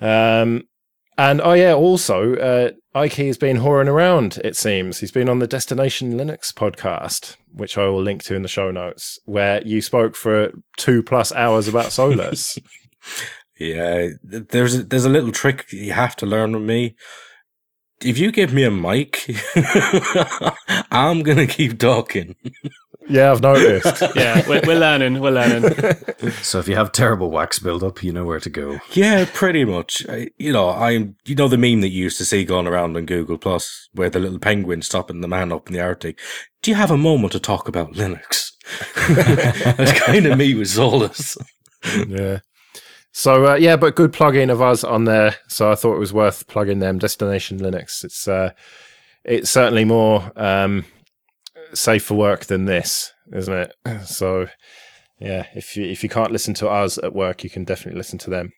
Um, 0.00 0.64
and 1.18 1.40
oh 1.40 1.52
yeah, 1.52 1.74
also 1.74 2.36
uh, 2.36 2.70
Ike 2.94 3.14
has 3.14 3.38
been 3.38 3.58
whoring 3.58 3.88
around. 3.88 4.38
It 4.44 4.56
seems 4.56 4.98
he's 4.98 5.12
been 5.12 5.28
on 5.28 5.38
the 5.38 5.46
Destination 5.46 6.14
Linux 6.14 6.52
podcast, 6.52 7.36
which 7.52 7.78
I 7.78 7.86
will 7.86 8.02
link 8.02 8.22
to 8.24 8.34
in 8.34 8.42
the 8.42 8.48
show 8.48 8.70
notes, 8.70 9.18
where 9.24 9.62
you 9.62 9.80
spoke 9.80 10.16
for 10.16 10.52
two 10.76 11.02
plus 11.02 11.32
hours 11.32 11.68
about 11.68 11.92
Solus. 11.92 12.58
Yeah, 13.58 14.08
there's 14.24 14.74
a, 14.74 14.82
there's 14.82 15.04
a 15.04 15.10
little 15.10 15.30
trick 15.30 15.66
you 15.70 15.92
have 15.92 16.16
to 16.16 16.26
learn 16.26 16.52
with 16.52 16.62
me. 16.62 16.96
If 18.04 18.18
you 18.18 18.32
give 18.32 18.52
me 18.52 18.64
a 18.64 18.70
mic, 18.70 19.30
I'm 20.90 21.22
gonna 21.22 21.46
keep 21.46 21.78
talking. 21.78 22.34
yeah, 23.08 23.30
I've 23.30 23.42
noticed. 23.42 24.02
yeah, 24.16 24.46
we're, 24.48 24.62
we're 24.66 24.78
learning. 24.78 25.20
We're 25.20 25.30
learning. 25.30 25.72
so 26.42 26.58
if 26.58 26.68
you 26.68 26.74
have 26.74 26.92
terrible 26.92 27.30
wax 27.30 27.58
buildup, 27.58 28.02
you 28.02 28.12
know 28.12 28.24
where 28.24 28.40
to 28.40 28.50
go. 28.50 28.80
Yeah, 28.92 29.26
pretty 29.32 29.64
much. 29.64 30.04
I, 30.08 30.30
you 30.38 30.52
know, 30.52 30.70
I'm. 30.70 31.16
You 31.24 31.34
know 31.34 31.48
the 31.48 31.58
meme 31.58 31.80
that 31.82 31.90
you 31.90 32.04
used 32.04 32.18
to 32.18 32.24
see 32.24 32.44
going 32.44 32.66
around 32.66 32.96
on 32.96 33.06
Google 33.06 33.38
Plus, 33.38 33.88
where 33.92 34.10
the 34.10 34.18
little 34.20 34.38
penguin 34.38 34.82
stopping 34.82 35.20
the 35.20 35.28
man 35.28 35.52
up 35.52 35.68
in 35.68 35.74
the 35.74 35.80
Arctic. 35.80 36.18
Do 36.62 36.70
you 36.70 36.76
have 36.76 36.90
a 36.90 36.96
moment 36.96 37.32
to 37.32 37.40
talk 37.40 37.68
about 37.68 37.92
Linux? 37.92 38.52
That's 39.76 39.98
kind 40.00 40.26
of 40.26 40.38
me 40.38 40.54
with 40.54 40.68
Solus. 40.68 41.36
yeah. 42.08 42.38
So 43.12 43.52
uh, 43.52 43.54
yeah, 43.54 43.76
but 43.76 43.94
good 43.94 44.12
plugin 44.12 44.50
of 44.50 44.62
us 44.62 44.84
on 44.84 45.04
there. 45.04 45.36
So 45.48 45.70
I 45.70 45.74
thought 45.74 45.96
it 45.96 46.00
was 46.00 46.12
worth 46.12 46.46
plugging 46.46 46.78
them. 46.78 46.98
Destination 46.98 47.58
Linux. 47.58 48.04
It's 48.04 48.26
uh, 48.26 48.52
it's 49.24 49.50
certainly 49.50 49.84
more 49.84 50.32
um, 50.36 50.84
safe 51.74 52.04
for 52.04 52.14
work 52.14 52.46
than 52.46 52.64
this, 52.64 53.12
isn't 53.32 53.54
it? 53.54 53.74
So 54.06 54.48
yeah, 55.20 55.46
if 55.54 55.76
you 55.76 55.84
if 55.84 56.02
you 56.02 56.08
can't 56.08 56.32
listen 56.32 56.54
to 56.54 56.68
us 56.68 56.98
at 56.98 57.14
work, 57.14 57.44
you 57.44 57.50
can 57.50 57.64
definitely 57.64 57.98
listen 57.98 58.18
to 58.20 58.30
them. 58.30 58.52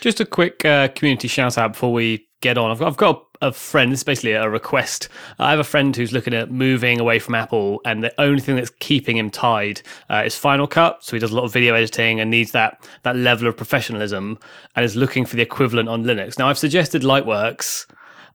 Just 0.00 0.20
a 0.20 0.26
quick 0.26 0.64
uh, 0.64 0.88
community 0.88 1.28
shout 1.28 1.56
out 1.56 1.72
before 1.72 1.92
we 1.92 2.28
get 2.40 2.58
on. 2.58 2.70
I've 2.70 2.78
got, 2.78 2.86
I've 2.88 2.96
got 2.96 3.24
a 3.42 3.52
friend, 3.52 3.92
this 3.92 4.00
is 4.00 4.04
basically 4.04 4.32
a 4.32 4.48
request. 4.48 5.08
I 5.38 5.50
have 5.50 5.58
a 5.58 5.64
friend 5.64 5.94
who's 5.94 6.12
looking 6.12 6.32
at 6.32 6.50
moving 6.50 7.00
away 7.00 7.18
from 7.18 7.34
Apple, 7.34 7.80
and 7.84 8.02
the 8.02 8.14
only 8.18 8.40
thing 8.40 8.56
that's 8.56 8.70
keeping 8.78 9.16
him 9.16 9.30
tied 9.30 9.82
uh, 10.08 10.22
is 10.24 10.36
Final 10.36 10.68
Cut. 10.68 11.04
So 11.04 11.16
he 11.16 11.20
does 11.20 11.32
a 11.32 11.36
lot 11.36 11.44
of 11.44 11.52
video 11.52 11.74
editing 11.74 12.20
and 12.20 12.30
needs 12.30 12.52
that, 12.52 12.88
that 13.02 13.16
level 13.16 13.48
of 13.48 13.56
professionalism 13.56 14.38
and 14.76 14.84
is 14.84 14.96
looking 14.96 15.26
for 15.26 15.36
the 15.36 15.42
equivalent 15.42 15.88
on 15.88 16.04
Linux. 16.04 16.38
Now, 16.38 16.48
I've 16.48 16.56
suggested 16.56 17.02
Lightworks. 17.02 17.86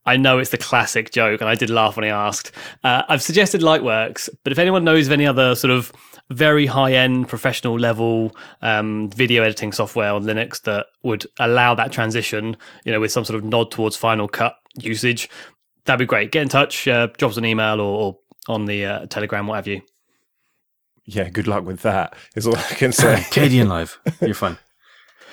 I 0.05 0.17
know 0.17 0.39
it's 0.39 0.51
the 0.51 0.57
classic 0.57 1.11
joke, 1.11 1.39
and 1.41 1.49
I 1.49 1.55
did 1.55 1.69
laugh 1.69 1.95
when 1.95 2.03
he 2.03 2.09
asked. 2.09 2.51
Uh, 2.83 3.03
I've 3.07 3.21
suggested 3.21 3.61
Lightworks, 3.61 4.29
but 4.43 4.51
if 4.51 4.59
anyone 4.59 4.83
knows 4.83 5.07
of 5.07 5.13
any 5.13 5.25
other 5.25 5.55
sort 5.55 5.71
of 5.71 5.91
very 6.29 6.65
high 6.65 6.93
end 6.93 7.27
professional 7.29 7.77
level 7.79 8.35
um, 8.61 9.09
video 9.11 9.43
editing 9.43 9.71
software 9.71 10.11
on 10.11 10.23
Linux 10.23 10.61
that 10.63 10.87
would 11.03 11.25
allow 11.39 11.73
that 11.75 11.91
transition, 11.91 12.57
you 12.83 12.91
know, 12.91 12.99
with 12.99 13.11
some 13.11 13.23
sort 13.25 13.37
of 13.37 13.45
nod 13.45 13.71
towards 13.71 13.95
Final 13.95 14.27
Cut 14.27 14.55
usage, 14.75 15.29
that'd 15.85 15.99
be 15.99 16.05
great. 16.05 16.31
Get 16.31 16.41
in 16.41 16.49
touch, 16.49 16.87
uh, 16.87 17.07
drop 17.17 17.31
us 17.31 17.37
an 17.37 17.45
email 17.45 17.79
or, 17.79 17.99
or 18.01 18.17
on 18.47 18.65
the 18.65 18.85
uh, 18.85 19.05
Telegram, 19.07 19.47
what 19.47 19.55
have 19.55 19.67
you. 19.67 19.81
Yeah, 21.05 21.29
good 21.29 21.47
luck 21.47 21.63
with 21.65 21.81
that. 21.83 22.15
Is 22.35 22.45
all 22.45 22.57
I 22.57 22.61
can 22.73 22.91
say. 22.91 23.15
Kdenlive. 23.31 23.97
You're 24.21 24.33
fine. 24.35 24.57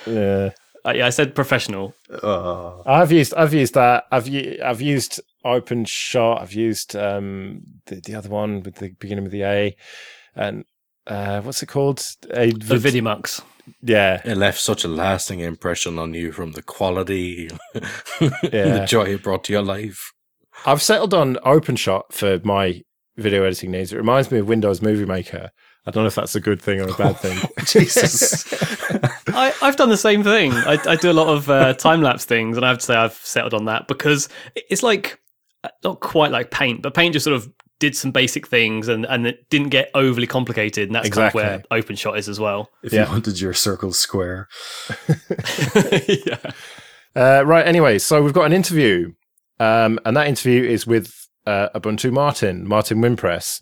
yeah. 0.07 0.51
Uh, 0.87 0.93
yeah, 0.93 1.07
I 1.07 1.11
said 1.11 1.35
professional. 1.35 1.95
Uh, 2.23 2.83
I've 2.83 3.11
used 3.11 3.33
I've 3.35 3.55
used 3.55 3.73
that. 3.75 4.05
I've 4.13 4.29
u- 4.29 4.61
I've 4.63 4.83
used 4.83 5.19
OpenShot. 5.45 6.41
I've 6.41 6.53
used 6.53 6.95
um 6.95 7.63
the, 7.87 7.97
the 8.01 8.15
other 8.15 8.29
one 8.29 8.63
with 8.63 8.77
the 8.77 8.91
beginning 8.91 9.25
with 9.25 9.33
the 9.33 9.45
A, 9.45 9.77
and 10.37 10.65
uh 11.07 11.41
what's 11.43 11.63
it 11.63 11.67
called? 11.67 12.05
A 12.33 12.51
The 12.53 12.79
vid- 12.79 12.95
Vidimux. 12.95 13.43
Yeah, 13.83 14.21
It 14.27 14.37
left 14.37 14.61
such 14.61 14.85
a 14.85 14.89
lasting 14.89 15.41
impression 15.41 15.99
on 15.99 16.13
you 16.13 16.33
from 16.33 16.53
the 16.53 16.63
quality, 16.63 17.49
Yeah. 17.75 17.81
the 18.81 18.85
joy 18.87 19.05
it 19.15 19.23
brought 19.23 19.43
to 19.45 19.53
your 19.55 19.63
life. 19.63 20.13
I've 20.67 20.83
settled 20.83 21.15
on 21.15 21.37
OpenShot 21.37 22.13
for 22.13 22.41
my 22.45 22.83
video 23.17 23.43
editing 23.45 23.71
needs. 23.71 23.91
It 23.93 23.97
reminds 23.97 24.31
me 24.31 24.39
of 24.39 24.49
Windows 24.49 24.83
Movie 24.83 25.07
Maker. 25.07 25.51
I 25.87 25.91
don't 25.91 26.03
know 26.05 26.09
if 26.09 26.15
that's 26.15 26.35
a 26.35 26.41
good 26.41 26.61
thing 26.61 26.81
or 26.81 26.89
a 26.89 26.95
bad 26.95 27.17
thing. 27.21 27.39
Jesus. 27.65 28.45
I, 29.29 29.55
I've 29.63 29.77
done 29.77 29.89
the 29.89 29.97
same 29.97 30.23
thing. 30.23 30.53
I, 30.53 30.79
I 30.87 30.97
do 30.97 31.11
a 31.11 31.13
lot 31.15 31.29
of 31.29 31.49
uh, 31.49 31.73
time 31.75 32.03
lapse 32.03 32.25
things, 32.27 32.57
and 32.59 32.67
I 32.67 32.69
have 32.69 32.79
to 32.79 32.85
say 32.85 32.95
I've 32.95 33.15
settled 33.15 33.55
on 33.55 33.65
that 33.67 33.89
because 33.89 34.29
it's 34.55 34.83
like 34.83 35.19
uh, 35.63 35.69
not 35.83 36.01
quite 36.01 36.31
like 36.33 36.51
Paint, 36.51 36.83
but 36.83 36.93
Paint 36.95 37.15
just 37.15 37.25
sort 37.25 37.37
of 37.37 37.49
did 37.81 37.97
some 37.97 38.11
basic 38.13 38.47
things 38.47 38.89
and, 38.89 39.05
and 39.07 39.27
it 39.27 39.49
didn't 39.51 39.69
get 39.71 39.91
overly 39.95 40.27
complicated, 40.27 40.89
and 40.89 40.95
that's 40.95 41.07
Exactly. 41.07 41.43
kind 41.43 41.55
of 41.57 41.67
where 41.71 41.83
OpenShot 41.83 42.17
is 42.17 42.29
as 42.29 42.39
well. 42.41 42.71
if 42.83 42.93
Yeah. 42.93 43.05
you 43.07 43.11
wanted 43.11 43.41
your 43.41 43.53
circle 43.53 43.93
square. 43.93 44.49
yeah. 46.09 46.39
Uh, 47.17 47.43
right. 47.47 47.67
Anyway, 47.67 47.99
so 47.99 48.23
we've 48.23 48.33
got 48.33 48.47
an 48.47 48.53
interview, 48.53 49.13
um, 49.61 49.99
and 50.05 50.17
that 50.17 50.27
interview 50.27 50.63
is 50.65 50.87
with 50.87 51.29
uh, 51.47 51.69
Ubuntu 51.75 52.13
Martin, 52.13 52.67
Martin 52.67 52.99
Wimpress 53.01 53.61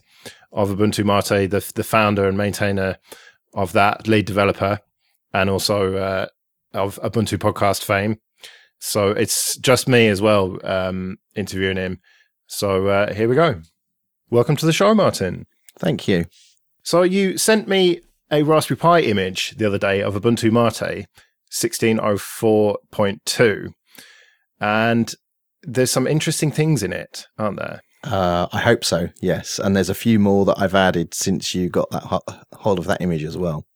of 0.52 0.70
Ubuntu 0.70 1.04
Mate, 1.04 1.50
the 1.50 1.72
the 1.74 1.84
founder 1.84 2.26
and 2.28 2.36
maintainer 2.36 2.96
of 3.54 3.72
that, 3.72 4.06
lead 4.08 4.24
developer, 4.26 4.80
and 5.34 5.50
also 5.50 5.96
uh, 5.96 6.26
of 6.72 6.98
Ubuntu 7.02 7.38
podcast 7.38 7.82
fame. 7.84 8.18
So 8.78 9.10
it's 9.10 9.56
just 9.58 9.86
me 9.86 10.08
as 10.08 10.20
well 10.22 10.58
um, 10.64 11.18
interviewing 11.36 11.76
him. 11.76 12.00
So 12.46 12.88
uh, 12.88 13.12
here 13.14 13.28
we 13.28 13.34
go. 13.34 13.60
Welcome 14.32 14.56
to 14.56 14.64
the 14.64 14.72
show, 14.72 14.94
Martin. 14.94 15.44
Thank 15.78 16.08
you. 16.08 16.24
So 16.82 17.02
you 17.02 17.36
sent 17.36 17.68
me 17.68 18.00
a 18.30 18.42
Raspberry 18.44 18.78
Pi 18.78 19.00
image 19.00 19.50
the 19.58 19.66
other 19.66 19.76
day 19.76 20.00
of 20.00 20.14
Ubuntu 20.14 20.50
Mate 20.50 21.04
1604.2 21.52 23.74
and 24.58 25.14
there's 25.64 25.90
some 25.90 26.06
interesting 26.06 26.50
things 26.50 26.82
in 26.82 26.94
it, 26.94 27.26
aren't 27.36 27.58
there? 27.58 27.82
Uh, 28.04 28.46
I 28.54 28.60
hope 28.60 28.86
so. 28.86 29.10
Yes, 29.20 29.58
and 29.58 29.76
there's 29.76 29.90
a 29.90 29.94
few 29.94 30.18
more 30.18 30.46
that 30.46 30.58
I've 30.58 30.74
added 30.74 31.12
since 31.12 31.54
you 31.54 31.68
got 31.68 31.90
that 31.90 32.04
ho- 32.04 32.22
hold 32.54 32.78
of 32.78 32.86
that 32.86 33.02
image 33.02 33.24
as 33.24 33.36
well. 33.36 33.66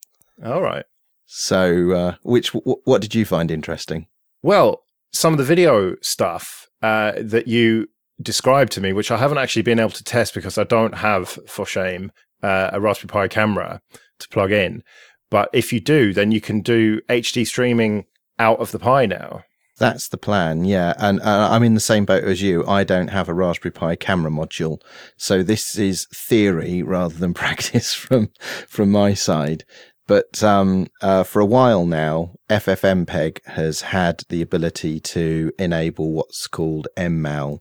All 0.43 0.63
right. 0.63 0.87
So, 1.27 1.93
uh, 1.93 2.15
which 2.23 2.55
w- 2.55 2.81
what 2.85 3.03
did 3.03 3.15
you 3.15 3.27
find 3.27 3.51
interesting? 3.51 4.07
Well, 4.43 4.85
some 5.13 5.35
of 5.35 5.39
the 5.39 5.45
video 5.45 5.97
stuff 6.01 6.67
uh, 6.81 7.13
that 7.21 7.47
you 7.47 7.89
described 8.21 8.73
to 8.73 8.81
me, 8.81 8.93
which 8.93 9.11
I 9.11 9.17
haven't 9.17 9.39
actually 9.39 9.63
been 9.63 9.81
able 9.81 9.91
to 9.91 10.05
test 10.05 10.35
because 10.35 10.59
I 10.59 10.65
don't 10.65 10.97
have, 10.97 11.29
for 11.47 11.67
shame, 11.67 12.13
uh, 12.43 12.71
a 12.73 12.81
Raspberry 12.81 13.09
Pi 13.09 13.29
camera 13.29 13.81
to 14.19 14.29
plug 14.29 14.53
in. 14.53 14.83
But 15.31 15.51
if 15.53 15.73
you 15.73 15.81
do, 15.81 16.13
then 16.13 16.33
you 16.33 16.41
can 16.41 16.61
do 16.61 17.01
HD 17.09 17.47
streaming 17.47 18.05
out 18.39 18.61
of 18.61 18.73
the 18.73 18.79
Pi 18.79 19.07
now. 19.07 19.43
That's 19.79 20.09
the 20.09 20.17
plan, 20.17 20.65
yeah. 20.65 20.95
And 20.99 21.21
uh, 21.21 21.49
I'm 21.51 21.63
in 21.63 21.75
the 21.75 21.81
same 21.81 22.07
boat 22.07 22.25
as 22.25 22.41
you. 22.41 22.67
I 22.67 22.83
don't 22.83 23.09
have 23.09 23.29
a 23.29 23.35
Raspberry 23.35 23.73
Pi 23.73 23.97
camera 23.97 24.31
module, 24.31 24.81
so 25.19 25.43
this 25.43 25.77
is 25.77 26.07
theory 26.15 26.83
rather 26.83 27.15
than 27.15 27.35
practice 27.45 27.93
from 27.93 28.31
from 28.67 28.91
my 28.91 29.13
side. 29.13 29.65
But 30.07 30.43
um, 30.43 30.87
uh, 31.03 31.25
for 31.25 31.41
a 31.41 31.47
while 31.47 31.85
now, 31.85 32.37
FFmpeg 32.49 33.45
has 33.47 33.83
had 33.83 34.23
the 34.29 34.41
ability 34.41 35.01
to 35.01 35.53
enable 35.59 36.13
what's 36.13 36.47
called 36.47 36.87
MMAL, 36.97 37.59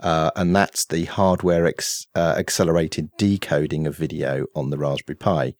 uh, 0.00 0.30
and 0.36 0.54
that's 0.54 0.86
the 0.86 1.04
hardware 1.04 1.66
ex- 1.66 2.06
uh, 2.14 2.34
accelerated 2.38 3.10
decoding 3.18 3.86
of 3.86 3.96
video 3.96 4.46
on 4.54 4.70
the 4.70 4.78
Raspberry 4.78 5.16
Pi. 5.16 5.54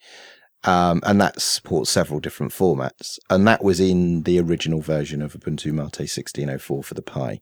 Um, 0.65 1.01
and 1.05 1.21
that 1.21 1.41
supports 1.41 1.91
several 1.91 2.21
different 2.21 2.53
formats. 2.53 3.19
And 3.29 3.47
that 3.49 3.65
was 3.65 3.81
in 3.81 4.23
the 4.23 4.39
original 4.39 4.81
version 4.81 5.21
of 5.21 5.33
Ubuntu 5.33 5.73
Mate 5.73 5.99
1604 5.99 6.83
for 6.83 6.95
the 6.95 7.03
Pi. 7.03 7.41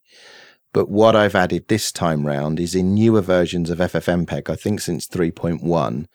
But 0.73 0.89
what 0.89 1.17
I've 1.17 1.35
added 1.35 1.69
this 1.69 1.91
time 1.91 2.27
round 2.27 2.61
is 2.61 2.75
in 2.75 2.95
newer 2.95 3.21
versions 3.21 3.71
of 3.71 3.79
FFmpeg, 3.79 4.49
I 4.49 4.57
think 4.57 4.81
since 4.81 5.07
3.1, 5.07 6.07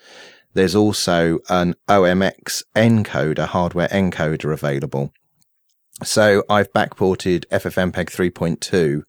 there's 0.53 0.75
also 0.75 1.39
an 1.49 1.75
OMX 1.89 2.63
encoder, 2.75 3.47
hardware 3.47 3.89
encoder 3.89 4.53
available. 4.53 5.11
So 6.03 6.43
I've 6.49 6.71
backported 6.71 7.45
FFmpeg 7.47 8.09
3.2 8.09 9.03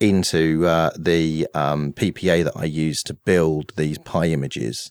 into 0.00 0.66
uh, 0.66 0.90
the 0.98 1.46
um, 1.54 1.92
PPA 1.92 2.44
that 2.44 2.56
I 2.56 2.64
use 2.64 3.02
to 3.04 3.14
build 3.14 3.72
these 3.76 3.98
Pi 3.98 4.26
images 4.26 4.90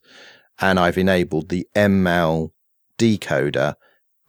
and 0.59 0.79
I've 0.79 0.97
enabled 0.97 1.49
the 1.49 1.67
MMAL 1.75 2.51
decoder 2.97 3.75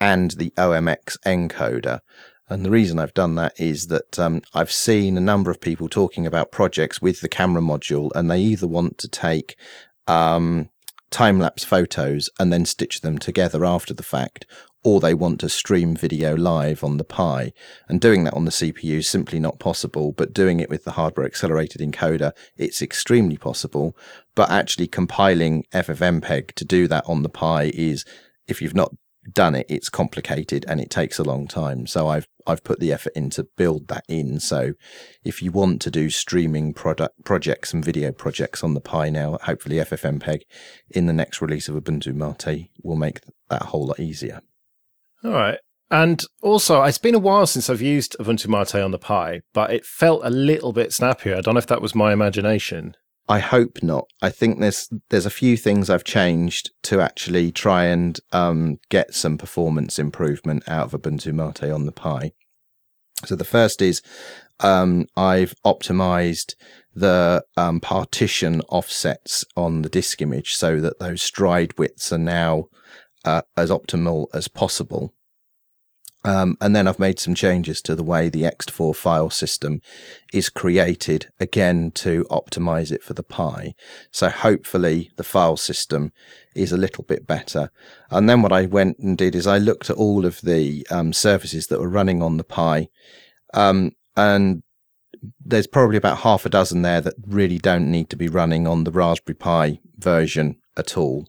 and 0.01 0.33
the 0.33 0.51
OMX 0.51 1.17
encoder. 1.25 2.01
And 2.49 2.65
the 2.65 2.71
reason 2.71 2.99
I've 2.99 3.15
done 3.15 3.35
that 3.35 3.59
is 3.59 3.89
that 3.89 4.19
um, 4.19 4.43
I've 4.55 4.73
seen 4.73 5.17
a 5.17 5.23
number 5.23 5.51
of 5.51 5.61
people 5.61 5.89
talking 5.89 6.27
about 6.27 6.53
projects 6.53 7.03
with 7.03 7.21
the 7.21 7.29
camera 7.29 7.61
module, 7.61 8.11
and 8.15 8.31
they 8.31 8.41
either 8.41 8.67
want 8.67 8.97
to 8.99 9.09
take 9.09 9.57
um, 10.07 10.71
time 11.11 11.39
lapse 11.39 11.65
photos 11.65 12.31
and 12.39 12.53
then 12.53 12.65
stitch 12.65 13.03
them 13.03 13.19
together 13.19 13.65
after 13.65 13.93
the 13.93 14.03
fact, 14.03 14.47
or 14.85 15.01
they 15.01 15.15
want 15.15 15.41
to 15.41 15.49
stream 15.49 15.97
video 15.97 16.37
live 16.37 16.85
on 16.85 16.97
the 16.97 17.05
Pi. 17.05 17.53
And 17.89 18.01
doing 18.01 18.25
that 18.25 18.35
on 18.35 18.45
the 18.45 18.51
CPU 18.51 18.99
is 18.99 19.09
simply 19.09 19.41
not 19.41 19.59
possible, 19.59 20.13
but 20.13 20.33
doing 20.33 20.61
it 20.61 20.71
with 20.71 20.85
the 20.85 20.93
hardware 20.93 21.27
accelerated 21.27 21.81
encoder, 21.81 22.33
it's 22.57 22.81
extremely 22.81 23.37
possible. 23.37 23.97
But 24.35 24.51
actually 24.51 24.87
compiling 24.87 25.65
FFmpeg 25.73 26.53
to 26.53 26.65
do 26.65 26.87
that 26.89 27.05
on 27.07 27.23
the 27.23 27.29
Pi 27.29 27.73
is, 27.75 28.05
if 28.47 28.63
you've 28.63 28.75
not 28.75 28.95
done 29.33 29.55
it, 29.55 29.67
it's 29.69 29.89
complicated 29.89 30.65
and 30.69 30.81
it 30.81 30.91
takes 30.91 31.19
a 31.19 31.25
long 31.25 31.47
time. 31.47 31.87
So 31.87 32.09
I've 32.09 32.29
I've 32.47 32.65
put 32.65 32.81
the 32.81 32.93
effort 32.93 33.13
in 33.15 33.29
to 33.31 33.45
build 33.57 33.89
that 33.89 34.05
in. 34.09 34.41
So 34.41 34.73
if 35.23 35.43
you 35.43 35.53
want 35.53 35.83
to 35.83 35.91
do 35.91 36.09
streaming 36.09 36.73
product 36.73 37.25
projects 37.25 37.75
and 37.75 37.85
video 37.85 38.11
projects 38.11 38.65
on 38.65 38.73
the 38.75 38.81
Pi 38.81 39.11
now, 39.11 39.39
hopefully 39.43 39.77
FFmpeg 39.77 40.43
in 40.91 41.07
the 41.07 41.13
next 41.13 41.43
release 41.43 41.69
of 41.69 41.75
Ubuntu 41.75 42.15
Mate 42.15 42.71
will 42.83 42.97
make 42.97 43.21
that 43.51 43.63
a 43.63 43.67
whole 43.67 43.87
lot 43.87 44.01
easier. 44.01 44.41
All 45.25 45.33
right. 45.33 45.59
And 45.91 46.23
also, 46.43 46.83
it's 46.83 46.99
been 46.99 47.15
a 47.15 47.19
while 47.19 47.47
since 47.47 47.71
I've 47.71 47.81
used 47.81 48.17
Ubuntu 48.21 48.49
Mate 48.49 48.83
on 48.83 48.91
the 48.91 48.99
Pi, 48.99 49.41
but 49.55 49.73
it 49.73 49.87
felt 49.87 50.21
a 50.23 50.31
little 50.31 50.73
bit 50.73 50.93
snappier. 50.93 51.37
I 51.37 51.41
don't 51.41 51.55
know 51.55 51.59
if 51.59 51.67
that 51.69 51.81
was 51.81 51.95
my 51.95 52.13
imagination. 52.13 52.95
I 53.27 53.41
hope 53.41 53.83
not. 53.83 54.07
I 54.23 54.31
think 54.31 54.59
there's 54.59 54.89
there's 55.11 55.27
a 55.27 55.31
few 55.31 55.57
things 55.57 55.91
I've 55.91 56.05
changed 56.05 56.71
to 56.85 57.01
actually 57.01 57.53
try 57.53 57.85
and 57.85 58.19
um, 58.33 58.79
get 58.91 59.15
some 59.15 59.37
performance 59.37 59.99
improvement 59.99 60.63
out 60.67 60.93
of 60.93 61.01
Ubuntu 61.01 61.33
Mate 61.35 61.71
on 61.71 61.85
the 61.87 61.93
Pi. 61.93 62.33
So 63.25 63.37
the 63.37 63.45
first 63.45 63.83
is 63.83 64.01
um, 64.61 65.07
I've 65.17 65.55
optimized 65.65 66.55
the 66.95 67.45
um, 67.57 67.81
partition 67.81 68.61
offsets 68.69 69.45
on 69.57 69.83
the 69.83 69.89
disk 69.89 70.23
image 70.23 70.55
so 70.55 70.81
that 70.81 70.99
those 70.99 71.23
stride 71.23 71.79
widths 71.79 72.13
are 72.13 72.19
now 72.19 72.69
uh, 73.25 73.43
as 73.57 73.71
optimal 73.71 74.27
as 74.35 74.49
possible. 74.49 75.15
Um, 76.25 76.57
and 76.61 76.75
then 76.75 76.89
I've 76.89 76.99
made 76.99 77.21
some 77.21 77.35
changes 77.35 77.81
to 77.83 77.95
the 77.95 78.03
way 78.03 78.29
the 78.29 78.43
Ext4 78.43 78.95
file 78.95 79.31
system 79.31 79.81
is 80.33 80.51
created 80.51 81.31
again 81.39 81.93
to 81.93 82.25
optimize 82.25 82.91
it 82.91 83.05
for 83.05 83.15
the 83.15 83.23
Pi. 83.23 83.75
So 84.11 84.29
hopefully 84.29 85.11
the 85.17 85.25
file 85.25 85.57
system 85.57 86.13
is 86.57 86.73
a 86.73 86.77
little 86.77 87.05
bit 87.05 87.27
better. 87.27 87.71
And 88.11 88.29
then 88.29 88.43
what 88.43 88.53
I 88.53 88.67
went 88.67 88.99
and 88.99 89.17
did 89.17 89.37
is 89.37 89.47
I 89.47 89.59
looked 89.59 89.91
at 89.91 89.97
all 89.97 90.27
of 90.27 90.41
the 90.41 90.87
um, 90.91 91.13
services 91.13 91.69
that 91.69 91.81
were 91.81 91.89
running 91.89 92.21
on 92.21 92.37
the 92.37 92.45
Pi. 92.45 92.89
Um, 93.55 93.93
and 94.17 94.65
there's 95.45 95.67
probably 95.69 95.97
about 95.97 96.19
half 96.19 96.45
a 96.45 96.51
dozen 96.51 96.83
there 96.83 97.01
that 97.01 97.15
really 97.27 97.59
don't 97.59 97.91
need 97.91 98.11
to 98.11 98.17
be 98.17 98.29
running 98.29 98.67
on 98.67 98.85
the 98.85 98.91
Raspberry 98.91 99.37
Pi 99.37 99.81
version 99.97 100.57
at 100.77 100.97
all. 100.97 101.27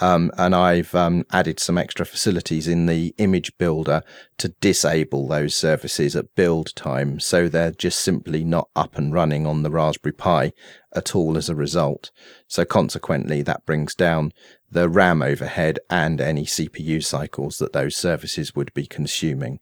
Um, 0.00 0.30
and 0.36 0.54
I've 0.54 0.94
um, 0.94 1.24
added 1.32 1.58
some 1.58 1.78
extra 1.78 2.04
facilities 2.04 2.68
in 2.68 2.86
the 2.86 3.14
image 3.18 3.56
builder 3.58 4.02
to 4.38 4.48
disable 4.60 5.28
those 5.28 5.54
services 5.54 6.14
at 6.16 6.34
build 6.34 6.74
time. 6.76 7.20
So 7.20 7.48
they're 7.48 7.72
just 7.72 8.00
simply 8.00 8.44
not 8.44 8.68
up 8.76 8.96
and 8.96 9.12
running 9.12 9.46
on 9.46 9.62
the 9.62 9.70
Raspberry 9.70 10.12
Pi 10.12 10.52
at 10.94 11.14
all 11.14 11.36
as 11.36 11.48
a 11.48 11.54
result. 11.54 12.10
So 12.48 12.64
consequently, 12.64 13.42
that 13.42 13.66
brings 13.66 13.94
down 13.94 14.32
the 14.70 14.88
RAM 14.88 15.22
overhead 15.22 15.78
and 15.88 16.20
any 16.20 16.44
CPU 16.44 17.02
cycles 17.02 17.58
that 17.58 17.72
those 17.72 17.96
services 17.96 18.54
would 18.54 18.72
be 18.74 18.86
consuming. 18.86 19.60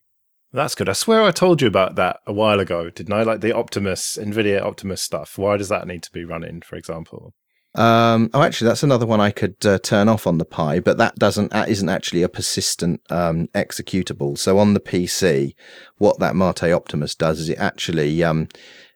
That's 0.51 0.75
good. 0.75 0.87
I 0.87 0.93
swear 0.93 1.21
I 1.21 1.31
told 1.31 1.61
you 1.61 1.67
about 1.67 1.95
that 1.95 2.21
a 2.25 2.31
while 2.31 2.61
ago, 2.61 2.89
didn't 2.89 3.13
I? 3.13 3.23
Like 3.23 3.41
the 3.41 3.53
Optimus, 3.53 4.17
NVIDIA 4.17 4.61
Optimus 4.61 5.01
stuff. 5.01 5.37
Why 5.37 5.57
does 5.57 5.67
that 5.69 5.85
need 5.85 6.01
to 6.03 6.11
be 6.11 6.23
running, 6.23 6.61
for 6.61 6.77
example? 6.77 7.33
Um, 7.75 8.29
oh, 8.33 8.41
actually, 8.41 8.69
that's 8.69 8.83
another 8.83 9.05
one 9.05 9.19
I 9.19 9.31
could 9.31 9.63
uh, 9.65 9.79
turn 9.79 10.07
off 10.07 10.25
on 10.25 10.37
the 10.37 10.45
Pi, 10.45 10.79
but 10.79 10.97
that 10.97 11.15
doesn't 11.15 11.51
that 11.51 11.67
isn't 11.67 11.89
actually 11.89 12.23
a 12.23 12.29
persistent 12.29 13.01
um, 13.09 13.47
executable. 13.47 14.37
So 14.37 14.57
on 14.57 14.73
the 14.73 14.79
PC, 14.79 15.53
what 15.97 16.19
that 16.19 16.35
Mate 16.35 16.71
Optimus 16.71 17.15
does 17.15 17.39
is 17.39 17.49
it 17.49 17.57
actually 17.57 18.23
um, 18.23 18.47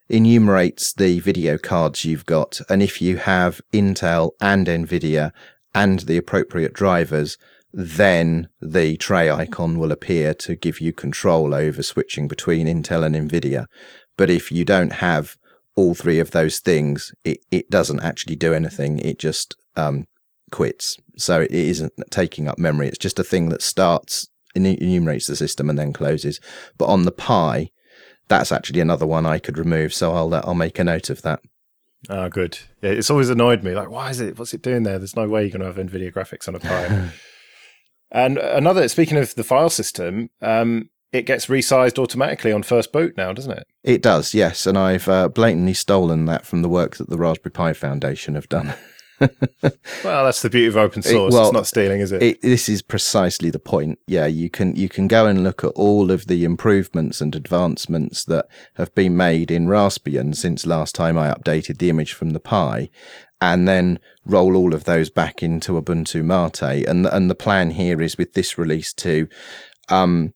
enumerates 0.08 0.94
the 0.94 1.20
video 1.20 1.58
cards 1.58 2.06
you've 2.06 2.26
got, 2.26 2.62
and 2.70 2.82
if 2.82 3.02
you 3.02 3.18
have 3.18 3.60
Intel 3.74 4.32
and 4.40 4.68
NVIDIA 4.68 5.34
and 5.76 6.00
the 6.00 6.18
appropriate 6.18 6.74
drivers, 6.74 7.38
then 7.74 8.48
the 8.62 8.96
tray 8.96 9.30
icon 9.30 9.78
will 9.78 9.92
appear 9.92 10.34
to 10.34 10.56
give 10.56 10.80
you 10.80 10.94
control 10.94 11.54
over 11.54 11.84
switching 11.84 12.30
between 12.30 12.66
Intel 12.66 13.06
and 13.06 13.30
NVIDIA. 13.30 13.66
But 14.16 14.30
if 14.30 14.54
you 14.54 14.64
don't 14.64 14.94
have 14.94 15.38
all 15.80 15.96
three 15.96 16.20
of 16.20 16.32
those 16.32 16.60
things, 16.60 17.14
it, 17.24 17.40
it 17.52 17.70
doesn't 17.70 18.02
actually 18.02 18.36
do 18.36 18.54
anything. 18.54 19.00
It 19.00 19.18
just 19.18 19.56
um, 19.78 20.08
quits. 20.52 20.98
So 21.16 21.42
it 21.42 21.52
isn't 21.52 21.94
taking 22.10 22.50
up 22.50 22.60
memory. 22.60 22.90
It's 22.90 22.98
just 22.98 23.18
a 23.18 23.24
thing 23.24 23.48
that 23.50 23.62
starts, 23.62 24.28
enumerates 24.56 25.28
the 25.28 25.38
system 25.38 25.70
and 25.70 25.80
then 25.80 25.94
closes. 25.94 26.42
But 26.78 26.88
on 26.88 27.04
the 27.04 27.14
Pi, 27.14 27.70
that's 28.28 28.52
actually 28.52 28.82
another 28.82 29.08
one 29.08 29.26
I 29.26 29.40
could 29.40 29.58
remove. 29.58 29.94
So 29.94 30.12
I'll, 30.12 30.34
uh, 30.34 30.42
I'll 30.44 30.54
make 30.54 30.80
a 30.80 30.84
note 30.84 31.10
of 31.10 31.22
that. 31.22 31.40
Oh, 32.10 32.28
good. 32.28 32.60
Yeah, 32.82 32.92
it's 32.92 33.10
always 33.10 33.30
annoyed 33.30 33.64
me. 33.64 33.74
Like, 33.74 33.90
why 33.90 34.10
is 34.10 34.20
it? 34.20 34.38
What's 34.38 34.54
it 34.54 34.62
doing 34.62 34.84
there? 34.84 34.98
There's 34.98 35.16
no 35.16 35.30
way 35.30 35.44
you're 35.44 35.58
going 35.58 35.62
to 35.62 35.66
have 35.68 35.88
NVIDIA 35.88 36.14
graphics 36.14 36.50
on 36.50 36.56
a 36.56 36.60
Pi. 36.60 37.12
and 38.12 38.38
another, 38.38 38.88
speaking 38.90 39.18
of 39.18 39.34
the 39.36 39.44
file 39.46 39.70
system, 39.70 40.30
um, 40.42 40.90
it 41.12 41.26
gets 41.26 41.48
resized 41.48 41.98
automatically 41.98 42.52
on 42.52 42.64
first 42.64 42.92
boot 42.92 43.18
now, 43.18 43.34
doesn't 43.34 43.52
it? 43.52 43.68
It 43.84 44.02
does, 44.02 44.34
yes. 44.34 44.68
And 44.68 44.78
I've 44.78 45.08
uh, 45.08 45.30
blatantly 45.30 45.74
stolen 45.74 46.26
that 46.26 46.46
from 46.46 46.62
the 46.62 46.70
work 46.70 46.98
that 46.98 47.10
the 47.10 47.18
Raspberry 47.18 47.52
Pi 47.52 47.74
Foundation 47.74 48.36
have 48.36 48.50
done. 48.50 48.76
well, 49.20 50.24
that's 50.26 50.42
the 50.42 50.50
beauty 50.50 50.68
of 50.68 50.78
open 50.78 51.02
source. 51.02 51.34
It, 51.34 51.36
well, 51.36 51.48
it's 51.48 51.54
not 51.54 51.68
stealing, 51.68 52.00
is 52.00 52.12
it? 52.12 52.22
it? 52.22 52.42
This 52.42 52.70
is 52.70 52.82
precisely 52.82 53.50
the 53.50 53.60
point. 53.60 54.00
Yeah, 54.08 54.28
you 54.28 54.50
can 54.50 54.76
you 54.76 54.88
can 54.88 55.08
go 55.08 55.26
and 55.26 55.44
look 55.44 55.64
at 55.64 55.72
all 55.72 56.10
of 56.12 56.28
the 56.28 56.46
improvements 56.46 57.20
and 57.20 57.36
advancements 57.36 58.24
that 58.26 58.48
have 58.76 58.94
been 58.96 59.18
made 59.18 59.52
in 59.52 59.68
Raspbian 59.68 60.36
since 60.36 60.66
last 60.66 60.96
time 60.96 61.18
I 61.18 61.34
updated 61.34 61.80
the 61.80 61.90
image 61.90 62.14
from 62.14 62.30
the 62.30 62.40
Pi, 62.40 62.90
and 63.42 63.68
then 63.68 64.00
roll 64.26 64.56
all 64.56 64.74
of 64.74 64.86
those 64.86 65.10
back 65.10 65.44
into 65.44 65.74
Ubuntu 65.74 66.24
Mate. 66.24 66.88
And 66.88 67.06
and 67.06 67.30
the 67.30 67.36
plan 67.36 67.72
here 67.72 68.02
is 68.02 68.18
with 68.18 68.34
this 68.34 68.58
release 68.58 68.94
to 68.94 69.28
um, 69.90 70.34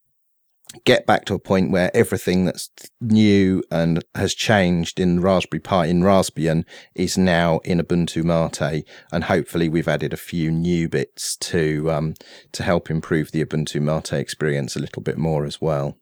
get 0.85 1.05
back 1.05 1.25
to 1.25 1.33
a 1.33 1.39
point 1.39 1.71
where 1.71 1.95
everything 1.95 2.45
that's 2.45 2.69
new 3.01 3.63
and 3.71 4.03
has 4.15 4.33
changed 4.33 4.99
in 4.99 5.21
Raspberry 5.21 5.59
Pi 5.59 5.87
in 5.87 6.01
Raspbian 6.01 6.65
is 6.95 7.17
now 7.17 7.59
in 7.59 7.79
Ubuntu 7.79 8.23
Mate, 8.23 8.85
and 9.11 9.25
hopefully 9.25 9.69
we've 9.69 9.87
added 9.87 10.13
a 10.13 10.17
few 10.17 10.51
new 10.51 10.89
bits 10.89 11.35
to 11.37 11.91
um, 11.91 12.13
to 12.51 12.63
help 12.63 12.89
improve 12.89 13.31
the 13.31 13.43
Ubuntu 13.43 13.81
Mate 13.81 14.13
experience 14.13 14.75
a 14.75 14.79
little 14.79 15.01
bit 15.01 15.17
more 15.17 15.45
as 15.45 15.61
well. 15.61 15.97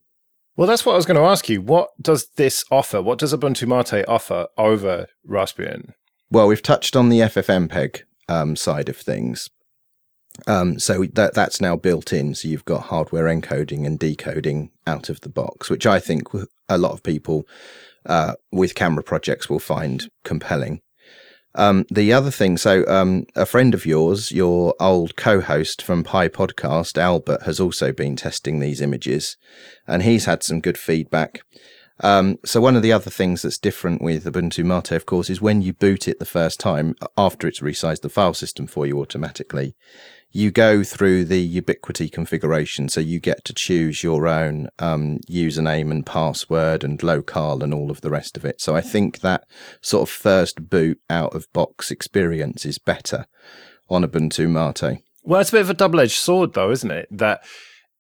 Well, 0.58 0.68
that's 0.68 0.86
what 0.86 0.94
I 0.94 0.98
was 0.98 1.06
going 1.06 1.20
to 1.20 1.24
ask 1.24 1.48
you. 1.50 1.62
What 1.62 1.90
does 2.02 2.28
this 2.36 2.66
offer? 2.70 3.02
What 3.02 3.20
does 3.20 3.34
Ubuntu 3.34 3.68
Mate 3.68 4.06
offer 4.08 4.48
over 4.58 5.08
Raspbian? 5.28 5.94
Well, 6.30 6.48
we've 6.48 6.62
touched 6.62 6.96
on 6.96 7.10
the 7.10 7.20
FFmpeg 7.20 8.04
um, 8.28 8.56
side 8.56 8.90
of 8.90 8.98
things. 8.98 9.50
Um, 10.48 10.80
so 10.80 11.06
that 11.14 11.34
that's 11.34 11.62
now 11.62 11.76
built 11.76 12.14
in. 12.14 12.36
So 12.36 12.48
you've 12.48 12.66
got 12.66 12.84
hardware 12.84 13.26
encoding 13.26 13.86
and 13.86 14.00
decoding 14.00 14.72
out 14.88 15.10
of 15.10 15.22
the 15.22 15.30
box, 15.30 15.70
which 15.70 15.86
I 15.86 16.00
think 16.00 16.28
a 16.70 16.78
lot 16.78 16.94
of 16.94 17.04
people 17.04 17.46
uh, 18.06 18.36
with 18.52 18.76
camera 18.76 19.04
projects 19.04 19.50
will 19.50 19.60
find 19.60 20.10
compelling. 20.24 20.82
Um, 21.54 21.86
the 21.92 22.14
other 22.14 22.32
thing, 22.32 22.58
so 22.58 22.88
um, 22.88 23.26
a 23.36 23.46
friend 23.46 23.74
of 23.74 23.86
yours, 23.86 24.32
your 24.32 24.74
old 24.80 25.18
co-host 25.18 25.82
from 25.82 26.04
Pi 26.04 26.30
Podcast, 26.30 26.98
Albert, 26.98 27.44
has 27.44 27.60
also 27.60 27.92
been 27.92 28.16
testing 28.16 28.60
these 28.60 28.80
images, 28.80 29.36
and 29.86 30.04
he's 30.04 30.26
had 30.26 30.44
some 30.44 30.62
good 30.62 30.78
feedback. 30.78 31.42
Um, 32.02 32.40
so 32.44 32.60
one 32.60 32.76
of 32.76 32.82
the 32.82 32.92
other 32.92 33.10
things 33.10 33.44
that's 33.44 33.60
different 33.60 34.02
with 34.02 34.26
Ubuntu 34.26 34.66
Mate, 34.66 34.92
of 34.92 35.06
course, 35.06 35.30
is 35.30 35.42
when 35.42 35.62
you 35.62 35.74
boot 35.74 36.08
it 36.08 36.20
the 36.20 36.26
first 36.26 36.60
time 36.60 36.96
after 37.18 37.48
it's 37.48 37.60
resized 37.60 38.02
the 38.02 38.10
file 38.10 38.34
system 38.34 38.68
for 38.68 38.86
you 38.86 39.00
automatically 39.00 39.76
you 40.32 40.50
go 40.50 40.84
through 40.84 41.26
the 41.26 41.40
ubiquity 41.40 42.10
configuration. 42.10 42.88
So 42.88 43.02
you 43.02 43.20
get 43.20 43.44
to 43.46 43.54
choose 43.54 44.04
your 44.04 44.28
own 44.28 44.70
um, 44.80 45.20
username 45.30 45.92
and 45.92 46.06
password 46.06 46.84
and 46.84 47.02
locale 47.04 47.64
and 47.64 47.74
all 47.74 47.92
of 47.92 48.02
the 48.02 48.10
rest 48.10 48.38
of 48.38 48.46
it. 48.46 48.62
So 48.62 48.76
I 48.76 48.82
think 48.82 49.20
that 49.20 49.44
sort 49.82 50.04
of 50.04 50.14
first 50.14 50.70
boot 50.70 51.00
out 51.10 51.36
of 51.36 51.52
box 51.52 51.92
experience 51.92 52.66
is 52.66 52.78
better 52.78 53.26
on 53.90 54.06
Ubuntu 54.06 54.50
Mate. 54.50 55.02
Well, 55.24 55.42
it's 55.42 55.50
a 55.50 55.54
bit 55.54 55.62
of 55.62 55.70
a 55.70 55.76
double 55.76 56.00
edged 56.00 56.18
sword, 56.18 56.54
though, 56.54 56.72
isn't 56.72 56.92
it? 56.92 57.08
That 57.12 57.44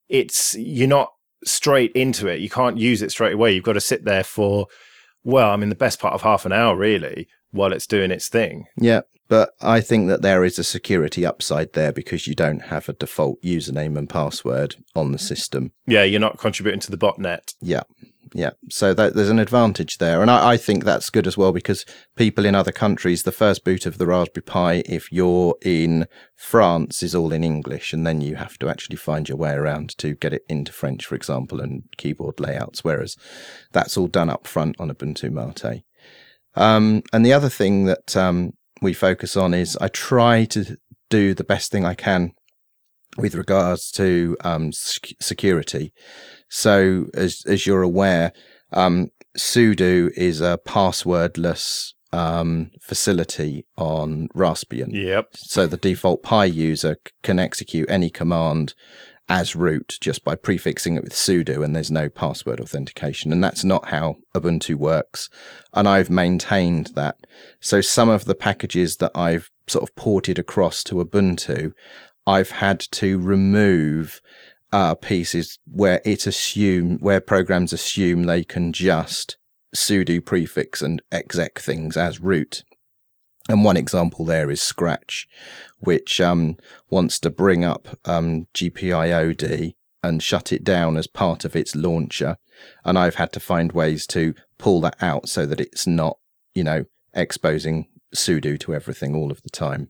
it's 0.08 0.56
you're 0.56 0.88
not 0.88 1.12
straight 1.44 1.92
into 1.94 2.28
it. 2.28 2.40
You 2.40 2.50
can't 2.50 2.78
use 2.78 3.02
it 3.02 3.12
straight 3.12 3.34
away. 3.34 3.54
You've 3.54 3.64
got 3.64 3.74
to 3.74 3.82
sit 3.82 4.06
there 4.06 4.24
for, 4.24 4.68
well, 5.24 5.50
I 5.50 5.56
mean, 5.56 5.70
the 5.70 5.76
best 5.76 6.00
part 6.00 6.14
of 6.14 6.22
half 6.22 6.46
an 6.46 6.52
hour, 6.52 6.76
really, 6.76 7.28
while 7.52 7.74
it's 7.74 7.88
doing 7.88 8.12
its 8.12 8.30
thing. 8.30 8.66
Yeah. 8.78 9.02
But 9.28 9.52
I 9.62 9.80
think 9.80 10.10
that 10.10 10.22
there 10.22 10.44
is 10.44 10.60
a 10.60 10.64
security 10.64 11.26
upside 11.26 11.72
there 11.72 11.94
because 11.94 12.28
you 12.28 12.36
don't 12.36 12.64
have 12.64 12.90
a 12.90 12.94
default 12.94 13.42
username 13.42 13.98
and 13.98 14.10
password 14.10 14.76
on 14.94 15.14
the 15.14 15.18
mm. 15.18 15.22
system. 15.22 15.72
Yeah, 15.88 16.04
you're 16.04 16.20
not 16.20 16.38
contributing 16.38 16.82
to 16.82 16.92
the 16.92 16.98
botnet. 16.98 17.56
Yeah. 17.62 17.84
Yeah. 18.34 18.52
So 18.70 18.94
that, 18.94 19.14
there's 19.14 19.30
an 19.30 19.40
advantage 19.40 19.98
there. 19.98 20.22
And 20.22 20.32
I, 20.32 20.52
I, 20.52 20.58
think 20.58 20.86
that's 20.86 21.10
good 21.10 21.28
as 21.28 21.38
well 21.38 21.52
because 21.52 21.86
people 22.16 22.46
in 22.46 22.56
other 22.56 22.72
countries, 22.72 23.24
the 23.24 23.32
first 23.32 23.66
boot 23.66 23.86
of 23.86 23.98
the 23.98 24.08
Raspberry 24.08 24.44
Pi, 24.44 24.84
if 24.86 25.12
you're 25.12 25.56
in 25.62 26.08
France, 26.38 27.04
is 27.04 27.14
all 27.14 27.34
in 27.34 27.44
English. 27.44 27.92
And 27.92 28.08
then 28.08 28.22
you 28.22 28.36
have 28.36 28.58
to 28.60 28.70
actually 28.70 28.96
find 28.96 29.28
your 29.28 29.38
way 29.38 29.52
around 29.52 29.98
to 29.98 30.16
get 30.16 30.34
it 30.34 30.44
into 30.48 30.72
French, 30.72 31.06
for 31.06 31.16
example, 31.16 31.60
and 31.60 31.84
keyboard 31.98 32.40
layouts. 32.40 32.86
Whereas 32.86 33.18
that's 33.74 33.98
all 33.98 34.08
done 34.08 34.30
up 34.30 34.48
front 34.48 34.78
on 34.80 34.90
Ubuntu 34.90 35.30
Mate. 35.32 35.84
Um, 36.56 37.04
and 37.12 37.26
the 37.26 37.34
other 37.34 37.50
thing 37.50 37.86
that 37.86 38.16
um, 38.16 38.54
we 38.82 38.94
focus 38.94 39.36
on 39.36 39.54
is 39.54 39.78
I 39.82 39.90
try 39.90 40.46
to 40.46 40.78
do 41.10 41.34
the 41.34 41.44
best 41.44 41.72
thing 41.72 41.86
I 41.86 41.96
can 41.96 42.32
with 43.18 43.36
regards 43.36 43.92
to 43.92 44.38
um, 44.44 44.72
security. 44.72 45.94
So, 46.54 47.08
as 47.14 47.44
as 47.48 47.66
you're 47.66 47.82
aware, 47.82 48.34
um, 48.74 49.10
sudo 49.38 50.12
is 50.18 50.42
a 50.42 50.60
passwordless 50.66 51.94
um, 52.12 52.72
facility 52.82 53.66
on 53.78 54.28
Raspbian. 54.36 54.90
Yep. 54.92 55.30
So 55.38 55.66
the 55.66 55.78
default 55.78 56.24
Pi 56.24 56.46
user 56.46 56.98
can 57.24 57.40
execute 57.40 57.90
any 57.90 58.10
command 58.10 58.74
as 59.30 59.56
root 59.56 59.98
just 60.02 60.26
by 60.26 60.36
prefixing 60.36 60.98
it 60.98 61.04
with 61.04 61.14
sudo 61.14 61.64
and 61.64 61.74
there's 61.74 61.90
no 61.90 62.10
password 62.10 62.60
authentication. 62.60 63.32
And 63.32 63.42
that's 63.42 63.64
not 63.64 63.88
how 63.88 64.18
Ubuntu 64.36 64.76
works. 64.76 65.30
And 65.74 65.88
I've 65.88 66.10
maintained 66.10 66.88
that. 66.96 67.16
So 67.62 67.80
some 67.80 68.10
of 68.10 68.26
the 68.26 68.36
packages 68.36 68.98
that 68.98 69.12
I've 69.16 69.50
sort 69.68 69.84
of 69.84 69.96
ported 69.96 70.38
across 70.38 70.84
to 70.84 70.96
Ubuntu, 70.96 71.72
I've 72.28 72.52
had 72.52 72.82
to 72.92 73.20
remove 73.20 74.20
uh, 74.72 74.96
pieces 74.96 75.60
where 75.66 76.02
it 76.06 76.26
assume 76.26 76.98
where 77.00 77.22
programs 77.22 77.74
assume 77.74 78.24
they 78.24 78.44
can 78.44 78.72
just 78.72 79.38
sudo 79.76 80.24
prefix 80.24 80.82
and 80.82 81.02
exec 81.12 81.60
things 81.60 81.98
as 81.98 82.20
root. 82.20 82.64
And 83.50 83.64
one 83.64 83.78
example 83.78 84.24
there 84.24 84.50
is 84.52 84.62
Scratch, 84.62 85.28
which 85.80 86.22
um, 86.22 86.58
wants 86.90 87.20
to 87.20 87.30
bring 87.30 87.64
up 87.64 88.00
um, 88.06 88.48
GPIOD 88.54 89.76
and 90.04 90.24
shut 90.24 90.54
it 90.54 90.64
down 90.64 90.98
as 90.98 91.08
part 91.08 91.44
of 91.44 91.56
its 91.56 91.76
launcher. 91.76 92.38
And 92.86 92.98
I've 92.98 93.16
had 93.16 93.34
to 93.34 93.40
find 93.40 93.72
ways 93.72 94.06
to 94.08 94.36
pull 94.58 94.82
that 94.82 94.96
out 95.02 95.28
so 95.28 95.46
that 95.46 95.60
it's 95.60 95.88
not, 95.88 96.18
you 96.54 96.64
know, 96.64 96.86
exposing 97.14 97.88
sudo 98.16 98.60
to 98.60 98.76
everything 98.76 99.16
all 99.16 99.32
of 99.32 99.42
the 99.42 99.50
time. 99.50 99.90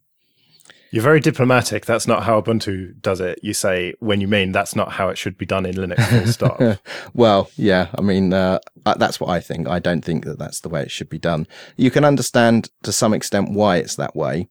You're 0.91 1.03
very 1.03 1.21
diplomatic. 1.21 1.85
That's 1.85 2.05
not 2.05 2.23
how 2.23 2.41
Ubuntu 2.41 2.99
does 3.01 3.21
it. 3.21 3.39
You 3.41 3.53
say 3.53 3.93
when 3.99 4.19
you 4.19 4.27
mean 4.27 4.51
that's 4.51 4.75
not 4.75 4.91
how 4.91 5.07
it 5.07 5.17
should 5.17 5.37
be 5.37 5.45
done 5.45 5.65
in 5.65 5.75
Linux. 5.75 6.05
Full 6.05 6.27
stop. 6.27 6.79
well, 7.13 7.49
yeah. 7.55 7.87
I 7.97 8.01
mean, 8.01 8.33
uh, 8.33 8.59
that's 8.97 9.17
what 9.17 9.29
I 9.29 9.39
think. 9.39 9.69
I 9.69 9.79
don't 9.79 10.03
think 10.03 10.25
that 10.25 10.37
that's 10.37 10.59
the 10.59 10.67
way 10.67 10.81
it 10.81 10.91
should 10.91 11.09
be 11.09 11.17
done. 11.17 11.47
You 11.77 11.91
can 11.91 12.03
understand 12.03 12.69
to 12.83 12.91
some 12.91 13.13
extent 13.13 13.51
why 13.51 13.77
it's 13.77 13.95
that 13.95 14.17
way, 14.17 14.49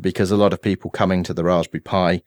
because 0.00 0.32
a 0.32 0.36
lot 0.36 0.52
of 0.52 0.60
people 0.60 0.90
coming 0.90 1.22
to 1.22 1.32
the 1.32 1.44
Raspberry 1.44 1.80
Pi 1.80 2.22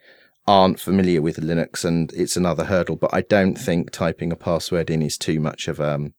aren't 0.47 0.79
familiar 0.79 1.21
with 1.21 1.35
Linux 1.35 1.83
and 1.83 2.11
it's 2.13 2.37
another 2.37 2.63
hurdle. 2.63 2.95
But 2.95 3.13
I 3.13 3.19
don't 3.19 3.55
think 3.55 3.91
typing 3.91 4.31
a 4.31 4.37
password 4.37 4.89
in 4.89 5.01
is 5.01 5.17
too 5.17 5.41
much 5.41 5.67
of 5.67 5.81
um, 5.81 6.13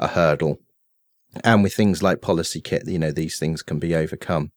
a 0.00 0.08
hurdle. 0.08 0.58
And 1.44 1.62
with 1.62 1.74
things 1.74 2.02
like 2.02 2.18
PolicyKit, 2.20 2.88
you 2.90 2.98
know, 2.98 3.12
these 3.12 3.38
things 3.38 3.62
can 3.62 3.78
be 3.78 3.94
overcome. 3.94 4.50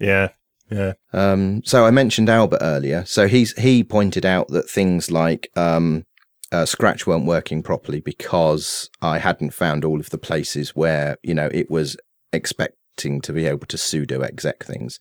Yeah, 0.00 0.30
yeah. 0.70 0.94
Um, 1.12 1.62
so 1.64 1.84
I 1.84 1.90
mentioned 1.90 2.28
Albert 2.28 2.60
earlier. 2.60 3.04
So 3.06 3.28
he's 3.28 3.52
he 3.58 3.84
pointed 3.84 4.26
out 4.26 4.48
that 4.48 4.68
things 4.68 5.10
like 5.10 5.50
um, 5.56 6.04
uh, 6.52 6.64
Scratch 6.64 7.06
weren't 7.06 7.26
working 7.26 7.62
properly 7.62 8.00
because 8.00 8.90
I 9.00 9.18
hadn't 9.18 9.54
found 9.54 9.84
all 9.84 10.00
of 10.00 10.10
the 10.10 10.18
places 10.18 10.74
where 10.74 11.16
you 11.22 11.34
know 11.34 11.48
it 11.52 11.70
was 11.70 11.96
expecting 12.32 13.20
to 13.20 13.32
be 13.32 13.46
able 13.46 13.66
to 13.66 13.76
sudo 13.76 14.22
exec 14.22 14.64
things, 14.64 14.98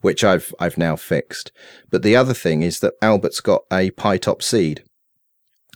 which 0.00 0.24
I've 0.24 0.54
I've 0.58 0.78
now 0.78 0.96
fixed. 0.96 1.52
But 1.90 2.02
the 2.02 2.16
other 2.16 2.34
thing 2.34 2.62
is 2.62 2.80
that 2.80 2.94
Albert's 3.00 3.40
got 3.40 3.62
a 3.72 3.90
pi-topCEED, 3.92 4.80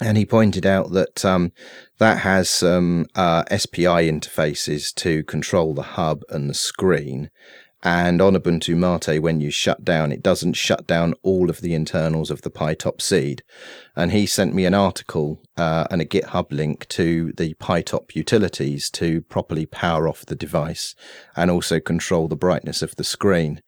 and 0.03 0.19
he 0.19 0.27
pointed 0.27 0.67
out 0.67 0.93
that 0.93 1.25
um, 1.25 1.53
that 1.99 2.19
has 2.19 2.51
some 2.51 3.07
uh, 3.15 3.45
SPI 3.57 4.11
interfaces 4.11 4.95
to 4.97 5.23
control 5.25 5.75
the 5.75 5.83
hub 5.83 6.23
and 6.29 6.49
the 6.49 6.55
screen. 6.55 7.31
And 7.83 8.21
on 8.21 8.35
Ubuntu 8.35 8.77
Mate, 8.77 9.21
when 9.23 9.41
you 9.41 9.51
shut 9.51 9.85
down, 9.85 10.13
it 10.13 10.23
doesn't 10.23 10.53
shut 10.53 10.87
down 10.87 11.15
all 11.23 11.49
of 11.49 11.63
the 11.63 11.75
internals 11.75 12.31
of 12.31 12.43
the 12.43 12.51
pi-topCEED. 12.51 13.41
And 13.97 14.13
he 14.13 14.27
sent 14.27 14.55
me 14.55 14.67
an 14.67 14.75
article 14.75 15.43
uh, 15.57 15.87
and 15.91 16.03
a 16.03 16.05
GitHub 16.05 16.53
link 16.53 16.87
to 16.89 17.33
the 17.39 17.55
pi-top 17.55 18.15
utilities 18.15 18.91
to 18.91 19.23
properly 19.23 19.65
power 19.65 20.09
off 20.09 20.27
the 20.27 20.37
device 20.37 20.95
and 21.35 21.51
also 21.51 21.81
control 21.81 22.29
the 22.29 22.37
brightness 22.37 22.83
of 22.83 22.97
the 22.97 23.05
screen. 23.05 23.63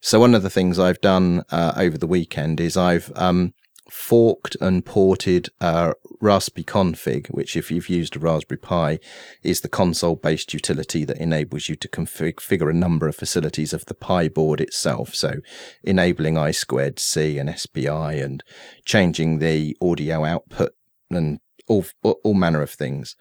So 0.00 0.18
one 0.18 0.34
of 0.34 0.42
the 0.42 0.50
things 0.50 0.80
I've 0.80 1.00
done 1.00 1.44
uh, 1.50 1.74
over 1.76 1.96
the 1.96 2.08
weekend 2.08 2.60
is 2.60 2.76
I've 2.76 3.12
um, 3.14 3.54
forked 3.92 4.56
and 4.58 4.86
ported 4.86 5.50
uh, 5.60 5.92
raspi-config, 6.22 7.28
which, 7.28 7.56
if 7.56 7.70
you've 7.70 7.90
used 7.90 8.16
a 8.16 8.18
Raspberry 8.18 8.58
Pi, 8.58 8.98
is 9.42 9.60
the 9.60 9.68
console 9.68 10.16
based 10.16 10.54
utility 10.54 11.04
that 11.04 11.18
enables 11.18 11.68
you 11.68 11.76
to 11.76 11.88
configure 11.88 12.70
a 12.70 12.74
number 12.74 13.06
of 13.06 13.14
facilities 13.14 13.74
of 13.74 13.84
the 13.84 13.94
Pi 13.94 14.28
board 14.28 14.62
itself. 14.62 15.14
So, 15.14 15.40
enabling 15.84 16.38
I 16.38 16.52
squared 16.52 16.98
C 16.98 17.38
and 17.38 17.54
SPI 17.58 17.86
and 18.18 18.42
changing 18.86 19.40
the 19.40 19.76
audio 19.82 20.24
output 20.24 20.72
and 21.10 21.40
all, 21.68 21.84
all 22.02 22.34
manner 22.34 22.62
of 22.62 22.70
things. 22.70 23.14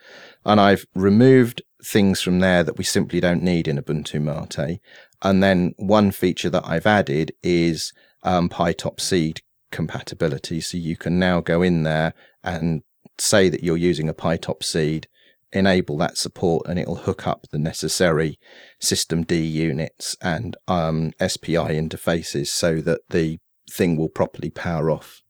And 0.46 0.62
I've 0.62 0.86
removed 0.96 1.64
things 1.84 2.22
from 2.22 2.40
there 2.40 2.64
that 2.64 2.78
we 2.78 2.86
simply 2.86 3.20
don't 3.20 3.44
need 3.44 3.68
in 3.68 3.78
Ubuntu 3.78 4.22
Mate. 4.22 4.80
And 5.22 5.44
then 5.44 5.74
one 5.76 6.12
feature 6.12 6.50
that 6.50 6.66
I've 6.66 6.86
added 6.86 7.34
is 7.44 7.92
um, 8.24 8.48
pi-topCEED 8.48 9.42
compatibility. 9.72 10.62
So 10.62 10.78
you 10.78 10.96
can 10.96 11.18
now 11.20 11.42
go 11.42 11.62
in 11.62 11.84
there 11.84 12.14
and 12.44 12.84
say 13.18 13.50
that 13.50 13.64
you're 13.64 13.78
using 13.78 14.10
a 14.10 14.14
pi-topCEED, 14.14 15.06
enable 15.54 15.98
that 15.98 16.18
support, 16.18 16.68
and 16.68 16.80
it'll 16.80 16.96
hook 16.96 17.28
up 17.28 17.48
the 17.52 17.60
necessary 17.60 18.40
systemd 18.82 19.32
units 19.52 20.16
and 20.22 20.56
um, 20.68 21.12
SPI 21.20 21.56
interfaces 21.56 22.48
so 22.48 22.82
that 22.82 23.02
the 23.10 23.40
thing 23.70 23.98
will 23.98 24.10
properly 24.10 24.50
power 24.50 24.90
off 24.92 25.22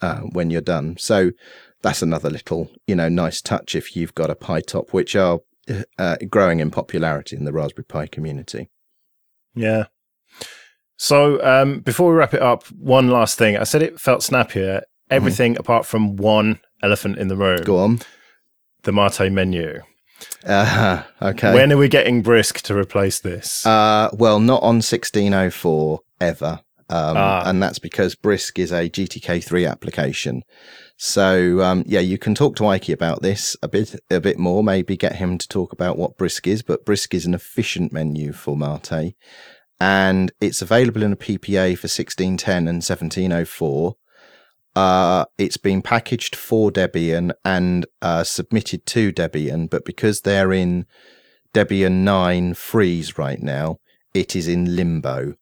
uh, 0.00 0.20
when 0.20 0.50
you're 0.50 0.60
done. 0.60 0.96
So 0.98 1.32
that's 1.82 2.02
another 2.02 2.30
little, 2.30 2.70
you 2.86 2.94
know, 2.94 3.08
nice 3.08 3.40
touch 3.42 3.74
if 3.74 3.94
you've 3.96 4.14
got 4.14 4.30
a 4.30 4.34
pi-top, 4.34 4.90
which 4.90 5.14
are 5.16 5.40
uh, 5.98 6.16
growing 6.28 6.60
in 6.60 6.70
popularity 6.70 7.36
in 7.36 7.44
the 7.44 7.52
Raspberry 7.52 7.84
Pi 7.84 8.06
community. 8.06 8.70
Yeah, 9.54 9.84
so 10.96 11.42
um, 11.44 11.80
before 11.80 12.10
we 12.10 12.16
wrap 12.16 12.34
it 12.34 12.42
up, 12.42 12.64
one 12.68 13.08
last 13.08 13.38
thing. 13.38 13.56
I 13.56 13.64
said 13.64 13.82
it 13.82 14.00
felt 14.00 14.22
snappier. 14.22 14.82
Everything 15.10 15.52
mm-hmm. 15.52 15.60
apart 15.60 15.86
from 15.86 16.16
one 16.16 16.60
elephant 16.82 17.18
in 17.18 17.28
the 17.28 17.36
room. 17.36 17.62
Go 17.62 17.78
on. 17.78 18.00
The 18.82 18.92
Mate 18.92 19.30
menu. 19.30 19.80
Uh, 20.46 21.02
okay. 21.20 21.54
When 21.54 21.72
are 21.72 21.76
we 21.76 21.88
getting 21.88 22.22
Brisk 22.22 22.60
to 22.62 22.76
replace 22.76 23.20
this? 23.20 23.64
Uh, 23.66 24.10
well, 24.12 24.40
not 24.40 24.62
on 24.62 24.76
1604 24.76 26.00
ever. 26.20 26.60
Um, 26.90 27.16
ah. 27.16 27.42
And 27.46 27.62
that's 27.62 27.78
because 27.78 28.14
Brisk 28.14 28.58
is 28.58 28.70
a 28.70 28.90
GTK3 28.90 29.70
application. 29.70 30.42
So 30.96 31.60
um, 31.62 31.82
yeah, 31.86 32.00
you 32.00 32.18
can 32.18 32.34
talk 32.34 32.56
to 32.56 32.66
Ike 32.66 32.90
about 32.90 33.22
this 33.22 33.56
a 33.62 33.68
bit, 33.68 33.98
a 34.10 34.20
bit 34.20 34.38
more. 34.38 34.62
Maybe 34.62 34.96
get 34.96 35.16
him 35.16 35.38
to 35.38 35.48
talk 35.48 35.72
about 35.72 35.98
what 35.98 36.16
Brisk 36.16 36.46
is. 36.46 36.62
But 36.62 36.84
Brisk 36.84 37.14
is 37.14 37.26
an 37.26 37.34
efficient 37.34 37.92
menu 37.92 38.32
for 38.32 38.56
Mate 38.56 39.14
and 39.84 40.32
it's 40.40 40.62
available 40.62 41.02
in 41.02 41.12
a 41.12 41.16
PPA 41.16 41.76
for 41.76 41.88
1610 41.88 42.56
and 42.56 42.76
1704. 42.76 43.94
Uh, 44.74 45.26
it's 45.36 45.58
been 45.58 45.82
packaged 45.82 46.34
for 46.34 46.70
Debian 46.70 47.32
and 47.44 47.84
uh, 48.00 48.24
submitted 48.24 48.86
to 48.86 49.12
Debian, 49.12 49.68
but 49.68 49.84
because 49.84 50.22
they're 50.22 50.54
in 50.54 50.86
Debian 51.52 52.02
9 52.02 52.54
freeze 52.54 53.18
right 53.18 53.42
now, 53.42 53.78
it 54.14 54.34
is 54.34 54.48
in 54.48 54.74
limbo. 54.74 55.34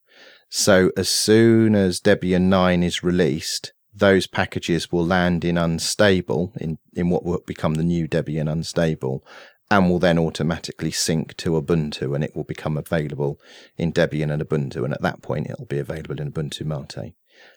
So 0.49 0.91
as 0.97 1.09
soon 1.09 1.77
as 1.77 2.01
Debian 2.01 2.49
9 2.49 2.83
is 2.83 3.05
released, 3.05 3.73
those 3.95 4.27
packages 4.27 4.91
will 4.91 5.07
land 5.07 5.45
in 5.45 5.57
unstable, 5.57 6.53
in, 6.61 6.79
in 6.95 7.11
what 7.11 7.25
will 7.25 7.45
become 7.47 7.75
the 7.75 7.85
new 7.85 8.09
Debian 8.09 8.51
unstable, 8.51 9.25
and 9.73 9.89
will 9.89 9.99
then 9.99 10.19
automatically 10.19 10.91
sync 10.91 11.35
to 11.39 11.53
Ubuntu 11.53 12.15
and 12.15 12.23
it 12.23 12.37
will 12.37 12.45
become 12.45 12.77
available 12.77 13.41
in 13.79 13.91
Debian 13.91 14.31
and 14.31 14.43
Ubuntu. 14.43 14.85
And 14.85 14.93
at 14.93 15.01
that 15.01 15.23
point, 15.23 15.49
it'll 15.49 15.65
be 15.65 15.79
available 15.79 16.21
in 16.21 16.31
Ubuntu 16.31 16.67
Mate. 16.67 17.15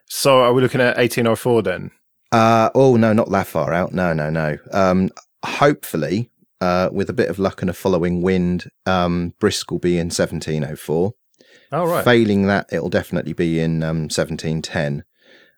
So 0.08 0.40
are 0.40 0.54
we 0.54 0.62
looking 0.62 0.80
at 0.80 0.98
1804 0.98 1.62
then? 1.64 1.92
Uh, 2.32 2.70
oh, 2.74 2.96
no, 2.96 3.12
not 3.12 3.30
that 3.32 3.48
far 3.48 3.74
out. 3.74 3.94
No, 3.94 4.14
no, 4.14 4.30
no. 4.30 4.58
Um, 4.72 5.10
hopefully, 5.44 6.32
uh, 6.62 6.90
with 6.92 7.10
a 7.10 7.14
bit 7.14 7.30
of 7.30 7.38
luck 7.38 7.62
and 7.62 7.70
a 7.70 7.74
following 7.74 8.22
wind, 8.22 8.72
um, 8.86 9.34
Brisk 9.40 9.70
will 9.70 9.80
be 9.80 9.98
in 9.98 10.08
1704. 10.08 11.14
Oh, 11.74 11.86
right. 11.86 12.06
Failing 12.06 12.48
that, 12.48 12.68
it'll 12.72 12.90
definitely 12.90 13.34
be 13.34 13.60
in 13.60 13.84
um, 13.84 14.04
1710. 14.04 15.04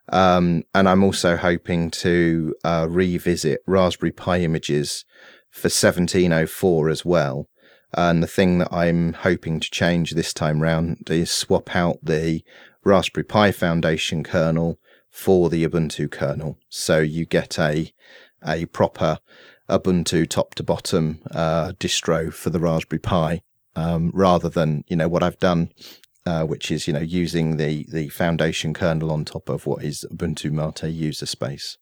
Um, 0.09 0.63
and 0.73 0.89
I'm 0.89 1.03
also 1.03 1.35
hoping 1.35 1.91
to 1.91 2.55
uh, 2.63 2.87
revisit 2.89 3.61
Raspberry 3.67 4.11
Pi 4.11 4.39
images 4.39 5.05
for 5.57 5.67
1704 5.67 6.89
as 6.89 7.05
well. 7.05 7.47
And 7.93 8.21
the 8.21 8.27
thing 8.27 8.59
that 8.59 8.71
I'm 8.71 9.13
hoping 9.13 9.59
to 9.59 9.71
change 9.71 10.11
this 10.11 10.33
time 10.33 10.61
round 10.61 11.09
is 11.09 11.31
swap 11.31 11.75
out 11.75 11.97
the 12.03 12.43
Raspberry 12.83 13.23
Pi 13.23 13.51
Foundation 13.51 14.23
kernel 14.23 14.79
for 15.09 15.49
the 15.49 15.67
Ubuntu 15.67 16.11
kernel. 16.11 16.57
So 16.69 16.99
you 16.99 17.25
get 17.25 17.57
a, 17.57 17.91
a 18.45 18.65
proper 18.65 19.19
Ubuntu 19.69 20.29
top 20.29 20.55
to 20.55 20.63
bottom 20.63 21.21
uh, 21.31 21.73
distro 21.79 22.31
for 22.33 22.49
the 22.49 22.59
Raspberry 22.59 22.99
Pi, 22.99 23.41
um, 23.75 24.11
rather 24.13 24.49
than, 24.49 24.83
you 24.87 24.95
know, 24.95 25.07
what 25.07 25.23
I've 25.23 25.39
done 25.39 25.71
uh, 26.27 26.43
which 26.43 26.69
is 26.71 26.87
you 26.87 26.93
know 26.93 26.99
using 26.99 27.55
the 27.55 27.85
the 27.89 28.09
foundation 28.09 28.73
kernel 28.73 29.11
on 29.11 29.23
top 29.23 29.47
of 29.47 29.65
what 29.65 29.81
is 29.83 30.05
Ubuntu 30.11 30.51
Mate 30.51 30.91
user 30.91 31.25
space. 31.25 31.77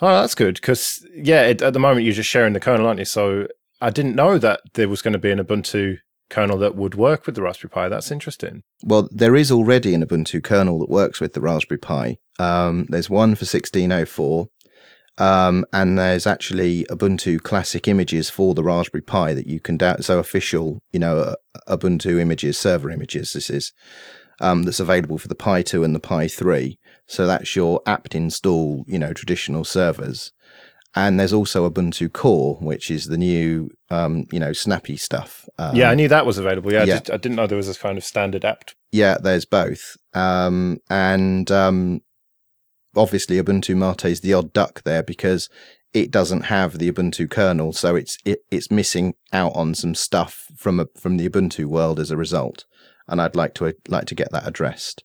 Oh, 0.00 0.20
that's 0.20 0.34
good 0.34 0.56
because 0.56 1.06
yeah, 1.14 1.42
it, 1.42 1.62
at 1.62 1.72
the 1.72 1.78
moment 1.78 2.04
you're 2.04 2.14
just 2.14 2.28
sharing 2.28 2.52
the 2.52 2.60
kernel, 2.60 2.86
aren't 2.86 2.98
you? 2.98 3.04
So 3.04 3.48
I 3.80 3.90
didn't 3.90 4.14
know 4.14 4.38
that 4.38 4.60
there 4.74 4.88
was 4.88 5.02
going 5.02 5.12
to 5.12 5.18
be 5.18 5.30
an 5.30 5.38
Ubuntu 5.38 5.98
kernel 6.28 6.58
that 6.58 6.76
would 6.76 6.94
work 6.94 7.26
with 7.26 7.34
the 7.34 7.42
Raspberry 7.42 7.70
Pi. 7.70 7.88
That's 7.88 8.10
interesting. 8.10 8.62
Well, 8.82 9.08
there 9.10 9.36
is 9.36 9.50
already 9.50 9.94
an 9.94 10.04
Ubuntu 10.04 10.42
kernel 10.42 10.78
that 10.80 10.90
works 10.90 11.20
with 11.20 11.32
the 11.32 11.40
Raspberry 11.40 11.78
Pi. 11.78 12.18
Um, 12.38 12.86
there's 12.88 13.08
one 13.08 13.34
for 13.34 13.44
1604, 13.44 14.48
um, 15.18 15.64
and 15.72 15.98
there's 15.98 16.26
actually 16.26 16.84
Ubuntu 16.90 17.40
classic 17.42 17.88
images 17.88 18.28
for 18.28 18.54
the 18.54 18.64
Raspberry 18.64 19.02
Pi 19.02 19.34
that 19.34 19.46
you 19.46 19.60
can 19.60 19.78
download. 19.78 20.04
So 20.04 20.18
official, 20.18 20.82
you 20.92 21.00
know, 21.00 21.18
uh, 21.18 21.34
Ubuntu 21.68 22.20
images, 22.20 22.58
server 22.58 22.90
images. 22.90 23.32
This 23.32 23.48
is 23.48 23.72
um, 24.40 24.64
that's 24.64 24.80
available 24.80 25.18
for 25.18 25.28
the 25.28 25.34
Pi 25.34 25.62
2 25.62 25.84
and 25.84 25.94
the 25.94 26.00
Pi 26.00 26.28
3. 26.28 26.78
So 27.06 27.26
that's 27.26 27.54
your 27.54 27.80
apt 27.86 28.14
install, 28.14 28.84
you 28.86 28.98
know, 28.98 29.12
traditional 29.12 29.64
servers. 29.64 30.32
And 30.94 31.20
there's 31.20 31.32
also 31.32 31.68
Ubuntu 31.68 32.10
Core, 32.10 32.56
which 32.56 32.90
is 32.90 33.06
the 33.06 33.18
new, 33.18 33.70
um, 33.90 34.24
you 34.32 34.40
know, 34.40 34.54
snappy 34.54 34.96
stuff. 34.96 35.46
Um, 35.58 35.76
yeah, 35.76 35.90
I 35.90 35.94
knew 35.94 36.08
that 36.08 36.24
was 36.24 36.38
available. 36.38 36.72
Yeah, 36.72 36.84
yeah. 36.84 36.94
I, 36.94 36.98
just, 36.98 37.10
I, 37.10 37.16
didn't 37.18 37.36
know 37.36 37.46
there 37.46 37.56
was 37.56 37.66
this 37.66 37.76
kind 37.76 37.98
of 37.98 38.04
standard 38.04 38.46
apt. 38.46 38.74
Yeah, 38.92 39.18
there's 39.22 39.44
both. 39.44 39.98
Um, 40.14 40.78
and 40.88 41.50
um, 41.50 42.00
obviously, 42.96 43.36
Ubuntu 43.36 43.76
Mate 43.76 44.06
is 44.06 44.20
the 44.20 44.32
odd 44.32 44.54
duck 44.54 44.82
there 44.84 45.02
because 45.02 45.50
it 45.92 46.10
doesn't 46.10 46.42
have 46.42 46.78
the 46.78 46.90
Ubuntu 46.90 47.30
kernel, 47.30 47.74
so 47.74 47.94
it's 47.94 48.16
it, 48.24 48.40
it's 48.50 48.70
missing 48.70 49.14
out 49.34 49.54
on 49.54 49.74
some 49.74 49.94
stuff 49.94 50.46
from 50.56 50.80
a, 50.80 50.86
from 50.98 51.18
the 51.18 51.28
Ubuntu 51.28 51.66
world 51.66 52.00
as 52.00 52.10
a 52.10 52.16
result. 52.16 52.64
And 53.06 53.20
I'd 53.20 53.36
like 53.36 53.52
to 53.54 53.74
like 53.86 54.06
to 54.06 54.14
get 54.14 54.32
that 54.32 54.48
addressed. 54.48 55.04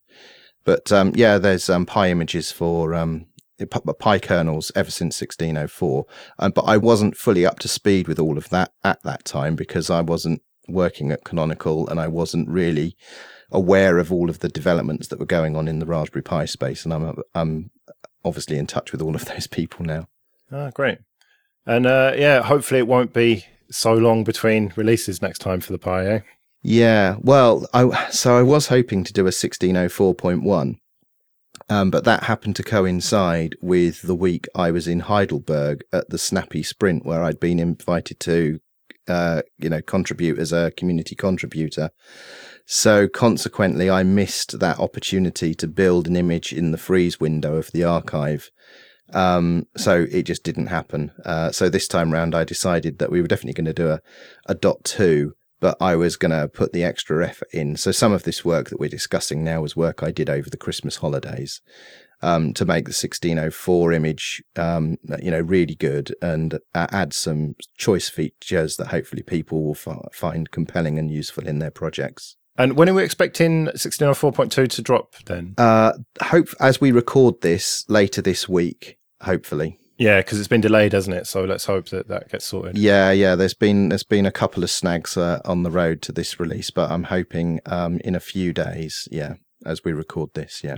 But 0.63 0.91
um, 0.91 1.13
yeah, 1.15 1.37
there's 1.37 1.69
um, 1.69 1.85
Pi 1.85 2.09
images 2.09 2.51
for 2.51 2.93
um, 2.93 3.25
Pi 3.99 4.19
kernels 4.19 4.71
ever 4.75 4.91
since 4.91 5.19
1604. 5.21 6.05
Um, 6.39 6.51
but 6.51 6.63
I 6.63 6.77
wasn't 6.77 7.17
fully 7.17 7.45
up 7.45 7.59
to 7.59 7.67
speed 7.67 8.07
with 8.07 8.19
all 8.19 8.37
of 8.37 8.49
that 8.49 8.71
at 8.83 9.01
that 9.03 9.25
time 9.25 9.55
because 9.55 9.89
I 9.89 10.01
wasn't 10.01 10.41
working 10.67 11.11
at 11.11 11.23
Canonical 11.23 11.87
and 11.89 11.99
I 11.99 12.07
wasn't 12.07 12.49
really 12.49 12.95
aware 13.51 13.97
of 13.97 14.11
all 14.11 14.29
of 14.29 14.39
the 14.39 14.49
developments 14.49 15.07
that 15.07 15.19
were 15.19 15.25
going 15.25 15.55
on 15.55 15.67
in 15.67 15.79
the 15.79 15.85
Raspberry 15.85 16.23
Pi 16.23 16.45
space, 16.45 16.85
and 16.85 16.93
I'm 16.93 17.21
I'm 17.35 17.71
obviously 18.23 18.57
in 18.57 18.67
touch 18.67 18.91
with 18.91 19.01
all 19.01 19.15
of 19.15 19.25
those 19.25 19.47
people 19.47 19.85
now. 19.85 20.07
Ah, 20.51 20.69
great. 20.73 20.99
And 21.65 21.85
uh, 21.85 22.13
yeah, 22.15 22.41
hopefully 22.41 22.79
it 22.79 22.87
won't 22.87 23.13
be 23.13 23.45
so 23.69 23.93
long 23.93 24.23
between 24.23 24.73
releases 24.75 25.21
next 25.21 25.39
time 25.39 25.59
for 25.61 25.71
the 25.71 25.79
Pi. 25.79 26.05
Eh? 26.05 26.19
Yeah, 26.63 27.15
well, 27.19 27.65
I 27.73 28.09
so 28.11 28.37
I 28.37 28.43
was 28.43 28.67
hoping 28.67 29.03
to 29.03 29.13
do 29.13 29.25
a 29.25 29.31
1604.1, 29.31 30.75
um, 31.69 31.89
but 31.89 32.03
that 32.03 32.23
happened 32.23 32.55
to 32.57 32.63
coincide 32.63 33.55
with 33.61 34.03
the 34.03 34.15
week 34.15 34.47
I 34.53 34.69
was 34.69 34.87
in 34.87 35.01
Heidelberg 35.01 35.83
at 35.91 36.09
the 36.09 36.19
Snappy 36.19 36.61
Sprint, 36.61 37.03
where 37.03 37.23
I'd 37.23 37.39
been 37.39 37.59
invited 37.59 38.19
to, 38.21 38.59
uh, 39.07 39.41
you 39.57 39.69
know, 39.69 39.81
contribute 39.81 40.37
as 40.37 40.53
a 40.53 40.71
community 40.77 41.15
contributor. 41.15 41.89
So 42.67 43.07
consequently, 43.07 43.89
I 43.89 44.03
missed 44.03 44.59
that 44.59 44.79
opportunity 44.79 45.55
to 45.55 45.67
build 45.67 46.07
an 46.07 46.15
image 46.15 46.53
in 46.53 46.71
the 46.71 46.77
freeze 46.77 47.19
window 47.19 47.55
of 47.55 47.71
the 47.71 47.83
archive. 47.83 48.51
Um, 49.13 49.67
so 49.75 50.05
it 50.11 50.23
just 50.23 50.43
didn't 50.43 50.67
happen. 50.67 51.11
Uh, 51.25 51.51
so 51.51 51.69
this 51.69 51.87
time 51.87 52.13
round, 52.13 52.35
I 52.35 52.43
decided 52.43 52.99
that 52.99 53.11
we 53.11 53.21
were 53.21 53.27
definitely 53.27 53.61
going 53.61 53.73
to 53.73 53.81
do 53.81 53.89
a, 53.89 53.99
a 54.45 54.55
dot 54.55 54.83
two, 54.83 55.33
but 55.61 55.77
I 55.79 55.95
was 55.95 56.17
going 56.17 56.31
to 56.31 56.49
put 56.49 56.73
the 56.73 56.83
extra 56.83 57.25
effort 57.25 57.47
in. 57.53 57.77
So 57.77 57.93
some 57.93 58.11
of 58.11 58.23
this 58.23 58.43
work 58.43 58.69
that 58.69 58.79
we're 58.79 58.89
discussing 58.89 59.43
now 59.43 59.61
was 59.61 59.75
work 59.75 60.03
I 60.03 60.11
did 60.11 60.29
over 60.29 60.49
the 60.49 60.57
Christmas 60.57 60.97
holidays. 60.97 61.61
Um, 62.23 62.53
to 62.53 62.65
make 62.65 62.85
the 62.85 62.89
1604 62.89 63.93
image, 63.93 64.43
um, 64.55 64.97
you 65.23 65.31
know, 65.31 65.39
really 65.39 65.73
good 65.73 66.13
and 66.21 66.59
uh, 66.75 66.85
add 66.91 67.13
some 67.13 67.55
choice 67.79 68.09
features 68.09 68.75
that 68.77 68.89
hopefully 68.89 69.23
people 69.23 69.63
will 69.63 69.75
f- 69.75 70.13
find 70.13 70.51
compelling 70.51 70.99
and 70.99 71.09
useful 71.09 71.47
in 71.47 71.57
their 71.57 71.71
projects. 71.71 72.37
And 72.59 72.77
when 72.77 72.87
are 72.89 72.93
we 72.93 73.03
expecting 73.03 73.65
1604.2 73.69 74.69
to 74.69 74.81
drop 74.83 75.15
then? 75.25 75.55
Uh, 75.57 75.93
hope 76.21 76.49
as 76.59 76.79
we 76.79 76.91
record 76.91 77.41
this 77.41 77.85
later 77.89 78.21
this 78.21 78.47
week, 78.47 78.99
hopefully. 79.21 79.79
Yeah, 80.01 80.17
because 80.17 80.39
it's 80.39 80.47
been 80.47 80.61
delayed, 80.61 80.93
hasn't 80.93 81.15
it? 81.15 81.27
So 81.27 81.43
let's 81.43 81.65
hope 81.65 81.89
that 81.89 82.07
that 82.07 82.29
gets 82.29 82.45
sorted. 82.45 82.75
Yeah, 82.75 83.11
yeah. 83.11 83.35
There's 83.35 83.53
been 83.53 83.89
there's 83.89 84.01
been 84.01 84.25
a 84.25 84.31
couple 84.31 84.63
of 84.63 84.71
snags 84.71 85.15
uh, 85.15 85.41
on 85.45 85.61
the 85.61 85.69
road 85.69 86.01
to 86.01 86.11
this 86.11 86.39
release, 86.39 86.71
but 86.71 86.89
I'm 86.89 87.03
hoping 87.03 87.59
um, 87.67 87.99
in 88.03 88.15
a 88.15 88.19
few 88.19 88.51
days. 88.51 89.07
Yeah, 89.11 89.35
as 89.63 89.83
we 89.83 89.93
record 89.93 90.31
this. 90.33 90.63
Yeah. 90.63 90.77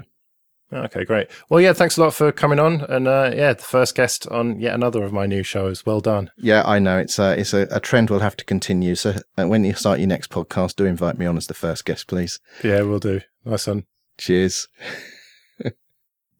Okay, 0.73 1.05
great. 1.05 1.29
Well, 1.49 1.61
yeah, 1.61 1.71
thanks 1.71 1.95
a 1.95 2.01
lot 2.01 2.13
for 2.13 2.33
coming 2.33 2.59
on, 2.59 2.81
and 2.81 3.07
uh, 3.07 3.31
yeah, 3.33 3.53
the 3.53 3.63
first 3.63 3.95
guest 3.95 4.27
on 4.27 4.59
yet 4.59 4.73
another 4.73 5.03
of 5.03 5.13
my 5.13 5.25
new 5.25 5.43
shows. 5.43 5.85
Well 5.85 6.01
done. 6.01 6.29
Yeah, 6.35 6.63
I 6.65 6.79
know 6.79 6.97
it's 6.97 7.17
a 7.17 7.39
it's 7.39 7.53
a, 7.53 7.65
a 7.71 7.79
trend 7.79 8.09
we'll 8.09 8.19
have 8.19 8.35
to 8.37 8.45
continue. 8.45 8.95
So 8.95 9.15
uh, 9.37 9.47
when 9.47 9.63
you 9.63 9.73
start 9.73 9.99
your 9.99 10.09
next 10.09 10.31
podcast, 10.31 10.75
do 10.75 10.85
invite 10.85 11.17
me 11.17 11.27
on 11.27 11.37
as 11.37 11.47
the 11.47 11.53
first 11.53 11.85
guest, 11.85 12.07
please. 12.07 12.41
Yeah, 12.61 12.81
we'll 12.81 12.99
do. 12.99 13.21
Nice 13.45 13.67
one. 13.67 13.85
Cheers. 14.17 14.67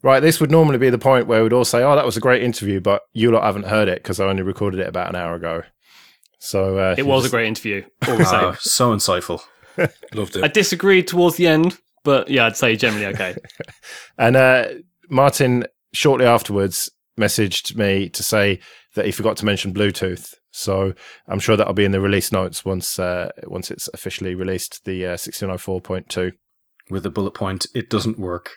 Right, 0.03 0.19
this 0.19 0.39
would 0.39 0.51
normally 0.51 0.77
be 0.77 0.89
the 0.89 0.99
point 0.99 1.27
where 1.27 1.41
we'd 1.41 1.53
all 1.53 1.65
say, 1.65 1.81
"Oh, 1.81 1.95
that 1.95 2.05
was 2.05 2.17
a 2.17 2.21
great 2.21 2.43
interview," 2.43 2.79
but 2.79 3.01
you 3.13 3.31
lot 3.31 3.43
haven't 3.43 3.67
heard 3.67 3.87
it 3.87 4.03
because 4.03 4.19
I 4.19 4.25
only 4.25 4.43
recorded 4.43 4.79
it 4.79 4.87
about 4.87 5.09
an 5.09 5.15
hour 5.15 5.33
ago. 5.33 5.63
So 6.39 6.77
uh, 6.77 6.95
it 6.97 7.05
was 7.05 7.23
just... 7.23 7.33
a 7.33 7.35
great 7.35 7.47
interview. 7.47 7.83
All 8.07 8.17
the 8.17 8.25
same. 8.25 8.43
Oh, 8.43 8.53
so 8.59 8.95
insightful. 8.95 9.41
Loved 10.13 10.35
it. 10.35 10.43
I 10.43 10.49
disagreed 10.49 11.07
towards 11.07 11.37
the 11.37 11.47
end, 11.47 11.77
but 12.03 12.29
yeah, 12.29 12.45
I'd 12.45 12.57
say 12.57 12.75
generally 12.75 13.07
okay. 13.07 13.35
and 14.17 14.35
uh, 14.35 14.67
Martin 15.09 15.65
shortly 15.93 16.25
afterwards 16.25 16.91
messaged 17.19 17.75
me 17.75 18.09
to 18.09 18.23
say 18.23 18.59
that 18.95 19.05
he 19.05 19.11
forgot 19.11 19.37
to 19.37 19.45
mention 19.45 19.73
Bluetooth. 19.73 20.33
So 20.51 20.93
I'm 21.27 21.39
sure 21.39 21.55
that'll 21.55 21.73
be 21.73 21.85
in 21.85 21.91
the 21.91 22.01
release 22.01 22.31
notes 22.31 22.63
once 22.63 22.99
uh, 22.99 23.31
once 23.45 23.71
it's 23.71 23.89
officially 23.93 24.35
released, 24.35 24.85
the 24.85 25.07
uh, 25.07 25.13
1604.2. 25.15 26.33
With 26.89 27.05
a 27.05 27.09
bullet 27.09 27.33
point, 27.33 27.65
it 27.73 27.89
doesn't 27.89 28.19
work. 28.19 28.51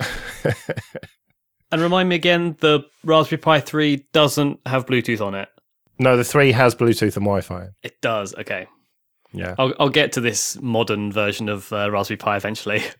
and 1.72 1.82
remind 1.82 2.08
me 2.08 2.16
again, 2.16 2.56
the 2.60 2.84
Raspberry 3.04 3.38
Pi 3.38 3.60
3 3.60 4.06
doesn't 4.12 4.60
have 4.66 4.86
Bluetooth 4.86 5.24
on 5.24 5.34
it. 5.34 5.48
No, 5.98 6.16
the 6.16 6.24
3 6.24 6.52
has 6.52 6.74
Bluetooth 6.74 7.16
and 7.16 7.24
Wi 7.24 7.40
Fi. 7.40 7.68
It 7.82 8.00
does, 8.00 8.34
okay. 8.34 8.66
Yeah. 9.32 9.54
I'll, 9.58 9.74
I'll 9.78 9.88
get 9.88 10.12
to 10.12 10.20
this 10.20 10.60
modern 10.60 11.12
version 11.12 11.48
of 11.48 11.72
uh, 11.72 11.90
Raspberry 11.90 12.18
Pi 12.18 12.36
eventually. 12.36 12.82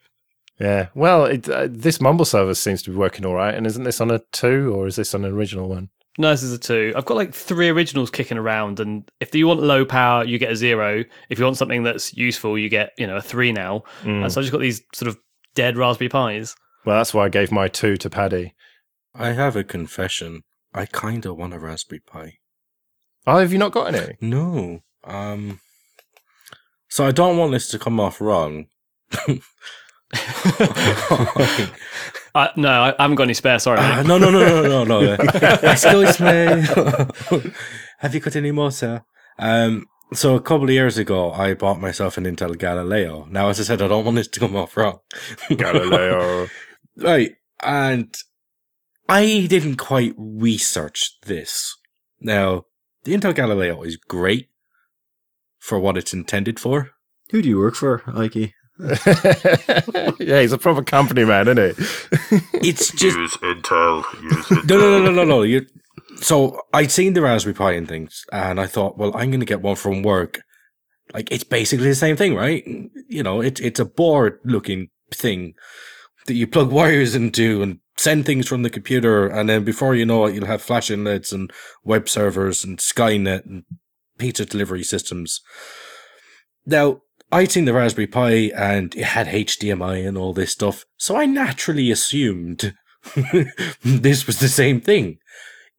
Yeah. 0.58 0.88
Well, 0.94 1.26
it, 1.26 1.48
uh, 1.48 1.68
this 1.70 2.00
Mumble 2.00 2.24
server 2.24 2.54
seems 2.54 2.82
to 2.84 2.90
be 2.90 2.96
working 2.96 3.26
all 3.26 3.34
right. 3.34 3.54
And 3.54 3.66
isn't 3.66 3.84
this 3.84 4.00
on 4.00 4.10
a 4.10 4.20
2 4.32 4.72
or 4.74 4.86
is 4.86 4.96
this 4.96 5.14
on 5.14 5.24
an 5.24 5.32
original 5.32 5.68
one? 5.68 5.90
No, 6.18 6.30
this 6.30 6.42
is 6.42 6.52
a 6.52 6.58
2. 6.58 6.94
I've 6.96 7.04
got 7.04 7.16
like 7.16 7.34
three 7.34 7.68
originals 7.68 8.10
kicking 8.10 8.38
around. 8.38 8.80
And 8.80 9.08
if 9.20 9.34
you 9.34 9.46
want 9.46 9.60
low 9.60 9.84
power, 9.84 10.24
you 10.24 10.38
get 10.38 10.50
a 10.50 10.56
0. 10.56 11.04
If 11.28 11.38
you 11.38 11.44
want 11.44 11.58
something 11.58 11.82
that's 11.82 12.16
useful, 12.16 12.58
you 12.58 12.70
get, 12.70 12.92
you 12.96 13.06
know, 13.06 13.16
a 13.16 13.20
3 13.20 13.52
now. 13.52 13.84
Mm. 14.02 14.22
And 14.22 14.32
so 14.32 14.40
I've 14.40 14.44
just 14.44 14.52
got 14.52 14.62
these 14.62 14.82
sort 14.94 15.08
of 15.08 15.18
dead 15.54 15.76
Raspberry 15.76 16.08
Pis. 16.08 16.56
Well, 16.86 16.98
that's 16.98 17.12
why 17.12 17.24
I 17.24 17.28
gave 17.28 17.50
my 17.50 17.66
2 17.66 17.96
to 17.96 18.08
Paddy. 18.08 18.54
I 19.12 19.32
have 19.32 19.56
a 19.56 19.64
confession. 19.64 20.42
I 20.72 20.86
kind 20.86 21.26
of 21.26 21.36
want 21.36 21.52
a 21.52 21.58
Raspberry 21.58 22.00
Pi. 22.06 22.34
Oh, 23.26 23.38
have 23.38 23.52
you 23.52 23.58
not 23.58 23.72
got 23.72 23.92
any? 23.92 24.16
No. 24.20 24.80
Um, 25.02 25.58
so 26.88 27.04
I 27.04 27.10
don't 27.10 27.36
want 27.36 27.50
this 27.50 27.68
to 27.70 27.78
come 27.80 27.98
off 27.98 28.20
wrong. 28.20 28.66
uh, 29.18 29.38
no, 32.56 32.68
I 32.68 32.94
haven't 33.00 33.16
got 33.16 33.24
any 33.24 33.34
spare. 33.34 33.58
Sorry. 33.58 33.80
Uh, 33.80 34.04
no, 34.04 34.16
no, 34.16 34.30
no, 34.30 34.62
no, 34.62 34.84
no, 34.84 35.00
no. 35.00 35.12
Excuse 35.64 36.20
me. 36.20 36.30
Have 37.98 38.14
you 38.14 38.20
got 38.20 38.36
any 38.36 38.52
more, 38.52 38.70
sir? 38.70 39.02
Um, 39.40 39.86
so 40.12 40.36
a 40.36 40.40
couple 40.40 40.64
of 40.64 40.70
years 40.70 40.98
ago, 40.98 41.32
I 41.32 41.54
bought 41.54 41.80
myself 41.80 42.16
an 42.16 42.24
Intel 42.24 42.56
Galileo. 42.56 43.26
Now, 43.28 43.48
as 43.48 43.58
I 43.58 43.64
said, 43.64 43.82
I 43.82 43.88
don't 43.88 44.04
want 44.04 44.16
this 44.16 44.28
to 44.28 44.38
come 44.38 44.54
off 44.54 44.76
wrong. 44.76 45.00
Galileo. 45.48 46.46
Right. 46.96 47.32
And 47.62 48.14
I 49.08 49.46
didn't 49.48 49.76
quite 49.76 50.14
research 50.16 51.18
this. 51.22 51.76
Now, 52.20 52.64
the 53.04 53.14
Intel 53.14 53.34
Galileo 53.34 53.82
is 53.82 53.96
great 53.96 54.48
for 55.58 55.78
what 55.78 55.96
it's 55.96 56.12
intended 56.12 56.58
for. 56.58 56.90
Who 57.30 57.42
do 57.42 57.48
you 57.48 57.58
work 57.58 57.74
for, 57.74 58.02
Ike? 58.06 58.34
yeah, 58.78 60.40
he's 60.40 60.52
a 60.52 60.58
proper 60.58 60.82
company 60.82 61.24
man, 61.24 61.48
isn't 61.48 61.76
he? 61.76 62.38
it's 62.68 62.90
just 62.92 63.16
use 63.16 63.36
Intel. 63.38 64.04
Use 64.22 64.46
Intel. 64.46 64.68
no, 64.68 64.78
no, 64.78 64.98
no, 64.98 65.04
no, 65.06 65.12
no, 65.12 65.24
no. 65.24 65.42
You, 65.42 65.66
so 66.16 66.60
I'd 66.72 66.90
seen 66.90 67.14
the 67.14 67.22
Raspberry 67.22 67.54
Pi 67.54 67.72
and 67.72 67.88
things, 67.88 68.24
and 68.32 68.60
I 68.60 68.66
thought, 68.66 68.98
well, 68.98 69.16
I'm 69.16 69.30
going 69.30 69.40
to 69.40 69.46
get 69.46 69.62
one 69.62 69.76
from 69.76 70.02
work. 70.02 70.42
Like 71.14 71.30
it's 71.30 71.44
basically 71.44 71.88
the 71.88 71.94
same 71.94 72.16
thing, 72.16 72.34
right? 72.34 72.64
You 73.08 73.22
know, 73.22 73.40
it's 73.40 73.60
it's 73.60 73.80
a 73.80 73.84
board 73.84 74.40
looking 74.44 74.88
thing 75.14 75.54
that 76.26 76.34
you 76.34 76.46
plug 76.46 76.70
wires 76.70 77.14
into 77.14 77.62
and 77.62 77.80
send 77.96 78.26
things 78.26 78.46
from 78.46 78.62
the 78.62 78.70
computer, 78.70 79.26
and 79.26 79.48
then 79.48 79.64
before 79.64 79.94
you 79.94 80.04
know 80.04 80.26
it, 80.26 80.34
you'll 80.34 80.46
have 80.46 80.62
flash 80.62 80.90
inlets 80.90 81.32
and 81.32 81.52
web 81.84 82.08
servers 82.08 82.64
and 82.64 82.78
Skynet 82.78 83.46
and 83.46 83.64
pizza 84.18 84.44
delivery 84.44 84.82
systems. 84.82 85.40
Now, 86.64 87.00
I'd 87.32 87.50
seen 87.50 87.64
the 87.64 87.72
Raspberry 87.72 88.06
Pi 88.06 88.30
and 88.56 88.94
it 88.94 89.04
had 89.04 89.26
HDMI 89.26 90.06
and 90.06 90.16
all 90.16 90.32
this 90.32 90.52
stuff, 90.52 90.84
so 90.96 91.16
I 91.16 91.26
naturally 91.26 91.90
assumed 91.90 92.74
this 93.82 94.26
was 94.26 94.38
the 94.38 94.48
same 94.48 94.80
thing. 94.80 95.18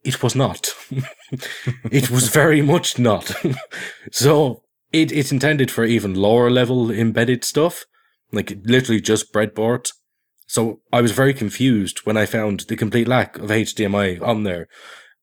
It 0.03 0.23
was 0.23 0.35
not. 0.35 0.73
it 1.91 2.09
was 2.09 2.29
very 2.29 2.61
much 2.61 2.97
not. 2.99 3.33
so 4.11 4.63
it, 4.91 5.11
it's 5.11 5.31
intended 5.31 5.71
for 5.71 5.83
even 5.83 6.13
lower 6.13 6.49
level 6.49 6.91
embedded 6.91 7.43
stuff, 7.43 7.85
like 8.31 8.57
literally 8.63 9.01
just 9.01 9.33
breadboards. 9.33 9.91
So 10.47 10.79
I 10.91 11.01
was 11.01 11.11
very 11.11 11.33
confused 11.33 11.99
when 11.99 12.17
I 12.17 12.25
found 12.25 12.61
the 12.61 12.77
complete 12.77 13.07
lack 13.07 13.37
of 13.37 13.49
HDMI 13.49 14.21
on 14.21 14.43
there. 14.43 14.67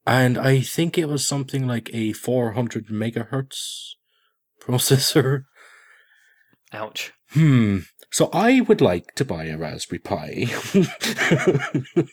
And 0.07 0.37
I 0.37 0.61
think 0.61 0.99
it 0.99 1.09
was 1.09 1.27
something 1.27 1.67
like 1.67 1.91
a 1.95 2.13
400 2.13 2.89
megahertz 2.89 3.95
processor. 4.61 5.45
Ouch. 6.73 7.13
Hmm. 7.31 7.79
So 8.11 8.29
I 8.33 8.61
would 8.61 8.81
like 8.81 9.15
to 9.17 9.25
buy 9.25 9.47
a 9.47 9.57
Raspberry 9.57 9.99
Pi. 9.99 10.47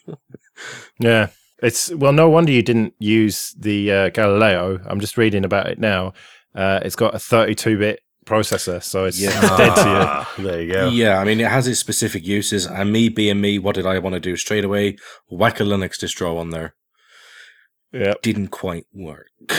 yeah. 1.00 1.28
It's 1.62 1.94
well, 1.94 2.14
no 2.14 2.28
wonder 2.28 2.52
you 2.52 2.64
didn't 2.64 2.96
use 2.98 3.54
the 3.58 3.92
uh, 3.92 4.10
Galileo. 4.10 4.80
I'm 4.88 5.00
just 5.00 5.18
reading 5.18 5.46
about 5.46 5.68
it 5.68 5.78
now. 5.78 6.14
Uh, 6.56 6.80
it's 6.84 6.96
got 6.96 7.14
a 7.14 7.20
32 7.20 7.78
bit 7.78 8.00
processor, 8.32 8.82
so 8.82 9.06
it's, 9.06 9.20
yeah. 9.20 9.30
dead 9.58 9.76
to 9.76 9.82
you. 9.82 9.96
Ah, 9.98 10.34
there 10.38 10.62
you 10.62 10.74
go. 10.74 10.88
Yeah, 10.90 11.20
I 11.20 11.26
mean, 11.26 11.40
it 11.40 11.48
has 11.48 11.68
its 11.68 11.80
specific 11.80 12.26
uses. 12.26 12.66
And 12.66 12.92
me 12.92 13.10
being 13.10 13.42
me, 13.42 13.60
what 13.60 13.76
did 13.76 13.86
I 13.86 14.00
want 14.00 14.14
to 14.14 14.20
do 14.20 14.38
straight 14.38 14.64
away? 14.64 14.98
Whack 15.30 15.60
a 15.60 15.64
Linux 15.64 16.00
distro 16.00 16.38
on 16.38 16.52
there. 16.52 16.76
Yeah, 17.92 18.14
didn't 18.22 18.50
quite 18.50 18.86
work. 18.94 19.28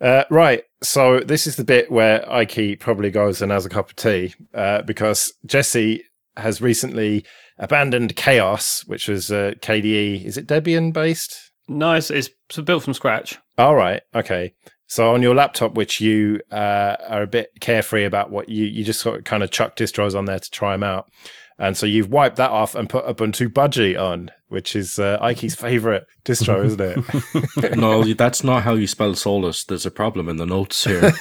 Uh, 0.00 0.24
right. 0.30 0.64
So 0.82 1.20
this 1.20 1.46
is 1.46 1.54
the 1.54 1.62
bit 1.62 1.88
where 1.88 2.28
Ike 2.28 2.80
probably 2.80 3.12
goes 3.12 3.40
and 3.40 3.52
has 3.52 3.64
a 3.64 3.68
cup 3.68 3.88
of 3.88 3.94
tea 3.94 4.34
uh, 4.52 4.82
because 4.82 5.32
Jesse 5.46 6.02
has 6.36 6.60
recently 6.60 7.24
abandoned 7.56 8.16
KaOS, 8.16 8.86
which 8.88 9.06
was 9.06 9.30
uh, 9.30 9.52
KDE. 9.60 10.24
Is 10.24 10.36
it 10.36 10.48
Debian 10.48 10.92
based? 10.92 11.52
No, 11.68 11.94
it's, 11.94 12.10
it's 12.10 12.30
built 12.64 12.82
from 12.82 12.94
scratch. 12.94 13.38
All 13.56 13.76
right. 13.76 14.02
Okay. 14.12 14.54
So 14.92 15.14
on 15.14 15.22
your 15.22 15.34
laptop, 15.34 15.74
which 15.74 16.02
you 16.02 16.42
uh, 16.50 16.96
are 17.08 17.22
a 17.22 17.26
bit 17.26 17.50
carefree 17.60 18.04
about 18.04 18.30
what 18.30 18.50
you 18.50 18.66
you 18.66 18.84
just 18.84 19.00
sort 19.00 19.16
of 19.16 19.24
kind 19.24 19.42
of 19.42 19.50
chuck 19.50 19.74
distros 19.74 20.14
on 20.14 20.26
there 20.26 20.38
to 20.38 20.50
try 20.50 20.72
them 20.72 20.82
out, 20.82 21.10
and 21.58 21.78
so 21.78 21.86
you've 21.86 22.10
wiped 22.10 22.36
that 22.36 22.50
off 22.50 22.74
and 22.74 22.90
put 22.90 23.06
Ubuntu 23.06 23.48
Budgie 23.48 23.98
on, 23.98 24.30
which 24.48 24.76
is 24.76 24.98
uh, 24.98 25.18
Ikey's 25.22 25.54
favorite 25.54 26.04
distro, 26.26 26.62
isn't 26.66 26.78
it? 26.78 27.76
no, 27.78 28.04
that's 28.12 28.44
not 28.44 28.64
how 28.64 28.74
you 28.74 28.86
spell 28.86 29.14
Solus. 29.14 29.64
There's 29.64 29.86
a 29.86 29.90
problem 29.90 30.28
in 30.28 30.36
the 30.36 30.44
notes 30.44 30.84
here. 30.84 31.00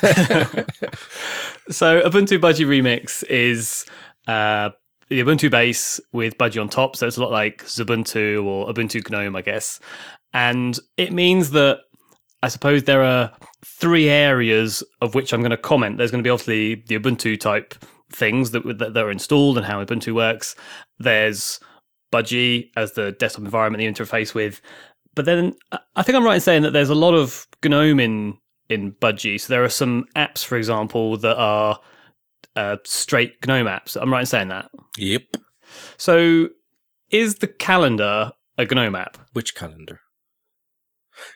so 1.69 2.01
Ubuntu 2.01 2.41
Budgie 2.41 2.67
Remix 2.67 3.23
is 3.29 3.85
uh, 4.27 4.71
the 5.07 5.21
Ubuntu 5.21 5.49
base 5.49 6.01
with 6.11 6.37
Budgie 6.37 6.61
on 6.61 6.67
top. 6.67 6.97
So 6.97 7.07
it's 7.07 7.15
a 7.15 7.21
lot 7.21 7.31
like 7.31 7.63
Xubuntu 7.63 8.45
or 8.45 8.67
Ubuntu 8.67 9.09
GNOME, 9.09 9.37
I 9.37 9.41
guess. 9.41 9.79
And 10.33 10.77
it 10.97 11.13
means 11.13 11.51
that 11.51 11.79
I 12.43 12.47
suppose 12.47 12.83
there 12.83 13.03
are 13.03 13.31
three 13.63 14.09
areas 14.09 14.83
of 15.01 15.13
which 15.13 15.31
I'm 15.31 15.41
going 15.41 15.51
to 15.51 15.57
comment. 15.57 15.97
There's 15.97 16.11
going 16.11 16.23
to 16.23 16.27
be 16.27 16.31
obviously 16.31 16.75
the 16.87 16.99
Ubuntu 16.99 17.39
type 17.39 17.75
things 18.11 18.51
that, 18.51 18.63
that, 18.79 18.97
are 18.97 19.11
installed 19.11 19.57
and 19.57 19.65
how 19.65 19.83
Ubuntu 19.83 20.13
works. 20.13 20.55
There's 20.99 21.59
Budgie 22.11 22.69
as 22.75 22.93
the 22.93 23.11
desktop 23.13 23.45
environment 23.45 23.83
you 23.83 23.91
interface 23.91 24.33
with. 24.33 24.61
But 25.15 25.25
then 25.25 25.53
I 25.95 26.03
think 26.03 26.15
I'm 26.15 26.23
right 26.23 26.35
in 26.35 26.41
saying 26.41 26.63
that 26.63 26.71
there's 26.71 26.89
a 26.89 26.95
lot 26.95 27.13
of 27.13 27.47
GNOME 27.63 27.99
in, 27.99 28.37
in 28.69 28.93
Budgie. 28.93 29.39
So 29.39 29.53
there 29.53 29.63
are 29.63 29.69
some 29.69 30.05
apps, 30.15 30.43
for 30.43 30.57
example, 30.57 31.17
that 31.17 31.37
are 31.37 31.79
uh, 32.55 32.77
straight 32.85 33.45
GNOME 33.45 33.67
apps. 33.67 33.97
I'm 33.99 34.11
right 34.11 34.21
in 34.21 34.25
saying 34.25 34.47
that. 34.49 34.69
Yep. 34.97 35.23
So 35.97 36.49
is 37.11 37.35
the 37.35 37.47
calendar 37.47 38.31
a 38.57 38.65
GNOME 38.65 38.95
app? 38.95 39.17
Which 39.33 39.55
calendar? 39.55 39.99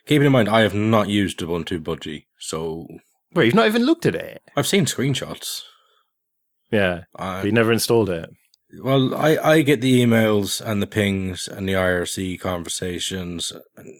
Keeping 0.05 0.25
in 0.27 0.31
mind, 0.31 0.49
I 0.49 0.61
have 0.61 0.73
not 0.73 1.09
used 1.09 1.39
Ubuntu 1.39 1.79
Budgie, 1.79 2.25
so 2.39 2.87
Wait, 3.33 3.45
you've 3.45 3.55
not 3.55 3.67
even 3.67 3.85
looked 3.85 4.05
at 4.05 4.15
it? 4.15 4.41
I've 4.55 4.67
seen 4.67 4.85
screenshots. 4.85 5.61
Yeah, 6.71 7.03
I, 7.15 7.39
but 7.41 7.45
you 7.47 7.51
never 7.51 7.71
installed 7.71 8.09
it. 8.09 8.29
well, 8.81 9.13
I, 9.15 9.37
I 9.37 9.61
get 9.61 9.81
the 9.81 10.03
emails 10.03 10.59
and 10.61 10.81
the 10.81 10.87
pings 10.87 11.47
and 11.47 11.67
the 11.69 11.73
IRC 11.73 12.39
conversations. 12.39 13.51
And 13.77 13.99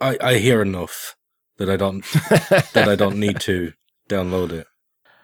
I 0.00 0.16
I 0.20 0.34
hear 0.38 0.60
enough 0.62 1.16
that 1.58 1.68
I 1.70 1.76
don't 1.76 2.04
that 2.74 2.86
I 2.88 2.94
don't 2.96 3.18
need 3.18 3.40
to 3.40 3.72
download 4.08 4.52
it. 4.52 4.66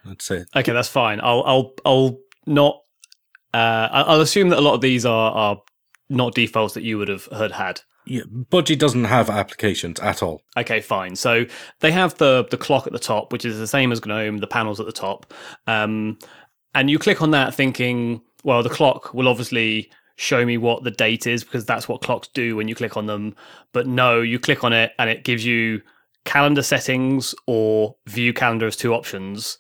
That's 0.05 0.30
it. 0.30 0.49
Okay, 0.57 0.72
that's 0.72 0.89
fine. 0.89 1.20
I'll 1.22 1.43
I'll 1.45 1.72
I'll 1.85 2.18
not. 2.47 2.76
Uh, 3.53 3.89
I- 3.93 4.03
I'll 4.09 4.20
assume 4.20 4.49
that 4.49 4.59
a 4.59 4.62
lot 4.62 4.74
of 4.74 4.80
these 4.80 5.07
are 5.07 5.30
are 5.32 5.57
not 6.09 6.35
defaults 6.35 6.74
that 6.74 6.82
you 6.82 6.99
would 6.99 7.09
have 7.09 7.26
had 7.26 7.53
had. 7.53 7.80
Yeah, 8.07 8.22
Budgie 8.22 8.78
doesn't 8.78 9.05
have 9.05 9.30
applications 9.30 9.98
at 10.00 10.22
all. 10.22 10.42
Okay, 10.57 10.80
fine. 10.80 11.16
So 11.16 11.46
they 11.80 11.90
have 11.90 12.14
the 12.18 12.46
the 12.50 12.59
clock 12.59 12.86
at 12.86 12.92
the 12.92 12.98
top, 12.98 13.32
which 13.32 13.44
is 13.44 13.59
the 13.59 13.66
same 13.66 13.92
as 13.92 14.05
GNOME. 14.05 14.38
The 14.38 14.46
panels 14.46 14.78
at 14.78 14.86
the 14.86 14.92
top, 14.92 15.32
um, 15.66 16.18
and 16.74 16.90
you 16.90 16.98
click 16.98 17.22
on 17.22 17.30
that, 17.30 17.55
thinking, 17.55 18.20
well, 18.42 18.62
the 18.62 18.70
clock 18.70 19.14
will 19.14 19.28
obviously 19.28 19.90
show 20.16 20.44
me 20.44 20.57
what 20.59 20.84
the 20.84 20.90
date 20.90 21.26
is 21.26 21.42
because 21.42 21.64
that's 21.64 21.88
what 21.88 22.02
clocks 22.02 22.28
do 22.28 22.57
when 22.57 22.68
you 22.68 22.74
click 22.74 22.96
on 22.96 23.07
them. 23.07 23.34
But 23.72 23.86
no, 23.86 24.20
you 24.20 24.38
click 24.38 24.62
on 24.64 24.72
it 24.72 24.92
and 24.98 25.11
it 25.11 25.24
gives 25.24 25.44
you 25.44 25.82
calendar 26.24 26.62
settings 26.62 27.34
or 27.46 27.96
view 28.07 28.32
calendar 28.32 28.66
as 28.66 28.76
two 28.76 28.94
options. 28.94 29.59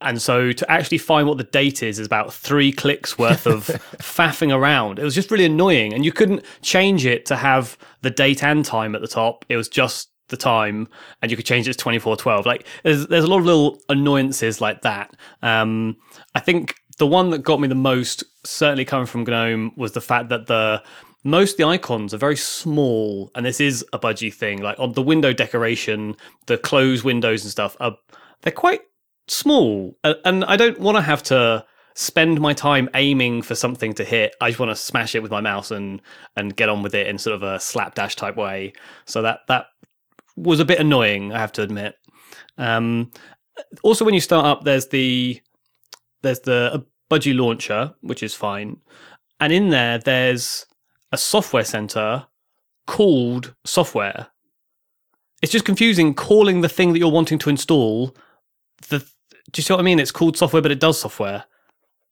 And 0.00 0.20
so 0.20 0.52
to 0.52 0.70
actually 0.70 0.98
find 0.98 1.26
what 1.26 1.38
the 1.38 1.44
date 1.44 1.82
is 1.82 1.98
is 1.98 2.06
about 2.06 2.32
three 2.32 2.72
clicks 2.72 3.16
worth 3.18 3.46
of 3.46 3.66
faffing 3.98 4.54
around. 4.54 4.98
It 4.98 5.04
was 5.04 5.14
just 5.14 5.30
really 5.30 5.46
annoying. 5.46 5.94
And 5.94 6.04
you 6.04 6.12
couldn't 6.12 6.44
change 6.62 7.06
it 7.06 7.26
to 7.26 7.36
have 7.36 7.78
the 8.02 8.10
date 8.10 8.42
and 8.42 8.64
time 8.64 8.94
at 8.94 9.00
the 9.00 9.08
top. 9.08 9.44
It 9.48 9.56
was 9.56 9.68
just 9.68 10.10
the 10.28 10.36
time 10.36 10.88
and 11.20 11.30
you 11.30 11.36
could 11.36 11.46
change 11.46 11.68
it 11.68 11.72
to 11.72 11.78
2412. 11.78 12.46
Like 12.46 12.66
there's 12.82 13.06
there's 13.06 13.24
a 13.24 13.28
lot 13.28 13.38
of 13.38 13.44
little 13.44 13.80
annoyances 13.88 14.60
like 14.60 14.82
that. 14.82 15.14
Um 15.42 15.96
I 16.34 16.40
think 16.40 16.74
the 16.98 17.06
one 17.06 17.30
that 17.30 17.38
got 17.38 17.60
me 17.60 17.68
the 17.68 17.74
most, 17.74 18.24
certainly 18.44 18.84
coming 18.84 19.06
from 19.06 19.24
GNOME, 19.24 19.72
was 19.76 19.92
the 19.92 20.00
fact 20.00 20.28
that 20.28 20.46
the 20.46 20.82
most 21.24 21.52
of 21.52 21.56
the 21.56 21.64
icons 21.64 22.12
are 22.12 22.18
very 22.18 22.36
small, 22.36 23.30
and 23.34 23.44
this 23.44 23.58
is 23.60 23.84
a 23.92 23.98
budgie 23.98 24.32
thing. 24.32 24.60
Like 24.60 24.78
on 24.78 24.92
the 24.92 25.02
window 25.02 25.32
decoration, 25.32 26.16
the 26.46 26.58
closed 26.58 27.04
windows 27.04 27.42
and 27.42 27.50
stuff 27.50 27.76
are 27.80 27.96
they're 28.42 28.52
quite 28.52 28.82
small, 29.28 29.96
and 30.02 30.44
I 30.44 30.56
don't 30.56 30.78
want 30.78 30.96
to 30.96 31.02
have 31.02 31.22
to 31.24 31.64
spend 31.96 32.40
my 32.40 32.52
time 32.52 32.88
aiming 32.94 33.40
for 33.42 33.54
something 33.54 33.94
to 33.94 34.04
hit. 34.04 34.34
I 34.40 34.50
just 34.50 34.58
want 34.58 34.70
to 34.70 34.76
smash 34.76 35.14
it 35.14 35.22
with 35.22 35.30
my 35.30 35.40
mouse 35.40 35.70
and 35.70 36.02
and 36.36 36.56
get 36.56 36.68
on 36.68 36.82
with 36.82 36.94
it 36.94 37.06
in 37.06 37.18
sort 37.18 37.36
of 37.36 37.42
a 37.42 37.60
slapdash 37.60 38.16
type 38.16 38.36
way. 38.36 38.72
So 39.06 39.22
that 39.22 39.40
that 39.48 39.66
was 40.36 40.60
a 40.60 40.64
bit 40.64 40.80
annoying, 40.80 41.32
I 41.32 41.38
have 41.38 41.52
to 41.52 41.62
admit. 41.62 41.96
Um, 42.58 43.10
also, 43.82 44.04
when 44.04 44.14
you 44.14 44.20
start 44.20 44.46
up, 44.46 44.64
there's 44.64 44.88
the 44.88 45.40
there's 46.22 46.40
the 46.40 46.70
uh, 46.74 46.78
budgie 47.10 47.36
launcher, 47.36 47.94
which 48.00 48.22
is 48.22 48.34
fine, 48.34 48.78
and 49.40 49.52
in 49.52 49.70
there 49.70 49.98
there's 49.98 50.66
a 51.12 51.16
software 51.18 51.64
center 51.64 52.26
called 52.86 53.54
software. 53.64 54.28
It's 55.42 55.52
just 55.52 55.64
confusing 55.64 56.14
calling 56.14 56.62
the 56.62 56.68
thing 56.68 56.92
that 56.92 56.98
you're 56.98 57.10
wanting 57.10 57.38
to 57.40 57.50
install 57.50 58.16
the. 58.88 59.06
Do 59.54 59.60
you 59.60 59.62
see 59.62 59.72
what 59.72 59.80
I 59.80 59.84
mean? 59.84 59.98
It's 60.00 60.10
called 60.10 60.36
software, 60.36 60.60
but 60.60 60.70
it 60.72 60.80
does 60.80 61.00
software. 61.00 61.44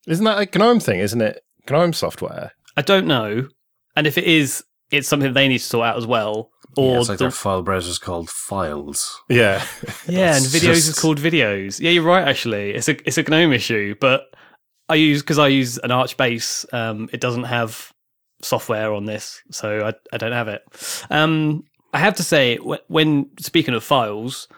Isn't 0.06 0.24
that 0.24 0.38
a 0.54 0.58
GNOME 0.58 0.80
thing? 0.80 1.00
Isn't 1.00 1.20
it 1.20 1.42
GNOME 1.68 1.92
software? 1.92 2.52
I 2.76 2.82
don't 2.82 3.06
know, 3.06 3.48
and 3.94 4.06
if 4.06 4.16
it 4.16 4.24
is, 4.24 4.64
it's 4.90 5.06
something 5.08 5.32
they 5.34 5.48
need 5.48 5.58
to 5.58 5.64
sort 5.64 5.86
out 5.86 5.96
as 5.98 6.06
well. 6.06 6.50
Or 6.76 6.94
yeah, 6.94 7.00
it's 7.00 7.08
like 7.10 7.18
the- 7.18 7.24
their 7.24 7.30
file 7.30 7.62
browser 7.62 7.90
is 7.90 7.98
called 7.98 8.30
Files. 8.30 9.20
Yeah. 9.28 9.62
Yeah, 10.08 10.36
and 10.36 10.44
videos 10.46 10.60
just- 10.60 10.88
is 10.88 10.98
called 10.98 11.18
videos. 11.18 11.78
Yeah, 11.80 11.90
you're 11.90 12.02
right. 12.02 12.26
Actually, 12.26 12.70
it's 12.70 12.88
a 12.88 12.96
it's 13.06 13.18
a 13.18 13.22
GNOME 13.22 13.52
issue, 13.52 13.94
but 14.00 14.22
I 14.88 14.94
use 14.94 15.20
because 15.22 15.38
I 15.38 15.48
use 15.48 15.76
an 15.78 15.90
Arch 15.90 16.16
base. 16.16 16.64
Um, 16.72 17.08
it 17.12 17.20
doesn't 17.20 17.44
have 17.44 17.92
software 18.42 18.92
on 18.94 19.04
this, 19.04 19.42
so 19.50 19.86
I 19.86 19.92
I 20.14 20.16
don't 20.16 20.32
have 20.32 20.48
it. 20.48 20.62
Um, 21.10 21.64
I 21.92 21.98
have 21.98 22.14
to 22.16 22.22
say, 22.22 22.56
when 22.56 23.26
speaking 23.38 23.74
of 23.74 23.84
files, 23.84 24.48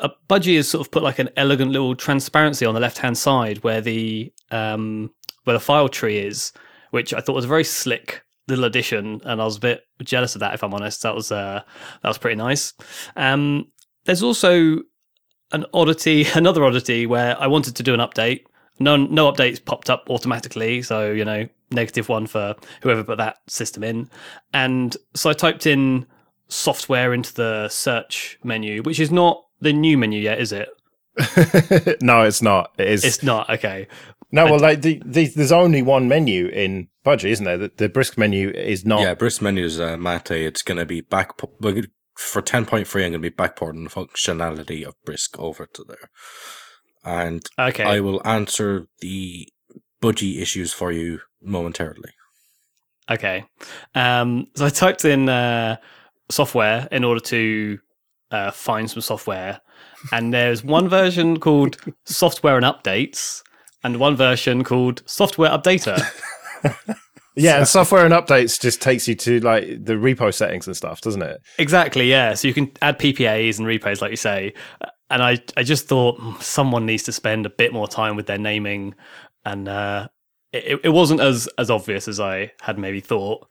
uh, 0.00 0.08
Budgie 0.28 0.56
has 0.56 0.68
sort 0.68 0.86
of 0.86 0.90
put 0.90 1.02
like 1.02 1.18
an 1.18 1.30
elegant 1.36 1.70
little 1.70 1.94
transparency 1.94 2.66
on 2.66 2.74
the 2.74 2.80
left 2.80 2.98
hand 2.98 3.16
side 3.16 3.62
where 3.62 3.80
the 3.80 4.32
um 4.50 5.10
where 5.44 5.54
the 5.54 5.60
file 5.60 5.88
tree 5.88 6.18
is, 6.18 6.52
which 6.90 7.14
I 7.14 7.20
thought 7.20 7.34
was 7.34 7.44
a 7.44 7.48
very 7.48 7.64
slick 7.64 8.22
little 8.48 8.64
addition, 8.64 9.20
and 9.24 9.40
I 9.40 9.44
was 9.44 9.56
a 9.56 9.60
bit 9.60 9.82
jealous 10.02 10.34
of 10.34 10.40
that. 10.40 10.54
If 10.54 10.62
I'm 10.62 10.74
honest, 10.74 11.02
that 11.02 11.14
was 11.14 11.30
uh 11.30 11.62
that 12.02 12.08
was 12.08 12.18
pretty 12.18 12.36
nice. 12.36 12.74
Um, 13.16 13.68
there's 14.04 14.22
also 14.22 14.80
an 15.52 15.64
oddity, 15.74 16.26
another 16.34 16.64
oddity 16.64 17.06
where 17.06 17.40
I 17.40 17.46
wanted 17.46 17.76
to 17.76 17.82
do 17.82 17.94
an 17.94 18.00
update. 18.00 18.44
No, 18.78 18.96
no 18.96 19.30
updates 19.30 19.62
popped 19.62 19.90
up 19.90 20.06
automatically, 20.08 20.82
so 20.82 21.12
you 21.12 21.24
know, 21.24 21.46
negative 21.70 22.08
one 22.08 22.26
for 22.26 22.56
whoever 22.82 23.04
put 23.04 23.18
that 23.18 23.38
system 23.46 23.84
in. 23.84 24.08
And 24.54 24.96
so 25.14 25.30
I 25.30 25.34
typed 25.34 25.66
in 25.66 26.06
software 26.48 27.12
into 27.12 27.32
the 27.34 27.68
search 27.68 28.38
menu, 28.42 28.82
which 28.82 28.98
is 28.98 29.10
not 29.10 29.44
the 29.60 29.72
new 29.72 29.98
menu 29.98 30.20
yet, 30.20 30.40
is 30.40 30.52
it? 30.52 30.68
no, 32.02 32.22
it's 32.22 32.42
not. 32.42 32.72
It 32.78 32.88
is. 32.88 33.04
It's 33.04 33.22
not. 33.22 33.50
Okay. 33.50 33.88
no, 34.32 34.44
well, 34.44 34.60
like 34.60 34.82
the, 34.82 35.02
the, 35.04 35.26
there's 35.26 35.52
only 35.52 35.82
one 35.82 36.08
menu 36.08 36.46
in 36.46 36.88
Budgie, 37.04 37.30
isn't 37.30 37.44
there? 37.44 37.58
The, 37.58 37.72
the 37.76 37.88
brisk 37.88 38.16
menu 38.16 38.50
is 38.50 38.84
not. 38.84 39.00
Yeah, 39.00 39.14
Brisk 39.14 39.42
Menu's 39.42 39.80
uh, 39.80 39.96
Mate. 39.96 40.30
It's 40.30 40.62
going 40.62 40.78
to 40.78 40.86
be 40.86 41.00
back 41.00 41.32
for 42.16 42.42
ten 42.42 42.66
point 42.66 42.86
three. 42.86 43.04
I'm 43.04 43.12
going 43.12 43.22
to 43.22 43.30
be 43.30 43.34
backporting 43.36 43.84
the 43.84 43.90
functionality 43.90 44.86
of 44.86 44.94
Brisk 45.04 45.38
over 45.38 45.66
to 45.66 45.84
there, 45.84 46.10
and 47.04 47.44
Okay. 47.58 47.84
I 47.84 48.00
will 48.00 48.26
answer 48.26 48.86
the 49.00 49.48
budgie 50.02 50.40
issues 50.40 50.72
for 50.72 50.92
you 50.92 51.20
momentarily. 51.42 52.12
Okay. 53.10 53.44
Um, 53.94 54.46
so 54.54 54.66
I 54.66 54.70
typed 54.70 55.04
in 55.04 55.28
uh, 55.28 55.76
software 56.30 56.86
in 56.92 57.04
order 57.04 57.20
to 57.20 57.78
uh, 58.30 58.50
find 58.50 58.90
some 58.90 59.02
software, 59.02 59.60
and 60.12 60.32
there's 60.32 60.64
one 60.64 60.88
version 60.88 61.38
called 61.40 61.76
Software 62.04 62.56
and 62.56 62.64
Updates, 62.64 63.42
and 63.82 63.98
one 63.98 64.16
version 64.16 64.64
called 64.64 65.02
Software 65.06 65.50
Updater. 65.50 66.00
Yeah, 67.36 67.58
and 67.58 67.68
software 67.68 68.04
and 68.04 68.12
updates 68.12 68.60
just 68.60 68.82
takes 68.82 69.06
you 69.08 69.14
to 69.14 69.40
like 69.40 69.64
the 69.84 69.94
repo 69.94 70.34
settings 70.34 70.66
and 70.66 70.76
stuff, 70.76 71.00
doesn't 71.00 71.22
it? 71.22 71.40
exactly. 71.58 72.10
Yeah. 72.10 72.34
So 72.34 72.48
you 72.48 72.54
can 72.54 72.70
add 72.82 72.98
PPAs 72.98 73.58
and 73.58 73.66
repos, 73.66 74.02
like 74.02 74.10
you 74.10 74.16
say. 74.16 74.52
And 75.08 75.22
I, 75.22 75.38
I 75.56 75.62
just 75.62 75.86
thought 75.86 76.18
"Hmm, 76.20 76.32
someone 76.40 76.86
needs 76.86 77.04
to 77.04 77.12
spend 77.12 77.46
a 77.46 77.50
bit 77.50 77.72
more 77.72 77.88
time 77.88 78.16
with 78.16 78.26
their 78.26 78.36
naming, 78.38 78.94
and 79.44 79.68
uh, 79.68 80.08
it, 80.52 80.80
it 80.84 80.88
wasn't 80.88 81.20
as 81.20 81.48
as 81.58 81.70
obvious 81.70 82.08
as 82.08 82.18
I 82.18 82.52
had 82.62 82.78
maybe 82.78 83.00
thought. 83.00 83.46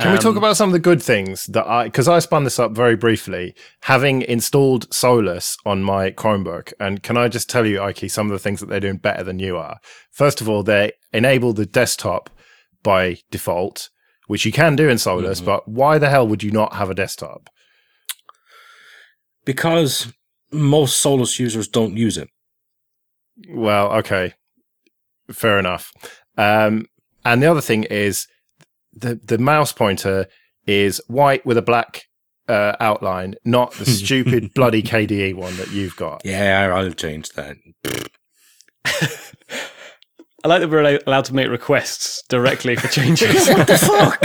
Can 0.00 0.12
we 0.12 0.18
talk 0.18 0.32
Um, 0.32 0.38
about 0.38 0.56
some 0.56 0.68
of 0.68 0.72
the 0.72 0.78
good 0.78 1.02
things 1.02 1.44
that 1.46 1.66
I, 1.66 1.84
because 1.84 2.08
I 2.08 2.18
spun 2.20 2.44
this 2.44 2.58
up 2.58 2.72
very 2.72 2.96
briefly, 2.96 3.54
having 3.82 4.22
installed 4.22 4.92
Solus 4.92 5.56
on 5.66 5.82
my 5.82 6.10
Chromebook. 6.10 6.72
And 6.80 7.02
can 7.02 7.16
I 7.16 7.28
just 7.28 7.50
tell 7.50 7.66
you, 7.66 7.82
Ike, 7.82 8.08
some 8.10 8.26
of 8.26 8.32
the 8.32 8.38
things 8.38 8.60
that 8.60 8.66
they're 8.68 8.80
doing 8.80 8.96
better 8.96 9.22
than 9.22 9.38
you 9.38 9.56
are? 9.58 9.76
First 10.10 10.40
of 10.40 10.48
all, 10.48 10.62
they 10.62 10.92
enable 11.12 11.52
the 11.52 11.66
desktop 11.66 12.30
by 12.82 13.18
default, 13.30 13.90
which 14.26 14.46
you 14.46 14.52
can 14.52 14.74
do 14.76 14.88
in 14.88 14.98
Solus, 14.98 15.40
Mhm. 15.40 15.44
but 15.44 15.68
why 15.68 15.98
the 15.98 16.08
hell 16.08 16.26
would 16.26 16.42
you 16.42 16.50
not 16.50 16.74
have 16.74 16.88
a 16.90 16.94
desktop? 16.94 17.50
Because 19.44 20.12
most 20.52 20.98
Solus 20.98 21.38
users 21.38 21.68
don't 21.68 21.96
use 21.96 22.16
it. 22.16 22.28
Well, 23.50 23.92
okay, 23.92 24.34
fair 25.30 25.58
enough. 25.58 25.92
Um, 26.38 26.86
and 27.24 27.42
the 27.42 27.50
other 27.50 27.60
thing 27.60 27.84
is 27.84 28.26
the 28.94 29.20
the 29.22 29.38
mouse 29.38 29.72
pointer 29.72 30.26
is 30.66 31.02
white 31.08 31.44
with 31.44 31.58
a 31.58 31.62
black 31.62 32.04
uh, 32.48 32.74
outline, 32.80 33.34
not 33.44 33.72
the 33.72 33.84
stupid 33.86 34.54
bloody 34.54 34.82
KDE 34.82 35.34
one 35.34 35.56
that 35.56 35.70
you've 35.70 35.96
got. 35.96 36.22
Yeah, 36.24 36.72
I'll 36.74 36.90
change 36.92 37.30
that. 37.30 37.56
I 40.44 40.48
like 40.48 40.60
that 40.60 40.70
we're 40.70 41.00
allowed 41.06 41.24
to 41.26 41.34
make 41.34 41.48
requests 41.48 42.22
directly 42.28 42.76
for 42.76 42.86
changes. 42.88 43.48
what 43.48 43.66
the 43.66 43.76
fuck? 43.76 44.22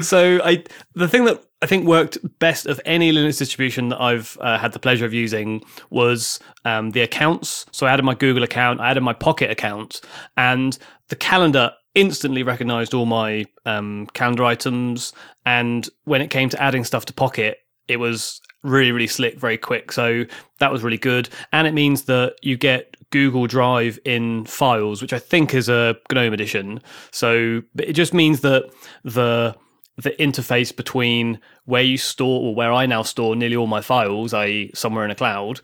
So 0.00 0.40
I 0.44 0.64
the 0.94 1.08
thing 1.08 1.24
that 1.24 1.44
I 1.62 1.66
think 1.66 1.86
worked 1.86 2.18
best 2.38 2.66
of 2.66 2.80
any 2.84 3.12
Linux 3.12 3.38
distribution 3.38 3.88
that 3.88 4.00
I've 4.00 4.36
uh, 4.40 4.58
had 4.58 4.72
the 4.72 4.78
pleasure 4.78 5.06
of 5.06 5.14
using 5.14 5.62
was 5.90 6.38
um, 6.64 6.90
the 6.90 7.00
accounts. 7.00 7.64
So 7.72 7.86
I 7.86 7.92
added 7.92 8.04
my 8.04 8.14
Google 8.14 8.42
account, 8.42 8.80
I 8.80 8.90
added 8.90 9.02
my 9.02 9.14
Pocket 9.14 9.50
account, 9.50 10.00
and 10.36 10.76
the 11.08 11.16
calendar 11.16 11.72
instantly 11.94 12.42
recognized 12.42 12.92
all 12.92 13.06
my 13.06 13.46
um, 13.64 14.06
calendar 14.14 14.44
items. 14.44 15.12
And 15.46 15.88
when 16.04 16.20
it 16.20 16.28
came 16.28 16.48
to 16.50 16.62
adding 16.62 16.84
stuff 16.84 17.06
to 17.06 17.14
Pocket, 17.14 17.58
it 17.88 17.96
was 17.96 18.40
really 18.62 18.92
really 18.92 19.06
slick, 19.06 19.38
very 19.38 19.58
quick. 19.58 19.92
So 19.92 20.24
that 20.58 20.72
was 20.72 20.82
really 20.82 20.98
good, 20.98 21.28
and 21.52 21.66
it 21.66 21.72
means 21.72 22.04
that 22.04 22.36
you 22.42 22.56
get 22.56 22.94
Google 23.10 23.46
Drive 23.46 23.98
in 24.04 24.44
files, 24.44 25.00
which 25.00 25.12
I 25.12 25.18
think 25.18 25.54
is 25.54 25.68
a 25.68 25.94
GNOME 26.12 26.32
edition. 26.32 26.80
So 27.10 27.62
it 27.78 27.92
just 27.92 28.12
means 28.12 28.40
that 28.40 28.70
the 29.04 29.54
the 29.96 30.10
interface 30.10 30.74
between 30.74 31.40
where 31.64 31.82
you 31.82 31.96
store 31.96 32.42
or 32.42 32.54
where 32.54 32.72
I 32.72 32.86
now 32.86 33.02
store 33.02 33.36
nearly 33.36 33.56
all 33.56 33.66
my 33.66 33.80
files, 33.80 34.34
i.e., 34.34 34.70
somewhere 34.74 35.04
in 35.04 35.10
a 35.10 35.14
cloud, 35.14 35.60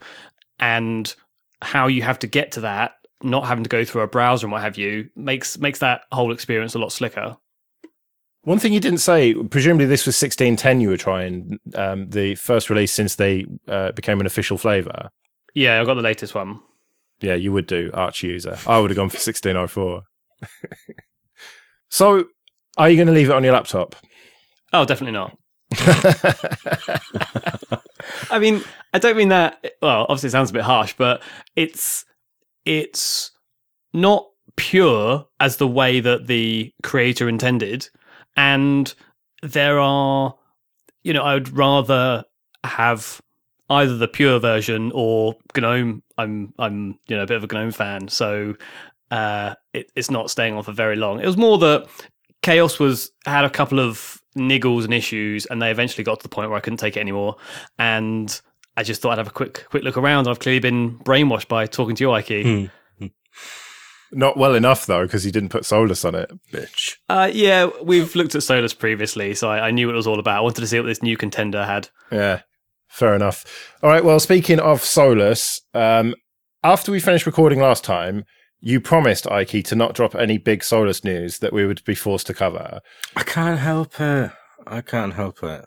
and 0.59 1.13
how 1.61 1.87
you 1.87 2.01
have 2.01 2.19
to 2.19 2.27
get 2.27 2.51
to 2.53 2.61
that, 2.61 2.93
not 3.21 3.45
having 3.45 3.63
to 3.63 3.69
go 3.69 3.83
through 3.83 4.01
a 4.01 4.07
browser 4.07 4.45
and 4.45 4.51
what 4.51 4.61
have 4.61 4.77
you, 4.77 5.09
makes 5.15 5.57
makes 5.57 5.79
that 5.79 6.01
whole 6.11 6.31
experience 6.31 6.75
a 6.75 6.79
lot 6.79 6.91
slicker. 6.91 7.37
One 8.43 8.57
thing 8.57 8.73
you 8.73 8.79
didn't 8.79 8.99
say, 8.99 9.35
presumably 9.35 9.85
this 9.85 10.05
was 10.07 10.15
1610 10.15 10.81
you 10.81 10.89
were 10.89 10.97
trying, 10.97 11.59
um, 11.75 12.09
the 12.09 12.33
first 12.35 12.71
release 12.71 12.91
since 12.91 13.15
they 13.15 13.45
uh, 13.67 13.91
became 13.91 14.19
an 14.19 14.25
official 14.25 14.57
flavor. 14.57 15.11
Yeah, 15.53 15.79
I 15.79 15.85
got 15.85 15.93
the 15.93 16.01
latest 16.01 16.33
one. 16.33 16.59
Yeah, 17.19 17.35
you 17.35 17.51
would 17.51 17.67
do 17.67 17.91
Arch 17.93 18.23
user. 18.23 18.57
I 18.65 18.79
would 18.79 18.89
have 18.89 18.97
gone 18.97 19.09
for 19.09 19.17
1604. 19.17 20.03
so, 21.89 22.25
are 22.77 22.89
you 22.89 22.95
going 22.95 23.07
to 23.07 23.13
leave 23.13 23.29
it 23.29 23.35
on 23.35 23.43
your 23.43 23.53
laptop? 23.53 23.95
Oh, 24.73 24.85
definitely 24.85 25.13
not. 25.13 25.37
I 28.29 28.39
mean, 28.39 28.63
I 28.93 28.99
don't 28.99 29.17
mean 29.17 29.29
that. 29.29 29.75
Well, 29.81 30.05
obviously, 30.09 30.27
it 30.27 30.31
sounds 30.31 30.49
a 30.49 30.53
bit 30.53 30.63
harsh, 30.63 30.93
but 30.97 31.21
it's 31.55 32.05
it's 32.65 33.31
not 33.93 34.27
pure 34.55 35.25
as 35.39 35.57
the 35.57 35.67
way 35.67 35.99
that 35.99 36.27
the 36.27 36.73
creator 36.83 37.29
intended, 37.29 37.89
and 38.35 38.93
there 39.43 39.79
are, 39.79 40.35
you 41.03 41.13
know, 41.13 41.23
I 41.23 41.33
would 41.35 41.55
rather 41.55 42.23
have 42.63 43.21
either 43.69 43.97
the 43.97 44.07
pure 44.07 44.39
version 44.39 44.91
or 44.93 45.35
GNOME. 45.55 46.03
I'm 46.17 46.53
I'm 46.59 46.99
you 47.07 47.15
know 47.15 47.23
a 47.23 47.27
bit 47.27 47.37
of 47.37 47.43
a 47.43 47.53
GNOME 47.53 47.71
fan, 47.71 48.07
so 48.07 48.55
uh, 49.09 49.55
it, 49.73 49.91
it's 49.95 50.11
not 50.11 50.29
staying 50.29 50.55
on 50.55 50.63
for 50.63 50.71
very 50.73 50.95
long. 50.95 51.19
It 51.19 51.25
was 51.25 51.37
more 51.37 51.57
that 51.59 51.87
KaOS 52.43 52.79
was 52.79 53.11
had 53.25 53.45
a 53.45 53.49
couple 53.49 53.79
of 53.79 54.20
niggles 54.37 54.83
and 54.85 54.93
issues, 54.93 55.45
and 55.47 55.61
they 55.61 55.71
eventually 55.71 56.03
got 56.03 56.19
to 56.19 56.23
the 56.23 56.29
point 56.29 56.49
where 56.49 56.57
I 56.57 56.61
couldn't 56.61 56.77
take 56.77 56.97
it 56.97 57.01
anymore. 57.01 57.35
And 57.77 58.39
I 58.77 58.83
just 58.83 59.01
thought 59.01 59.11
I'd 59.13 59.17
have 59.17 59.27
a 59.27 59.31
quick 59.31 59.65
quick 59.69 59.83
look 59.83 59.97
around. 59.97 60.27
I've 60.27 60.39
clearly 60.39 60.59
been 60.59 60.97
brainwashed 60.99 61.47
by 61.47 61.65
talking 61.67 61.95
to 61.95 62.03
you, 62.03 62.11
Ike. 62.11 62.27
Hmm, 62.99 63.07
Not 64.13 64.35
well 64.37 64.55
enough, 64.55 64.85
though, 64.85 65.03
because 65.05 65.25
you 65.25 65.31
didn't 65.31 65.49
put 65.49 65.65
Solus 65.65 66.03
on 66.03 66.15
it. 66.15 66.29
bitch. 66.51 66.97
Uh, 67.07 67.29
yeah, 67.33 67.69
we've 67.81 68.13
looked 68.15 68.35
at 68.35 68.43
Solus 68.43 68.73
previously, 68.73 69.33
so 69.35 69.49
I, 69.49 69.67
I 69.67 69.71
knew 69.71 69.87
what 69.87 69.93
it 69.93 69.97
was 69.97 70.07
all 70.07 70.19
about. 70.19 70.37
I 70.37 70.41
wanted 70.41 70.61
to 70.61 70.67
see 70.67 70.79
what 70.79 70.85
this 70.87 71.01
new 71.01 71.15
contender 71.15 71.63
had. 71.65 71.89
Yeah, 72.11 72.41
fair 72.89 73.15
enough. 73.15 73.45
All 73.81 73.89
right, 73.89 74.03
well, 74.03 74.19
speaking 74.19 74.59
of 74.59 74.83
Solus, 74.83 75.61
um, 75.73 76.13
after 76.63 76.91
we 76.91 76.99
finished 76.99 77.25
recording 77.25 77.59
last 77.61 77.85
time, 77.85 78.25
you 78.61 78.79
promised, 78.79 79.29
Ike, 79.29 79.63
to 79.65 79.75
not 79.75 79.93
drop 79.95 80.15
any 80.15 80.37
big 80.37 80.63
Solus 80.63 81.03
news 81.03 81.39
that 81.39 81.51
we 81.53 81.65
would 81.65 81.83
be 81.83 81.95
forced 81.95 82.27
to 82.27 82.33
cover. 82.33 82.79
I 83.15 83.23
can't 83.23 83.59
help 83.59 83.99
it. 83.99 84.31
I 84.67 84.81
can't 84.81 85.13
help 85.13 85.43
it. 85.43 85.65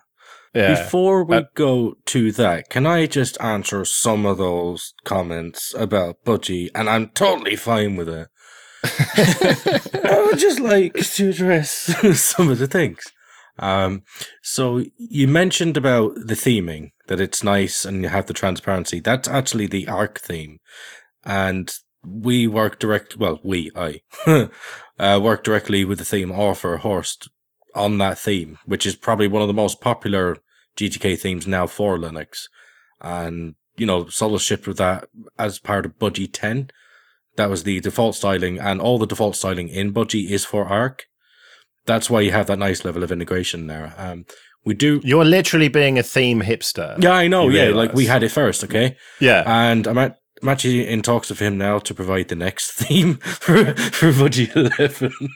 Yeah. 0.55 0.81
Before 0.85 1.25
we 1.25 1.37
Uh, 1.39 1.43
go 1.57 1.95
to 2.07 2.31
that, 2.33 2.71
can 2.71 2.87
I 2.87 3.07
just 3.07 3.37
answer 3.41 3.85
some 3.85 4.25
of 4.25 4.39
those 4.39 4.95
comments 5.05 5.75
about 5.77 6.25
Budgie? 6.25 6.69
And 6.75 6.89
I'm 6.89 7.09
totally 7.09 7.57
fine 7.57 7.97
with 7.97 8.09
it. 8.09 8.29
I 10.05 10.25
would 10.27 10.39
just 10.39 10.61
like 10.61 10.95
to 10.95 11.31
address 11.31 11.71
some 12.21 12.51
of 12.51 12.59
the 12.59 12.67
things. 12.69 13.03
Um, 13.59 14.03
so 14.43 14.85
you 14.97 15.27
mentioned 15.29 15.77
about 15.77 16.15
the 16.17 16.35
theming 16.35 16.91
that 17.07 17.21
it's 17.21 17.43
nice 17.45 17.85
and 17.85 18.03
you 18.03 18.09
have 18.09 18.27
the 18.27 18.33
transparency. 18.35 19.01
That's 19.01 19.29
actually 19.29 19.67
the 19.67 19.87
arc 19.89 20.21
theme, 20.21 20.59
and 21.25 21.73
we 22.07 22.47
work 22.47 22.79
direct. 22.79 23.17
Well, 23.17 23.41
we 23.43 23.71
I 23.77 24.01
uh, 24.99 25.21
work 25.23 25.45
directly 25.45 25.85
with 25.85 25.99
the 25.99 26.05
theme 26.05 26.31
author 26.33 26.77
Horst 26.79 27.29
on 27.75 27.99
that 27.99 28.19
theme, 28.19 28.59
which 28.67 28.87
is 28.87 28.95
probably 28.97 29.29
one 29.29 29.43
of 29.43 29.49
the 29.49 29.55
most 29.55 29.81
popular 29.81 30.37
GTK 30.77 31.19
themes 31.19 31.47
now 31.47 31.67
for 31.67 31.99
Linux. 31.99 32.45
And, 33.01 33.55
you 33.77 33.87
know, 33.87 34.07
Solus 34.09 34.43
shipped 34.43 34.67
with 34.67 34.79
that 34.79 35.09
as 35.39 35.59
part 35.59 35.85
of 35.85 35.99
Budgie 35.99 36.31
10. 36.33 36.71
That 37.37 37.51
was 37.51 37.65
the 37.65 37.81
default 37.81 38.15
styling, 38.15 38.61
and 38.61 38.81
all 38.81 38.99
the 38.99 39.07
default 39.07 39.35
styling 39.35 39.69
in 39.69 39.93
Budgie 39.93 40.31
is 40.31 40.45
for 40.45 40.67
Arc. 40.67 41.07
That's 41.85 42.09
why 42.09 42.21
you 42.21 42.31
have 42.31 42.47
that 42.47 42.61
nice 42.61 42.85
level 42.85 43.03
of 43.03 43.11
integration 43.11 43.67
there. 43.67 43.93
Um, 43.99 44.25
we 44.65 44.75
do. 44.75 45.01
You're 45.05 45.25
literally 45.25 45.69
being 45.69 45.99
a 45.99 46.03
theme 46.05 46.43
hipster. 46.43 47.03
Yeah, 47.03 47.13
I 47.13 47.27
know. 47.27 47.49
You 47.49 47.57
Yeah, 47.59 47.63
realise. 47.65 47.89
like 47.89 47.95
we 47.97 48.07
had 48.07 48.23
it 48.23 48.31
first, 48.31 48.63
okay? 48.65 48.97
Yeah. 49.21 49.43
And 49.47 49.87
I'm, 49.89 49.99
at, 49.99 50.19
I'm 50.45 50.51
actually 50.51 50.87
in 50.87 51.01
talks 51.01 51.31
with 51.31 51.39
him 51.39 51.57
now 51.57 51.79
to 51.79 51.95
provide 51.95 52.29
the 52.29 52.35
next 52.35 52.73
theme 52.73 53.15
for, 53.15 53.65
for 53.75 54.13
Budgie 54.13 54.55
11. 54.55 55.13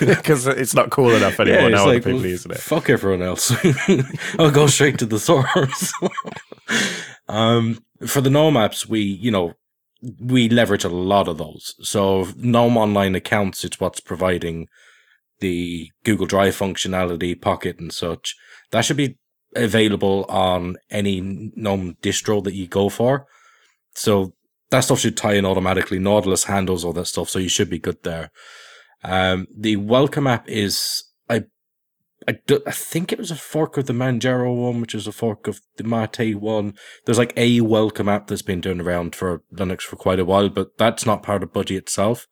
Because 0.00 0.48
it's 0.48 0.74
not 0.74 0.90
cool 0.90 1.12
enough 1.12 1.38
anymore. 1.38 1.68
it's 1.68 1.76
now 1.76 1.86
like, 1.86 2.02
people 2.02 2.18
well, 2.18 2.26
using 2.26 2.50
it. 2.50 2.58
Fuck 2.58 2.90
everyone 2.90 3.22
else. 3.22 3.52
I'll 4.36 4.50
go 4.50 4.66
straight 4.66 4.98
to 4.98 5.06
the 5.06 5.20
source. 5.20 5.92
um, 7.28 7.78
for 8.04 8.20
the 8.20 8.28
GNOME 8.28 8.54
apps, 8.54 8.88
we, 8.88 8.98
you 9.02 9.30
know, 9.30 9.52
we 10.18 10.48
leverage 10.48 10.82
a 10.82 10.88
lot 10.88 11.28
of 11.28 11.38
those. 11.38 11.76
So 11.80 12.26
GNOME 12.38 12.76
Online 12.76 13.14
accounts, 13.14 13.62
it's 13.62 13.78
what's 13.78 14.00
providing 14.00 14.66
the 15.38 15.92
Google 16.02 16.26
Drive 16.26 16.56
functionality, 16.56 17.40
Pocket 17.40 17.78
and 17.78 17.92
such. 17.92 18.34
That 18.72 18.80
should 18.80 18.96
be 18.96 19.16
available 19.54 20.24
on 20.28 20.76
any 20.90 21.20
GNOME 21.54 21.98
distro 22.02 22.42
that 22.42 22.54
you 22.54 22.66
go 22.66 22.88
for. 22.88 23.28
So 23.94 24.34
that 24.70 24.80
stuff 24.80 25.00
should 25.00 25.16
tie 25.16 25.34
in 25.34 25.44
automatically. 25.44 25.98
Nautilus 25.98 26.44
handles 26.44 26.84
all 26.84 26.92
that 26.94 27.06
stuff, 27.06 27.28
so 27.28 27.38
you 27.38 27.48
should 27.48 27.70
be 27.70 27.78
good 27.78 28.02
there. 28.02 28.30
Um, 29.04 29.46
the 29.54 29.76
welcome 29.76 30.26
app 30.26 30.48
is 30.48 31.04
I, 31.28 31.44
I, 32.26 32.38
do, 32.46 32.62
I 32.66 32.70
think 32.70 33.12
it 33.12 33.18
was 33.18 33.30
a 33.30 33.36
fork 33.36 33.76
of 33.76 33.86
the 33.86 33.92
Manjaro 33.92 34.54
one, 34.54 34.80
which 34.80 34.94
is 34.94 35.06
a 35.06 35.12
fork 35.12 35.46
of 35.46 35.60
the 35.76 35.84
Mate 35.84 36.36
one. 36.36 36.74
There's 37.04 37.18
like 37.18 37.32
a 37.36 37.60
welcome 37.60 38.08
app 38.08 38.28
that's 38.28 38.42
been 38.42 38.60
doing 38.60 38.80
around 38.80 39.14
for 39.14 39.42
Linux 39.52 39.82
for 39.82 39.96
quite 39.96 40.20
a 40.20 40.24
while, 40.24 40.48
but 40.48 40.78
that's 40.78 41.04
not 41.04 41.22
part 41.22 41.42
of 41.42 41.52
Budgie 41.52 41.76
itself. 41.76 42.26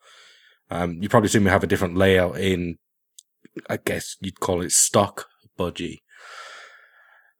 Um, 0.69 0.99
you 1.01 1.09
probably 1.09 1.29
see 1.29 1.39
me 1.39 1.51
have 1.51 1.63
a 1.63 1.67
different 1.67 1.97
layout 1.97 2.37
in, 2.37 2.77
I 3.69 3.77
guess 3.77 4.15
you'd 4.21 4.39
call 4.39 4.61
it 4.61 4.71
stock 4.71 5.27
Budgie. 5.59 5.97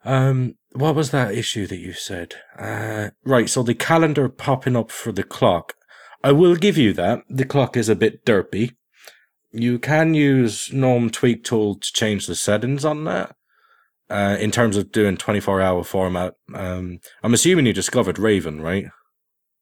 Um, 0.04 0.56
what 0.74 0.96
was 0.96 1.12
that 1.12 1.34
issue 1.34 1.68
that 1.68 1.80
you 1.80 1.94
said? 1.94 2.36
Uh, 2.58 3.10
right. 3.24 3.50
So 3.50 3.64
the 3.64 3.76
calendar 3.76 4.30
popping 4.30 4.76
up 4.76 4.92
for 4.92 5.12
the 5.12 5.24
clock. 5.24 5.76
I 6.24 6.32
will 6.32 6.56
give 6.56 6.78
you 6.78 6.94
that. 6.94 7.24
The 7.30 7.46
clock 7.46 7.76
is 7.76 7.90
a 7.90 7.96
bit 7.96 8.26
derpy. 8.26 8.76
You 9.52 9.80
can 9.80 10.14
use 10.14 10.72
GNOME 10.72 11.10
Tweak 11.10 11.44
Tool 11.44 11.76
to 11.76 11.94
change 11.94 12.28
the 12.28 12.36
settings 12.36 12.86
on 12.86 13.04
that. 13.06 13.36
Uh, 14.10 14.36
in 14.42 14.52
terms 14.52 14.76
of 14.76 14.92
doing 14.92 15.16
24 15.16 15.62
hour 15.62 15.86
format. 15.86 16.36
Um, 16.54 17.00
I'm 17.24 17.34
assuming 17.34 17.66
you 17.66 17.72
discovered 17.72 18.20
Raven, 18.20 18.60
right? 18.60 18.88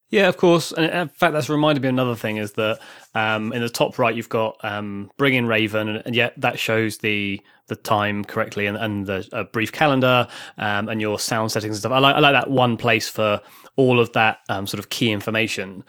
Yeah, 0.09 0.27
of 0.27 0.37
course. 0.37 0.71
And 0.71 0.85
in 0.91 1.09
fact, 1.09 1.33
that's 1.33 1.49
reminded 1.49 1.83
me 1.83 1.89
another 1.89 2.15
thing 2.15 2.37
is 2.37 2.53
that 2.53 2.79
um, 3.13 3.53
in 3.53 3.61
the 3.61 3.69
top 3.69 3.99
right, 3.99 4.15
you've 4.15 4.29
got 4.29 4.57
um, 4.63 5.11
bring 5.17 5.35
in 5.35 5.45
Raven, 5.45 5.87
and, 5.87 6.03
and 6.05 6.15
yet 6.15 6.33
that 6.37 6.57
shows 6.57 6.97
the 6.97 7.41
the 7.67 7.75
time 7.75 8.25
correctly 8.25 8.65
and, 8.65 8.75
and 8.75 9.05
the 9.05 9.47
brief 9.53 9.71
calendar 9.71 10.27
um, 10.57 10.89
and 10.89 10.99
your 10.99 11.19
sound 11.19 11.51
settings 11.51 11.75
and 11.75 11.79
stuff. 11.81 11.91
I 11.91 11.99
like, 11.99 12.15
I 12.15 12.19
like 12.19 12.33
that 12.33 12.49
one 12.49 12.77
place 12.77 13.07
for 13.07 13.39
all 13.75 13.99
of 13.99 14.11
that 14.13 14.39
um, 14.49 14.65
sort 14.65 14.79
of 14.79 14.89
key 14.89 15.11
information. 15.11 15.83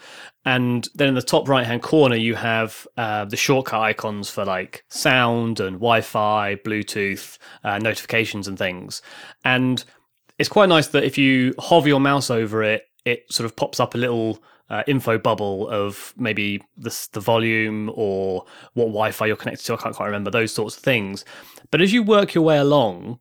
And 0.45 0.87
then 0.95 1.09
in 1.09 1.15
the 1.15 1.23
top 1.23 1.49
right 1.49 1.67
hand 1.67 1.81
corner, 1.83 2.17
you 2.17 2.35
have 2.35 2.87
uh, 2.99 3.25
the 3.25 3.37
shortcut 3.39 3.81
icons 3.81 4.29
for 4.29 4.45
like 4.45 4.85
sound 4.89 5.59
and 5.59 5.77
Wi 5.77 6.03
Fi, 6.03 6.57
Bluetooth, 6.57 7.39
uh, 7.65 7.79
notifications, 7.79 8.47
and 8.47 8.59
things. 8.59 9.01
And 9.43 9.83
it's 10.39 10.51
quite 10.51 10.69
nice 10.69 10.89
that 10.89 11.05
if 11.05 11.17
you 11.17 11.55
hover 11.59 11.89
your 11.89 12.01
mouse 12.01 12.31
over 12.31 12.63
it, 12.63 12.90
it 13.05 13.31
sort 13.33 13.45
of 13.45 13.57
pops 13.57 13.81
up 13.81 13.95
a 13.95 13.99
little 13.99 14.43
uh, 14.71 14.83
info 14.87 15.19
bubble 15.19 15.69
of 15.69 16.15
maybe 16.17 16.63
the, 16.77 17.09
the 17.13 17.21
volume 17.21 17.91
or 17.95 18.45
what 18.75 18.87
Wi-Fi 18.87 19.27
you're 19.27 19.37
connected 19.37 19.65
to. 19.67 19.75
I 19.75 19.77
can't 19.77 19.95
quite 19.95 20.07
remember 20.07 20.31
those 20.31 20.53
sorts 20.53 20.77
of 20.77 20.83
things. 20.83 21.25
But 21.71 21.81
as 21.81 21.93
you 21.93 22.03
work 22.03 22.35
your 22.35 22.45
way 22.45 22.59
along, 22.59 23.19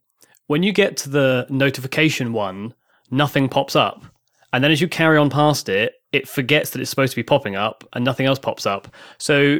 when 0.48 0.64
you 0.64 0.72
get 0.72 0.98
to 0.98 1.10
the 1.10 1.48
notification 1.50 2.34
one, 2.34 2.74
nothing 3.12 3.50
pops 3.50 3.76
up. 3.76 4.06
And 4.54 4.64
then 4.64 4.72
as 4.72 4.82
you 4.82 4.88
carry 4.88 5.18
on 5.18 5.30
past 5.30 5.70
it, 5.70 5.94
it 6.12 6.28
forgets 6.28 6.72
that 6.72 6.82
it's 6.82 6.90
supposed 6.90 7.12
to 7.12 7.16
be 7.16 7.24
popping 7.24 7.56
up 7.56 7.84
and 7.94 8.04
nothing 8.04 8.26
else 8.26 8.40
pops 8.40 8.66
up. 8.66 8.88
So 9.18 9.60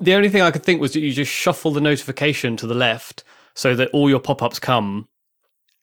the 0.00 0.14
only 0.14 0.28
thing 0.28 0.42
I 0.42 0.50
could 0.50 0.62
think 0.62 0.80
was 0.80 0.92
that 0.92 1.00
you 1.00 1.12
just 1.12 1.32
shuffle 1.32 1.72
the 1.72 1.80
notification 1.80 2.56
to 2.58 2.66
the 2.66 2.74
left 2.74 3.24
so 3.54 3.74
that 3.74 3.90
all 3.90 4.08
your 4.08 4.20
pop 4.20 4.42
ups 4.42 4.58
come 4.58 5.08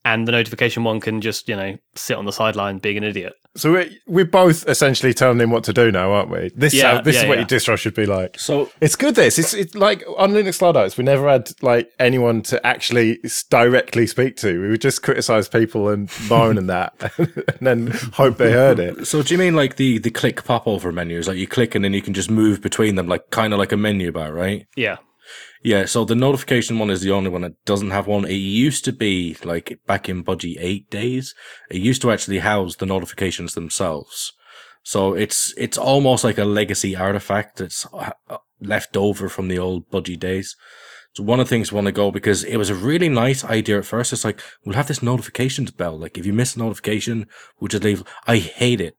and 0.06 0.28
the 0.28 0.32
notification 0.32 0.84
one 0.84 1.00
can 1.00 1.22
just 1.22 1.48
you 1.48 1.56
know 1.56 1.78
sit 1.96 2.18
on 2.18 2.26
the 2.26 2.32
sideline 2.32 2.80
being 2.80 2.98
an 2.98 3.04
idiot. 3.04 3.34
So 3.56 3.74
we're, 3.74 3.90
we're 4.08 4.24
both 4.24 4.66
essentially 4.70 5.14
telling 5.14 5.42
him 5.42 5.50
what 5.50 5.66
to 5.66 5.74
do 5.74 5.92
now, 5.92 6.14
aren't 6.14 6.30
we? 6.30 6.52
This 6.56 6.74
Yeah, 6.74 6.94
uh, 6.94 7.02
this 7.02 7.16
yeah, 7.16 7.24
is 7.24 7.28
what 7.28 7.34
yeah. 7.34 7.40
your 7.42 7.48
distro 7.48 7.78
should 7.78 7.94
be 7.94 8.06
like. 8.06 8.40
So 8.40 8.72
It's 8.80 8.96
good. 8.96 9.16
This 9.16 9.38
it's 9.38 9.54
it's 9.54 9.76
like 9.76 10.04
on 10.18 10.32
Linux 10.32 10.62
Luddites. 10.62 10.98
We 10.98 11.04
never 11.04 11.28
had 11.28 11.52
like 11.62 11.92
anyone 12.00 12.44
to 12.44 12.66
actually 12.66 13.20
directly 13.50 14.08
speak 14.08 14.38
to. 14.38 14.62
We 14.62 14.70
would 14.70 14.82
just 14.82 15.04
criticize 15.04 15.50
people 15.50 15.90
and 15.90 16.10
moan 16.30 16.58
and 16.58 16.70
that, 16.70 16.94
and 17.18 17.60
then 17.60 17.88
hope 18.14 18.38
they 18.38 18.54
heard 18.54 18.80
it. 18.80 19.06
So 19.06 19.22
do 19.22 19.34
you 19.34 19.38
mean 19.38 19.56
like 19.56 19.76
the 19.76 19.98
the 20.00 20.12
click 20.12 20.46
pop 20.46 20.66
over 20.66 20.92
menus? 20.94 21.28
Like 21.28 21.38
you 21.38 21.48
click 21.48 21.76
and 21.76 21.84
then 21.84 21.94
you 21.94 22.02
can 22.02 22.14
just 22.14 22.32
move 22.32 22.62
between 22.62 22.96
them, 22.96 23.08
like 23.08 23.32
kind 23.32 23.52
of 23.52 23.60
like 23.60 23.74
a 23.74 23.78
menu 23.78 24.14
bar, 24.14 24.32
right? 24.32 24.66
Yeah, 24.78 24.98
Yeah. 25.64 25.86
So 25.86 26.06
the 26.06 26.16
notification 26.16 26.80
one 26.80 26.90
is 26.90 27.02
the 27.02 27.12
only 27.12 27.30
one 27.30 27.42
that 27.42 27.64
doesn't 27.66 27.92
have 27.92 28.08
one. 28.08 28.26
It 28.26 28.34
used 28.34 28.84
to 28.86 28.92
be 28.92 29.38
like 29.44 29.80
back 29.86 30.10
in 30.10 30.24
Budgie 30.24 30.58
eight 30.60 30.90
days. 30.90 31.36
It 31.70 31.82
used 31.82 32.02
to 32.02 32.12
actually 32.12 32.40
house 32.40 32.76
the 32.76 32.86
notifications 32.86 33.54
themselves. 33.54 34.34
So 34.84 35.14
it's 35.14 35.54
it's 35.58 35.78
almost 35.78 36.24
like 36.24 36.38
a 36.38 36.46
legacy 36.46 36.96
artifact 36.96 37.58
that's 37.58 37.86
uh, 37.94 38.12
left 38.60 38.98
over 38.98 39.30
from 39.30 39.48
the 39.48 39.60
old 39.60 39.90
Budgie 39.92 40.20
days. 40.20 40.56
So 41.14 41.24
one 41.24 41.42
of 41.42 41.48
the 41.48 41.50
things 41.50 41.72
we 41.72 41.76
want 41.76 41.88
to 41.88 41.92
go 41.92 42.10
because 42.10 42.44
it 42.44 42.58
was 42.58 42.70
a 42.70 42.76
really 42.76 43.10
nice 43.10 43.44
idea 43.44 43.78
at 43.78 43.86
first. 43.86 44.14
It's 44.14 44.24
like 44.24 44.42
we'll 44.64 44.76
have 44.76 44.88
this 44.88 45.04
notifications 45.04 45.72
bell. 45.72 46.00
Like 46.00 46.18
if 46.18 46.26
you 46.26 46.34
miss 46.34 46.56
a 46.56 46.60
notification, 46.60 47.28
we'll 47.60 47.68
just 47.68 47.84
leave. 47.84 48.04
I 48.26 48.38
hate 48.38 48.82
it. 48.82 48.96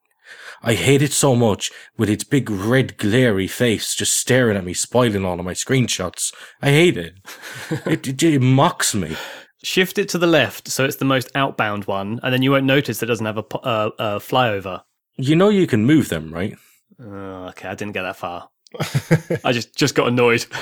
I 0.63 0.75
hate 0.75 1.03
it 1.03 1.13
so 1.13 1.35
much 1.35 1.71
with 1.97 2.09
its 2.09 2.25
big 2.25 2.49
red 2.49 2.97
glary 2.97 3.49
face 3.49 3.95
just 3.95 4.17
staring 4.17 4.57
at 4.57 4.65
me, 4.65 4.75
spoiling 4.75 5.25
all 5.25 5.39
of 5.39 5.45
my 5.45 5.55
screenshots. 5.55 6.33
I 6.61 6.71
hate 6.71 6.97
it. 6.97 7.15
it, 7.87 8.07
it, 8.07 8.23
it 8.23 8.41
mocks 8.41 8.95
me. 8.95 9.17
shift 9.65 9.99
it 9.99 10.09
to 10.11 10.19
the 10.19 10.27
left 10.27 10.69
so 10.69 10.85
it's 10.85 10.97
the 10.97 11.05
most 11.05 11.31
outbound 11.35 11.87
one, 11.87 12.21
and 12.23 12.33
then 12.33 12.43
you 12.43 12.53
won't 12.53 12.65
notice 12.65 13.03
it 13.03 13.07
doesn't 13.07 13.27
have 13.27 13.39
a, 13.39 13.57
uh, 13.59 13.91
a 13.99 14.05
flyover. 14.19 14.83
You 15.17 15.37
know 15.37 15.49
you 15.49 15.67
can 15.67 15.85
move 15.85 16.09
them, 16.09 16.33
right? 16.33 16.57
Uh, 17.01 17.49
okay, 17.49 17.69
I 17.69 17.75
didn't 17.75 17.95
get 17.95 18.03
that 18.03 18.17
far. 18.17 18.49
I 19.45 19.53
just 19.53 19.77
just 19.77 19.95
got 19.95 20.09
annoyed. 20.09 20.47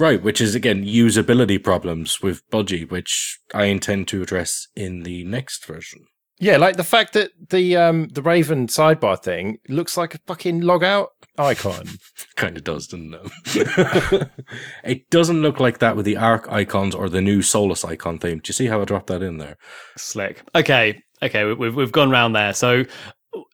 Right, 0.00 0.20
which 0.20 0.40
is 0.40 0.56
again 0.56 0.84
usability 0.84 1.62
problems 1.62 2.20
with 2.20 2.42
Budgie, 2.50 2.90
which 2.90 3.38
I 3.54 3.66
intend 3.66 4.08
to 4.08 4.20
address 4.20 4.66
in 4.74 5.04
the 5.04 5.22
next 5.22 5.64
version. 5.64 6.00
Yeah, 6.38 6.58
like 6.58 6.76
the 6.76 6.84
fact 6.84 7.14
that 7.14 7.30
the 7.50 7.76
um 7.76 8.08
the 8.08 8.22
Raven 8.22 8.66
sidebar 8.66 9.20
thing 9.22 9.58
looks 9.68 9.96
like 9.96 10.14
a 10.14 10.18
fucking 10.26 10.60
log 10.60 10.84
out 10.84 11.10
icon. 11.38 11.88
Kind 12.36 12.56
of 12.56 12.64
does, 12.64 12.86
doesn't 12.86 13.14
it? 13.14 14.28
it 14.84 15.10
doesn't 15.10 15.40
look 15.42 15.60
like 15.60 15.78
that 15.78 15.96
with 15.96 16.04
the 16.04 16.16
arc 16.16 16.50
icons 16.50 16.94
or 16.94 17.08
the 17.08 17.22
new 17.22 17.40
Solus 17.42 17.84
icon 17.84 18.18
theme. 18.18 18.38
Do 18.38 18.48
you 18.50 18.54
see 18.54 18.66
how 18.66 18.80
I 18.80 18.84
dropped 18.84 19.06
that 19.06 19.22
in 19.22 19.38
there? 19.38 19.56
Slick. 19.96 20.42
Okay, 20.54 21.00
okay, 21.22 21.44
we- 21.44 21.54
we've 21.54 21.74
we've 21.74 21.92
gone 21.92 22.10
round 22.10 22.34
there. 22.36 22.52
So, 22.52 22.84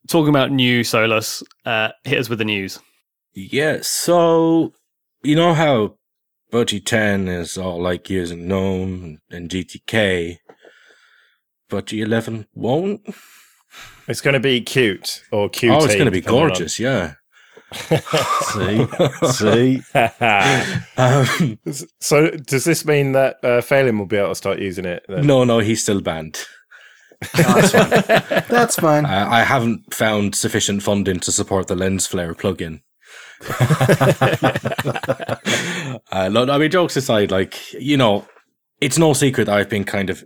talking 0.09 0.31
about 0.31 0.51
new 0.51 0.83
Solus, 0.83 1.43
uh, 1.65 1.91
hit 2.05 2.19
us 2.19 2.29
with 2.29 2.39
the 2.39 2.45
news. 2.45 2.81
Yeah, 3.35 3.79
so 3.83 4.73
you 5.23 5.35
know 5.37 5.55
how 5.55 5.97
Budgie 6.53 6.85
10 6.85 7.29
is 7.29 7.57
all 7.57 7.81
like 7.81 8.11
using 8.11 8.47
GNOME 8.47 9.19
and 9.31 9.49
GTK, 9.49 10.37
Budgie 11.73 12.05
11 12.05 12.47
won't? 12.55 13.01
It's 14.07 14.21
going 14.21 14.35
to 14.35 14.41
be 14.41 14.61
cute 14.61 15.23
or 15.33 15.49
cute. 15.49 15.73
oh, 15.73 15.83
it's 15.85 15.95
going 15.95 16.05
to 16.05 16.11
be 16.11 16.21
gorgeous, 16.21 16.79
yeah. 16.79 17.15
See, 17.73 18.87
see. 19.33 19.83
Um, 20.99 21.59
so 22.01 22.29
does 22.31 22.65
this 22.65 22.85
mean 22.85 23.13
that 23.13 23.37
uh, 23.43 23.63
Phelim 23.63 23.99
will 23.99 24.05
be 24.05 24.19
able 24.19 24.29
to 24.29 24.35
start 24.35 24.59
using 24.59 24.85
it? 24.85 25.07
Then? 25.09 25.27
no, 25.27 25.45
no, 25.45 25.61
he's 25.61 25.83
still 25.83 26.03
banned. 26.03 26.45
That's 27.33 27.73
fine. 27.73 28.45
That's 28.49 28.77
fine. 28.77 29.07
Uh, 29.07 29.29
I 29.31 29.45
haven't 29.45 29.95
found 29.95 30.35
sufficient 30.35 30.83
funding 30.83 31.21
to 31.21 31.33
support 31.33 31.69
the 31.69 31.75
lens 31.75 32.07
flare 32.07 32.35
plugin. 32.35 32.83
uh, 36.13 36.29
no, 36.29 36.47
I 36.47 36.59
mean, 36.59 36.71
jokes 36.71 36.97
aside, 36.97 37.31
like, 37.31 37.73
you 37.73 37.97
know, 37.97 38.27
it's 38.83 38.99
no 38.99 39.15
secret 39.15 39.49
I've 39.49 39.71
been 39.71 39.85
kind 39.85 40.11
of 40.11 40.25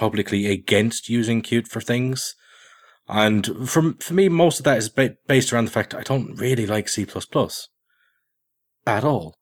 publicly 0.00 0.46
against 0.46 1.10
using 1.10 1.42
Qt 1.42 1.68
for 1.68 1.82
things. 1.82 2.34
And 3.06 3.68
for, 3.68 3.92
for 3.98 4.14
me, 4.14 4.30
most 4.30 4.58
of 4.58 4.64
that 4.64 4.78
is 4.78 4.88
ba- 4.88 5.16
based 5.26 5.52
around 5.52 5.66
the 5.66 5.70
fact 5.70 5.94
I 5.94 6.02
don't 6.02 6.34
really 6.36 6.66
like 6.66 6.88
C 6.88 7.06
at 8.86 9.04
all. 9.04 9.36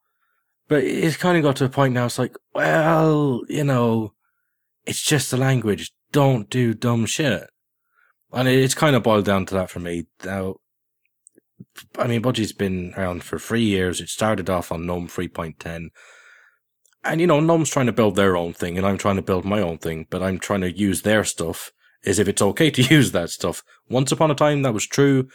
But 0.67 0.83
it's 0.83 1.15
kind 1.15 1.37
of 1.37 1.43
got 1.43 1.55
to 1.57 1.65
a 1.65 1.69
point 1.69 1.93
now, 1.93 2.05
it's 2.05 2.19
like, 2.19 2.35
well, 2.53 3.41
you 3.47 3.63
know, 3.63 4.13
it's 4.85 5.01
just 5.01 5.31
a 5.31 5.37
language. 5.37 5.93
Don't 6.11 6.49
do 6.49 6.73
dumb 6.73 7.05
shit. 7.05 7.47
And 8.33 8.47
it's 8.47 8.75
kind 8.75 8.95
of 8.95 9.03
boiled 9.03 9.25
down 9.25 9.45
to 9.47 9.55
that 9.55 9.69
for 9.69 9.79
me. 9.79 10.07
Now, 10.25 10.55
I 11.97 12.05
mean, 12.07 12.21
Budgie's 12.21 12.53
been 12.53 12.93
around 12.97 13.23
for 13.23 13.39
three 13.39 13.63
years. 13.63 14.01
It 14.01 14.09
started 14.09 14.49
off 14.49 14.71
on 14.73 14.85
GNOME 14.85 15.07
3.10. 15.07 15.89
And, 17.03 17.21
you 17.21 17.27
know, 17.27 17.39
GNOME's 17.39 17.69
trying 17.69 17.85
to 17.85 17.93
build 17.93 18.15
their 18.15 18.35
own 18.35 18.53
thing, 18.53 18.77
and 18.77 18.85
I'm 18.85 18.97
trying 18.97 19.15
to 19.15 19.21
build 19.21 19.45
my 19.45 19.61
own 19.61 19.77
thing, 19.77 20.07
but 20.09 20.21
I'm 20.21 20.37
trying 20.37 20.61
to 20.61 20.77
use 20.77 21.01
their 21.01 21.23
stuff 21.23 21.71
as 22.05 22.19
if 22.19 22.27
it's 22.27 22.41
okay 22.41 22.69
to 22.71 22.81
use 22.95 23.11
that 23.11 23.29
stuff. 23.29 23.63
Once 23.89 24.11
upon 24.11 24.31
a 24.31 24.35
time, 24.35 24.61
that 24.63 24.73
was 24.73 24.85
true. 24.85 25.27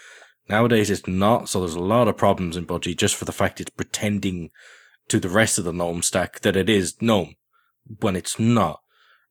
Nowadays, 0.49 0.91
it's 0.91 1.07
not. 1.07 1.49
So 1.49 1.61
there's 1.61 1.75
a 1.75 1.81
lot 1.81 2.09
of 2.09 2.17
problems 2.17 2.57
in 2.57 2.67
Budgie 2.67 2.97
just 2.97 3.17
for 3.17 3.25
the 3.25 3.33
fact 3.33 3.61
it's 3.61 3.71
pretending 3.71 4.51
to 5.09 5.19
the 5.19 5.29
rest 5.29 5.59
of 5.59 5.65
the 5.65 5.73
GNOME 5.73 6.03
stack 6.03 6.41
that 6.41 6.57
it 6.57 6.69
is 6.69 7.01
GNOME 7.01 7.35
when 8.01 8.17
it's 8.17 8.39
not. 8.39 8.81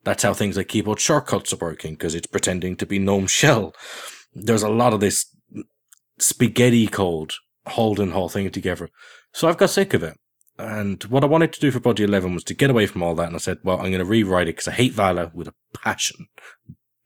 That's 0.03 0.23
how 0.23 0.33
things 0.33 0.57
like 0.57 0.67
keyboard 0.67 0.99
shortcuts 0.99 1.53
are 1.53 1.57
working 1.57 1.93
because 1.93 2.15
it's 2.15 2.27
pretending 2.27 2.75
to 2.77 2.85
be 2.85 2.99
GNOME 2.99 3.27
shell. 3.27 3.73
There's 4.33 4.63
a 4.63 4.69
lot 4.69 4.93
of 4.93 4.99
this 4.99 5.27
spaghetti 6.19 6.87
code 6.87 7.33
holding 7.67 8.11
whole 8.11 8.29
thing 8.29 8.49
together. 8.49 8.89
So 9.31 9.47
I've 9.47 9.57
got 9.57 9.69
sick 9.69 9.93
of 9.93 10.03
it. 10.03 10.17
And 10.57 11.03
what 11.05 11.23
I 11.23 11.27
wanted 11.27 11.51
to 11.53 11.59
do 11.59 11.71
for 11.71 11.79
Budgie 11.79 12.05
11 12.05 12.33
was 12.33 12.43
to 12.45 12.53
get 12.53 12.69
away 12.69 12.85
from 12.85 13.01
all 13.01 13.15
that. 13.15 13.27
And 13.27 13.35
I 13.35 13.39
said, 13.39 13.57
well, 13.63 13.77
I'm 13.77 13.91
going 13.91 13.99
to 13.99 14.05
rewrite 14.05 14.47
it 14.47 14.55
because 14.55 14.67
I 14.67 14.73
hate 14.73 14.93
Vala 14.93 15.31
with 15.33 15.47
a 15.47 15.53
passion. 15.73 16.27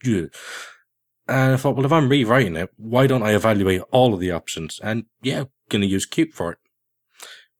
Yeah. 0.03 0.25
And 1.27 1.53
I 1.53 1.57
thought, 1.57 1.75
well, 1.75 1.85
if 1.85 1.91
I'm 1.91 2.09
rewriting 2.09 2.55
it, 2.55 2.69
why 2.77 3.07
don't 3.07 3.23
I 3.23 3.33
evaluate 3.33 3.81
all 3.91 4.13
of 4.13 4.19
the 4.19 4.31
options? 4.31 4.79
And 4.83 5.05
yeah, 5.21 5.45
going 5.69 5.81
to 5.81 5.87
use 5.87 6.07
Qt 6.07 6.33
for 6.33 6.53
it. 6.53 6.57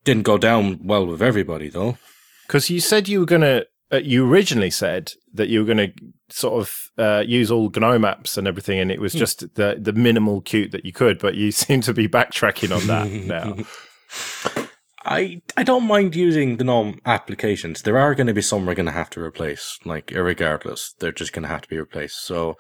Didn't 0.04 0.24
go 0.24 0.38
down 0.38 0.80
well 0.84 1.06
with 1.06 1.22
everybody 1.22 1.70
though. 1.70 1.98
Because 2.46 2.70
you 2.70 2.80
said 2.80 3.08
you 3.08 3.22
were 3.22 3.26
going 3.26 3.42
to. 3.42 3.68
Uh, 3.90 3.98
you 3.98 4.30
originally 4.30 4.70
said 4.70 5.14
that 5.34 5.48
you 5.48 5.60
were 5.60 5.74
going 5.74 5.78
to 5.78 5.94
sort 6.30 6.62
of 6.62 6.92
uh, 6.98 7.24
use 7.26 7.50
all 7.50 7.70
GNOME 7.70 8.02
apps 8.02 8.38
and 8.38 8.46
everything, 8.46 8.80
and 8.80 8.92
it 8.92 9.00
was 9.00 9.14
just 9.14 9.56
the 9.56 9.78
the 9.80 9.94
minimal 9.94 10.42
Qt 10.42 10.72
that 10.72 10.86
you 10.86 10.92
could. 10.92 11.20
But 11.20 11.36
you 11.36 11.52
seem 11.64 11.82
to 11.82 11.94
be 11.94 12.08
backtracking 12.08 12.76
on 12.76 12.88
that 12.88 13.10
now. 14.58 14.67
I 15.08 15.42
I 15.56 15.64
don't 15.64 15.88
mind 15.88 16.16
using 16.16 16.58
the 16.58 16.66
GNOME 16.66 17.00
applications. 17.06 17.82
There 17.82 17.98
are 17.98 18.14
going 18.14 18.28
to 18.28 18.34
be 18.34 18.42
some 18.42 18.66
we're 18.66 18.76
going 18.76 18.88
to 18.88 18.92
have 18.92 19.10
to 19.12 19.22
replace, 19.22 19.80
like 19.86 20.12
regardless, 20.14 20.94
they're 21.00 21.12
just 21.12 21.34
going 21.34 21.44
to 21.44 21.50
have 21.50 21.62
to 21.62 21.70
be 21.70 21.80
replaced. 21.80 22.26
So, 22.26 22.56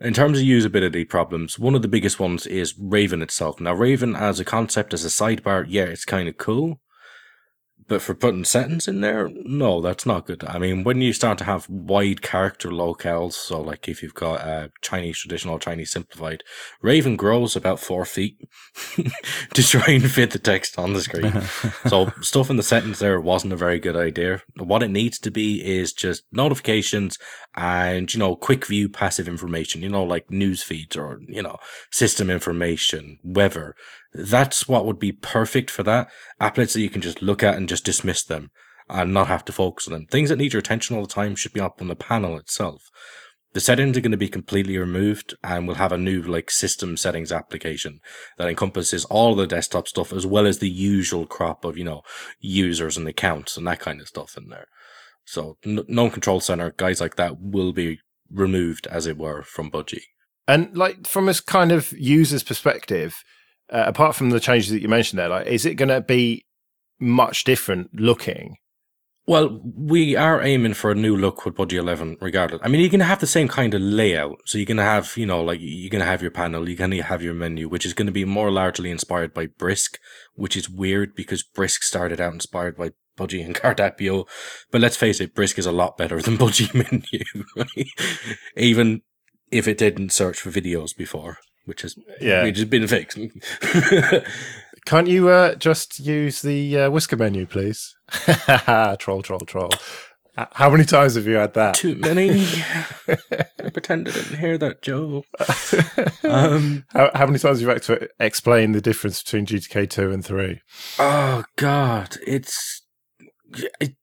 in 0.00 0.12
terms 0.12 0.38
of 0.38 0.44
usability 0.44 1.08
problems, 1.08 1.58
one 1.58 1.74
of 1.74 1.82
the 1.82 1.88
biggest 1.88 2.18
ones 2.18 2.46
is 2.46 2.74
Raven 2.78 3.22
itself. 3.22 3.60
Now, 3.60 3.72
Raven 3.72 4.16
as 4.16 4.40
a 4.40 4.44
concept, 4.44 4.92
as 4.92 5.04
a 5.04 5.08
sidebar, 5.08 5.64
yeah, 5.68 5.84
it's 5.84 6.04
kind 6.04 6.28
of 6.28 6.36
cool, 6.36 6.80
But 7.88 8.02
for 8.02 8.14
putting 8.14 8.44
settings 8.44 8.88
in 8.88 9.00
there, 9.00 9.30
no, 9.44 9.80
that's 9.80 10.06
not 10.06 10.26
good. 10.26 10.42
I 10.44 10.58
mean, 10.58 10.82
when 10.82 11.00
you 11.00 11.12
start 11.12 11.38
to 11.38 11.44
have 11.44 11.68
wide 11.68 12.20
character 12.20 12.70
locales, 12.70 13.34
so 13.34 13.60
like 13.60 13.88
if 13.88 14.02
you've 14.02 14.14
got 14.14 14.40
uh, 14.40 14.68
Chinese 14.80 15.20
traditional, 15.20 15.60
Chinese 15.60 15.92
simplified, 15.92 16.42
Raven 16.82 17.16
grows 17.16 17.54
about 17.54 17.78
four 17.78 18.04
feet 18.04 18.38
to 19.54 19.62
try 19.62 19.94
and 19.94 20.10
fit 20.10 20.32
the 20.32 20.38
text 20.38 20.78
on 20.78 20.94
the 20.94 21.00
screen. 21.00 21.42
so 21.86 22.10
stuff 22.20 22.50
in 22.50 22.56
the 22.56 22.62
settings 22.64 22.98
there 22.98 23.20
wasn't 23.20 23.52
a 23.52 23.56
very 23.56 23.78
good 23.78 23.96
idea. 23.96 24.42
What 24.56 24.82
it 24.82 24.90
needs 24.90 25.18
to 25.20 25.30
be 25.30 25.64
is 25.64 25.92
just 25.92 26.24
notifications 26.32 27.18
and, 27.54 28.12
you 28.12 28.18
know, 28.18 28.34
quick 28.34 28.66
view 28.66 28.88
passive 28.88 29.28
information, 29.28 29.82
you 29.82 29.88
know, 29.88 30.04
like 30.04 30.30
news 30.30 30.62
feeds 30.62 30.96
or, 30.96 31.20
you 31.28 31.42
know, 31.42 31.56
system 31.92 32.30
information, 32.30 33.18
weather. 33.22 33.74
That's 34.16 34.68
what 34.68 34.86
would 34.86 34.98
be 34.98 35.12
perfect 35.12 35.70
for 35.70 35.82
that. 35.84 36.08
Applets 36.40 36.72
that 36.72 36.80
you 36.80 36.90
can 36.90 37.02
just 37.02 37.22
look 37.22 37.42
at 37.42 37.56
and 37.56 37.68
just 37.68 37.84
dismiss 37.84 38.24
them 38.24 38.50
and 38.88 39.12
not 39.12 39.28
have 39.28 39.44
to 39.46 39.52
focus 39.52 39.86
on 39.86 39.94
them. 39.94 40.06
Things 40.06 40.28
that 40.28 40.36
need 40.36 40.52
your 40.52 40.60
attention 40.60 40.96
all 40.96 41.02
the 41.02 41.08
time 41.08 41.34
should 41.36 41.52
be 41.52 41.60
up 41.60 41.80
on 41.80 41.88
the 41.88 41.96
panel 41.96 42.38
itself. 42.38 42.82
The 43.52 43.60
settings 43.60 43.96
are 43.96 44.02
going 44.02 44.12
to 44.12 44.18
be 44.18 44.28
completely 44.28 44.76
removed 44.76 45.34
and 45.42 45.66
we'll 45.66 45.76
have 45.76 45.92
a 45.92 45.98
new 45.98 46.20
like 46.20 46.50
system 46.50 46.96
settings 46.96 47.32
application 47.32 48.00
that 48.36 48.48
encompasses 48.48 49.06
all 49.06 49.34
the 49.34 49.46
desktop 49.46 49.88
stuff 49.88 50.12
as 50.12 50.26
well 50.26 50.46
as 50.46 50.58
the 50.58 50.68
usual 50.68 51.26
crop 51.26 51.64
of, 51.64 51.78
you 51.78 51.84
know, 51.84 52.02
users 52.38 52.96
and 52.98 53.08
accounts 53.08 53.56
and 53.56 53.66
that 53.66 53.80
kind 53.80 54.00
of 54.00 54.08
stuff 54.08 54.36
in 54.36 54.48
there. 54.50 54.66
So 55.24 55.56
n- 55.64 55.84
no 55.88 56.10
control 56.10 56.40
center, 56.40 56.74
guys 56.76 57.00
like 57.00 57.16
that 57.16 57.40
will 57.40 57.72
be 57.72 58.00
removed 58.30 58.86
as 58.88 59.06
it 59.06 59.16
were 59.16 59.42
from 59.42 59.70
Budgie. 59.70 60.04
And 60.46 60.76
like 60.76 61.06
from 61.06 61.28
a 61.28 61.34
kind 61.34 61.72
of 61.72 61.92
user's 61.92 62.42
perspective, 62.42 63.22
uh, 63.70 63.84
apart 63.86 64.14
from 64.14 64.30
the 64.30 64.40
changes 64.40 64.70
that 64.70 64.82
you 64.82 64.88
mentioned 64.88 65.18
there, 65.18 65.28
like 65.28 65.46
is 65.46 65.64
it 65.66 65.74
going 65.74 65.88
to 65.88 66.00
be 66.00 66.44
much 66.98 67.44
different 67.44 67.90
looking? 67.94 68.56
Well, 69.28 69.60
we 69.76 70.14
are 70.14 70.40
aiming 70.40 70.74
for 70.74 70.92
a 70.92 70.94
new 70.94 71.16
look 71.16 71.44
with 71.44 71.56
Budgie 71.56 71.78
11 71.78 72.18
regardless. 72.20 72.60
I 72.62 72.68
mean, 72.68 72.80
you're 72.80 72.90
going 72.90 73.00
to 73.00 73.06
have 73.06 73.18
the 73.18 73.26
same 73.26 73.48
kind 73.48 73.74
of 73.74 73.80
layout. 73.80 74.38
So 74.44 74.56
you're 74.56 74.66
going 74.66 74.76
to 74.76 74.84
have, 74.84 75.16
you 75.16 75.26
know, 75.26 75.42
like 75.42 75.58
you're 75.60 75.90
going 75.90 76.00
to 76.00 76.06
have 76.06 76.22
your 76.22 76.30
panel, 76.30 76.68
you're 76.68 76.78
going 76.78 76.92
to 76.92 77.02
have 77.02 77.24
your 77.24 77.34
menu, 77.34 77.68
which 77.68 77.84
is 77.84 77.92
going 77.92 78.06
to 78.06 78.12
be 78.12 78.24
more 78.24 78.52
largely 78.52 78.88
inspired 78.88 79.34
by 79.34 79.46
Brisk, 79.46 79.98
which 80.34 80.56
is 80.56 80.70
weird 80.70 81.16
because 81.16 81.42
Brisk 81.42 81.82
started 81.82 82.20
out 82.20 82.34
inspired 82.34 82.76
by 82.76 82.92
Budgie 83.18 83.44
and 83.44 83.54
Cardapio. 83.56 84.28
But 84.70 84.80
let's 84.80 84.96
face 84.96 85.20
it, 85.20 85.34
Brisk 85.34 85.58
is 85.58 85.66
a 85.66 85.72
lot 85.72 85.96
better 85.96 86.22
than 86.22 86.38
Budgie 86.38 86.72
menu. 86.72 87.44
Right? 87.56 87.88
Even 88.56 89.02
if 89.50 89.66
it 89.66 89.78
didn't 89.78 90.12
search 90.12 90.38
for 90.38 90.50
videos 90.50 90.96
before, 90.96 91.38
which 91.66 91.82
has, 91.82 91.96
Yeah. 92.20 92.42
which 92.44 92.56
has 92.56 92.64
been 92.66 92.86
fixed. 92.88 93.18
Can't 94.86 95.08
you 95.08 95.28
uh, 95.28 95.56
just 95.56 95.98
use 96.00 96.42
the 96.42 96.78
uh, 96.78 96.90
whisker 96.90 97.16
menu, 97.16 97.44
please? 97.46 97.94
troll, 98.98 99.22
troll, 99.22 99.40
troll. 99.40 99.70
How 100.52 100.68
many 100.68 100.84
times 100.84 101.14
have 101.14 101.26
you 101.26 101.36
had 101.36 101.54
that? 101.54 101.74
Too 101.76 101.94
many. 101.96 102.30
I 103.08 103.70
pretend 103.72 104.06
I 104.06 104.12
didn't 104.12 104.38
hear 104.38 104.58
that, 104.58 104.82
Joe. 104.82 105.24
Um, 106.22 106.84
How, 106.92 107.10
how 107.14 107.26
many 107.26 107.38
times 107.38 107.58
have 107.58 107.62
you 107.62 107.68
had 107.68 107.82
to 107.84 108.08
explain 108.20 108.72
the 108.72 108.82
difference 108.82 109.22
between 109.22 109.46
GTK 109.46 109.88
2 109.88 110.10
and 110.12 110.24
3? 110.24 110.60
Oh 110.98 111.44
God, 111.56 112.16
it's 112.26 112.82
it, 113.80 113.94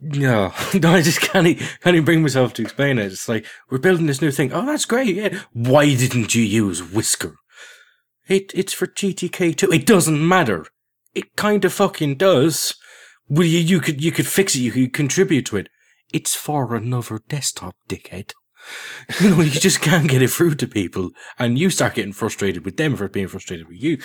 no, 0.00 0.52
no, 0.74 0.92
I 0.92 1.02
just 1.02 1.20
can't, 1.20 1.58
can't 1.58 1.96
even 1.96 2.04
bring 2.04 2.22
myself 2.22 2.54
to 2.54 2.62
explain 2.62 2.98
it. 2.98 3.06
It's 3.06 3.28
like 3.28 3.46
we're 3.70 3.78
building 3.78 4.06
this 4.06 4.22
new 4.22 4.30
thing. 4.30 4.52
Oh, 4.52 4.66
that's 4.66 4.84
great. 4.84 5.14
Yeah, 5.14 5.40
why 5.52 5.86
didn't 5.94 6.34
you 6.34 6.42
use 6.42 6.82
Whisker? 6.82 7.36
It 8.28 8.52
it's 8.54 8.72
for 8.72 8.86
GTK 8.86 9.56
two. 9.56 9.72
It 9.72 9.86
doesn't 9.86 10.26
matter. 10.26 10.66
It 11.14 11.34
kind 11.36 11.64
of 11.64 11.72
fucking 11.72 12.16
does. 12.16 12.74
Well, 13.28 13.46
you 13.46 13.58
you 13.58 13.80
could 13.80 14.02
you 14.02 14.12
could 14.12 14.26
fix 14.26 14.54
it. 14.54 14.60
You 14.60 14.72
could 14.72 14.92
contribute 14.92 15.46
to 15.46 15.56
it. 15.56 15.68
It's 16.12 16.34
for 16.34 16.74
another 16.74 17.20
desktop, 17.28 17.74
dickhead. 17.88 18.32
You 19.20 19.30
know, 19.30 19.40
you 19.40 19.50
just 19.50 19.80
can't 19.80 20.08
get 20.08 20.20
it 20.22 20.28
through 20.30 20.54
to 20.56 20.66
people, 20.66 21.10
and 21.38 21.58
you 21.58 21.70
start 21.70 21.94
getting 21.94 22.12
frustrated 22.12 22.64
with 22.64 22.76
them 22.76 22.94
for 22.96 23.08
being 23.08 23.28
frustrated 23.28 23.66
with 23.68 23.82
you. 23.82 23.98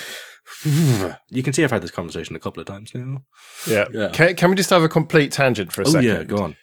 You 1.29 1.41
can 1.43 1.53
see 1.53 1.63
I've 1.63 1.71
had 1.71 1.81
this 1.81 1.91
conversation 1.91 2.35
a 2.35 2.39
couple 2.39 2.61
of 2.61 2.67
times 2.67 2.91
now. 2.93 3.23
Yeah. 3.67 3.85
Yeah. 3.91 4.09
Can, 4.09 4.35
can 4.35 4.49
we 4.49 4.55
just 4.55 4.69
have 4.69 4.83
a 4.83 4.89
complete 4.89 5.31
tangent 5.31 5.71
for 5.71 5.81
a 5.81 5.87
Oh 5.87 5.91
second? 5.91 6.07
yeah, 6.07 6.23
go 6.23 6.37
on. 6.43 6.55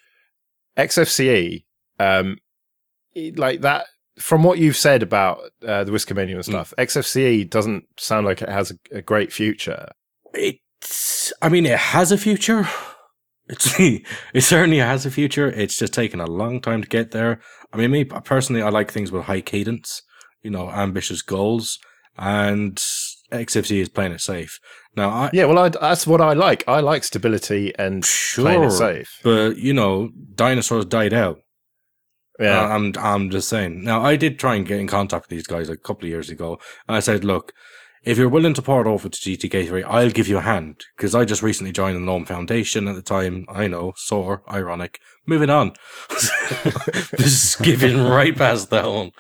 XFCE, 0.76 1.64
um, 1.98 2.38
like 3.36 3.60
that, 3.62 3.86
from 4.18 4.42
what 4.42 4.58
you've 4.58 4.76
said 4.76 5.02
about 5.02 5.40
uh, 5.66 5.84
the 5.84 5.92
whisker 5.92 6.14
menu 6.14 6.36
and 6.36 6.44
Hmm. 6.44 6.52
stuff, 6.52 6.74
XFCE 6.78 7.48
doesn't 7.50 7.84
sound 7.98 8.26
like 8.26 8.42
it 8.42 8.48
has 8.48 8.70
a, 8.70 8.98
a 8.98 9.02
great 9.02 9.32
future. 9.32 9.88
It's. 10.34 11.32
I 11.42 11.48
mean, 11.48 11.66
it 11.66 11.78
has 11.78 12.12
a 12.12 12.18
future. 12.18 12.66
It's. 13.50 13.78
It 14.32 14.42
certainly 14.42 14.78
has 14.78 15.04
a 15.04 15.10
future. 15.10 15.48
It's 15.48 15.78
just 15.78 15.92
taken 15.92 16.20
a 16.20 16.26
long 16.26 16.60
time 16.60 16.82
to 16.82 16.88
get 16.88 17.10
there. 17.10 17.40
I 17.72 17.76
mean, 17.76 17.90
me 17.90 18.04
personally, 18.04 18.62
I 18.62 18.68
like 18.68 18.90
things 18.90 19.10
with 19.10 19.24
high 19.24 19.40
cadence. 19.40 20.02
You 20.42 20.50
know, 20.50 20.70
ambitious 20.70 21.20
goals, 21.20 21.78
and 22.16 22.76
XFC 23.30 23.80
is 23.80 23.88
playing 23.88 24.12
it 24.12 24.20
safe. 24.20 24.58
Now, 24.96 25.10
I, 25.10 25.30
Yeah, 25.32 25.44
well, 25.44 25.58
I, 25.58 25.68
that's 25.68 26.06
what 26.06 26.20
I 26.20 26.32
like. 26.32 26.64
I 26.66 26.80
like 26.80 27.04
stability 27.04 27.74
and 27.78 28.04
playing 28.34 28.64
it 28.64 28.70
safe. 28.70 29.20
but 29.22 29.56
you 29.56 29.74
know, 29.74 30.10
dinosaurs 30.34 30.86
died 30.86 31.12
out. 31.12 31.38
Yeah. 32.38 32.62
Uh, 32.62 32.68
I'm 32.68 32.92
I'm 32.98 33.30
just 33.30 33.48
saying. 33.48 33.84
Now 33.84 34.02
I 34.02 34.16
did 34.16 34.38
try 34.38 34.54
and 34.54 34.66
get 34.66 34.80
in 34.80 34.86
contact 34.86 35.24
with 35.24 35.30
these 35.30 35.46
guys 35.46 35.68
a 35.68 35.76
couple 35.76 36.06
of 36.06 36.10
years 36.10 36.30
ago, 36.30 36.58
and 36.88 36.96
I 36.96 37.00
said, 37.00 37.22
look, 37.22 37.52
if 38.02 38.16
you're 38.18 38.28
willing 38.28 38.54
to 38.54 38.62
port 38.62 38.86
over 38.86 39.08
to 39.08 39.18
GTK3, 39.18 39.84
I'll 39.86 40.10
give 40.10 40.28
you 40.28 40.38
a 40.38 40.42
hand 40.42 40.84
because 40.96 41.14
I 41.14 41.24
just 41.24 41.42
recently 41.42 41.72
joined 41.72 41.96
the 41.96 42.00
Gnome 42.00 42.24
Foundation 42.24 42.88
at 42.88 42.94
the 42.94 43.02
time. 43.02 43.46
I 43.48 43.66
know, 43.66 43.92
sore, 43.96 44.42
ironic. 44.50 45.00
Moving 45.26 45.50
on. 45.50 45.72
this 46.08 47.44
is 47.44 47.56
giving 47.56 48.02
right 48.02 48.36
past 48.36 48.70
that 48.70 48.86
one. 48.86 49.12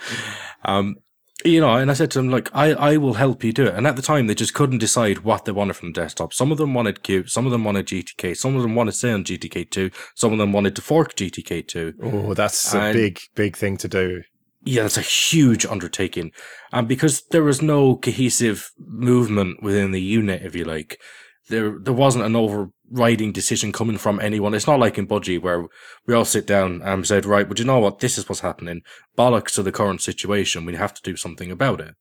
Um, 0.64 0.96
you 1.44 1.60
know, 1.60 1.74
and 1.74 1.90
I 1.90 1.94
said 1.94 2.10
to 2.12 2.18
them, 2.18 2.28
like, 2.28 2.50
I, 2.54 2.72
I 2.72 2.96
will 2.96 3.14
help 3.14 3.42
you 3.44 3.52
do 3.52 3.66
it. 3.66 3.74
And 3.74 3.86
at 3.86 3.96
the 3.96 4.02
time, 4.02 4.26
they 4.26 4.34
just 4.34 4.54
couldn't 4.54 4.78
decide 4.78 5.20
what 5.20 5.44
they 5.44 5.52
wanted 5.52 5.76
from 5.76 5.92
the 5.92 6.00
desktop. 6.00 6.32
Some 6.32 6.52
of 6.52 6.58
them 6.58 6.74
wanted 6.74 7.02
Qt, 7.02 7.30
some 7.30 7.46
of 7.46 7.52
them 7.52 7.64
wanted 7.64 7.86
GTK, 7.86 8.36
some 8.36 8.56
of 8.56 8.62
them 8.62 8.74
wanted 8.74 8.92
to 8.92 8.98
stay 8.98 9.12
on 9.12 9.24
GTK2, 9.24 9.94
some 10.14 10.32
of 10.32 10.38
them 10.38 10.52
wanted 10.52 10.76
to 10.76 10.82
fork 10.82 11.14
GTK2. 11.16 11.94
oh, 12.02 12.34
that's 12.34 12.74
a 12.74 12.92
big, 12.92 13.20
big 13.34 13.56
thing 13.56 13.76
to 13.78 13.88
do. 13.88 14.22
Yeah, 14.62 14.84
it's 14.84 14.98
a 14.98 15.02
huge 15.02 15.64
undertaking. 15.64 16.32
And 16.70 16.86
because 16.86 17.22
there 17.30 17.42
was 17.42 17.62
no 17.62 17.96
cohesive 17.96 18.70
movement 18.78 19.62
within 19.62 19.92
the 19.92 20.02
unit, 20.02 20.42
if 20.42 20.54
you 20.54 20.64
like, 20.64 21.00
there 21.48 21.78
there 21.78 21.94
wasn't 21.94 22.24
an 22.24 22.36
overriding 22.36 23.32
decision 23.32 23.72
coming 23.72 23.98
from 23.98 24.20
anyone. 24.20 24.54
It's 24.54 24.66
not 24.66 24.78
like 24.78 24.98
in 24.98 25.06
Budgie 25.06 25.40
where 25.40 25.66
we 26.06 26.14
all 26.14 26.24
sit 26.24 26.46
down 26.46 26.82
and 26.82 27.06
said, 27.06 27.24
right, 27.24 27.48
but 27.48 27.58
you 27.58 27.64
know 27.64 27.78
what? 27.78 27.98
This 28.00 28.18
is 28.18 28.28
what's 28.28 28.40
happening. 28.40 28.82
Bollocks 29.18 29.54
to 29.54 29.62
the 29.62 29.72
current 29.72 30.02
situation. 30.02 30.64
We 30.64 30.76
have 30.76 30.94
to 30.94 31.02
do 31.02 31.16
something 31.16 31.50
about 31.50 31.80
it. 31.80 31.94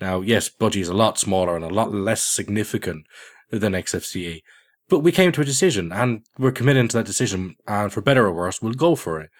Now, 0.00 0.20
yes, 0.20 0.48
Budgie 0.48 0.80
is 0.82 0.88
a 0.88 0.94
lot 0.94 1.18
smaller 1.18 1.56
and 1.56 1.64
a 1.64 1.68
lot 1.68 1.92
less 1.92 2.24
significant 2.24 3.06
than 3.50 3.72
XFCE. 3.72 4.42
But 4.88 5.00
we 5.00 5.12
came 5.12 5.32
to 5.32 5.42
a 5.42 5.44
decision 5.44 5.92
and 5.92 6.22
we're 6.38 6.52
committing 6.52 6.88
to 6.88 6.96
that 6.98 7.06
decision. 7.06 7.56
And 7.66 7.92
for 7.92 8.00
better 8.00 8.26
or 8.26 8.32
worse, 8.32 8.62
we'll 8.62 8.72
go 8.72 8.94
for 8.94 9.20
it. 9.20 9.30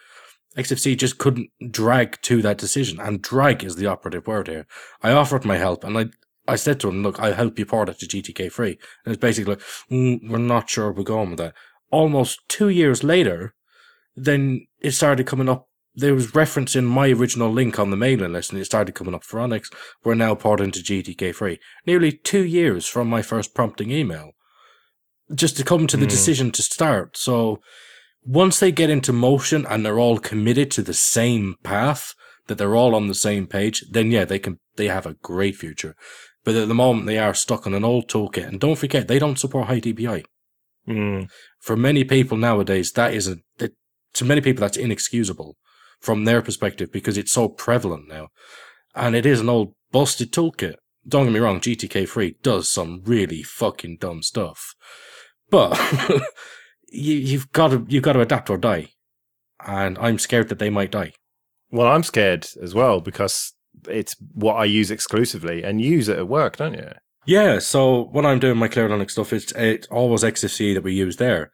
XFC 0.56 0.96
just 0.96 1.18
couldn't 1.18 1.50
drag 1.70 2.20
to 2.22 2.42
that 2.42 2.58
decision, 2.58 2.98
and 3.00 3.22
drag 3.22 3.62
is 3.62 3.76
the 3.76 3.86
operative 3.86 4.26
word 4.26 4.48
here. 4.48 4.66
I 5.02 5.12
offered 5.12 5.44
my 5.44 5.56
help, 5.56 5.84
and 5.84 5.96
I 5.98 6.06
I 6.46 6.56
said 6.56 6.80
to 6.80 6.88
him, 6.88 7.02
"Look, 7.02 7.20
I'll 7.20 7.34
help 7.34 7.58
you 7.58 7.66
port 7.66 7.90
it 7.90 7.98
to 7.98 8.06
GTK 8.08 8.48
free." 8.50 8.78
And 9.04 9.12
it's 9.14 9.20
basically 9.20 9.54
like, 9.54 9.62
mm, 9.90 10.30
"We're 10.30 10.38
not 10.38 10.70
sure 10.70 10.90
we're 10.90 11.02
going 11.02 11.30
with 11.30 11.38
that." 11.38 11.54
Almost 11.90 12.48
two 12.48 12.70
years 12.70 13.04
later, 13.04 13.54
then 14.16 14.66
it 14.80 14.92
started 14.92 15.26
coming 15.26 15.48
up. 15.48 15.68
There 15.94 16.14
was 16.14 16.34
reference 16.34 16.74
in 16.74 16.86
my 16.86 17.08
original 17.10 17.52
link 17.52 17.78
on 17.78 17.90
the 17.90 17.96
mailing 17.96 18.32
list, 18.32 18.50
and 18.50 18.60
it 18.60 18.64
started 18.64 18.94
coming 18.94 19.14
up 19.14 19.24
for 19.24 19.40
Onyx. 19.40 19.70
We're 20.04 20.14
now 20.14 20.34
porting 20.34 20.70
to 20.72 20.82
GTK 20.82 21.32
free. 21.32 21.58
Nearly 21.86 22.12
two 22.12 22.44
years 22.44 22.86
from 22.86 23.08
my 23.08 23.20
first 23.20 23.54
prompting 23.54 23.90
email, 23.90 24.32
just 25.34 25.56
to 25.58 25.64
come 25.64 25.86
to 25.86 25.96
the 25.96 26.06
Hmm. 26.06 26.10
decision 26.10 26.50
to 26.52 26.62
start. 26.62 27.16
So 27.16 27.60
once 28.28 28.60
they 28.60 28.70
get 28.70 28.90
into 28.90 29.12
motion 29.12 29.66
and 29.68 29.84
they're 29.84 29.98
all 29.98 30.18
committed 30.18 30.70
to 30.70 30.82
the 30.82 30.92
same 30.92 31.54
path, 31.62 32.14
that 32.46 32.58
they're 32.58 32.76
all 32.76 32.94
on 32.94 33.08
the 33.08 33.14
same 33.14 33.46
page, 33.46 33.82
then 33.90 34.10
yeah, 34.10 34.26
they 34.26 34.38
can 34.38 34.58
they 34.76 34.88
have 34.88 35.06
a 35.06 35.14
great 35.14 35.56
future. 35.56 35.94
But 36.44 36.54
at 36.54 36.68
the 36.68 36.74
moment 36.74 37.06
they 37.06 37.18
are 37.18 37.32
stuck 37.32 37.66
on 37.66 37.72
an 37.72 37.84
old 37.84 38.08
toolkit. 38.08 38.46
And 38.46 38.60
don't 38.60 38.78
forget, 38.78 39.08
they 39.08 39.18
don't 39.18 39.38
support 39.38 39.68
high 39.68 39.80
DPI. 39.80 40.24
Mm. 40.86 41.30
For 41.60 41.76
many 41.76 42.04
people 42.04 42.36
nowadays, 42.36 42.92
that 42.92 43.14
is 43.14 43.28
a 43.28 43.36
to 44.14 44.24
many 44.24 44.40
people 44.40 44.60
that's 44.60 44.76
inexcusable 44.76 45.56
from 46.00 46.24
their 46.24 46.42
perspective 46.42 46.90
because 46.92 47.16
it's 47.16 47.32
so 47.32 47.48
prevalent 47.48 48.08
now. 48.08 48.28
And 48.94 49.14
it 49.14 49.24
is 49.24 49.40
an 49.40 49.48
old 49.48 49.74
busted 49.90 50.32
toolkit. 50.32 50.74
Don't 51.06 51.24
get 51.24 51.32
me 51.32 51.40
wrong, 51.40 51.60
GTK 51.60 52.06
free 52.06 52.36
does 52.42 52.70
some 52.70 53.02
really 53.04 53.42
fucking 53.42 53.98
dumb 54.00 54.22
stuff. 54.22 54.74
But 55.50 55.78
you, 56.90 57.14
you've 57.14 57.52
got 57.52 57.68
to 57.68 57.86
you've 57.88 58.02
got 58.02 58.14
to 58.14 58.20
adapt 58.20 58.50
or 58.50 58.58
die, 58.58 58.88
and 59.64 59.98
I'm 59.98 60.18
scared 60.18 60.48
that 60.48 60.58
they 60.58 60.70
might 60.70 60.90
die. 60.90 61.12
Well, 61.70 61.86
I'm 61.86 62.02
scared 62.02 62.46
as 62.62 62.74
well 62.74 63.00
because 63.00 63.52
it's 63.88 64.16
what 64.32 64.54
I 64.54 64.64
use 64.64 64.90
exclusively, 64.90 65.62
and 65.62 65.80
you 65.80 65.90
use 65.90 66.08
it 66.08 66.18
at 66.18 66.28
work, 66.28 66.56
don't 66.56 66.74
you? 66.74 66.92
Yeah, 67.26 67.58
so 67.58 68.04
when 68.04 68.24
I'm 68.24 68.38
doing 68.38 68.56
my 68.56 68.68
Clear 68.68 68.88
Linux 68.88 69.10
stuff, 69.10 69.34
it's, 69.34 69.52
it's 69.52 69.86
always 69.88 70.22
XFCE 70.22 70.72
that 70.72 70.82
we 70.82 70.94
use 70.94 71.18
there. 71.18 71.50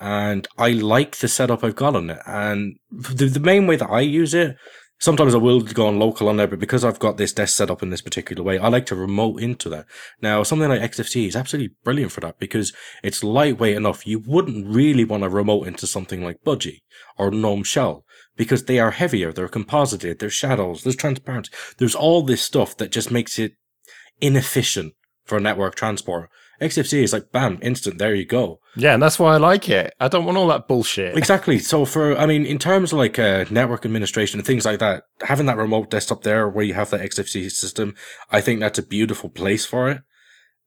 And 0.00 0.48
I 0.58 0.70
like 0.70 1.18
the 1.18 1.28
setup 1.28 1.62
I've 1.62 1.76
got 1.76 1.94
on 1.94 2.10
it. 2.10 2.18
And 2.26 2.74
the, 2.90 3.26
the 3.26 3.38
main 3.38 3.68
way 3.68 3.76
that 3.76 3.88
I 3.88 4.00
use 4.00 4.34
it, 4.34 4.56
sometimes 5.00 5.34
I 5.34 5.38
will 5.38 5.60
go 5.62 5.86
on 5.86 5.98
local 5.98 6.28
on 6.28 6.36
there, 6.36 6.46
but 6.46 6.58
because 6.58 6.84
I've 6.84 6.98
got 6.98 7.16
this 7.16 7.32
desk 7.32 7.56
set 7.56 7.70
up 7.70 7.82
in 7.82 7.90
this 7.90 8.02
particular 8.02 8.42
way, 8.42 8.58
I 8.58 8.68
like 8.68 8.86
to 8.86 8.94
remote 8.94 9.42
into 9.42 9.68
that. 9.70 9.86
Now, 10.22 10.42
something 10.42 10.68
like 10.68 10.82
XFCE 10.82 11.26
is 11.28 11.36
absolutely 11.36 11.74
brilliant 11.82 12.12
for 12.12 12.20
that 12.20 12.38
because 12.38 12.72
it's 13.02 13.24
lightweight 13.24 13.76
enough. 13.76 14.06
You 14.06 14.20
wouldn't 14.20 14.66
really 14.66 15.04
want 15.04 15.22
to 15.22 15.28
remote 15.28 15.66
into 15.66 15.86
something 15.86 16.22
like 16.22 16.44
Budgie 16.44 16.82
or 17.18 17.30
Gnome 17.30 17.64
Shell 17.64 18.04
because 18.36 18.64
they 18.64 18.78
are 18.78 18.92
heavier, 18.92 19.32
they're 19.32 19.48
composited, 19.48 20.18
there's 20.18 20.34
shadows, 20.34 20.82
there's 20.82 20.96
transparency, 20.96 21.52
there's 21.78 21.94
all 21.94 22.22
this 22.22 22.42
stuff 22.42 22.76
that 22.76 22.92
just 22.92 23.10
makes 23.10 23.38
it 23.38 23.54
inefficient 24.20 24.94
for 25.24 25.40
network 25.40 25.74
transport. 25.74 26.30
XFCE 26.60 27.02
is 27.02 27.12
like 27.12 27.32
bam, 27.32 27.58
instant, 27.62 27.98
there 27.98 28.14
you 28.14 28.26
go. 28.26 28.60
Yeah, 28.76 28.94
and 28.94 29.02
that's 29.02 29.18
why 29.18 29.34
I 29.34 29.38
like 29.38 29.68
it. 29.68 29.94
I 29.98 30.08
don't 30.08 30.26
want 30.26 30.36
all 30.36 30.48
that 30.48 30.68
bullshit. 30.68 31.16
Exactly. 31.16 31.58
So 31.58 31.84
for 31.84 32.16
I 32.16 32.26
mean, 32.26 32.44
in 32.44 32.58
terms 32.58 32.92
of 32.92 32.98
like 32.98 33.18
uh, 33.18 33.46
network 33.50 33.84
administration 33.84 34.38
and 34.38 34.46
things 34.46 34.66
like 34.66 34.78
that, 34.78 35.04
having 35.22 35.46
that 35.46 35.56
remote 35.56 35.90
desktop 35.90 36.22
there 36.22 36.48
where 36.48 36.64
you 36.64 36.74
have 36.74 36.90
that 36.90 37.00
XFCE 37.00 37.50
system, 37.50 37.94
I 38.30 38.40
think 38.40 38.60
that's 38.60 38.78
a 38.78 38.86
beautiful 38.86 39.30
place 39.30 39.64
for 39.64 39.90
it. 39.90 40.02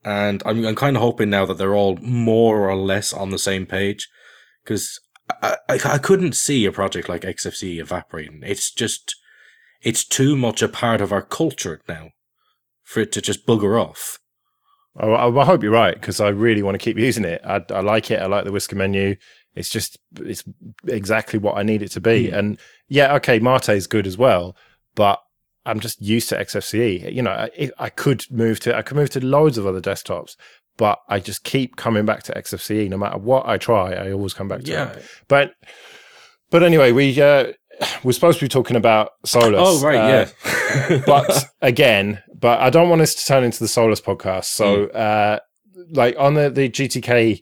And 0.04 0.42
I'm 0.46 0.66
I'm 0.66 0.76
kind 0.76 0.98
of 0.98 1.04
hoping 1.04 1.30
now 1.30 1.46
that 1.46 1.58
they're 1.58 1.76
all 1.76 1.98
more 1.98 2.70
or 2.70 2.76
less 2.76 3.14
on 3.14 3.30
the 3.30 3.40
same 3.40 3.66
page, 3.66 4.10
because 4.64 5.00
I, 5.42 5.58
I 5.70 5.80
I 5.86 5.98
couldn't 6.00 6.36
see 6.36 6.66
a 6.66 6.72
project 6.72 7.08
like 7.08 7.22
XFCE 7.22 7.80
evaporating. 7.80 8.42
It's 8.44 8.72
just 8.72 9.16
it's 9.84 10.06
too 10.06 10.36
much 10.36 10.62
a 10.64 10.68
part 10.68 11.02
of 11.02 11.12
our 11.12 11.22
culture 11.22 11.82
now 11.88 12.10
for 12.84 13.02
it 13.02 13.12
to 13.12 13.22
just 13.22 13.46
bugger 13.46 13.80
off. 13.80 14.18
I, 14.98 15.08
I 15.08 15.46
hope 15.46 15.64
you're 15.64 15.72
right 15.72 15.94
because 15.96 16.20
I 16.22 16.30
really 16.30 16.62
want 16.62 16.76
to 16.76 16.84
keep 16.84 16.98
using 16.98 17.26
it. 17.26 17.42
I, 17.44 17.62
I 17.72 17.80
like 17.82 18.12
it. 18.12 18.22
I 18.22 18.28
like 18.28 18.46
the 18.46 18.52
whisker 18.52 18.76
menu. 18.76 19.16
It's 19.56 19.70
just 19.70 19.98
it's 20.20 20.44
exactly 20.88 21.40
what 21.40 21.58
I 21.58 21.64
need 21.64 21.82
it 21.82 21.92
to 21.92 22.02
be. 22.02 22.30
And 22.30 22.60
yeah, 22.88 23.14
okay, 23.16 23.40
Mate 23.40 23.70
is 23.70 23.88
good 23.88 24.08
as 24.08 24.18
well, 24.18 24.56
but 24.96 25.20
I'm 25.66 25.80
just 25.80 26.02
used 26.02 26.30
to 26.30 26.38
XFCE. 26.38 27.14
You 27.14 27.22
know, 27.22 27.32
I, 27.32 27.70
I 27.80 27.90
could 27.90 28.24
move 28.32 28.60
to 28.62 28.76
I 28.76 28.82
could 28.82 28.98
move 28.98 29.10
to 29.12 29.26
loads 29.26 29.58
of 29.58 29.66
other 29.68 29.82
desktops, 29.82 30.36
but 30.78 31.00
I 31.08 31.20
just 31.20 31.44
keep 31.44 31.76
coming 31.76 32.06
back 32.06 32.24
to 32.24 32.34
XFCE. 32.34 32.90
No 32.90 32.98
matter 32.98 33.18
what 33.18 33.48
I 33.48 33.58
try, 33.58 33.94
I 33.94 34.12
always 34.12 34.34
come 34.34 34.48
back 34.48 34.62
to 34.64 34.72
Yeah. 34.72 34.90
it. 34.92 35.06
But 35.28 35.54
but 36.50 36.62
anyway, 36.64 36.92
we 36.92 37.20
uh, 37.20 37.54
we're 38.04 38.12
supposed 38.14 38.40
to 38.40 38.46
be 38.46 38.50
talking 38.50 38.76
about 38.76 39.12
Solus. 39.26 39.60
Oh 39.62 39.82
right, 39.82 39.98
uh, 39.98 40.28
yeah. 40.90 41.04
but 41.06 41.46
again, 41.62 42.22
but 42.34 42.60
I 42.60 42.70
don't 42.70 42.90
want 42.90 43.02
us 43.02 43.16
to 43.16 43.26
turn 43.26 43.44
into 43.44 43.60
the 43.60 43.68
Solus 43.68 44.02
podcast. 44.02 44.46
So, 44.46 44.88
uh, 44.88 45.40
like 45.92 46.16
on 46.18 46.34
the 46.34 46.50
the 46.50 46.70
GTK 46.70 47.42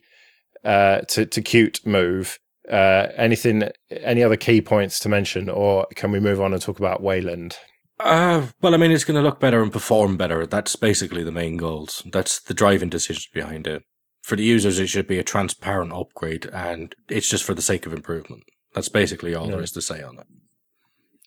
uh, 0.64 1.00
to 1.00 1.26
to 1.26 1.42
Qt 1.42 1.86
move, 1.86 2.38
uh, 2.70 3.08
anything, 3.16 3.64
any 3.90 4.22
other 4.22 4.36
key 4.36 4.60
points 4.60 4.98
to 5.00 5.08
mention, 5.08 5.48
or 5.48 5.86
can 5.94 6.12
we 6.12 6.20
move 6.20 6.40
on 6.40 6.52
and 6.52 6.62
talk 6.62 6.78
about 6.78 7.02
Wayland? 7.02 7.56
Uh, 7.98 8.48
well, 8.60 8.74
I 8.74 8.78
mean, 8.78 8.90
it's 8.90 9.04
going 9.04 9.16
to 9.16 9.22
look 9.22 9.38
better 9.38 9.62
and 9.62 9.72
perform 9.72 10.16
better. 10.16 10.46
That's 10.46 10.74
basically 10.76 11.22
the 11.22 11.30
main 11.32 11.56
goals. 11.56 12.02
That's 12.10 12.40
the 12.40 12.54
driving 12.54 12.88
decision 12.88 13.30
behind 13.32 13.66
it. 13.66 13.84
For 14.22 14.36
the 14.36 14.44
users, 14.44 14.78
it 14.78 14.88
should 14.88 15.06
be 15.06 15.18
a 15.18 15.24
transparent 15.24 15.92
upgrade, 15.92 16.46
and 16.46 16.94
it's 17.08 17.28
just 17.28 17.44
for 17.44 17.54
the 17.54 17.62
sake 17.62 17.86
of 17.86 17.92
improvement. 17.92 18.44
That's 18.74 18.88
basically 18.88 19.34
all 19.34 19.46
there 19.46 19.56
Yeah. 19.58 19.62
is 19.64 19.72
to 19.72 19.82
say 19.82 20.02
on 20.02 20.18
it. 20.18 20.26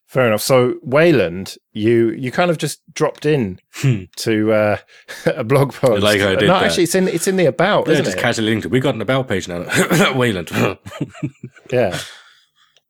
Fair 0.08 0.28
enough. 0.28 0.42
So 0.42 0.76
Wayland, 0.84 1.58
you 1.74 2.12
you 2.12 2.32
kind 2.32 2.50
of 2.52 2.58
just 2.58 2.82
dropped 2.94 3.26
in 3.26 3.60
Hmm. 3.74 4.04
to 4.18 4.54
uh, 4.54 4.78
a 5.26 5.44
blog 5.44 5.74
post. 5.74 6.04
like 6.04 6.22
I 6.22 6.36
did 6.36 6.48
no, 6.48 6.56
actually, 6.56 6.84
it's 6.84 6.96
in 6.96 7.08
it's 7.08 7.28
in 7.28 7.36
the 7.38 7.46
about, 7.48 7.88
Yeah, 7.88 8.02
just 8.02 8.18
it? 8.18 8.22
casually 8.22 8.50
linked 8.52 8.66
it. 8.66 8.72
We 8.72 8.80
got 8.80 8.96
an 8.96 9.02
about 9.02 9.28
page 9.28 9.48
now. 9.48 9.66
Wayland. 10.16 10.50
Yeah. 11.72 11.98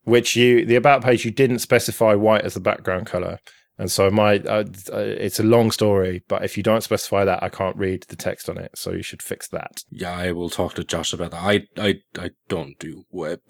Which 0.04 0.36
you, 0.36 0.64
the 0.64 0.76
about 0.76 1.02
page, 1.02 1.24
you 1.24 1.32
didn't 1.32 1.58
specify 1.58 2.14
white 2.14 2.44
as 2.44 2.54
the 2.54 2.60
background 2.60 3.06
color. 3.06 3.40
And 3.78 3.90
so 3.92 4.10
my, 4.10 4.38
uh, 4.38 4.64
uh, 4.92 4.96
it's 4.98 5.38
a 5.38 5.42
long 5.42 5.70
story, 5.70 6.22
but 6.28 6.42
if 6.44 6.56
you 6.56 6.62
don't 6.62 6.82
specify 6.82 7.24
that, 7.26 7.42
I 7.42 7.50
can't 7.50 7.76
read 7.76 8.04
the 8.08 8.16
text 8.16 8.48
on 8.48 8.56
it. 8.56 8.70
So 8.74 8.92
you 8.92 9.02
should 9.02 9.22
fix 9.22 9.48
that. 9.48 9.84
yeah, 9.90 10.16
I 10.16 10.32
will 10.32 10.48
talk 10.48 10.74
to 10.74 10.84
Josh 10.84 11.12
about 11.12 11.32
that. 11.32 11.42
I, 11.42 11.62
I, 11.76 11.94
I 12.18 12.30
don't 12.48 12.78
do 12.78 13.04
web. 13.10 13.40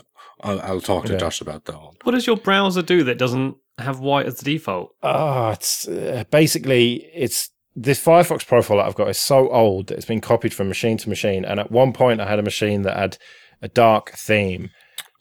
I'll, 0.41 0.61
I'll 0.63 0.81
talk 0.81 1.05
to 1.07 1.13
Yeah. 1.13 1.19
Josh 1.19 1.41
about 1.41 1.67
that 1.67 1.77
one. 1.81 1.95
What 2.03 2.13
does 2.13 2.27
your 2.27 2.37
browser 2.37 2.83
do 2.83 3.05
that 3.05 3.19
doesn't 3.19 3.55
have 3.79 4.01
white 4.01 4.27
as 4.27 4.39
the 4.39 4.45
default? 4.45 4.91
Oh, 5.03 5.51
it's 5.51 5.87
uh, 5.87 6.25
basically, 6.31 7.09
it's 7.15 7.51
this 7.77 8.05
Firefox 8.05 8.45
profile 8.47 8.79
that 8.79 8.87
I've 8.87 8.95
got 8.97 9.09
is 9.09 9.19
so 9.19 9.49
old 9.51 9.87
that 9.89 9.97
it's 9.97 10.07
been 10.07 10.21
copied 10.21 10.53
from 10.55 10.67
machine 10.67 10.97
to 10.99 11.09
machine. 11.09 11.45
And 11.45 11.61
at 11.61 11.71
one 11.71 11.93
point 11.93 12.21
I 12.21 12.29
had 12.29 12.39
a 12.41 12.43
machine 12.43 12.83
that 12.83 12.97
had 12.97 13.17
a 13.63 13.69
dark 13.69 14.11
theme 14.11 14.71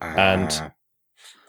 And- 0.01 0.49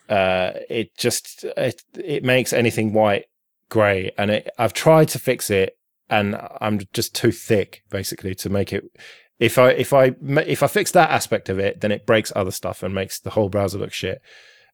Ah. 0.09 0.15
uh, 0.15 0.53
it 0.69 0.97
just 0.99 1.43
it, 1.57 1.83
it 1.95 2.23
makes 2.23 2.53
anything 2.53 2.93
white 2.93 3.25
grey, 3.69 4.13
and 4.19 4.31
it, 4.31 4.51
I've 4.59 4.73
tried 4.73 5.09
to 5.11 5.19
fix 5.19 5.51
it, 5.51 5.77
and 6.09 6.37
I'm 6.61 6.81
just 6.93 7.15
too 7.15 7.33
thick 7.33 7.83
basically 7.91 8.35
to 8.37 8.49
make 8.51 8.73
it. 8.73 8.85
If 9.39 9.59
I 9.59 9.71
if 9.71 9.93
I 9.93 10.15
if 10.47 10.63
I 10.63 10.67
fix 10.67 10.91
that 10.93 11.11
aspect 11.11 11.49
of 11.49 11.59
it, 11.59 11.81
then 11.81 11.93
it 11.93 12.07
breaks 12.07 12.33
other 12.35 12.51
stuff 12.51 12.83
and 12.83 12.95
makes 12.95 13.21
the 13.21 13.31
whole 13.31 13.49
browser 13.49 13.79
look 13.79 13.93
shit. 13.93 14.21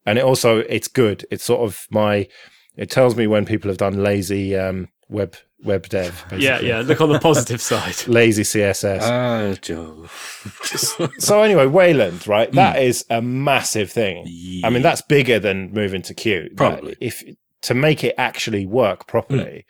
And 0.07 0.19
it 0.19 0.25
also 0.25 0.59
it's 0.59 0.89
good. 0.89 1.25
It's 1.31 1.45
sort 1.45 1.63
of 1.63 1.87
my 1.91 2.29
it 2.77 2.91
tells 2.91 3.17
me 3.17 3.27
when 3.27 3.45
people 3.45 3.71
have 3.71 3.79
done 3.79 4.03
lazy 4.03 4.57
um, 4.57 4.89
web 5.09 5.35
web 5.65 5.89
dev. 5.89 6.25
Yeah, 6.33 6.37
basically. 6.59 6.69
yeah. 6.69 6.81
Look 6.81 7.01
on 7.01 7.09
the 7.11 7.19
positive 7.31 7.61
side. 7.61 8.07
Lazy 8.07 8.43
CSS. 8.43 9.01
Ah, 9.03 9.57
Joe. 9.61 10.07
so 11.19 11.43
anyway, 11.43 11.67
Wayland, 11.67 12.27
right? 12.29 12.51
That 12.53 12.81
is 12.83 13.05
a 13.11 13.21
massive 13.23 13.91
thing. 13.91 14.27
I 14.65 14.71
mean, 14.71 14.83
that's 14.83 15.03
bigger 15.03 15.39
than 15.39 15.73
moving 15.73 16.03
to 16.03 16.15
Qt. 16.15 16.57
Probably. 16.57 16.91
That- 16.95 17.05
If 17.05 17.25
to 17.63 17.75
make 17.75 18.05
it 18.05 18.15
actually 18.19 18.67
work 18.67 19.07
properly, 19.07 19.65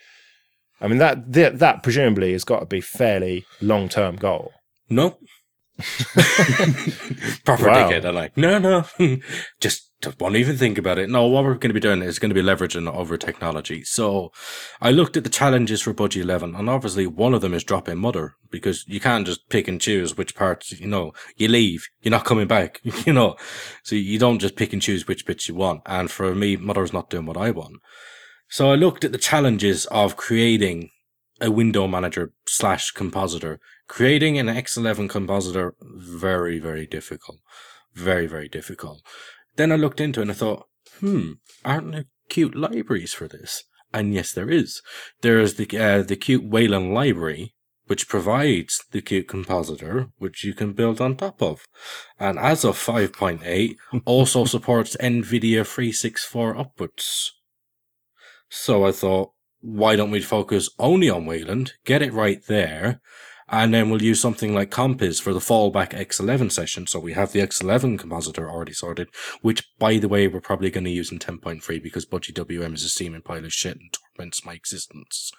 hmm. 0.79 0.85
I 0.85 0.89
mean 0.89 0.99
that 0.99 1.33
that, 1.33 1.59
that 1.61 1.83
presumably 1.83 2.33
has 2.33 2.45
got 2.45 2.61
to 2.61 2.67
be 2.67 2.81
fairly 2.81 3.45
long 3.61 3.89
term 3.89 4.17
goal. 4.17 4.53
No. 4.91 5.17
Proper 7.45 7.67
Wow. 7.67 7.91
dickhead. 7.91 8.05
I'm 8.05 8.15
like, 8.15 8.37
no, 8.37 8.59
no. 8.59 8.85
Just 9.61 9.91
won't 10.19 10.37
even 10.37 10.57
think 10.57 10.79
about 10.79 10.99
it. 10.99 11.11
No, 11.11 11.27
what 11.27 11.45
we're 11.45 11.55
going 11.55 11.71
to 11.71 11.75
be 11.75 11.81
doing 11.81 12.03
is 12.03 12.19
going 12.19 12.31
to 12.31 12.35
be 12.35 12.47
leveraging 12.47 12.93
over 12.93 13.17
technology. 13.17 13.85
So 13.85 14.33
I 14.81 14.91
looked 14.91 15.17
at 15.17 15.25
the 15.25 15.31
challenges 15.31 15.83
for 15.83 15.95
Budgie 15.95 16.23
11, 16.23 16.55
and 16.55 16.71
obviously 16.71 17.07
one 17.07 17.35
of 17.35 17.41
them 17.41 17.55
is 17.55 17.65
drop 17.65 17.89
in 17.89 17.99
Mutter 17.99 18.37
because 18.51 18.85
you 18.87 19.01
can't 19.01 19.27
just 19.27 19.49
pick 19.49 19.69
and 19.69 19.81
choose 19.81 20.17
which 20.17 20.35
parts, 20.35 20.73
you 20.73 20.87
know, 20.87 21.13
you 21.37 21.49
leave, 21.49 21.89
you're 22.03 22.11
not 22.11 22.25
coming 22.25 22.47
back, 22.47 22.81
you 23.07 23.13
know. 23.13 23.37
So 23.83 23.97
you 23.97 24.19
don't 24.19 24.39
just 24.39 24.57
pick 24.57 24.73
and 24.73 24.83
choose 24.83 25.07
which 25.07 25.27
bits 25.27 25.49
you 25.49 25.55
want. 25.55 25.83
And 25.87 26.11
for 26.11 26.35
me, 26.35 26.57
Mutter's 26.57 26.93
not 26.93 27.11
doing 27.11 27.27
what 27.27 27.37
I 27.37 27.51
want. 27.51 27.77
So 28.49 28.71
I 28.71 28.75
looked 28.75 29.05
at 29.05 29.13
the 29.13 29.19
challenges 29.19 29.87
of 29.87 30.17
creating 30.17 30.91
a 31.41 31.51
window 31.51 31.87
manager 31.87 32.33
slash 32.47 32.91
compositor. 32.93 33.61
Creating 33.89 34.39
an 34.39 34.47
X11 34.47 35.09
compositor, 35.09 35.75
very, 35.81 36.59
very 36.59 36.87
difficult. 36.87 37.41
Very, 37.95 38.27
very 38.27 38.49
difficult. 38.49 39.03
Then 39.57 39.73
I 39.73 39.77
looked 39.77 40.01
into 40.01 40.21
it 40.21 40.25
and 40.25 40.31
I 40.31 40.35
thought, 40.35 40.67
hmm, 41.01 41.33
aren't 41.65 41.93
there 41.93 42.05
Qt 42.31 42.55
libraries 42.55 43.13
for 43.13 43.29
this? 43.29 43.65
And 43.93 44.15
yes, 44.15 44.33
there 44.33 44.51
is. 44.51 44.81
There 45.21 45.39
is 45.39 45.55
the, 45.55 45.65
uh, 45.79 46.03
the 46.03 46.17
Qt 46.17 46.49
Wayland 46.49 46.95
library, 46.95 47.55
which 47.87 48.09
provides 48.09 48.83
the 48.91 49.03
Qt 49.03 49.29
compositor, 49.29 50.09
which 50.17 50.45
you 50.45 50.55
can 50.55 50.73
build 50.73 51.01
on 51.01 51.17
top 51.17 51.43
of. 51.43 51.67
And 52.19 52.39
as 52.39 52.65
of 52.65 52.77
5.8, 52.77 53.77
also 54.07 54.45
supports 54.45 54.97
NVIDIA 54.97 55.67
364 55.67 56.57
upwards. 56.57 57.33
So 58.49 58.85
I 58.85 58.93
thought, 58.93 59.33
why 59.61 59.97
don't 59.97 60.11
we 60.11 60.21
focus 60.21 60.71
only 60.79 61.09
on 61.09 61.27
Wayland, 61.27 61.75
get 61.85 62.03
it 62.03 62.13
right 62.13 62.45
there, 62.47 63.01
and 63.53 63.75
then 63.75 63.91
we'll 63.91 64.03
use 64.03 64.21
something 64.21 64.55
like 64.55 64.71
Compiz 64.71 65.21
for 65.21 65.35
the 65.35 65.39
fallback 65.39 65.91
X11 65.91 66.51
session. 66.51 66.87
So 66.87 66.99
we 66.99 67.13
have 67.13 67.33
the 67.33 67.41
X11 67.41 67.99
compositor 67.99 68.51
already 68.51 68.73
sorted, 68.73 69.09
which, 69.43 69.69
by 69.79 69.99
the 69.99 70.09
way, 70.09 70.27
we're 70.27 70.41
probably 70.41 70.71
going 70.71 70.85
to 70.85 70.91
use 70.91 71.13
in 71.13 71.19
10.3 71.19 71.83
because 71.83 72.07
Budgie 72.07 72.35
WM 72.35 72.73
is 72.73 72.83
a 72.83 72.89
steaming 72.89 73.21
pile 73.21 73.45
of 73.45 73.53
shit 73.53 73.77
and 73.77 73.95
torments 74.17 74.47
my 74.47 74.55
existence. 74.55 75.31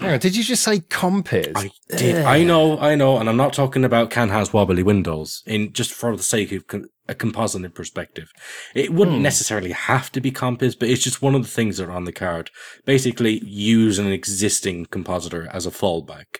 Hang 0.00 0.14
on, 0.14 0.18
did 0.18 0.34
you 0.34 0.42
just 0.42 0.62
say 0.62 0.80
Compiz? 0.80 1.52
I 1.54 1.70
did. 1.96 2.24
I 2.24 2.42
know, 2.42 2.78
I 2.78 2.94
know, 2.94 3.18
and 3.18 3.28
I'm 3.28 3.36
not 3.36 3.52
talking 3.52 3.84
about 3.84 4.10
can 4.10 4.30
has 4.30 4.52
wobbly 4.52 4.82
windows. 4.82 5.42
In 5.46 5.72
just 5.72 5.92
for 5.92 6.16
the 6.16 6.22
sake 6.22 6.50
of 6.50 6.66
con- 6.66 6.88
a 7.08 7.14
compositing 7.14 7.72
perspective, 7.74 8.32
it 8.74 8.92
wouldn't 8.92 9.18
hmm. 9.18 9.22
necessarily 9.22 9.72
have 9.72 10.10
to 10.12 10.20
be 10.20 10.32
Compiz, 10.32 10.76
but 10.76 10.88
it's 10.88 11.04
just 11.04 11.22
one 11.22 11.34
of 11.34 11.42
the 11.42 11.48
things 11.48 11.76
that 11.76 11.88
are 11.88 11.92
on 11.92 12.06
the 12.06 12.12
card. 12.12 12.50
Basically, 12.84 13.44
use 13.44 13.98
an 13.98 14.10
existing 14.10 14.86
compositor 14.86 15.48
as 15.52 15.66
a 15.66 15.70
fallback. 15.70 16.38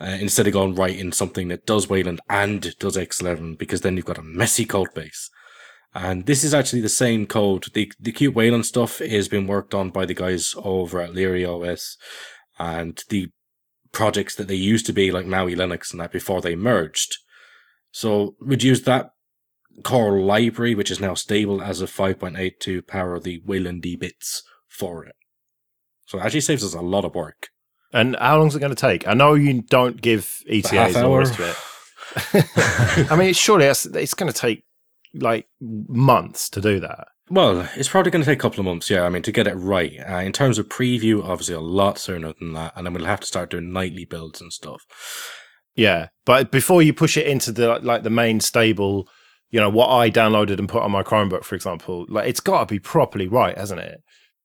Uh, 0.00 0.16
instead 0.20 0.46
of 0.46 0.52
going 0.52 0.74
right 0.74 0.98
in 0.98 1.12
something 1.12 1.46
that 1.48 1.66
does 1.66 1.88
Wayland 1.88 2.20
and 2.28 2.76
does 2.80 2.96
X11, 2.96 3.56
because 3.56 3.82
then 3.82 3.96
you've 3.96 4.04
got 4.04 4.18
a 4.18 4.22
messy 4.22 4.64
code 4.64 4.92
base. 4.92 5.30
And 5.94 6.26
this 6.26 6.42
is 6.42 6.52
actually 6.52 6.80
the 6.80 6.88
same 6.88 7.26
code. 7.26 7.68
The 7.72 7.92
the 8.00 8.12
Qt 8.12 8.34
Wayland 8.34 8.66
stuff 8.66 9.00
is 9.00 9.28
being 9.28 9.46
worked 9.46 9.72
on 9.72 9.90
by 9.90 10.04
the 10.04 10.14
guys 10.14 10.54
over 10.58 11.00
at 11.00 11.12
Liri 11.12 11.46
OS, 11.46 11.96
and 12.58 13.00
the 13.08 13.30
projects 13.92 14.34
that 14.34 14.48
they 14.48 14.56
used 14.56 14.86
to 14.86 14.92
be 14.92 15.12
like 15.12 15.26
Maui 15.26 15.54
Linux 15.54 15.92
and 15.92 16.00
that 16.00 16.12
before 16.12 16.40
they 16.40 16.56
merged. 16.56 17.18
So 17.92 18.34
we'd 18.44 18.64
use 18.64 18.82
that 18.82 19.12
core 19.84 20.20
library, 20.20 20.74
which 20.74 20.90
is 20.90 21.00
now 21.00 21.14
stable 21.14 21.62
as 21.62 21.80
of 21.80 21.90
5.8 21.90 22.58
to 22.60 22.82
power 22.82 23.18
the 23.20 23.40
Wayland 23.44 23.82
D 23.82 23.96
bits 23.96 24.42
for 24.66 25.04
it. 25.04 25.14
So 26.06 26.18
it 26.18 26.24
actually 26.24 26.40
saves 26.40 26.64
us 26.64 26.74
a 26.74 26.80
lot 26.80 27.04
of 27.04 27.14
work. 27.14 27.48
And 27.94 28.16
how 28.16 28.38
long 28.38 28.48
is 28.48 28.56
it 28.56 28.60
going 28.60 28.74
to 28.74 28.80
take? 28.80 29.06
I 29.06 29.14
know 29.14 29.34
you 29.34 29.62
don't 29.62 30.00
give 30.00 30.42
ETAs 30.50 30.70
half 30.70 30.96
and 30.96 31.06
all 31.06 31.12
the 31.12 31.18
rest 31.18 31.38
of 31.38 31.46
it. 32.34 33.10
I 33.10 33.16
mean, 33.16 33.32
surely 33.32 33.66
it's, 33.66 33.86
it's 33.86 34.14
going 34.14 34.30
to 34.30 34.38
take 34.38 34.64
like 35.14 35.46
months 35.60 36.50
to 36.50 36.60
do 36.60 36.80
that. 36.80 37.06
Well, 37.30 37.68
it's 37.76 37.88
probably 37.88 38.10
going 38.10 38.22
to 38.22 38.30
take 38.30 38.38
a 38.38 38.42
couple 38.42 38.60
of 38.60 38.66
months, 38.66 38.90
yeah. 38.90 39.04
I 39.04 39.08
mean, 39.08 39.22
to 39.22 39.32
get 39.32 39.46
it 39.46 39.54
right. 39.54 39.92
Uh, 40.06 40.16
in 40.16 40.32
terms 40.32 40.58
of 40.58 40.68
preview, 40.68 41.24
obviously 41.24 41.54
a 41.54 41.60
lot 41.60 41.98
sooner 41.98 42.34
than 42.38 42.52
that. 42.52 42.72
And 42.76 42.84
then 42.84 42.92
we'll 42.92 43.06
have 43.06 43.20
to 43.20 43.26
start 43.26 43.50
doing 43.50 43.72
nightly 43.72 44.04
builds 44.04 44.40
and 44.40 44.52
stuff. 44.52 44.82
Yeah, 45.76 46.08
but 46.24 46.50
before 46.50 46.82
you 46.82 46.92
push 46.92 47.16
it 47.16 47.26
into 47.26 47.50
the 47.50 47.80
like 47.80 48.04
the 48.04 48.10
main 48.10 48.40
stable, 48.40 49.08
you 49.50 49.58
know 49.58 49.70
what 49.70 49.88
I 49.88 50.10
downloaded 50.10 50.58
and 50.58 50.68
put 50.68 50.82
on 50.82 50.92
my 50.92 51.02
Chromebook, 51.02 51.42
for 51.42 51.56
example, 51.56 52.06
like 52.08 52.28
it's 52.28 52.40
got 52.40 52.60
to 52.60 52.72
be 52.72 52.78
properly 52.78 53.26
right, 53.26 53.58
hasn't 53.58 53.80
it? 53.80 54.00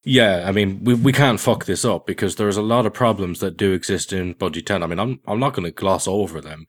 Yeah, 0.09 0.45
I 0.47 0.51
mean, 0.51 0.83
we 0.83 0.95
we 0.95 1.13
can't 1.13 1.39
fuck 1.39 1.65
this 1.65 1.85
up 1.85 2.07
because 2.07 2.35
there's 2.35 2.57
a 2.57 2.63
lot 2.63 2.85
of 2.87 2.93
problems 2.93 3.39
that 3.41 3.57
do 3.57 3.73
exist 3.73 4.11
in 4.11 4.33
Budgie 4.33 4.65
10. 4.65 4.81
I 4.81 4.87
mean, 4.87 4.99
I'm 4.99 5.19
I'm 5.27 5.39
not 5.39 5.53
going 5.53 5.65
to 5.65 5.71
gloss 5.71 6.07
over 6.07 6.41
them. 6.41 6.65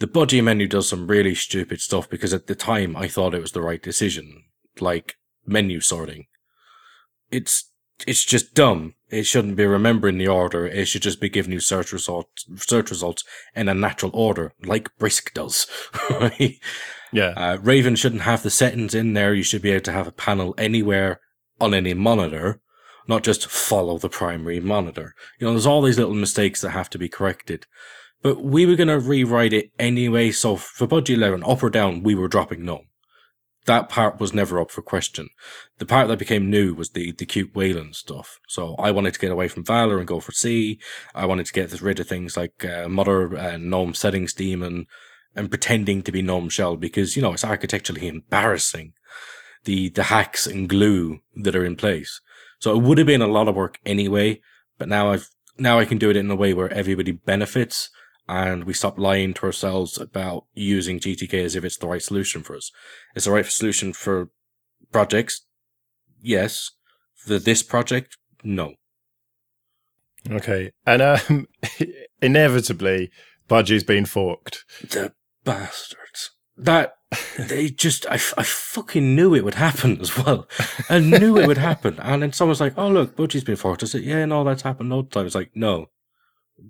The 0.00 0.06
Budgie 0.06 0.44
menu 0.44 0.66
does 0.68 0.88
some 0.88 1.06
really 1.06 1.34
stupid 1.34 1.80
stuff 1.80 2.10
because 2.10 2.34
at 2.34 2.46
the 2.46 2.54
time 2.54 2.94
I 2.94 3.08
thought 3.08 3.34
it 3.34 3.40
was 3.40 3.52
the 3.52 3.62
right 3.62 3.82
decision, 3.82 4.42
like 4.80 5.14
menu 5.46 5.80
sorting. 5.80 6.26
It's 7.30 7.70
it's 8.06 8.24
just 8.24 8.54
dumb. 8.54 8.94
It 9.08 9.24
shouldn't 9.24 9.56
be 9.56 9.64
remembering 9.66 10.18
the 10.18 10.28
order. 10.28 10.66
It 10.66 10.86
should 10.88 11.02
just 11.02 11.20
be 11.20 11.30
giving 11.30 11.52
you 11.52 11.60
search 11.60 11.90
results 11.92 12.44
search 12.56 12.90
results 12.90 13.24
in 13.56 13.68
a 13.68 13.74
natural 13.74 14.10
order, 14.12 14.52
like 14.62 14.94
Brisk 14.98 15.32
does. 15.32 15.66
right? 16.10 16.58
Yeah, 17.12 17.32
Uh, 17.36 17.58
Raven 17.62 17.94
shouldn't 17.94 18.22
have 18.22 18.42
the 18.42 18.50
settings 18.50 18.92
in 18.92 19.12
there. 19.12 19.32
You 19.32 19.44
should 19.44 19.62
be 19.62 19.70
able 19.70 19.84
to 19.84 19.92
have 19.92 20.08
a 20.08 20.12
panel 20.26 20.52
anywhere 20.58 21.20
on 21.60 21.72
any 21.72 21.94
monitor, 21.94 22.60
not 23.06 23.22
just 23.22 23.46
follow 23.46 23.98
the 23.98 24.08
primary 24.08 24.60
monitor. 24.60 25.14
You 25.38 25.46
know, 25.46 25.52
there's 25.52 25.66
all 25.66 25.82
these 25.82 25.98
little 25.98 26.14
mistakes 26.14 26.60
that 26.60 26.70
have 26.70 26.90
to 26.90 26.98
be 26.98 27.08
corrected. 27.08 27.66
But 28.22 28.42
we 28.42 28.64
were 28.64 28.76
going 28.76 28.88
to 28.88 28.98
rewrite 28.98 29.52
it 29.52 29.70
anyway. 29.78 30.30
So 30.30 30.56
for 30.56 30.86
Budgie 30.86 31.14
11, 31.14 31.44
up 31.44 31.62
or 31.62 31.70
down, 31.70 32.02
we 32.02 32.14
were 32.14 32.28
dropping 32.28 32.64
no. 32.64 32.84
That 33.66 33.88
part 33.88 34.20
was 34.20 34.34
never 34.34 34.60
up 34.60 34.70
for 34.70 34.82
question. 34.82 35.28
The 35.78 35.86
part 35.86 36.08
that 36.08 36.18
became 36.18 36.50
new 36.50 36.74
was 36.74 36.90
the, 36.90 37.12
the 37.12 37.26
Qt 37.26 37.54
Wayland 37.54 37.96
stuff. 37.96 38.38
So 38.48 38.74
I 38.76 38.90
wanted 38.90 39.14
to 39.14 39.20
get 39.20 39.30
away 39.30 39.48
from 39.48 39.64
Vala 39.64 39.96
and 39.96 40.06
go 40.06 40.20
for 40.20 40.32
C. 40.32 40.78
I 41.14 41.26
wanted 41.26 41.46
to 41.46 41.52
get 41.52 41.80
rid 41.80 42.00
of 42.00 42.08
things 42.08 42.36
like 42.36 42.64
uh, 42.64 42.88
Mutter 42.88 43.34
and 43.36 43.70
GNOME 43.70 43.94
Settings 43.94 44.34
Daemon 44.34 44.86
and 45.34 45.50
pretending 45.50 46.02
to 46.02 46.12
be 46.12 46.22
GNOME 46.22 46.48
Shell 46.48 46.76
because, 46.76 47.16
you 47.16 47.22
know, 47.22 47.32
it's 47.32 47.44
architecturally 47.44 48.06
embarrassing. 48.06 48.92
The, 49.64 49.88
the 49.88 50.04
hacks 50.04 50.46
and 50.46 50.68
glue 50.68 51.20
that 51.36 51.56
are 51.56 51.64
in 51.64 51.76
place. 51.76 52.20
So 52.64 52.74
it 52.74 52.82
would 52.82 52.96
have 52.96 53.06
been 53.06 53.20
a 53.20 53.26
lot 53.26 53.46
of 53.46 53.54
work 53.54 53.78
anyway, 53.84 54.40
but 54.78 54.88
now 54.88 55.12
I've, 55.12 55.28
now 55.58 55.78
I 55.78 55.84
can 55.84 55.98
do 55.98 56.08
it 56.08 56.16
in 56.16 56.30
a 56.30 56.34
way 56.34 56.54
where 56.54 56.72
everybody 56.72 57.12
benefits 57.12 57.90
and 58.26 58.64
we 58.64 58.72
stop 58.72 58.98
lying 58.98 59.34
to 59.34 59.42
ourselves 59.44 59.98
about 59.98 60.46
using 60.54 60.98
GTK 60.98 61.44
as 61.44 61.56
if 61.56 61.62
it's 61.62 61.76
the 61.76 61.86
right 61.86 62.00
solution 62.00 62.42
for 62.42 62.56
us. 62.56 62.72
It's 63.14 63.26
the 63.26 63.32
right 63.32 63.44
solution 63.44 63.92
for 63.92 64.30
projects. 64.92 65.44
Yes. 66.22 66.70
For 67.16 67.38
this 67.38 67.62
project, 67.62 68.16
no. 68.42 68.76
okay, 70.30 70.72
and 70.86 71.02
um, 71.02 71.48
inevitably, 72.22 73.10
Budgie's 73.46 73.84
been 73.84 74.06
forked. 74.06 74.64
The 74.80 75.12
bastards. 75.44 76.30
That 76.56 76.94
they 77.38 77.68
just, 77.68 78.06
I, 78.06 78.14
I 78.14 78.42
fucking 78.42 79.14
knew 79.14 79.34
it 79.34 79.44
would 79.44 79.54
happen 79.54 80.00
as 80.00 80.16
well. 80.16 80.48
I 80.88 80.98
knew 80.98 81.36
it 81.36 81.46
would 81.46 81.58
happen. 81.58 81.98
And 82.00 82.22
then 82.22 82.32
someone's 82.32 82.60
like, 82.60 82.74
oh, 82.76 82.88
look, 82.88 83.16
Budgie's 83.16 83.44
been 83.44 83.56
forked. 83.56 83.82
I 83.82 83.86
said, 83.86 84.02
yeah, 84.02 84.24
no, 84.24 84.44
that's 84.44 84.62
happened 84.62 84.92
all 84.92 85.02
the 85.02 85.10
time. 85.10 85.26
It's 85.26 85.34
like, 85.34 85.50
no, 85.54 85.86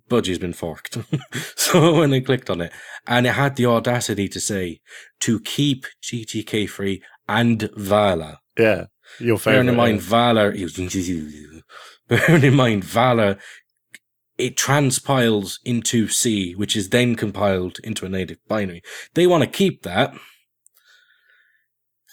Budgie's 0.09 0.39
been 0.39 0.53
forked. 0.53 0.99
so 1.57 1.99
when 1.99 2.13
I 2.13 2.21
clicked 2.21 2.51
on 2.51 2.61
it, 2.61 2.73
and 3.07 3.27
it 3.27 3.35
had 3.35 3.57
the 3.57 3.67
audacity 3.67 4.29
to 4.29 4.41
say, 4.41 4.81
to 5.21 5.41
keep 5.41 5.87
GTK 6.03 6.69
free 6.69 7.03
and 7.29 7.71
Vala. 7.77 8.41
Yeah, 8.59 8.87
your 9.19 9.39
favorite. 9.39 9.45
Bearing 9.65 9.69
in 9.69 9.77
mind, 9.77 10.01
yeah. 10.01 10.09
Vala, 10.09 10.53
bearing 12.09 12.45
in 12.45 12.55
mind, 12.55 12.85
Vala, 12.85 13.39
it 14.39 14.57
transpiles 14.57 15.61
into 15.65 16.09
C, 16.09 16.55
which 16.55 16.77
is 16.77 16.91
then 16.91 17.15
compiled 17.15 17.79
into 17.85 18.05
a 18.05 18.09
native 18.09 18.39
binary. 18.49 18.83
They 19.15 19.27
want 19.27 19.45
to 19.45 19.51
keep 19.51 19.83
that. 19.83 20.15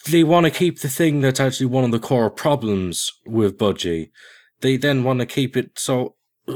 They 0.10 0.24
want 0.24 0.46
to 0.46 0.52
keep 0.52 0.80
the 0.80 0.90
thing 0.90 1.22
that's 1.22 1.40
actually 1.40 1.68
one 1.68 1.84
of 1.84 1.92
the 1.92 2.00
core 2.00 2.30
problems 2.30 3.12
with 3.26 3.58
Budgie. 3.58 4.10
They 4.62 4.78
then 4.78 5.04
want 5.04 5.20
to 5.20 5.26
keep 5.26 5.56
it 5.56 5.78
so. 5.78 6.16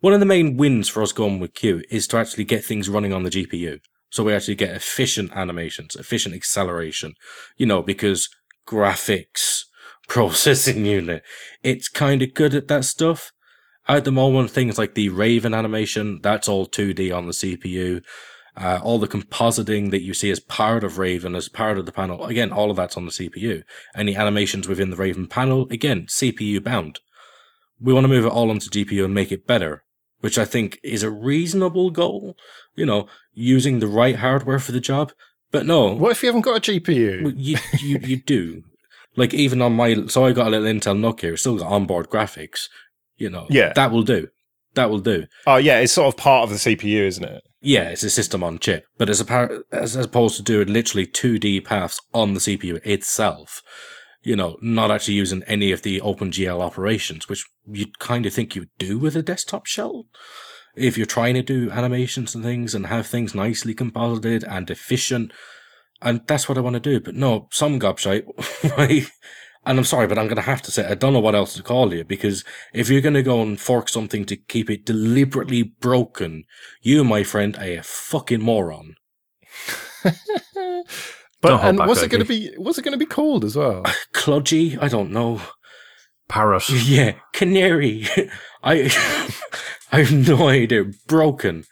One 0.00 0.12
of 0.12 0.20
the 0.20 0.26
main 0.26 0.56
wins 0.56 0.88
for 0.88 1.02
us 1.02 1.10
going 1.12 1.40
with 1.40 1.54
Q 1.54 1.82
is 1.90 2.06
to 2.08 2.18
actually 2.18 2.44
get 2.44 2.64
things 2.64 2.88
running 2.88 3.12
on 3.12 3.22
the 3.22 3.30
GPU. 3.30 3.80
So 4.10 4.24
we 4.24 4.32
actually 4.32 4.54
get 4.54 4.74
efficient 4.74 5.32
animations, 5.34 5.96
efficient 5.96 6.34
acceleration, 6.34 7.14
you 7.56 7.66
know, 7.66 7.82
because 7.82 8.28
graphics, 8.68 9.64
processing 10.08 10.84
unit, 10.84 11.22
it's 11.62 11.88
kind 11.88 12.22
of 12.22 12.34
good 12.34 12.54
at 12.54 12.68
that 12.68 12.84
stuff. 12.84 13.32
At 13.88 14.04
the 14.04 14.12
moment, 14.12 14.50
things 14.50 14.78
like 14.78 14.94
the 14.94 15.08
Raven 15.08 15.54
animation, 15.54 16.20
that's 16.22 16.48
all 16.48 16.66
2D 16.66 17.16
on 17.16 17.26
the 17.26 17.32
CPU. 17.32 18.02
Uh, 18.56 18.80
all 18.82 18.98
the 18.98 19.06
compositing 19.08 19.90
that 19.90 20.00
you 20.02 20.14
see 20.14 20.30
as 20.30 20.40
part 20.40 20.82
of 20.82 20.96
Raven, 20.96 21.34
as 21.34 21.46
part 21.48 21.76
of 21.78 21.84
the 21.84 21.92
panel, 21.92 22.24
again, 22.24 22.52
all 22.52 22.70
of 22.70 22.76
that's 22.78 22.96
on 22.96 23.04
the 23.04 23.10
CPU. 23.10 23.62
Any 23.94 24.16
animations 24.16 24.66
within 24.66 24.88
the 24.90 24.96
Raven 24.96 25.26
panel, 25.26 25.68
again, 25.70 26.06
CPU 26.06 26.64
bound. 26.64 27.00
We 27.78 27.92
want 27.92 28.04
to 28.04 28.08
move 28.08 28.24
it 28.24 28.32
all 28.32 28.50
onto 28.50 28.70
GPU 28.70 29.04
and 29.04 29.12
make 29.12 29.30
it 29.30 29.46
better, 29.46 29.84
which 30.20 30.38
I 30.38 30.46
think 30.46 30.80
is 30.82 31.02
a 31.02 31.10
reasonable 31.10 31.90
goal. 31.90 32.34
You 32.74 32.86
know, 32.86 33.08
using 33.34 33.78
the 33.80 33.86
right 33.86 34.16
hardware 34.16 34.58
for 34.58 34.72
the 34.72 34.80
job. 34.80 35.12
But 35.50 35.66
no, 35.66 35.92
What 35.94 36.12
if 36.12 36.22
you 36.22 36.28
haven't 36.28 36.42
got 36.42 36.66
a 36.66 36.72
GPU? 36.72 37.24
well, 37.24 37.32
you, 37.36 37.58
you, 37.80 37.98
you 38.02 38.16
do. 38.16 38.62
Like 39.16 39.34
even 39.34 39.60
on 39.62 39.74
my, 39.74 40.06
so 40.06 40.24
I 40.24 40.32
got 40.32 40.46
a 40.48 40.50
little 40.50 40.66
Intel 40.66 40.98
NUC 40.98 41.20
here, 41.20 41.36
still 41.36 41.58
got 41.58 41.70
onboard 41.70 42.08
graphics. 42.08 42.68
You 43.18 43.28
know, 43.30 43.46
Yeah. 43.50 43.72
that 43.74 43.90
will 43.92 44.02
do. 44.02 44.28
That 44.74 44.88
will 44.90 44.98
do. 45.00 45.26
Oh, 45.46 45.56
yeah, 45.56 45.80
it's 45.80 45.92
sort 45.92 46.08
of 46.08 46.16
part 46.18 46.44
of 46.44 46.50
the 46.50 46.56
CPU, 46.56 47.06
isn't 47.06 47.24
it? 47.24 47.42
Yeah, 47.66 47.88
it's 47.88 48.04
a 48.04 48.10
system 48.10 48.44
on 48.44 48.60
chip, 48.60 48.86
but 48.96 49.10
as 49.10 49.20
a 49.20 49.24
par- 49.24 49.64
as, 49.72 49.96
as 49.96 50.04
opposed 50.04 50.36
to 50.36 50.42
doing 50.44 50.68
literally 50.68 51.04
2D 51.04 51.64
paths 51.64 52.00
on 52.14 52.34
the 52.34 52.38
CPU 52.38 52.78
itself, 52.86 53.60
you 54.22 54.36
know, 54.36 54.56
not 54.62 54.92
actually 54.92 55.14
using 55.14 55.42
any 55.48 55.72
of 55.72 55.82
the 55.82 56.00
OpenGL 56.00 56.60
operations, 56.60 57.28
which 57.28 57.44
you'd 57.66 57.98
kind 57.98 58.24
of 58.24 58.32
think 58.32 58.54
you 58.54 58.62
would 58.62 58.78
do 58.78 59.00
with 59.00 59.16
a 59.16 59.22
desktop 59.22 59.66
shell. 59.66 60.04
If 60.76 60.96
you're 60.96 61.06
trying 61.06 61.34
to 61.34 61.42
do 61.42 61.68
animations 61.72 62.36
and 62.36 62.44
things 62.44 62.72
and 62.72 62.86
have 62.86 63.08
things 63.08 63.34
nicely 63.34 63.74
composited 63.74 64.44
and 64.44 64.70
efficient, 64.70 65.32
and 66.00 66.20
that's 66.28 66.48
what 66.48 66.56
I 66.56 66.60
want 66.60 66.74
to 66.74 66.80
do. 66.80 67.00
But 67.00 67.16
no, 67.16 67.48
some 67.50 67.80
gobshite? 67.80 68.26
And 69.66 69.78
I'm 69.78 69.84
sorry, 69.84 70.06
but 70.06 70.18
I'm 70.18 70.26
going 70.26 70.36
to 70.36 70.42
have 70.42 70.62
to 70.62 70.70
say, 70.70 70.86
I 70.86 70.94
don't 70.94 71.12
know 71.12 71.20
what 71.20 71.34
else 71.34 71.54
to 71.54 71.62
call 71.62 71.92
you 71.92 72.04
because 72.04 72.44
if 72.72 72.88
you're 72.88 73.00
going 73.00 73.14
to 73.14 73.22
go 73.22 73.42
and 73.42 73.60
fork 73.60 73.88
something 73.88 74.24
to 74.26 74.36
keep 74.36 74.70
it 74.70 74.86
deliberately 74.86 75.64
broken, 75.64 76.44
you, 76.80 77.02
my 77.02 77.24
friend, 77.24 77.56
are 77.56 77.78
a 77.78 77.82
fucking 77.82 78.42
moron. 78.42 78.94
But 81.40 81.50
Don't 81.50 81.64
and 81.64 81.78
back, 81.78 81.88
what's 81.88 82.02
it 82.02 82.10
going 82.10 82.22
to 82.22 82.28
be? 82.28 82.52
What's 82.56 82.78
it 82.78 82.82
going 82.82 82.92
to 82.92 82.98
be 82.98 83.06
called 83.06 83.44
as 83.44 83.56
well? 83.56 83.82
Uh, 83.84 83.92
Kludgy? 84.12 84.78
I 84.80 84.88
don't 84.88 85.10
know. 85.10 85.42
Parrot. 86.28 86.68
Yeah, 86.70 87.12
canary. 87.32 88.06
I, 88.62 88.90
I 89.92 90.02
have 90.02 90.12
no 90.12 90.48
idea. 90.48 90.84
Broken. 91.06 91.64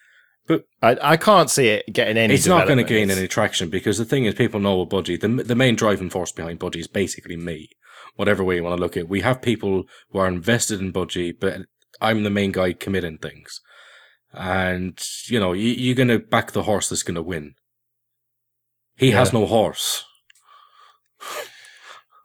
But 0.46 0.66
I, 0.82 0.96
I 1.00 1.16
can't 1.16 1.50
see 1.50 1.68
it 1.68 1.92
getting 1.92 2.18
any. 2.18 2.34
it's 2.34 2.46
not 2.46 2.66
going 2.66 2.78
to 2.78 2.84
gain 2.84 3.10
any 3.10 3.26
traction 3.26 3.70
because 3.70 3.96
the 3.96 4.04
thing 4.04 4.26
is, 4.26 4.34
people 4.34 4.60
know 4.60 4.76
what 4.76 4.90
Budgie. 4.90 5.18
The 5.18 5.28
the 5.42 5.54
main 5.54 5.74
driving 5.74 6.10
force 6.10 6.30
behind 6.30 6.60
Budgie 6.60 6.80
is 6.80 6.86
basically 6.86 7.36
me. 7.36 7.70
Whatever 8.16 8.44
way 8.44 8.56
you 8.56 8.62
want 8.64 8.76
to 8.76 8.82
look 8.82 8.96
at 8.96 9.00
it, 9.00 9.08
we 9.08 9.22
have 9.22 9.42
people 9.42 9.84
who 10.10 10.18
are 10.18 10.28
invested 10.28 10.80
in 10.80 10.92
Budgie, 10.92 11.34
but 11.38 11.62
I'm 12.00 12.22
the 12.22 12.30
main 12.30 12.52
guy 12.52 12.72
committing 12.72 13.18
things. 13.18 13.60
And 14.32 15.00
you 15.26 15.40
know, 15.40 15.52
you, 15.52 15.70
you're 15.70 15.96
going 15.96 16.08
to 16.08 16.18
back 16.18 16.52
the 16.52 16.64
horse 16.64 16.88
that's 16.88 17.02
going 17.02 17.16
to 17.16 17.22
win. 17.22 17.54
He 18.96 19.10
has 19.10 19.32
no 19.32 19.46
horse. 19.46 20.04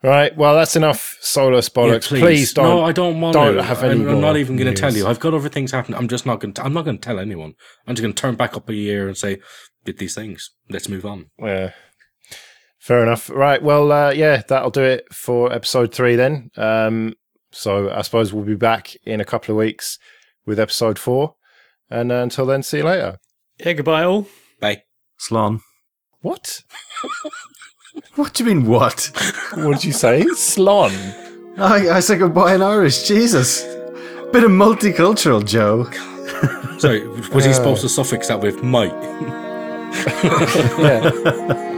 Right. 0.02 0.36
Well, 0.38 0.56
that's 0.56 0.76
enough 0.78 1.18
solus 1.20 1.68
bollocks. 1.68 2.10
Yeah, 2.12 2.20
please. 2.20 2.54
don't. 2.54 2.66
No, 2.66 2.86
I 2.86 2.94
don't 2.94 3.20
want 3.20 3.34
don't 3.34 3.56
to. 3.56 3.64
have 3.64 3.84
any 3.84 4.02
I'm, 4.02 4.08
I'm 4.08 4.22
not 4.22 4.38
even 4.38 4.56
going 4.56 4.74
to 4.74 4.80
tell 4.80 4.94
you. 4.94 5.06
I've 5.06 5.20
got 5.20 5.34
other 5.34 5.50
things 5.50 5.72
happening. 5.72 5.98
I'm 5.98 6.08
just 6.08 6.26
not 6.26 6.40
going. 6.40 6.54
to 6.54 6.64
I'm 6.64 6.74
not 6.74 6.86
going 6.86 6.98
to 6.98 7.02
tell 7.02 7.20
anyone. 7.20 7.54
I'm 7.86 7.96
just 7.96 8.04
going 8.04 8.14
to 8.14 8.22
turn 8.22 8.36
back 8.36 8.56
up 8.56 8.70
a 8.70 8.74
year 8.74 9.08
and 9.08 9.18
say, 9.18 9.40
"Did 9.84 9.98
these 9.98 10.16
things? 10.16 10.52
Let's 10.70 10.88
move 10.88 11.06
on." 11.06 11.32
Yeah. 11.38 11.74
Fair 12.90 13.04
enough. 13.04 13.30
Right. 13.30 13.62
Well, 13.62 13.92
uh, 13.92 14.10
yeah, 14.10 14.42
that'll 14.48 14.72
do 14.72 14.82
it 14.82 15.14
for 15.14 15.54
episode 15.54 15.94
three 15.94 16.16
then. 16.16 16.50
Um, 16.58 17.14
so 17.52 17.92
I 17.92 18.02
suppose 18.02 18.34
we'll 18.34 18.44
be 18.44 18.56
back 18.56 18.96
in 19.06 19.22
a 19.22 19.26
couple 19.26 19.54
of 19.54 19.60
weeks 19.60 20.00
with 20.48 20.60
episode 20.60 20.98
four. 20.98 21.36
And 21.92 22.12
uh, 22.12 22.16
until 22.16 22.48
then, 22.48 22.64
see 22.64 22.78
you 22.78 22.86
later. 22.86 23.20
Yeah, 23.64 23.74
goodbye 23.74 24.06
all. 24.06 24.28
Bye. 24.60 24.86
Slán. 25.20 25.62
What? 26.22 26.64
What 28.16 28.34
do 28.34 28.44
you 28.44 28.50
mean, 28.56 28.66
what? 28.66 29.12
What 29.56 29.76
did 29.76 29.84
you 29.84 29.92
say? 29.92 30.24
Slon. 30.24 30.92
I, 31.60 31.98
I 31.98 32.00
said 32.00 32.20
goodbye 32.20 32.56
in 32.56 32.62
Irish. 32.62 33.08
Jesus. 33.08 33.64
Bit 34.32 34.44
of 34.44 34.52
multicultural, 34.52 35.46
Joe. 35.46 35.86
Sorry, 36.80 37.08
was 37.08 37.46
he 37.46 37.54
supposed 37.54 37.82
to 37.82 37.90
suffix 37.90 38.30
that 38.30 38.42
with 38.42 38.64
might? 38.64 38.94
Yeah. 40.80 41.66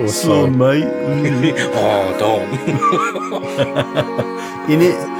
or 0.00 0.06
Slán, 0.06 0.54
slon. 0.54 0.56
mate. 0.56 0.88
oh, 1.74 2.16
don't. 2.18 2.48
In 4.70 4.80
it. 4.82 5.19